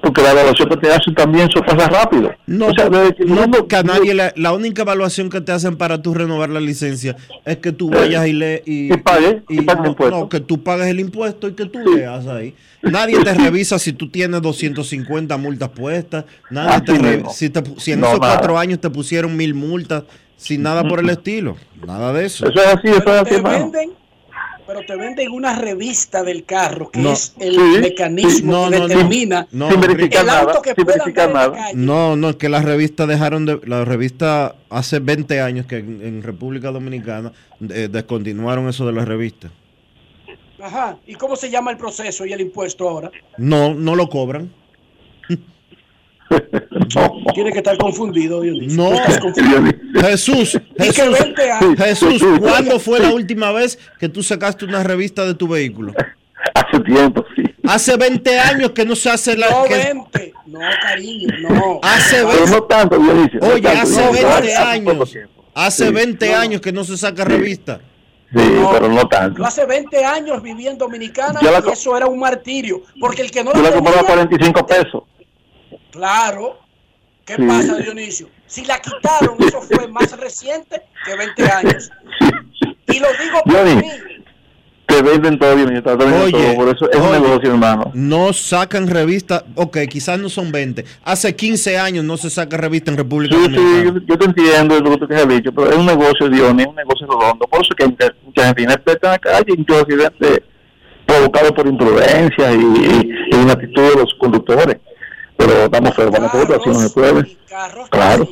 porque 0.02 0.20
la 0.20 0.32
evaluación 0.32 0.68
que 0.68 0.76
te 0.78 0.92
hacen 0.92 1.14
también 1.14 1.48
eso 1.48 1.60
pasa 1.64 1.88
rápido. 1.88 2.32
No, 2.46 2.66
O 2.66 2.74
sea, 2.74 2.88
que- 2.90 3.24
no, 3.24 3.50
porque 3.50 3.76
a 3.76 3.82
nadie, 3.84 4.12
la, 4.14 4.32
la 4.36 4.52
única 4.52 4.82
evaluación 4.82 5.30
que 5.30 5.40
te 5.40 5.52
hacen 5.52 5.76
para 5.76 6.02
tú 6.02 6.12
renovar 6.12 6.50
la 6.50 6.60
licencia 6.60 7.16
es 7.46 7.56
que 7.58 7.72
tú 7.72 7.88
vayas 7.90 8.26
y 8.26 8.32
le 8.32 8.62
y, 8.66 8.92
Y 8.92 8.96
pagues, 8.98 9.36
y- 9.48 9.62
pagues 9.62 9.82
no, 9.82 9.88
impuestos. 9.90 10.20
no, 10.20 10.28
que 10.28 10.40
tú 10.40 10.62
pagues 10.62 10.88
el 10.88 10.98
impuesto 11.00 11.48
y 11.48 11.52
que 11.54 11.66
tú 11.66 11.78
leas 11.80 12.26
ahí. 12.26 12.54
Nadie 12.82 13.18
te 13.24 13.32
revisa 13.32 13.78
si 13.78 13.92
tú 13.94 14.10
tienes 14.10 14.42
250 14.42 15.36
multas 15.38 15.70
puestas, 15.70 16.24
nadie 16.50 16.70
Así 16.74 16.84
te 16.84 16.98
re- 16.98 17.16
mismo. 17.16 17.30
si, 17.30 17.48
te 17.48 17.62
si 17.78 17.92
en 17.92 18.00
No, 18.00 18.08
esos 18.08 18.20
nada. 18.20 18.34
cuatro 18.34 18.58
años 18.58 18.80
te 18.80 18.90
pusieron 18.90 19.34
mil 19.36 19.54
multas 19.54 20.02
sin 20.36 20.62
nada 20.62 20.86
por 20.86 21.00
el 21.00 21.10
estilo, 21.10 21.56
nada 21.86 22.12
de 22.12 22.26
eso. 22.26 22.46
Eso 22.48 22.60
es 22.60 22.66
así, 22.66 22.88
eso 22.88 22.98
es 22.98 23.08
así, 23.08 23.30
te 23.30 23.36
hermano. 23.36 23.58
venden, 23.70 23.90
pero 24.66 24.80
te 24.86 24.96
venden 24.96 25.30
una 25.32 25.54
revista 25.58 26.22
del 26.22 26.44
carro 26.44 26.90
que 26.90 27.00
No. 27.00 27.12
es 27.12 27.34
el 27.38 27.54
Sí, 27.54 27.60
mecanismo 27.80 28.30
sí, 28.30 28.42
no, 28.44 28.70
que 28.70 28.78
no, 28.78 28.88
determina 28.88 29.46
No, 29.52 29.70
sin 29.70 29.80
verificar 29.80 30.24
el 30.24 30.30
auto 30.30 30.46
nada, 30.48 30.62
que 30.62 30.74
sin 30.74 30.84
verificar 30.86 31.28
en 31.28 31.34
la 31.34 31.52
calle. 31.52 31.72
No, 31.74 32.16
no, 32.16 32.30
es 32.30 32.36
que 32.36 32.48
las 32.48 32.64
revistas 32.64 33.06
dejaron 33.08 33.44
de. 33.46 33.60
La 33.66 33.84
revista 33.84 34.54
hace 34.70 35.00
20 35.00 35.40
años 35.40 35.66
que 35.66 35.78
en, 35.78 36.00
en 36.02 36.22
República 36.22 36.70
Dominicana 36.70 37.32
eh, 37.70 37.88
descontinuaron 37.90 38.68
eso 38.68 38.86
de 38.86 38.92
las 38.92 39.06
revistas. 39.06 39.50
Ajá. 40.62 40.96
¿Y 41.06 41.14
cómo 41.16 41.36
se 41.36 41.50
llama 41.50 41.70
el 41.70 41.76
proceso 41.76 42.24
y 42.24 42.32
el 42.32 42.40
impuesto 42.40 42.88
ahora? 42.88 43.10
No, 43.36 43.74
no 43.74 43.94
lo 43.96 44.08
cobran. 44.08 44.50
Tiene 47.34 47.52
que 47.52 47.58
estar 47.58 47.76
confundido, 47.78 48.40
Dionisio. 48.40 48.82
No, 48.82 48.90
confundido. 49.20 49.62
Jesús, 50.00 50.58
Jesús, 50.78 51.18
20 51.20 51.50
años. 51.50 51.78
Jesús, 51.78 52.22
¿cuándo 52.40 52.78
fue 52.78 53.00
la 53.00 53.10
última 53.12 53.52
vez 53.52 53.78
que 53.98 54.08
tú 54.08 54.22
sacaste 54.22 54.64
una 54.64 54.82
revista 54.82 55.24
de 55.24 55.34
tu 55.34 55.48
vehículo? 55.48 55.92
Hace 56.54 56.80
tiempo, 56.84 57.24
sí. 57.34 57.42
Hace 57.66 57.96
20 57.96 58.38
años 58.38 58.70
que 58.72 58.84
no 58.84 58.94
se 58.94 59.10
hace 59.10 59.36
la. 59.36 59.48
No, 59.50 59.64
que- 59.64 59.74
20. 59.76 60.32
No, 60.46 60.58
cariño, 60.82 61.28
no. 61.40 61.80
hace 61.82 62.16
Pero 62.16 62.28
20, 62.28 62.50
no 62.50 62.62
tanto, 62.64 62.98
Dionisio. 62.98 63.40
no 63.40 63.46
oye, 63.48 63.62
tanto, 63.62 63.80
hace 63.82 63.92
Dionisio. 64.02 64.28
20 64.28 64.54
Hace 64.54 64.56
años. 64.56 65.16
Hace 65.54 65.86
Sí. 65.86 65.92
20 65.92 66.34
años 66.34 66.60
que 66.60 66.72
no 66.72 66.84
se 66.84 66.96
saca 66.98 67.24
revista. 67.24 67.80
Sí, 68.34 68.40
pero 68.72 68.88
no 68.88 69.06
tanto. 69.08 69.38
Yo 69.38 69.46
hace 69.46 69.64
20 69.64 70.04
años 70.04 70.42
viví 70.42 70.66
en 70.66 70.76
Dominicana 70.76 71.38
y 71.40 71.70
eso 71.72 71.96
era 71.96 72.06
un 72.06 72.18
martirio. 72.18 72.82
Porque 73.00 73.22
el 73.22 73.30
que 73.30 73.44
no 73.44 73.52
Yo 73.54 73.62
la 73.62 73.68
la 73.70 73.74
compraba 73.76 74.00
a 74.00 74.02
tenía, 74.02 74.14
45 74.26 74.66
pesos. 74.66 75.02
Claro. 75.98 76.58
¿Qué 77.24 77.36
Sí. 77.36 77.42
pasa, 77.48 77.76
Dionisio? 77.76 78.28
Si 78.46 78.66
la 78.66 78.78
quitaron, 78.80 79.36
eso 79.40 79.62
fue 79.62 79.88
más 79.88 80.12
reciente 80.18 80.82
que 81.06 81.16
20 81.16 81.50
años. 81.50 81.90
Y 82.86 82.98
lo 83.00 83.08
digo 83.18 83.42
por 83.44 83.54
Johnny, 83.56 83.76
mí. 83.76 83.90
te 84.86 85.00
venden 85.00 85.38
todo, 85.38 85.56
Dionisio, 85.56 85.82
te 85.82 85.96
venden 85.96 86.20
Oye, 86.20 86.32
todo. 86.32 86.54
Por 86.56 86.68
eso 86.76 86.90
es 86.90 86.98
un 86.98 87.12
negocio, 87.12 87.50
hermano. 87.52 87.90
No 87.94 88.34
sacan 88.34 88.88
revista, 88.88 89.42
ok, 89.54 89.78
quizás 89.88 90.18
no 90.18 90.28
son 90.28 90.52
20. 90.52 90.84
Hace 91.02 91.34
15 91.34 91.78
años 91.78 92.04
no 92.04 92.18
se 92.18 92.28
saca 92.28 92.58
revista 92.58 92.90
en 92.90 92.98
República 92.98 93.34
Sí, 93.36 93.40
Dominicana. 93.42 93.78
sí, 93.78 93.84
yo, 93.86 94.06
yo 94.06 94.18
te 94.18 94.24
entiendo 94.26 94.80
lo 94.80 94.90
que 94.98 95.06
tú 95.06 95.14
has 95.14 95.26
dicho, 95.28 95.50
pero 95.52 95.70
es 95.70 95.76
un 95.78 95.86
negocio, 95.86 96.28
Dionisio, 96.28 96.60
es 96.60 96.66
un 96.68 96.76
negocio 96.76 97.06
redondo. 97.06 97.46
Por 97.46 97.62
eso 97.62 97.70
es 97.72 97.76
que 97.76 97.84
hay 98.04 98.10
mucha 98.22 98.46
gente 98.48 98.62
inexperta 98.64 99.06
en 99.06 99.12
la 99.12 99.18
calle 99.18 99.44
y 99.48 99.56
muchos 99.56 99.80
accidentes 99.80 100.40
provocados 101.06 101.52
por 101.52 101.66
imprudencia 101.66 102.52
y, 102.52 102.56
y, 102.56 103.10
y 103.32 103.36
inactitud 103.40 103.82
de 103.82 103.96
los 103.96 104.12
conductores. 104.20 104.76
Pero 105.36 105.52
estamos 105.64 105.94
feos 105.94 106.10
para 106.10 106.24
nosotros, 106.24 106.58
así 106.60 106.68
no 106.70 106.74
se 106.80 106.90
puede. 106.90 107.36
Claro. 107.90 108.28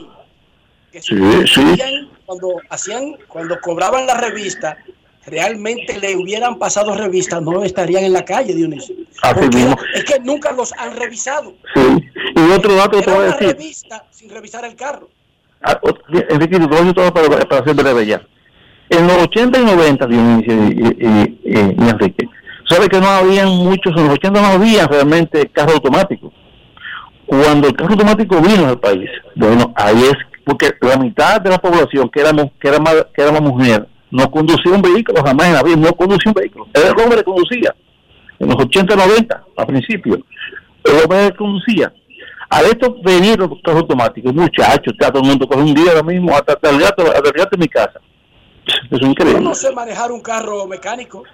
Sí, 0.93 1.01
sí. 1.47 1.61
hacían- 1.73 2.09
cuando 2.27 2.49
hacían, 2.71 3.17
cuando 3.29 3.59
cobraban 3.61 4.07
la 4.07 4.15
revista, 4.15 4.77
realmente 5.27 5.99
le 5.99 6.17
hubieran 6.17 6.59
pasado 6.59 6.95
revista, 6.95 7.41
no 7.41 7.63
estarían 7.63 8.05
en 8.05 8.13
la 8.13 8.25
calle, 8.25 8.55
Dionisio. 8.55 8.95
Así 9.23 9.49
mismo. 9.49 9.77
es 9.95 10.05
que 10.05 10.21
nunca 10.21 10.53
los 10.53 10.73
han 10.75 10.97
revisado. 10.97 11.55
Sí. 11.75 11.81
Y 12.37 12.51
otro 12.53 12.75
dato 12.75 12.99
que 12.99 13.05
te 13.05 13.11
voy 13.11 13.21
a 13.21 13.33
decir. 13.33 13.49
revista 13.49 14.05
sin 14.11 14.31
revisar 14.31 14.65
el 14.65 14.75
carro. 14.77 15.09
Ah, 15.63 15.79
Enrique, 16.29 16.59
te 16.59 16.67
voy 16.67 16.93
todo 16.93 17.13
para, 17.15 17.29
para 17.47 17.65
ser 17.65 17.75
breve 17.75 18.05
ya. 18.07 18.21
En 18.91 19.07
los 19.07 19.17
80 19.17 19.61
y 19.61 19.65
90, 19.65 20.07
Dionisio 20.07 20.55
y, 20.55 20.57
y, 20.59 21.07
y- 21.07 21.41
y- 21.45 21.85
y 21.85 21.89
Enrique, 21.89 22.29
sabe 22.69 22.89
que 22.89 23.01
no 23.01 23.07
habían 23.09 23.49
muchos, 23.49 23.93
en 23.97 24.05
los 24.05 24.15
80 24.15 24.41
no 24.41 24.47
había 24.49 24.87
realmente 24.87 25.49
carro 25.49 25.75
automático. 25.75 26.33
Cuando 27.33 27.69
el 27.69 27.75
carro 27.75 27.93
automático 27.93 28.43
vino 28.43 28.67
al 28.69 28.79
país, 28.79 29.09
bueno, 29.37 29.73
ahí 29.77 30.03
es 30.03 30.17
porque 30.45 30.71
la 30.83 30.99
mitad 30.99 31.41
de 31.41 31.49
la 31.49 31.57
población 31.59 32.11
que 32.11 32.21
éramos 32.21 32.49
que 32.61 32.69
era 32.69 32.79
más, 32.79 33.07
que 33.15 33.23
era 33.23 33.41
mujer 33.41 33.89
no 34.11 34.31
conducía 34.31 34.71
un 34.73 34.83
vehículo 34.83 35.23
jamás 35.25 35.47
en 35.47 35.55
la 35.55 35.63
vida, 35.63 35.77
no 35.77 35.93
conducía 35.95 36.29
un 36.31 36.35
vehículo. 36.35 36.67
Era 36.75 36.89
el 36.89 37.01
hombre 37.01 37.17
que 37.19 37.25
conducía. 37.25 37.75
En 38.39 38.49
los 38.49 38.57
80 38.57 38.93
y 38.93 38.97
90, 38.99 39.45
al 39.57 39.67
principio, 39.67 40.19
el 40.85 41.03
hombre 41.03 41.31
que 41.31 41.37
conducía. 41.39 41.91
A 42.51 42.61
esto 42.61 42.97
venir 43.03 43.39
los 43.39 43.49
carros 43.65 43.81
automáticos, 43.81 44.35
muchachos, 44.35 44.93
todo 45.01 45.23
el 45.23 45.27
mundo 45.27 45.47
coge 45.49 45.63
un 45.63 45.73
día 45.73 45.93
ahora 45.93 46.03
mismo 46.03 46.33
hasta, 46.37 46.53
hasta 46.53 46.69
el 46.69 46.81
gato, 46.81 47.03
hasta 47.07 47.29
el 47.31 47.33
gato 47.33 47.49
en 47.57 47.61
mi 47.61 47.69
casa. 47.69 47.99
Eso 48.67 48.79
es 48.91 49.01
Yo 49.01 49.07
increíble. 49.07 49.41
no 49.41 49.55
sé 49.55 49.73
manejar 49.73 50.13
un 50.13 50.21
carro 50.21 50.67
mecánico. 50.67 51.25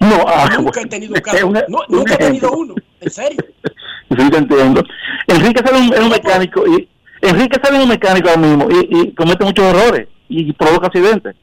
No, 0.00 0.24
ah, 0.26 0.48
Nunca 0.58 0.80
he 0.80 0.86
tenido 0.86 1.12
un 1.14 1.20
carro. 1.20 1.48
una- 1.48 1.64
No, 1.68 1.80
un 1.86 1.96
nunca 1.98 2.14
he 2.14 2.16
tenido 2.16 2.50
uno. 2.52 2.74
En 3.02 3.10
serio. 3.10 3.44
Sí, 4.16 4.30
te 4.30 4.36
entiendo. 4.36 4.82
Enrique 5.26 5.62
sale 5.64 5.78
un, 5.86 5.92
es 5.94 6.00
un 6.00 6.08
mecánico 6.10 6.64
y 6.66 6.88
Enrique 7.22 7.58
sale 7.62 7.82
un 7.82 7.88
mecánico 7.88 8.28
ahora 8.28 8.40
mismo 8.40 8.68
y, 8.70 8.88
y 9.00 9.14
comete 9.14 9.44
muchos 9.44 9.64
errores 9.64 10.08
y 10.28 10.52
provoca 10.52 10.86
accidentes. 10.88 11.34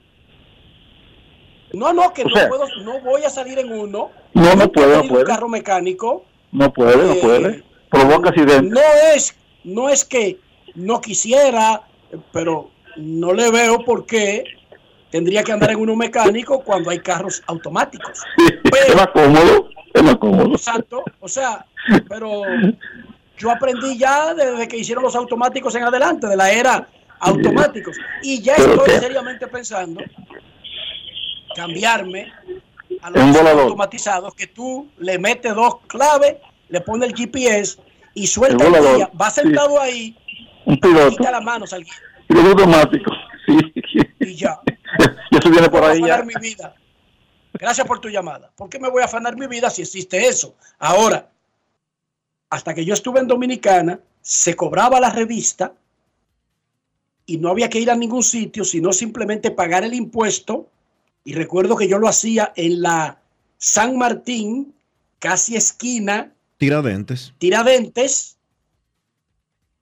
No, 1.73 1.93
no, 1.93 2.11
que 2.13 2.23
O 2.23 2.27
no 2.29 2.35
sea- 2.35 2.49
puedo, 2.49 2.65
no 2.83 2.99
voy 3.01 3.23
a 3.23 3.29
salir 3.29 3.57
en 3.59 3.71
uno. 3.71 4.11
No, 4.33 4.55
no 4.55 4.71
puede, 4.71 4.95
no 4.95 5.01
tenido 5.01 5.19
un 5.19 5.25
carro 5.25 5.47
mecánico. 5.47 6.25
No 6.51 6.71
puede, 6.73 6.97
no 6.97 7.13
Eh, 7.13 7.19
puede. 7.21 7.63
Provoca 7.89 8.29
accidentes. 8.29 8.71
No 8.71 8.81
es, 9.15 9.35
no 9.63 9.89
es 9.89 10.03
que 10.05 10.37
no 10.75 10.99
quisiera, 11.01 11.81
pero 12.33 12.69
no 12.97 13.33
le 13.33 13.49
veo 13.51 13.83
por 13.85 14.05
qué 14.05 14.43
tendría 15.11 15.43
que 15.43 15.51
andar 15.53 15.71
en 15.71 15.77
uno 15.79 15.95
mecánico 15.95 16.61
cuando 16.61 16.89
hay 16.89 16.99
carros 16.99 17.41
automáticos. 17.47 18.21
es 18.87 18.95
más 18.95 19.07
cómodo, 19.07 19.69
es 19.93 20.03
más 20.03 20.15
cómodo. 20.17 20.51
Exacto, 20.53 21.03
o 21.21 21.27
sea, 21.29 21.65
pero 22.09 22.41
yo 23.41 23.51
aprendí 23.51 23.97
ya 23.97 24.33
desde 24.33 24.67
que 24.67 24.77
hicieron 24.77 25.03
los 25.03 25.15
automáticos 25.15 25.73
en 25.75 25.83
adelante, 25.83 26.27
de 26.27 26.35
la 26.37 26.51
era 26.51 26.87
automáticos, 27.19 27.97
y 28.23 28.41
ya 28.41 28.55
estoy 28.55 28.85
qué- 28.85 28.99
seriamente 28.99 29.47
pensando 29.47 30.01
cambiarme 31.55 32.31
a 33.01 33.09
los 33.09 33.35
automatizados 33.47 34.33
que 34.35 34.47
tú 34.47 34.89
le 34.99 35.17
metes 35.19 35.53
dos 35.55 35.77
claves, 35.87 36.35
le 36.69 36.81
pones 36.81 37.09
el 37.09 37.15
GPS 37.15 37.77
y 38.13 38.27
suelta 38.27 38.65
El 38.67 38.75
el 38.75 38.95
guía, 38.95 39.09
va 39.19 39.29
sentado 39.29 39.79
ahí, 39.79 40.15
Un 40.65 40.77
piloto, 40.79 41.09
quita 41.17 41.31
las 41.31 41.43
manos 41.43 41.73
al 41.73 41.83
guía 41.83 41.93
piloto 42.27 42.49
automático. 42.63 43.11
Sí. 43.45 43.73
y 44.19 44.35
ya. 44.35 44.59
Y 45.31 45.37
eso 45.37 45.49
viene 45.49 45.69
por 45.69 45.83
ahí 45.83 46.01
ya. 46.05 46.21
mi 46.23 46.33
vida. 46.41 46.73
Gracias 47.53 47.87
por 47.87 47.99
tu 47.99 48.09
llamada. 48.09 48.49
¿Por 48.55 48.69
qué 48.69 48.79
me 48.79 48.89
voy 48.89 49.01
a 49.01 49.05
afanar 49.05 49.35
mi 49.37 49.47
vida 49.47 49.69
si 49.69 49.81
existe 49.81 50.27
eso? 50.27 50.55
Ahora, 50.79 51.27
hasta 52.51 52.75
que 52.75 52.85
yo 52.85 52.93
estuve 52.93 53.19
en 53.21 53.27
Dominicana, 53.27 53.99
se 54.21 54.55
cobraba 54.55 54.99
la 54.99 55.09
revista 55.09 55.73
y 57.25 57.37
no 57.37 57.49
había 57.49 57.69
que 57.69 57.79
ir 57.79 57.89
a 57.89 57.95
ningún 57.95 58.23
sitio, 58.23 58.63
sino 58.65 58.91
simplemente 58.93 59.49
pagar 59.51 59.83
el 59.85 59.93
impuesto. 59.93 60.67
Y 61.23 61.33
recuerdo 61.33 61.77
que 61.77 61.87
yo 61.87 61.97
lo 61.97 62.07
hacía 62.09 62.51
en 62.55 62.81
la 62.81 63.19
San 63.57 63.97
Martín, 63.97 64.73
casi 65.17 65.55
esquina, 65.55 66.33
Tiradentes. 66.57 67.33
Tiradentes, 67.39 68.37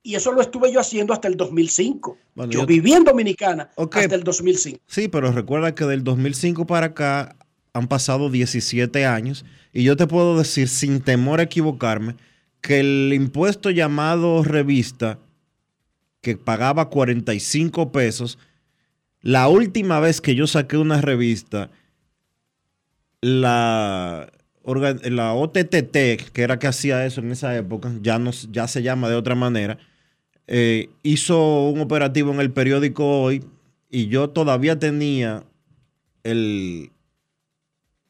y 0.03 0.15
eso 0.15 0.31
lo 0.31 0.41
estuve 0.41 0.71
yo 0.71 0.79
haciendo 0.79 1.11
hasta 1.11 1.27
el 1.27 1.35
2005. 1.35 2.17
Bueno, 2.35 2.51
yo 2.53 2.59
yo- 2.61 2.65
viví 2.65 2.93
en 2.93 3.03
Dominicana 3.03 3.69
hasta 3.75 4.15
el 4.15 4.23
2005. 4.23 4.79
Sí, 4.87 5.07
pero 5.07 5.31
recuerda 5.31 5.75
que 5.75 5.85
del 5.85 6.03
2005 6.03 6.65
para 6.65 6.87
acá 6.87 7.35
han 7.73 7.87
pasado 7.87 8.29
17 8.29 9.05
años 9.05 9.43
y 9.73 9.83
yo 9.83 9.97
te 9.97 10.07
puedo 10.07 10.37
decir 10.37 10.69
sin 10.69 11.01
temor 11.01 11.39
a 11.39 11.43
equivocarme 11.43 12.15
que 12.61 12.79
el 12.79 13.11
impuesto 13.13 13.69
llamado 13.69 14.43
revista 14.43 15.19
que 16.21 16.35
pagaba 16.35 16.89
45 16.89 17.91
pesos, 17.91 18.37
la 19.21 19.47
última 19.47 19.99
vez 19.99 20.21
que 20.21 20.35
yo 20.35 20.47
saqué 20.47 20.77
una 20.77 21.01
revista, 21.01 21.69
la, 23.21 24.31
la 24.63 25.49
que 26.31 26.41
era 26.41 26.59
que 26.59 26.67
hacía 26.67 27.05
eso 27.05 27.21
en 27.21 27.31
esa 27.31 27.55
época, 27.55 27.91
ya, 28.01 28.19
no, 28.19 28.31
ya 28.31 28.67
se 28.67 28.81
llama 28.81 29.09
de 29.09 29.15
otra 29.15 29.35
manera, 29.35 29.77
eh, 30.47 30.89
hizo 31.03 31.69
un 31.69 31.79
operativo 31.79 32.31
en 32.33 32.39
el 32.39 32.51
periódico 32.51 33.21
hoy 33.21 33.43
y 33.89 34.07
yo 34.07 34.29
todavía 34.29 34.79
tenía 34.79 35.43
el, 36.23 36.91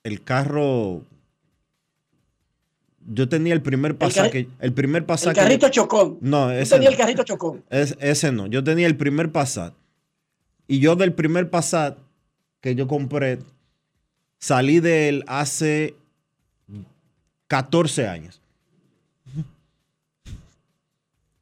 el 0.04 0.24
carro. 0.24 1.04
Yo 3.12 3.28
tenía 3.28 3.54
el 3.56 3.62
primer 3.64 3.98
pasaje. 3.98 4.48
El, 4.60 4.72
primer 4.74 5.02
El 5.02 5.06
pasaje. 5.08 5.36
carrito 5.36 5.68
chocón. 5.70 6.20
No, 6.22 6.52
Yo 6.54 6.60
ese 6.60 6.76
tenía 6.76 6.90
no. 6.90 6.94
el 6.94 6.98
carrito 6.98 7.24
chocón. 7.24 7.64
Es- 7.70 7.98
ese 8.00 8.32
no. 8.32 8.46
Yo 8.48 8.64
tenía 8.64 8.86
el 8.86 8.96
primer 8.96 9.32
Passat. 9.32 9.74
Y 10.68 10.80
yo 10.80 10.96
del 10.96 11.14
primer 11.14 11.50
Passat 11.50 11.98
que 12.62 12.76
yo 12.76 12.88
compré, 12.88 13.40
salí 14.38 14.80
de 14.80 15.10
él 15.10 15.24
hace 15.28 15.96
14 17.48 18.08
años. 18.08 18.40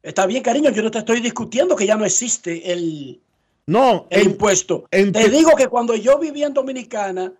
Está 0.02 0.26
bien, 0.26 0.42
cariño, 0.42 0.70
yo 0.70 0.82
no 0.82 0.90
te 0.90 0.98
estoy 0.98 1.20
discutiendo 1.20 1.76
que 1.76 1.86
ya 1.86 1.96
no 1.96 2.04
existe 2.04 2.72
el, 2.72 3.20
No, 3.66 4.06
el 4.10 4.28
impuesto. 4.28 4.86
en- 4.90 5.12
te 5.12 5.28
digo 5.28 5.50
que 5.56 5.68
cuando 5.68 5.94
yo 5.96 6.18
vivía 6.18 6.46
en 6.46 6.54
Dominicana, 6.54 7.32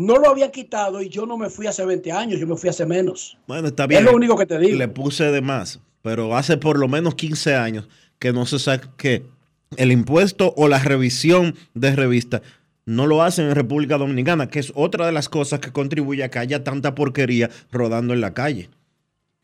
no 0.00 0.16
lo 0.16 0.30
habían 0.30 0.50
quitado 0.50 1.00
y 1.02 1.08
yo 1.08 1.26
no 1.26 1.36
me 1.36 1.50
fui 1.50 1.66
hace 1.66 1.84
20 1.84 2.10
años, 2.12 2.40
yo 2.40 2.46
me 2.46 2.56
fui 2.56 2.68
hace 2.68 2.86
menos. 2.86 3.36
Bueno, 3.46 3.68
está 3.68 3.86
bien. 3.86 4.04
lo 4.04 4.14
único 4.14 4.36
que 4.36 4.46
te 4.46 4.58
digo. 4.58 4.76
Le 4.78 4.88
puse 4.88 5.24
de 5.24 5.40
más, 5.40 5.80
pero 6.02 6.36
hace 6.36 6.56
por 6.56 6.78
lo 6.78 6.88
menos 6.88 7.14
15 7.14 7.54
años 7.54 7.88
que 8.18 8.32
no 8.32 8.46
se 8.46 8.58
saque 8.58 9.24
el 9.76 9.92
impuesto 9.92 10.52
o 10.56 10.68
la 10.68 10.78
revisión 10.78 11.54
de 11.74 11.94
revista. 11.94 12.42
No 12.86 13.06
lo 13.06 13.22
hacen 13.22 13.46
en 13.46 13.54
República 13.54 13.98
Dominicana, 13.98 14.48
que 14.48 14.58
es 14.58 14.72
otra 14.74 15.06
de 15.06 15.12
las 15.12 15.28
cosas 15.28 15.60
que 15.60 15.70
contribuye 15.72 16.24
a 16.24 16.30
que 16.30 16.38
haya 16.40 16.64
tanta 16.64 16.94
porquería 16.94 17.50
rodando 17.70 18.14
en 18.14 18.20
la 18.20 18.34
calle. 18.34 18.68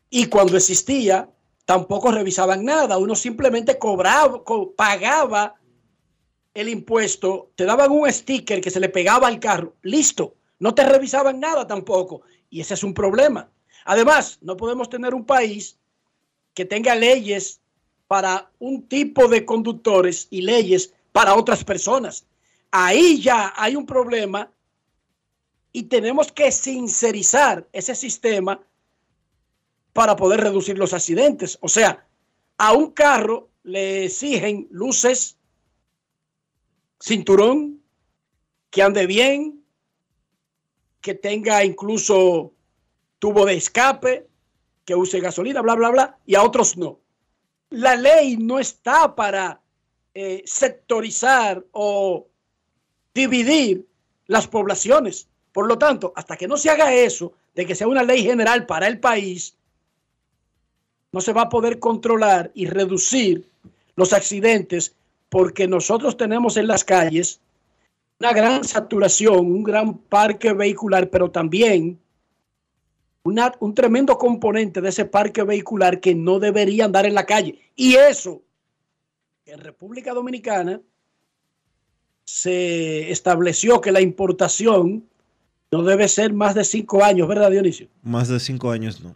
Y 0.09 0.25
cuando 0.25 0.57
existía, 0.57 1.29
tampoco 1.65 2.11
revisaban 2.11 2.65
nada. 2.65 2.97
Uno 2.97 3.15
simplemente 3.15 3.77
cobraba, 3.77 4.43
co- 4.43 4.73
pagaba 4.75 5.55
el 6.53 6.69
impuesto, 6.69 7.51
te 7.55 7.65
daban 7.65 7.91
un 7.91 8.11
sticker 8.11 8.59
que 8.61 8.71
se 8.71 8.79
le 8.79 8.89
pegaba 8.89 9.27
al 9.27 9.39
carro. 9.39 9.75
Listo. 9.83 10.33
No 10.59 10.73
te 10.73 10.83
revisaban 10.83 11.39
nada 11.39 11.67
tampoco. 11.67 12.21
Y 12.49 12.61
ese 12.61 12.73
es 12.73 12.83
un 12.83 12.93
problema. 12.93 13.49
Además, 13.85 14.39
no 14.41 14.57
podemos 14.57 14.89
tener 14.89 15.13
un 15.13 15.25
país 15.25 15.77
que 16.53 16.65
tenga 16.65 16.95
leyes 16.95 17.61
para 18.07 18.49
un 18.59 18.87
tipo 18.87 19.27
de 19.27 19.45
conductores 19.45 20.27
y 20.29 20.41
leyes 20.41 20.93
para 21.11 21.35
otras 21.35 21.63
personas. 21.63 22.25
Ahí 22.71 23.21
ya 23.21 23.53
hay 23.55 23.75
un 23.75 23.85
problema 23.85 24.51
y 25.71 25.83
tenemos 25.83 26.31
que 26.31 26.51
sincerizar 26.51 27.67
ese 27.71 27.95
sistema 27.95 28.59
para 29.93 30.15
poder 30.15 30.41
reducir 30.41 30.77
los 30.77 30.93
accidentes. 30.93 31.57
O 31.61 31.67
sea, 31.67 32.07
a 32.57 32.73
un 32.73 32.91
carro 32.91 33.49
le 33.63 34.05
exigen 34.05 34.67
luces, 34.71 35.37
cinturón, 36.99 37.81
que 38.69 38.81
ande 38.81 39.05
bien, 39.05 39.56
que 41.01 41.13
tenga 41.13 41.63
incluso 41.63 42.53
tubo 43.19 43.45
de 43.45 43.55
escape, 43.55 44.27
que 44.85 44.95
use 44.95 45.19
gasolina, 45.19 45.61
bla, 45.61 45.75
bla, 45.75 45.89
bla, 45.89 46.17
y 46.25 46.35
a 46.35 46.43
otros 46.43 46.77
no. 46.77 46.99
La 47.69 47.95
ley 47.95 48.37
no 48.37 48.59
está 48.59 49.15
para 49.15 49.61
eh, 50.13 50.43
sectorizar 50.45 51.63
o 51.71 52.27
dividir 53.13 53.85
las 54.27 54.47
poblaciones. 54.47 55.27
Por 55.51 55.67
lo 55.67 55.77
tanto, 55.77 56.13
hasta 56.15 56.37
que 56.37 56.47
no 56.47 56.57
se 56.57 56.69
haga 56.69 56.93
eso, 56.93 57.33
de 57.55 57.65
que 57.65 57.75
sea 57.75 57.87
una 57.87 58.03
ley 58.03 58.23
general 58.23 58.65
para 58.65 58.87
el 58.87 58.99
país, 58.99 59.55
no 61.11 61.21
se 61.21 61.33
va 61.33 61.43
a 61.43 61.49
poder 61.49 61.79
controlar 61.79 62.51
y 62.53 62.67
reducir 62.67 63.49
los 63.95 64.13
accidentes 64.13 64.95
porque 65.29 65.67
nosotros 65.67 66.15
tenemos 66.15 66.57
en 66.57 66.67
las 66.67 66.83
calles 66.83 67.41
una 68.19 68.33
gran 68.33 68.63
saturación, 68.63 69.39
un 69.39 69.63
gran 69.63 69.97
parque 69.97 70.53
vehicular, 70.53 71.09
pero 71.09 71.29
también 71.29 71.99
una- 73.23 73.53
un 73.59 73.73
tremendo 73.73 74.17
componente 74.17 74.81
de 74.81 74.89
ese 74.89 75.05
parque 75.05 75.43
vehicular 75.43 75.99
que 75.99 76.15
no 76.15 76.39
debería 76.39 76.85
andar 76.85 77.05
en 77.05 77.13
la 77.13 77.25
calle. 77.25 77.59
Y 77.75 77.95
eso, 77.95 78.41
en 79.45 79.59
República 79.59 80.13
Dominicana, 80.13 80.81
se 82.23 83.11
estableció 83.11 83.79
que 83.81 83.91
la 83.91 84.01
importación 84.01 85.07
no 85.71 85.83
debe 85.83 86.07
ser 86.07 86.33
más 86.33 86.55
de 86.55 86.63
cinco 86.63 87.03
años, 87.03 87.27
¿verdad, 87.27 87.51
Dionisio? 87.51 87.87
Más 88.01 88.27
de 88.29 88.39
cinco 88.39 88.71
años 88.71 89.01
no. 89.01 89.15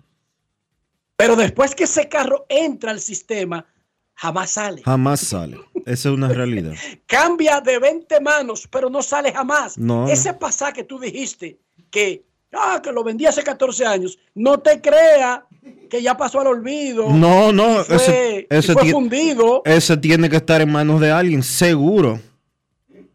Pero 1.16 1.36
después 1.36 1.76
que 1.76 1.86
ese 1.86 2.08
carro 2.10 2.46
entra 2.50 2.92
al 2.92 3.00
sistema, 3.00 3.66
jamás 4.14 4.52
sale. 4.52 4.82
Jamás 4.84 5.20
sale. 5.22 5.58
Esa 5.86 6.10
es 6.10 6.16
una 6.16 6.28
realidad. 6.30 6.74
Cambia 7.06 7.62
de 7.62 7.80
20 7.80 8.20
manos, 8.22 8.68
pero 8.70 8.90
no 8.90 9.02
sale 9.02 9.32
jamás. 9.32 9.78
No. 9.78 10.08
Ese 10.08 10.34
pasaje 10.34 10.74
que 10.74 10.84
tú 10.84 11.00
dijiste 11.00 11.60
que, 11.90 12.24
ah, 12.54 12.80
que 12.84 12.92
lo 12.92 13.04
vendí 13.04 13.26
hace 13.26 13.44
14 13.44 13.86
años, 13.86 14.20
no 14.36 14.60
te 14.60 14.82
crea 14.82 15.46
que 15.90 16.02
ya 16.02 16.16
pasó 16.16 16.40
al 16.40 16.48
olvido. 16.48 17.10
No, 17.10 17.52
no, 17.52 17.84
fue, 17.84 18.48
ese, 18.50 18.74
fue 18.74 18.92
fundido. 18.92 19.62
ese 19.66 19.98
tiene 19.98 20.30
que 20.30 20.38
estar 20.38 20.62
en 20.62 20.72
manos 20.72 21.02
de 21.02 21.12
alguien, 21.12 21.44
seguro. 21.44 22.20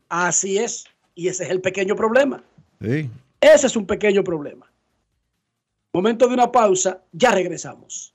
Así 0.09 0.59
es. 0.59 0.85
Y 1.15 1.29
ese 1.29 1.45
es 1.45 1.51
el 1.51 1.61
pequeño 1.61 1.97
problema. 1.97 2.43
Sí. 2.81 3.11
Ese 3.41 3.67
es 3.67 3.77
un 3.77 3.87
pequeño 3.87 4.23
problema. 4.23 4.71
Momento 5.93 6.29
de 6.29 6.35
una 6.35 6.53
pausa, 6.53 7.03
ya 7.13 7.31
regresamos. 7.31 8.15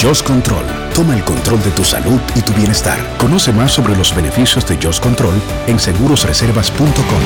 Just 0.00 0.26
Control, 0.26 0.64
toma 0.94 1.14
el 1.14 1.22
control 1.24 1.62
de 1.62 1.70
tu 1.72 1.84
salud 1.84 2.18
y 2.34 2.40
tu 2.40 2.54
bienestar. 2.54 2.98
Conoce 3.18 3.52
más 3.52 3.70
sobre 3.70 3.94
los 3.94 4.16
beneficios 4.16 4.66
de 4.66 4.78
Just 4.82 5.02
Control 5.02 5.34
en 5.66 5.78
segurosreservas.com. 5.78 7.20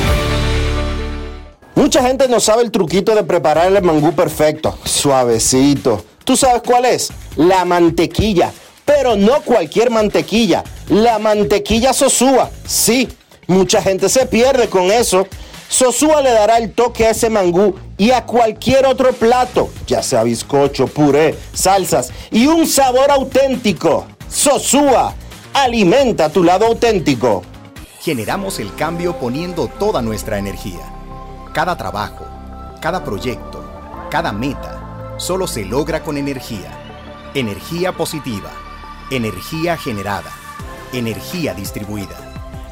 Mucha 1.75 2.01
gente 2.05 2.27
no 2.27 2.41
sabe 2.41 2.63
el 2.63 2.71
truquito 2.71 3.15
de 3.15 3.23
preparar 3.23 3.71
el 3.71 3.81
mangú 3.81 4.13
perfecto, 4.13 4.77
suavecito. 4.83 6.03
¿Tú 6.25 6.35
sabes 6.35 6.63
cuál 6.65 6.83
es? 6.83 7.13
La 7.37 7.63
mantequilla. 7.63 8.51
Pero 8.83 9.15
no 9.15 9.39
cualquier 9.43 9.89
mantequilla, 9.89 10.61
la 10.89 11.17
mantequilla 11.17 11.93
Sosúa. 11.93 12.51
Sí, 12.65 13.07
mucha 13.47 13.81
gente 13.81 14.09
se 14.09 14.25
pierde 14.25 14.67
con 14.67 14.91
eso. 14.91 15.25
Sosúa 15.75 16.21
le 16.21 16.31
dará 16.31 16.57
el 16.57 16.71
toque 16.71 17.05
a 17.05 17.09
ese 17.09 17.29
mangú 17.29 17.75
y 17.97 18.11
a 18.11 18.25
cualquier 18.25 18.85
otro 18.85 19.11
plato, 19.11 19.67
ya 19.85 20.01
sea 20.01 20.23
bizcocho, 20.23 20.87
puré, 20.87 21.37
salsas 21.51 22.13
y 22.31 22.47
un 22.47 22.65
sabor 22.65 23.11
auténtico. 23.11 24.05
Sosúa, 24.29 25.13
alimenta 25.53 26.29
tu 26.29 26.45
lado 26.45 26.67
auténtico. 26.67 27.43
Generamos 27.99 28.59
el 28.59 28.73
cambio 28.75 29.19
poniendo 29.19 29.67
toda 29.67 30.01
nuestra 30.01 30.39
energía. 30.39 30.79
Cada 31.53 31.75
trabajo, 31.75 32.25
cada 32.79 33.03
proyecto, 33.03 33.61
cada 34.09 34.31
meta, 34.31 35.17
solo 35.17 35.45
se 35.45 35.65
logra 35.65 36.03
con 36.03 36.15
energía. 36.15 36.71
Energía 37.33 37.91
positiva, 37.91 38.51
energía 39.11 39.75
generada, 39.75 40.31
energía 40.93 41.53
distribuida. 41.53 42.24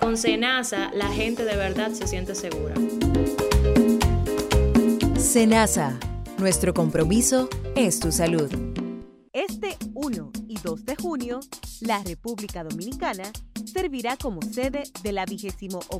Con 0.00 0.16
Senasa, 0.16 0.90
la 0.94 1.08
gente 1.08 1.44
de 1.44 1.56
verdad 1.56 1.90
se 1.92 2.06
siente 2.06 2.34
segura. 2.34 2.74
Senasa, 5.18 5.98
nuestro 6.38 6.74
compromiso 6.74 7.48
es 7.74 7.98
tu 8.00 8.12
salud. 8.12 8.65
Este 9.36 9.76
1 9.92 10.32
y 10.48 10.56
2 10.60 10.86
de 10.86 10.96
junio, 10.96 11.40
la 11.80 12.02
República 12.02 12.64
Dominicana 12.64 13.30
servirá 13.70 14.16
como 14.16 14.40
sede 14.40 14.84
de 15.02 15.12
la 15.12 15.26
28 15.26 15.98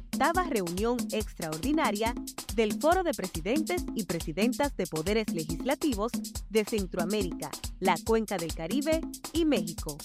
reunión 0.48 0.96
extraordinaria 1.12 2.14
del 2.54 2.80
Foro 2.80 3.02
de 3.02 3.12
Presidentes 3.12 3.84
y 3.94 4.04
Presidentas 4.04 4.74
de 4.78 4.86
Poderes 4.86 5.26
Legislativos 5.34 6.12
de 6.48 6.64
Centroamérica, 6.64 7.50
la 7.78 7.96
Cuenca 8.06 8.38
del 8.38 8.54
Caribe 8.54 9.02
y 9.34 9.44
México. 9.44 9.98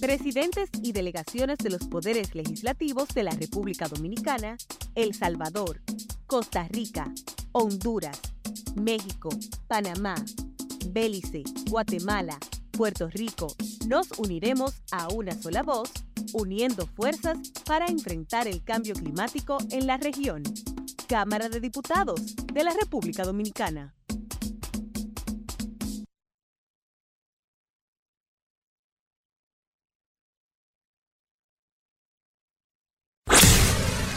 Presidentes 0.00 0.68
y 0.82 0.90
delegaciones 0.90 1.58
de 1.58 1.70
los 1.70 1.86
poderes 1.86 2.34
legislativos 2.34 3.10
de 3.10 3.22
la 3.22 3.30
República 3.30 3.86
Dominicana, 3.86 4.56
El 4.96 5.14
Salvador, 5.14 5.80
Costa 6.26 6.66
Rica, 6.68 7.14
Honduras, 7.52 8.18
México, 8.74 9.28
Panamá, 9.68 10.16
Belice, 10.90 11.44
Guatemala, 11.70 12.36
Puerto 12.72 13.08
Rico, 13.08 13.54
nos 13.86 14.10
uniremos 14.18 14.82
a 14.90 15.08
una 15.08 15.40
sola 15.40 15.62
voz, 15.62 15.90
uniendo 16.32 16.86
fuerzas 16.86 17.38
para 17.66 17.86
enfrentar 17.86 18.48
el 18.48 18.64
cambio 18.64 18.94
climático 18.94 19.58
en 19.70 19.86
la 19.86 19.98
región. 19.98 20.42
Cámara 21.06 21.48
de 21.48 21.60
Diputados 21.60 22.34
de 22.52 22.64
la 22.64 22.72
República 22.72 23.24
Dominicana. 23.24 23.94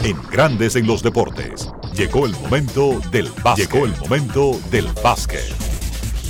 En 0.02 0.16
Grandes 0.30 0.76
en 0.76 0.86
los 0.86 1.02
deportes. 1.02 1.68
Llegó 1.94 2.26
el 2.26 2.32
momento 2.32 3.00
del 3.10 3.28
básquet. 3.42 3.70
Llegó 3.70 3.86
el 3.86 3.96
momento 3.98 4.60
del 4.70 4.86
básquet. 5.02 5.65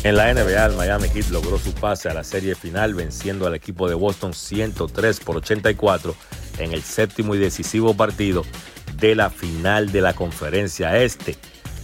En 0.07 0.15
la 0.15 0.33
NBA, 0.33 0.67
el 0.67 0.77
Miami 0.77 1.09
Heat 1.09 1.31
logró 1.31 1.59
su 1.59 1.75
pase 1.75 2.09
a 2.09 2.15
la 2.15 2.23
serie 2.23 2.55
final 2.55 2.95
venciendo 2.95 3.45
al 3.45 3.57
equipo 3.57 3.89
de 3.89 3.97
Boston 3.97 4.35
103 4.35 5.19
por 5.19 5.39
84 5.39 6.15
en 6.59 6.73
el 6.73 6.85
séptimo 6.85 7.35
y 7.35 7.39
decisivo 7.39 7.93
partido 7.93 8.45
de 9.01 9.17
la 9.17 9.31
final 9.31 9.91
de 9.91 10.03
la 10.03 10.15
conferencia 10.15 10.97
este. 10.97 11.37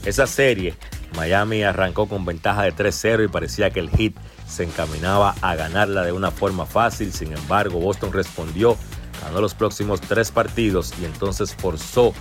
Esa 0.05 0.29
serie, 0.29 0.77
Miami 1.17 1.65
arrancó 1.65 2.09
con 2.09 2.25
ventaja 2.25 2.63
de 2.63 2.73
3-0 2.73 3.25
y 3.25 3.29
parecía 3.29 3.71
que 3.71 3.81
el 3.81 3.91
Heat 3.91 4.15
se 4.47 4.63
encaminaba 4.63 5.35
a 5.41 5.57
ganarla 5.57 6.05
de 6.05 6.13
una 6.13 6.31
forma 6.31 6.65
fácil. 6.65 7.13
Sin 7.13 7.33
embargo, 7.33 7.81
Boston 7.81 8.13
respondió, 8.13 8.77
ganó 9.25 9.41
los 9.41 9.55
próximos 9.55 10.01
tres 10.01 10.31
partidos 10.31 10.95
y 11.03 11.07
entonces 11.07 11.57
forzó 11.57 12.15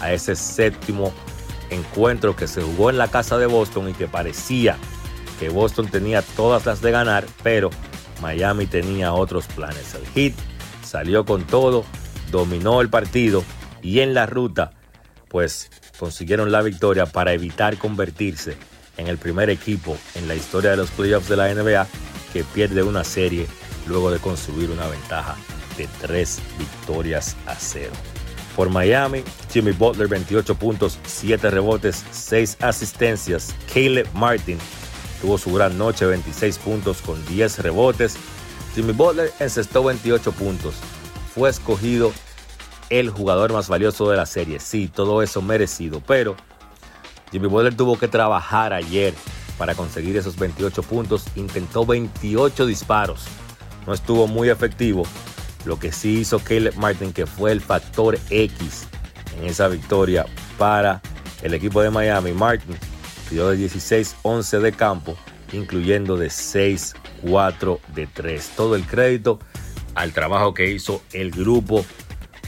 a 0.00 0.12
ese 0.12 0.34
séptimo 0.34 1.12
encuentro 1.70 2.34
que 2.34 2.48
se 2.48 2.62
jugó 2.62 2.90
en 2.90 2.98
la 2.98 3.06
casa 3.06 3.38
de 3.38 3.46
Boston 3.46 3.90
y 3.90 3.92
que 3.92 4.08
parecía 4.08 4.76
que 5.38 5.48
Boston 5.48 5.88
tenía 5.88 6.22
todas 6.22 6.66
las 6.66 6.80
de 6.80 6.90
ganar, 6.90 7.26
pero 7.42 7.70
Miami 8.20 8.66
tenía 8.66 9.12
otros 9.12 9.46
planes. 9.46 9.94
El 9.94 10.06
Heat 10.08 10.34
salió 10.84 11.24
con 11.24 11.44
todo, 11.46 11.84
dominó 12.30 12.80
el 12.80 12.88
partido 12.88 13.44
y 13.82 14.00
en 14.00 14.14
la 14.14 14.26
ruta, 14.26 14.72
pues 15.28 15.70
consiguieron 15.98 16.52
la 16.52 16.62
victoria 16.62 17.06
para 17.06 17.32
evitar 17.32 17.78
convertirse 17.78 18.56
en 18.96 19.08
el 19.08 19.18
primer 19.18 19.50
equipo 19.50 19.96
en 20.14 20.28
la 20.28 20.34
historia 20.34 20.70
de 20.70 20.76
los 20.76 20.90
playoffs 20.90 21.28
de 21.28 21.36
la 21.36 21.52
NBA 21.52 21.86
que 22.32 22.44
pierde 22.44 22.82
una 22.82 23.04
serie 23.04 23.46
luego 23.86 24.10
de 24.10 24.18
construir 24.18 24.70
una 24.70 24.86
ventaja 24.86 25.36
de 25.76 25.88
tres 26.00 26.40
victorias 26.58 27.36
a 27.46 27.54
cero. 27.54 27.92
Por 28.56 28.70
Miami, 28.70 29.22
Jimmy 29.52 29.72
Butler 29.72 30.08
28 30.08 30.54
puntos, 30.54 30.98
7 31.04 31.50
rebotes, 31.50 32.02
6 32.10 32.56
asistencias. 32.62 33.54
Caleb 33.72 34.08
Martin 34.14 34.58
tuvo 35.20 35.38
su 35.38 35.52
gran 35.52 35.76
noche, 35.78 36.06
26 36.06 36.58
puntos 36.58 37.02
con 37.02 37.24
10 37.26 37.60
rebotes. 37.60 38.16
Jimmy 38.74 38.92
Butler 38.92 39.32
encestó 39.40 39.82
28 39.84 40.32
puntos. 40.32 40.74
Fue 41.34 41.48
escogido 41.48 42.12
el 42.90 43.10
jugador 43.10 43.52
más 43.52 43.68
valioso 43.68 44.10
de 44.10 44.16
la 44.16 44.26
serie. 44.26 44.60
Sí, 44.60 44.88
todo 44.88 45.22
eso 45.22 45.42
merecido, 45.42 46.00
pero 46.06 46.36
Jimmy 47.32 47.48
Butler 47.48 47.74
tuvo 47.74 47.98
que 47.98 48.08
trabajar 48.08 48.72
ayer 48.72 49.14
para 49.58 49.74
conseguir 49.74 50.16
esos 50.16 50.36
28 50.38 50.82
puntos. 50.82 51.24
Intentó 51.34 51.84
28 51.86 52.66
disparos. 52.66 53.24
No 53.86 53.94
estuvo 53.94 54.26
muy 54.26 54.50
efectivo. 54.50 55.04
Lo 55.64 55.78
que 55.78 55.92
sí 55.92 56.20
hizo 56.20 56.38
Caleb 56.38 56.76
Martin, 56.76 57.12
que 57.12 57.26
fue 57.26 57.52
el 57.52 57.60
factor 57.60 58.18
X 58.30 58.86
en 59.36 59.46
esa 59.46 59.68
victoria 59.68 60.26
para 60.58 61.00
el 61.42 61.54
equipo 61.54 61.82
de 61.82 61.90
Miami. 61.90 62.32
Martin 62.32 62.76
dio 63.30 63.48
de 63.48 63.58
16-11 63.58 64.60
de 64.60 64.72
campo, 64.72 65.16
incluyendo 65.52 66.16
de 66.16 66.28
6-4 66.28 67.80
de 67.94 68.06
3. 68.06 68.50
Todo 68.56 68.76
el 68.76 68.86
crédito 68.86 69.38
al 69.94 70.12
trabajo 70.12 70.54
que 70.54 70.70
hizo 70.70 71.02
el 71.12 71.30
grupo 71.30 71.84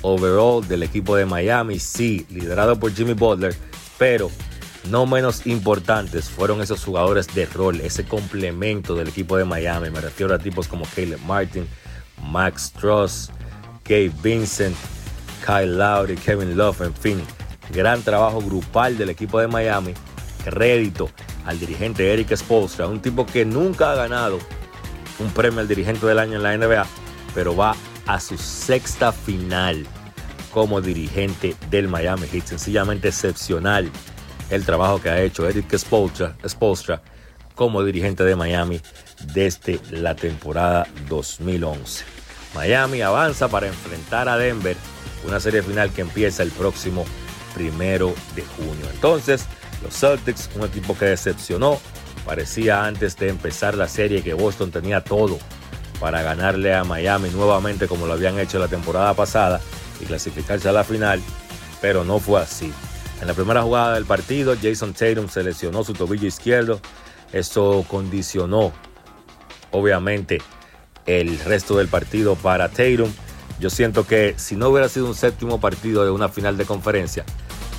overall 0.02 0.66
del 0.66 0.82
equipo 0.82 1.16
de 1.16 1.26
Miami, 1.26 1.78
sí, 1.78 2.26
liderado 2.30 2.78
por 2.78 2.92
Jimmy 2.92 3.14
Butler, 3.14 3.54
pero 3.98 4.30
no 4.90 5.06
menos 5.06 5.46
importantes 5.46 6.30
fueron 6.30 6.60
esos 6.60 6.84
jugadores 6.84 7.26
de 7.34 7.46
rol, 7.46 7.80
ese 7.80 8.04
complemento 8.04 8.94
del 8.94 9.08
equipo 9.08 9.36
de 9.36 9.44
Miami. 9.44 9.90
Me 9.90 10.00
refiero 10.00 10.34
a 10.34 10.38
tipos 10.38 10.68
como 10.68 10.84
Caleb 10.94 11.20
Martin, 11.26 11.66
Max 12.22 12.72
Truss, 12.72 13.30
Gabe 13.84 14.12
Vincent, 14.22 14.76
Kyle 15.44 15.76
Lowry, 15.76 16.16
Kevin 16.16 16.56
Love, 16.56 16.82
en 16.82 16.94
fin, 16.94 17.22
gran 17.72 18.02
trabajo 18.02 18.40
grupal 18.40 18.96
del 18.96 19.10
equipo 19.10 19.40
de 19.40 19.48
Miami. 19.48 19.94
Crédito 20.50 21.10
al 21.44 21.58
dirigente 21.58 22.12
Eric 22.12 22.34
Spoelstra, 22.36 22.86
un 22.86 23.00
tipo 23.00 23.26
que 23.26 23.44
nunca 23.44 23.92
ha 23.92 23.94
ganado 23.94 24.38
un 25.18 25.30
premio 25.30 25.60
al 25.60 25.68
dirigente 25.68 26.06
del 26.06 26.18
año 26.18 26.36
en 26.36 26.42
la 26.42 26.56
NBA, 26.56 26.86
pero 27.34 27.56
va 27.56 27.74
a 28.06 28.20
su 28.20 28.38
sexta 28.38 29.12
final 29.12 29.86
como 30.52 30.80
dirigente 30.80 31.54
del 31.70 31.88
Miami 31.88 32.26
Heat. 32.26 32.46
Sencillamente 32.46 33.08
excepcional 33.08 33.90
el 34.50 34.64
trabajo 34.64 35.00
que 35.00 35.10
ha 35.10 35.20
hecho 35.20 35.48
Eric 35.48 35.76
Spolstra, 35.76 37.02
como 37.54 37.84
dirigente 37.84 38.24
de 38.24 38.36
Miami 38.36 38.80
desde 39.34 39.80
la 39.90 40.14
temporada 40.14 40.86
2011. 41.08 42.04
Miami 42.54 43.02
avanza 43.02 43.48
para 43.48 43.66
enfrentar 43.66 44.28
a 44.28 44.38
Denver, 44.38 44.76
una 45.26 45.40
serie 45.40 45.62
final 45.62 45.90
que 45.90 46.00
empieza 46.00 46.42
el 46.42 46.50
próximo 46.50 47.04
primero 47.54 48.14
de 48.34 48.42
junio. 48.42 48.86
Entonces, 48.92 49.46
los 49.82 49.94
Celtics, 49.94 50.50
un 50.54 50.64
equipo 50.64 50.96
que 50.96 51.06
decepcionó, 51.06 51.78
parecía 52.24 52.84
antes 52.84 53.16
de 53.16 53.28
empezar 53.28 53.74
la 53.76 53.88
serie 53.88 54.22
que 54.22 54.34
Boston 54.34 54.70
tenía 54.70 55.02
todo 55.02 55.38
para 56.00 56.22
ganarle 56.22 56.74
a 56.74 56.84
Miami 56.84 57.30
nuevamente 57.30 57.88
como 57.88 58.06
lo 58.06 58.12
habían 58.12 58.38
hecho 58.38 58.58
la 58.58 58.68
temporada 58.68 59.14
pasada 59.14 59.60
y 60.00 60.04
clasificarse 60.04 60.68
a 60.68 60.72
la 60.72 60.84
final, 60.84 61.20
pero 61.80 62.04
no 62.04 62.18
fue 62.18 62.40
así. 62.40 62.72
En 63.20 63.26
la 63.26 63.34
primera 63.34 63.62
jugada 63.62 63.94
del 63.94 64.04
partido, 64.04 64.54
Jason 64.60 64.94
Tatum 64.94 65.28
se 65.28 65.42
lesionó 65.42 65.82
su 65.82 65.92
tobillo 65.92 66.28
izquierdo. 66.28 66.80
Eso 67.32 67.84
condicionó, 67.88 68.72
obviamente, 69.72 70.40
el 71.04 71.38
resto 71.40 71.78
del 71.78 71.88
partido 71.88 72.36
para 72.36 72.68
Tatum. 72.68 73.10
Yo 73.58 73.70
siento 73.70 74.06
que 74.06 74.34
si 74.36 74.54
no 74.54 74.68
hubiera 74.68 74.88
sido 74.88 75.06
un 75.06 75.16
séptimo 75.16 75.60
partido 75.60 76.04
de 76.04 76.12
una 76.12 76.28
final 76.28 76.56
de 76.56 76.64
conferencia, 76.64 77.24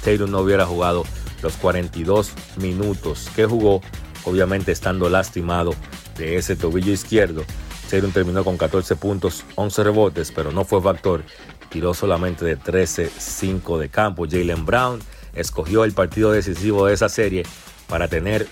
Tatum 0.04 0.30
no 0.30 0.40
hubiera 0.40 0.66
jugado 0.66 1.06
los 1.42 1.56
42 1.58 2.32
minutos 2.58 3.30
que 3.36 3.46
jugó, 3.46 3.82
obviamente 4.26 4.72
estando 4.72 5.10
lastimado 5.10 5.74
de 6.18 6.38
ese 6.38 6.56
tobillo 6.56 6.92
izquierdo. 6.92 7.44
Tatum 7.90 8.12
terminó 8.12 8.44
con 8.44 8.58
14 8.58 8.96
puntos, 8.96 9.44
11 9.56 9.84
rebotes, 9.84 10.32
pero 10.32 10.52
no 10.52 10.64
fue 10.64 10.82
factor. 10.82 11.24
Tiró 11.70 11.94
solamente 11.94 12.46
de 12.46 12.58
13-5 12.58 13.78
de 13.80 13.90
campo. 13.90 14.26
Jalen 14.30 14.66
Brown 14.66 15.00
escogió 15.34 15.84
el 15.84 15.94
partido 15.94 16.32
decisivo 16.32 16.86
de 16.86 16.94
esa 16.94 17.10
serie 17.10 17.44
para 17.88 18.08
tener 18.08 18.48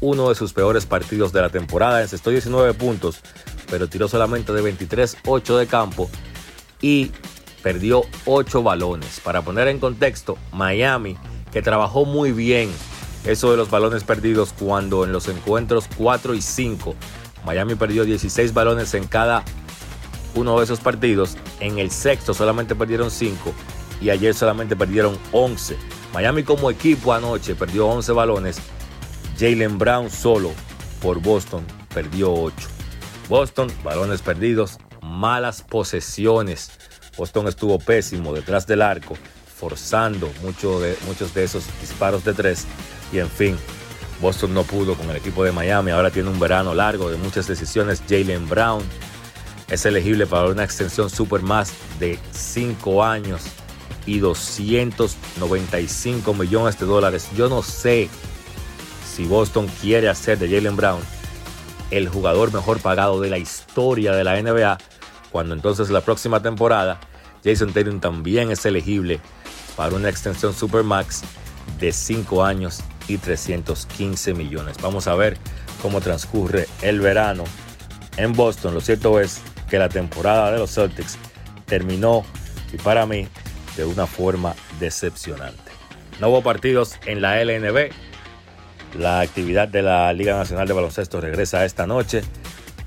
uno 0.00 0.30
de 0.30 0.34
sus 0.34 0.52
peores 0.52 0.86
partidos 0.86 1.32
de 1.32 1.42
la 1.42 1.50
temporada. 1.50 2.00
Encestó 2.00 2.30
19 2.30 2.74
puntos, 2.74 3.20
pero 3.70 3.88
tiró 3.88 4.08
solamente 4.08 4.52
de 4.52 4.62
23-8 4.62 5.58
de 5.58 5.66
campo 5.66 6.10
y 6.80 7.10
perdió 7.62 8.02
8 8.24 8.62
balones. 8.62 9.20
Para 9.20 9.42
poner 9.42 9.68
en 9.68 9.78
contexto, 9.78 10.38
Miami, 10.52 11.16
que 11.52 11.62
trabajó 11.62 12.04
muy 12.04 12.32
bien 12.32 12.70
eso 13.24 13.50
de 13.50 13.56
los 13.56 13.70
balones 13.70 14.04
perdidos 14.04 14.54
cuando 14.58 15.04
en 15.04 15.12
los 15.12 15.28
encuentros 15.28 15.88
4 15.96 16.34
y 16.34 16.42
5, 16.42 16.94
Miami 17.44 17.74
perdió 17.74 18.04
16 18.04 18.54
balones 18.54 18.94
en 18.94 19.06
cada 19.06 19.44
uno 20.34 20.58
de 20.58 20.64
esos 20.64 20.80
partidos. 20.80 21.36
En 21.60 21.78
el 21.78 21.90
sexto 21.90 22.34
solamente 22.34 22.74
perdieron 22.74 23.10
5 23.10 23.52
y 24.00 24.10
ayer 24.10 24.34
solamente 24.34 24.76
perdieron 24.76 25.18
11. 25.32 25.76
Miami 26.14 26.42
como 26.42 26.70
equipo 26.70 27.12
anoche 27.12 27.54
perdió 27.54 27.86
11 27.88 28.12
balones. 28.12 28.58
Jalen 29.38 29.78
Brown 29.78 30.10
solo 30.10 30.52
por 31.02 31.20
Boston 31.20 31.64
perdió 31.92 32.32
8. 32.32 32.54
Boston, 33.28 33.70
balones 33.84 34.22
perdidos, 34.22 34.78
malas 35.02 35.62
posesiones. 35.62 36.70
Boston 37.16 37.48
estuvo 37.48 37.78
pésimo 37.78 38.32
detrás 38.32 38.66
del 38.66 38.82
arco, 38.82 39.16
forzando 39.60 40.28
de, 40.28 40.96
muchos 41.06 41.34
de 41.34 41.44
esos 41.44 41.64
disparos 41.80 42.24
de 42.24 42.32
tres. 42.32 42.66
Y 43.12 43.18
en 43.18 43.28
fin, 43.28 43.58
Boston 44.20 44.54
no 44.54 44.64
pudo 44.64 44.94
con 44.94 45.10
el 45.10 45.16
equipo 45.16 45.44
de 45.44 45.52
Miami. 45.52 45.90
Ahora 45.90 46.10
tiene 46.10 46.30
un 46.30 46.40
verano 46.40 46.72
largo 46.74 47.10
de 47.10 47.18
muchas 47.18 47.46
decisiones. 47.46 48.02
Jalen 48.08 48.48
Brown 48.48 48.82
es 49.68 49.84
elegible 49.84 50.26
para 50.26 50.48
una 50.48 50.64
extensión 50.64 51.10
super 51.10 51.42
más 51.42 51.74
de 51.98 52.18
5 52.32 53.04
años 53.04 53.42
y 54.06 54.18
295 54.18 56.32
millones 56.32 56.78
de 56.78 56.86
dólares. 56.86 57.28
Yo 57.36 57.50
no 57.50 57.62
sé 57.62 58.08
si 59.14 59.26
Boston 59.26 59.68
quiere 59.82 60.08
hacer 60.08 60.38
de 60.38 60.48
Jalen 60.48 60.76
Brown 60.76 61.00
el 61.90 62.08
jugador 62.08 62.50
mejor 62.52 62.80
pagado 62.80 63.20
de 63.20 63.28
la 63.28 63.36
historia 63.38 64.12
de 64.12 64.24
la 64.24 64.40
NBA, 64.40 64.78
cuando 65.32 65.54
entonces 65.54 65.90
la 65.90 66.00
próxima 66.00 66.40
temporada 66.40 66.98
Jason 67.44 67.72
Tatum 67.72 68.00
también 68.00 68.50
es 68.50 68.64
elegible 68.64 69.20
para 69.80 69.96
una 69.96 70.10
extensión 70.10 70.52
Supermax 70.52 71.22
de 71.78 71.90
5 71.90 72.44
años 72.44 72.80
y 73.08 73.16
315 73.16 74.34
millones. 74.34 74.76
Vamos 74.82 75.06
a 75.06 75.14
ver 75.14 75.38
cómo 75.80 76.02
transcurre 76.02 76.68
el 76.82 77.00
verano 77.00 77.44
en 78.18 78.34
Boston. 78.34 78.74
Lo 78.74 78.82
cierto 78.82 79.18
es 79.20 79.40
que 79.70 79.78
la 79.78 79.88
temporada 79.88 80.52
de 80.52 80.58
los 80.58 80.74
Celtics 80.74 81.16
terminó 81.64 82.26
y 82.74 82.76
para 82.76 83.06
mí 83.06 83.26
de 83.78 83.86
una 83.86 84.06
forma 84.06 84.54
decepcionante. 84.78 85.72
No 86.20 86.28
hubo 86.28 86.42
partidos 86.42 86.96
en 87.06 87.22
la 87.22 87.42
LNB. 87.42 87.88
La 88.98 89.20
actividad 89.20 89.66
de 89.66 89.80
la 89.80 90.12
Liga 90.12 90.36
Nacional 90.36 90.68
de 90.68 90.74
Baloncesto 90.74 91.22
regresa 91.22 91.64
esta 91.64 91.86
noche. 91.86 92.20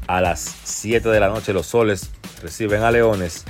A 0.06 0.22
las 0.22 0.41
7 0.64 1.10
de 1.10 1.20
la 1.20 1.30
noche 1.30 1.53
los 1.53 1.65
soles 1.65 2.11
reciben 2.44 2.84
a 2.84 2.91
Leones 2.91 3.45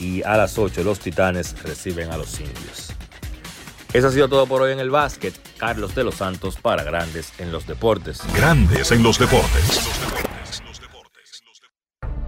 y 0.00 0.22
a 0.22 0.36
las 0.36 0.58
8 0.58 0.82
los 0.82 0.98
Titanes 0.98 1.62
reciben 1.62 2.10
a 2.10 2.16
los 2.16 2.40
Indios. 2.40 2.92
Eso 3.92 4.08
ha 4.08 4.10
sido 4.10 4.28
todo 4.28 4.46
por 4.46 4.62
hoy 4.62 4.72
en 4.72 4.80
el 4.80 4.90
básquet. 4.90 5.34
Carlos 5.58 5.94
de 5.94 6.04
los 6.04 6.16
Santos 6.16 6.56
para 6.56 6.82
Grandes 6.82 7.32
en 7.38 7.52
los 7.52 7.66
Deportes. 7.66 8.20
Grandes 8.34 8.90
en 8.90 9.02
los 9.02 9.18
Deportes. 9.18 9.80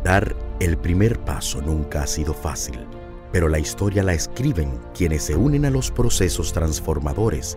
Dar 0.05 0.37
el 0.61 0.77
primer 0.77 1.19
paso 1.25 1.61
nunca 1.61 2.03
ha 2.03 2.07
sido 2.07 2.35
fácil 2.35 2.79
pero 3.33 3.49
la 3.49 3.59
historia 3.59 4.03
la 4.03 4.13
escriben 4.13 4.79
quienes 4.95 5.25
se 5.25 5.35
unen 5.35 5.65
a 5.65 5.71
los 5.71 5.91
procesos 5.91 6.53
transformadores, 6.53 7.57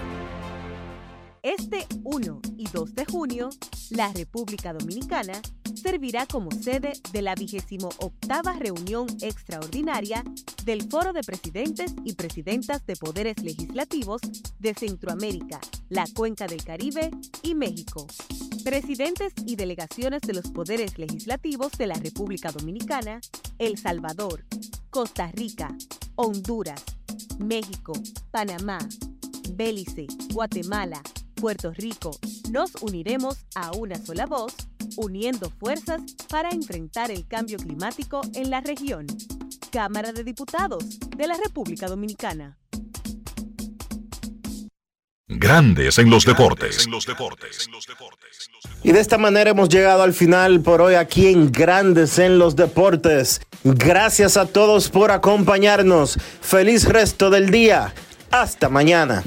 Este 1.43 1.87
1 2.03 2.41
y 2.55 2.67
2 2.67 2.93
de 2.93 3.05
junio, 3.05 3.49
la 3.89 4.13
República 4.13 4.73
Dominicana 4.73 5.41
servirá 5.73 6.27
como 6.27 6.51
sede 6.51 6.93
de 7.11 7.23
la 7.23 7.33
28 7.33 8.13
reunión 8.59 9.07
extraordinaria 9.21 10.23
del 10.65 10.87
Foro 10.87 11.13
de 11.13 11.21
Presidentes 11.23 11.95
y 12.05 12.13
Presidentas 12.13 12.85
de 12.85 12.95
Poderes 12.95 13.41
Legislativos 13.41 14.21
de 14.59 14.75
Centroamérica, 14.75 15.59
la 15.89 16.05
Cuenca 16.13 16.45
del 16.45 16.63
Caribe 16.63 17.09
y 17.41 17.55
México. 17.55 18.05
Presidentes 18.63 19.33
y 19.43 19.55
delegaciones 19.55 20.21
de 20.21 20.33
los 20.33 20.47
poderes 20.51 20.99
legislativos 20.99 21.71
de 21.71 21.87
la 21.87 21.95
República 21.95 22.51
Dominicana, 22.51 23.19
El 23.57 23.79
Salvador, 23.79 24.45
Costa 24.91 25.31
Rica, 25.31 25.75
Honduras, 26.13 26.83
México, 27.39 27.93
Panamá, 28.29 28.77
Belice, 29.55 30.05
Guatemala, 30.31 31.01
Puerto 31.41 31.71
Rico, 31.71 32.11
nos 32.51 32.75
uniremos 32.81 33.35
a 33.55 33.71
una 33.71 33.97
sola 33.97 34.27
voz, 34.27 34.53
uniendo 34.95 35.51
fuerzas 35.59 35.99
para 36.29 36.51
enfrentar 36.51 37.09
el 37.09 37.27
cambio 37.27 37.57
climático 37.57 38.21
en 38.35 38.51
la 38.51 38.61
región. 38.61 39.07
Cámara 39.71 40.13
de 40.13 40.23
Diputados 40.23 40.99
de 41.17 41.27
la 41.27 41.35
República 41.43 41.87
Dominicana. 41.87 42.59
Grandes 45.27 45.97
en 45.97 46.11
los 46.11 46.25
deportes. 46.25 46.87
Y 48.83 48.91
de 48.91 48.99
esta 48.99 49.17
manera 49.17 49.49
hemos 49.49 49.69
llegado 49.69 50.03
al 50.03 50.13
final 50.13 50.61
por 50.61 50.79
hoy 50.79 50.93
aquí 50.93 51.25
en 51.25 51.51
Grandes 51.51 52.19
en 52.19 52.37
los 52.37 52.55
Deportes. 52.55 53.41
Gracias 53.63 54.37
a 54.37 54.45
todos 54.45 54.89
por 54.89 55.09
acompañarnos. 55.09 56.19
Feliz 56.41 56.87
resto 56.87 57.31
del 57.31 57.49
día. 57.49 57.95
Hasta 58.29 58.69
mañana. 58.69 59.23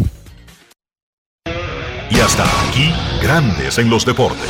Y 2.17 2.21
hasta 2.21 2.45
aquí, 2.69 2.93
Grandes 3.21 3.79
en 3.79 3.91
los 3.91 4.07
Deportes. 4.07 4.49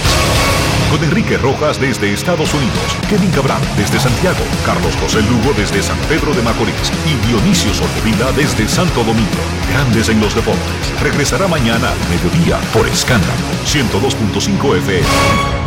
Con 0.91 1.03
Enrique 1.03 1.39
Rojas 1.39 1.81
desde 1.81 2.12
Estados 2.12 2.53
Unidos, 2.53 2.97
Kevin 3.09 3.31
Cabral 3.31 3.61
desde 3.77 3.99
Santiago, 3.99 4.45
Carlos 4.65 4.95
José 5.01 5.23
Lugo 5.23 5.53
desde 5.57 5.82
San 5.82 5.99
Pedro 6.09 6.35
de 6.35 6.43
Macorís 6.43 6.93
y 7.07 7.27
Dionisio 7.27 7.73
Solterida 7.73 8.32
desde 8.32 8.69
Santo 8.69 9.03
Domingo. 9.03 9.43
Grandes 9.70 10.09
en 10.09 10.20
los 10.20 10.35
Deportes. 10.35 11.01
Regresará 11.03 11.49
mañana 11.49 11.91
al 11.91 12.11
mediodía 12.11 12.61
por 12.73 12.86
Escándalo 12.86 13.32
102.5 13.65 14.77
FM. 14.77 15.64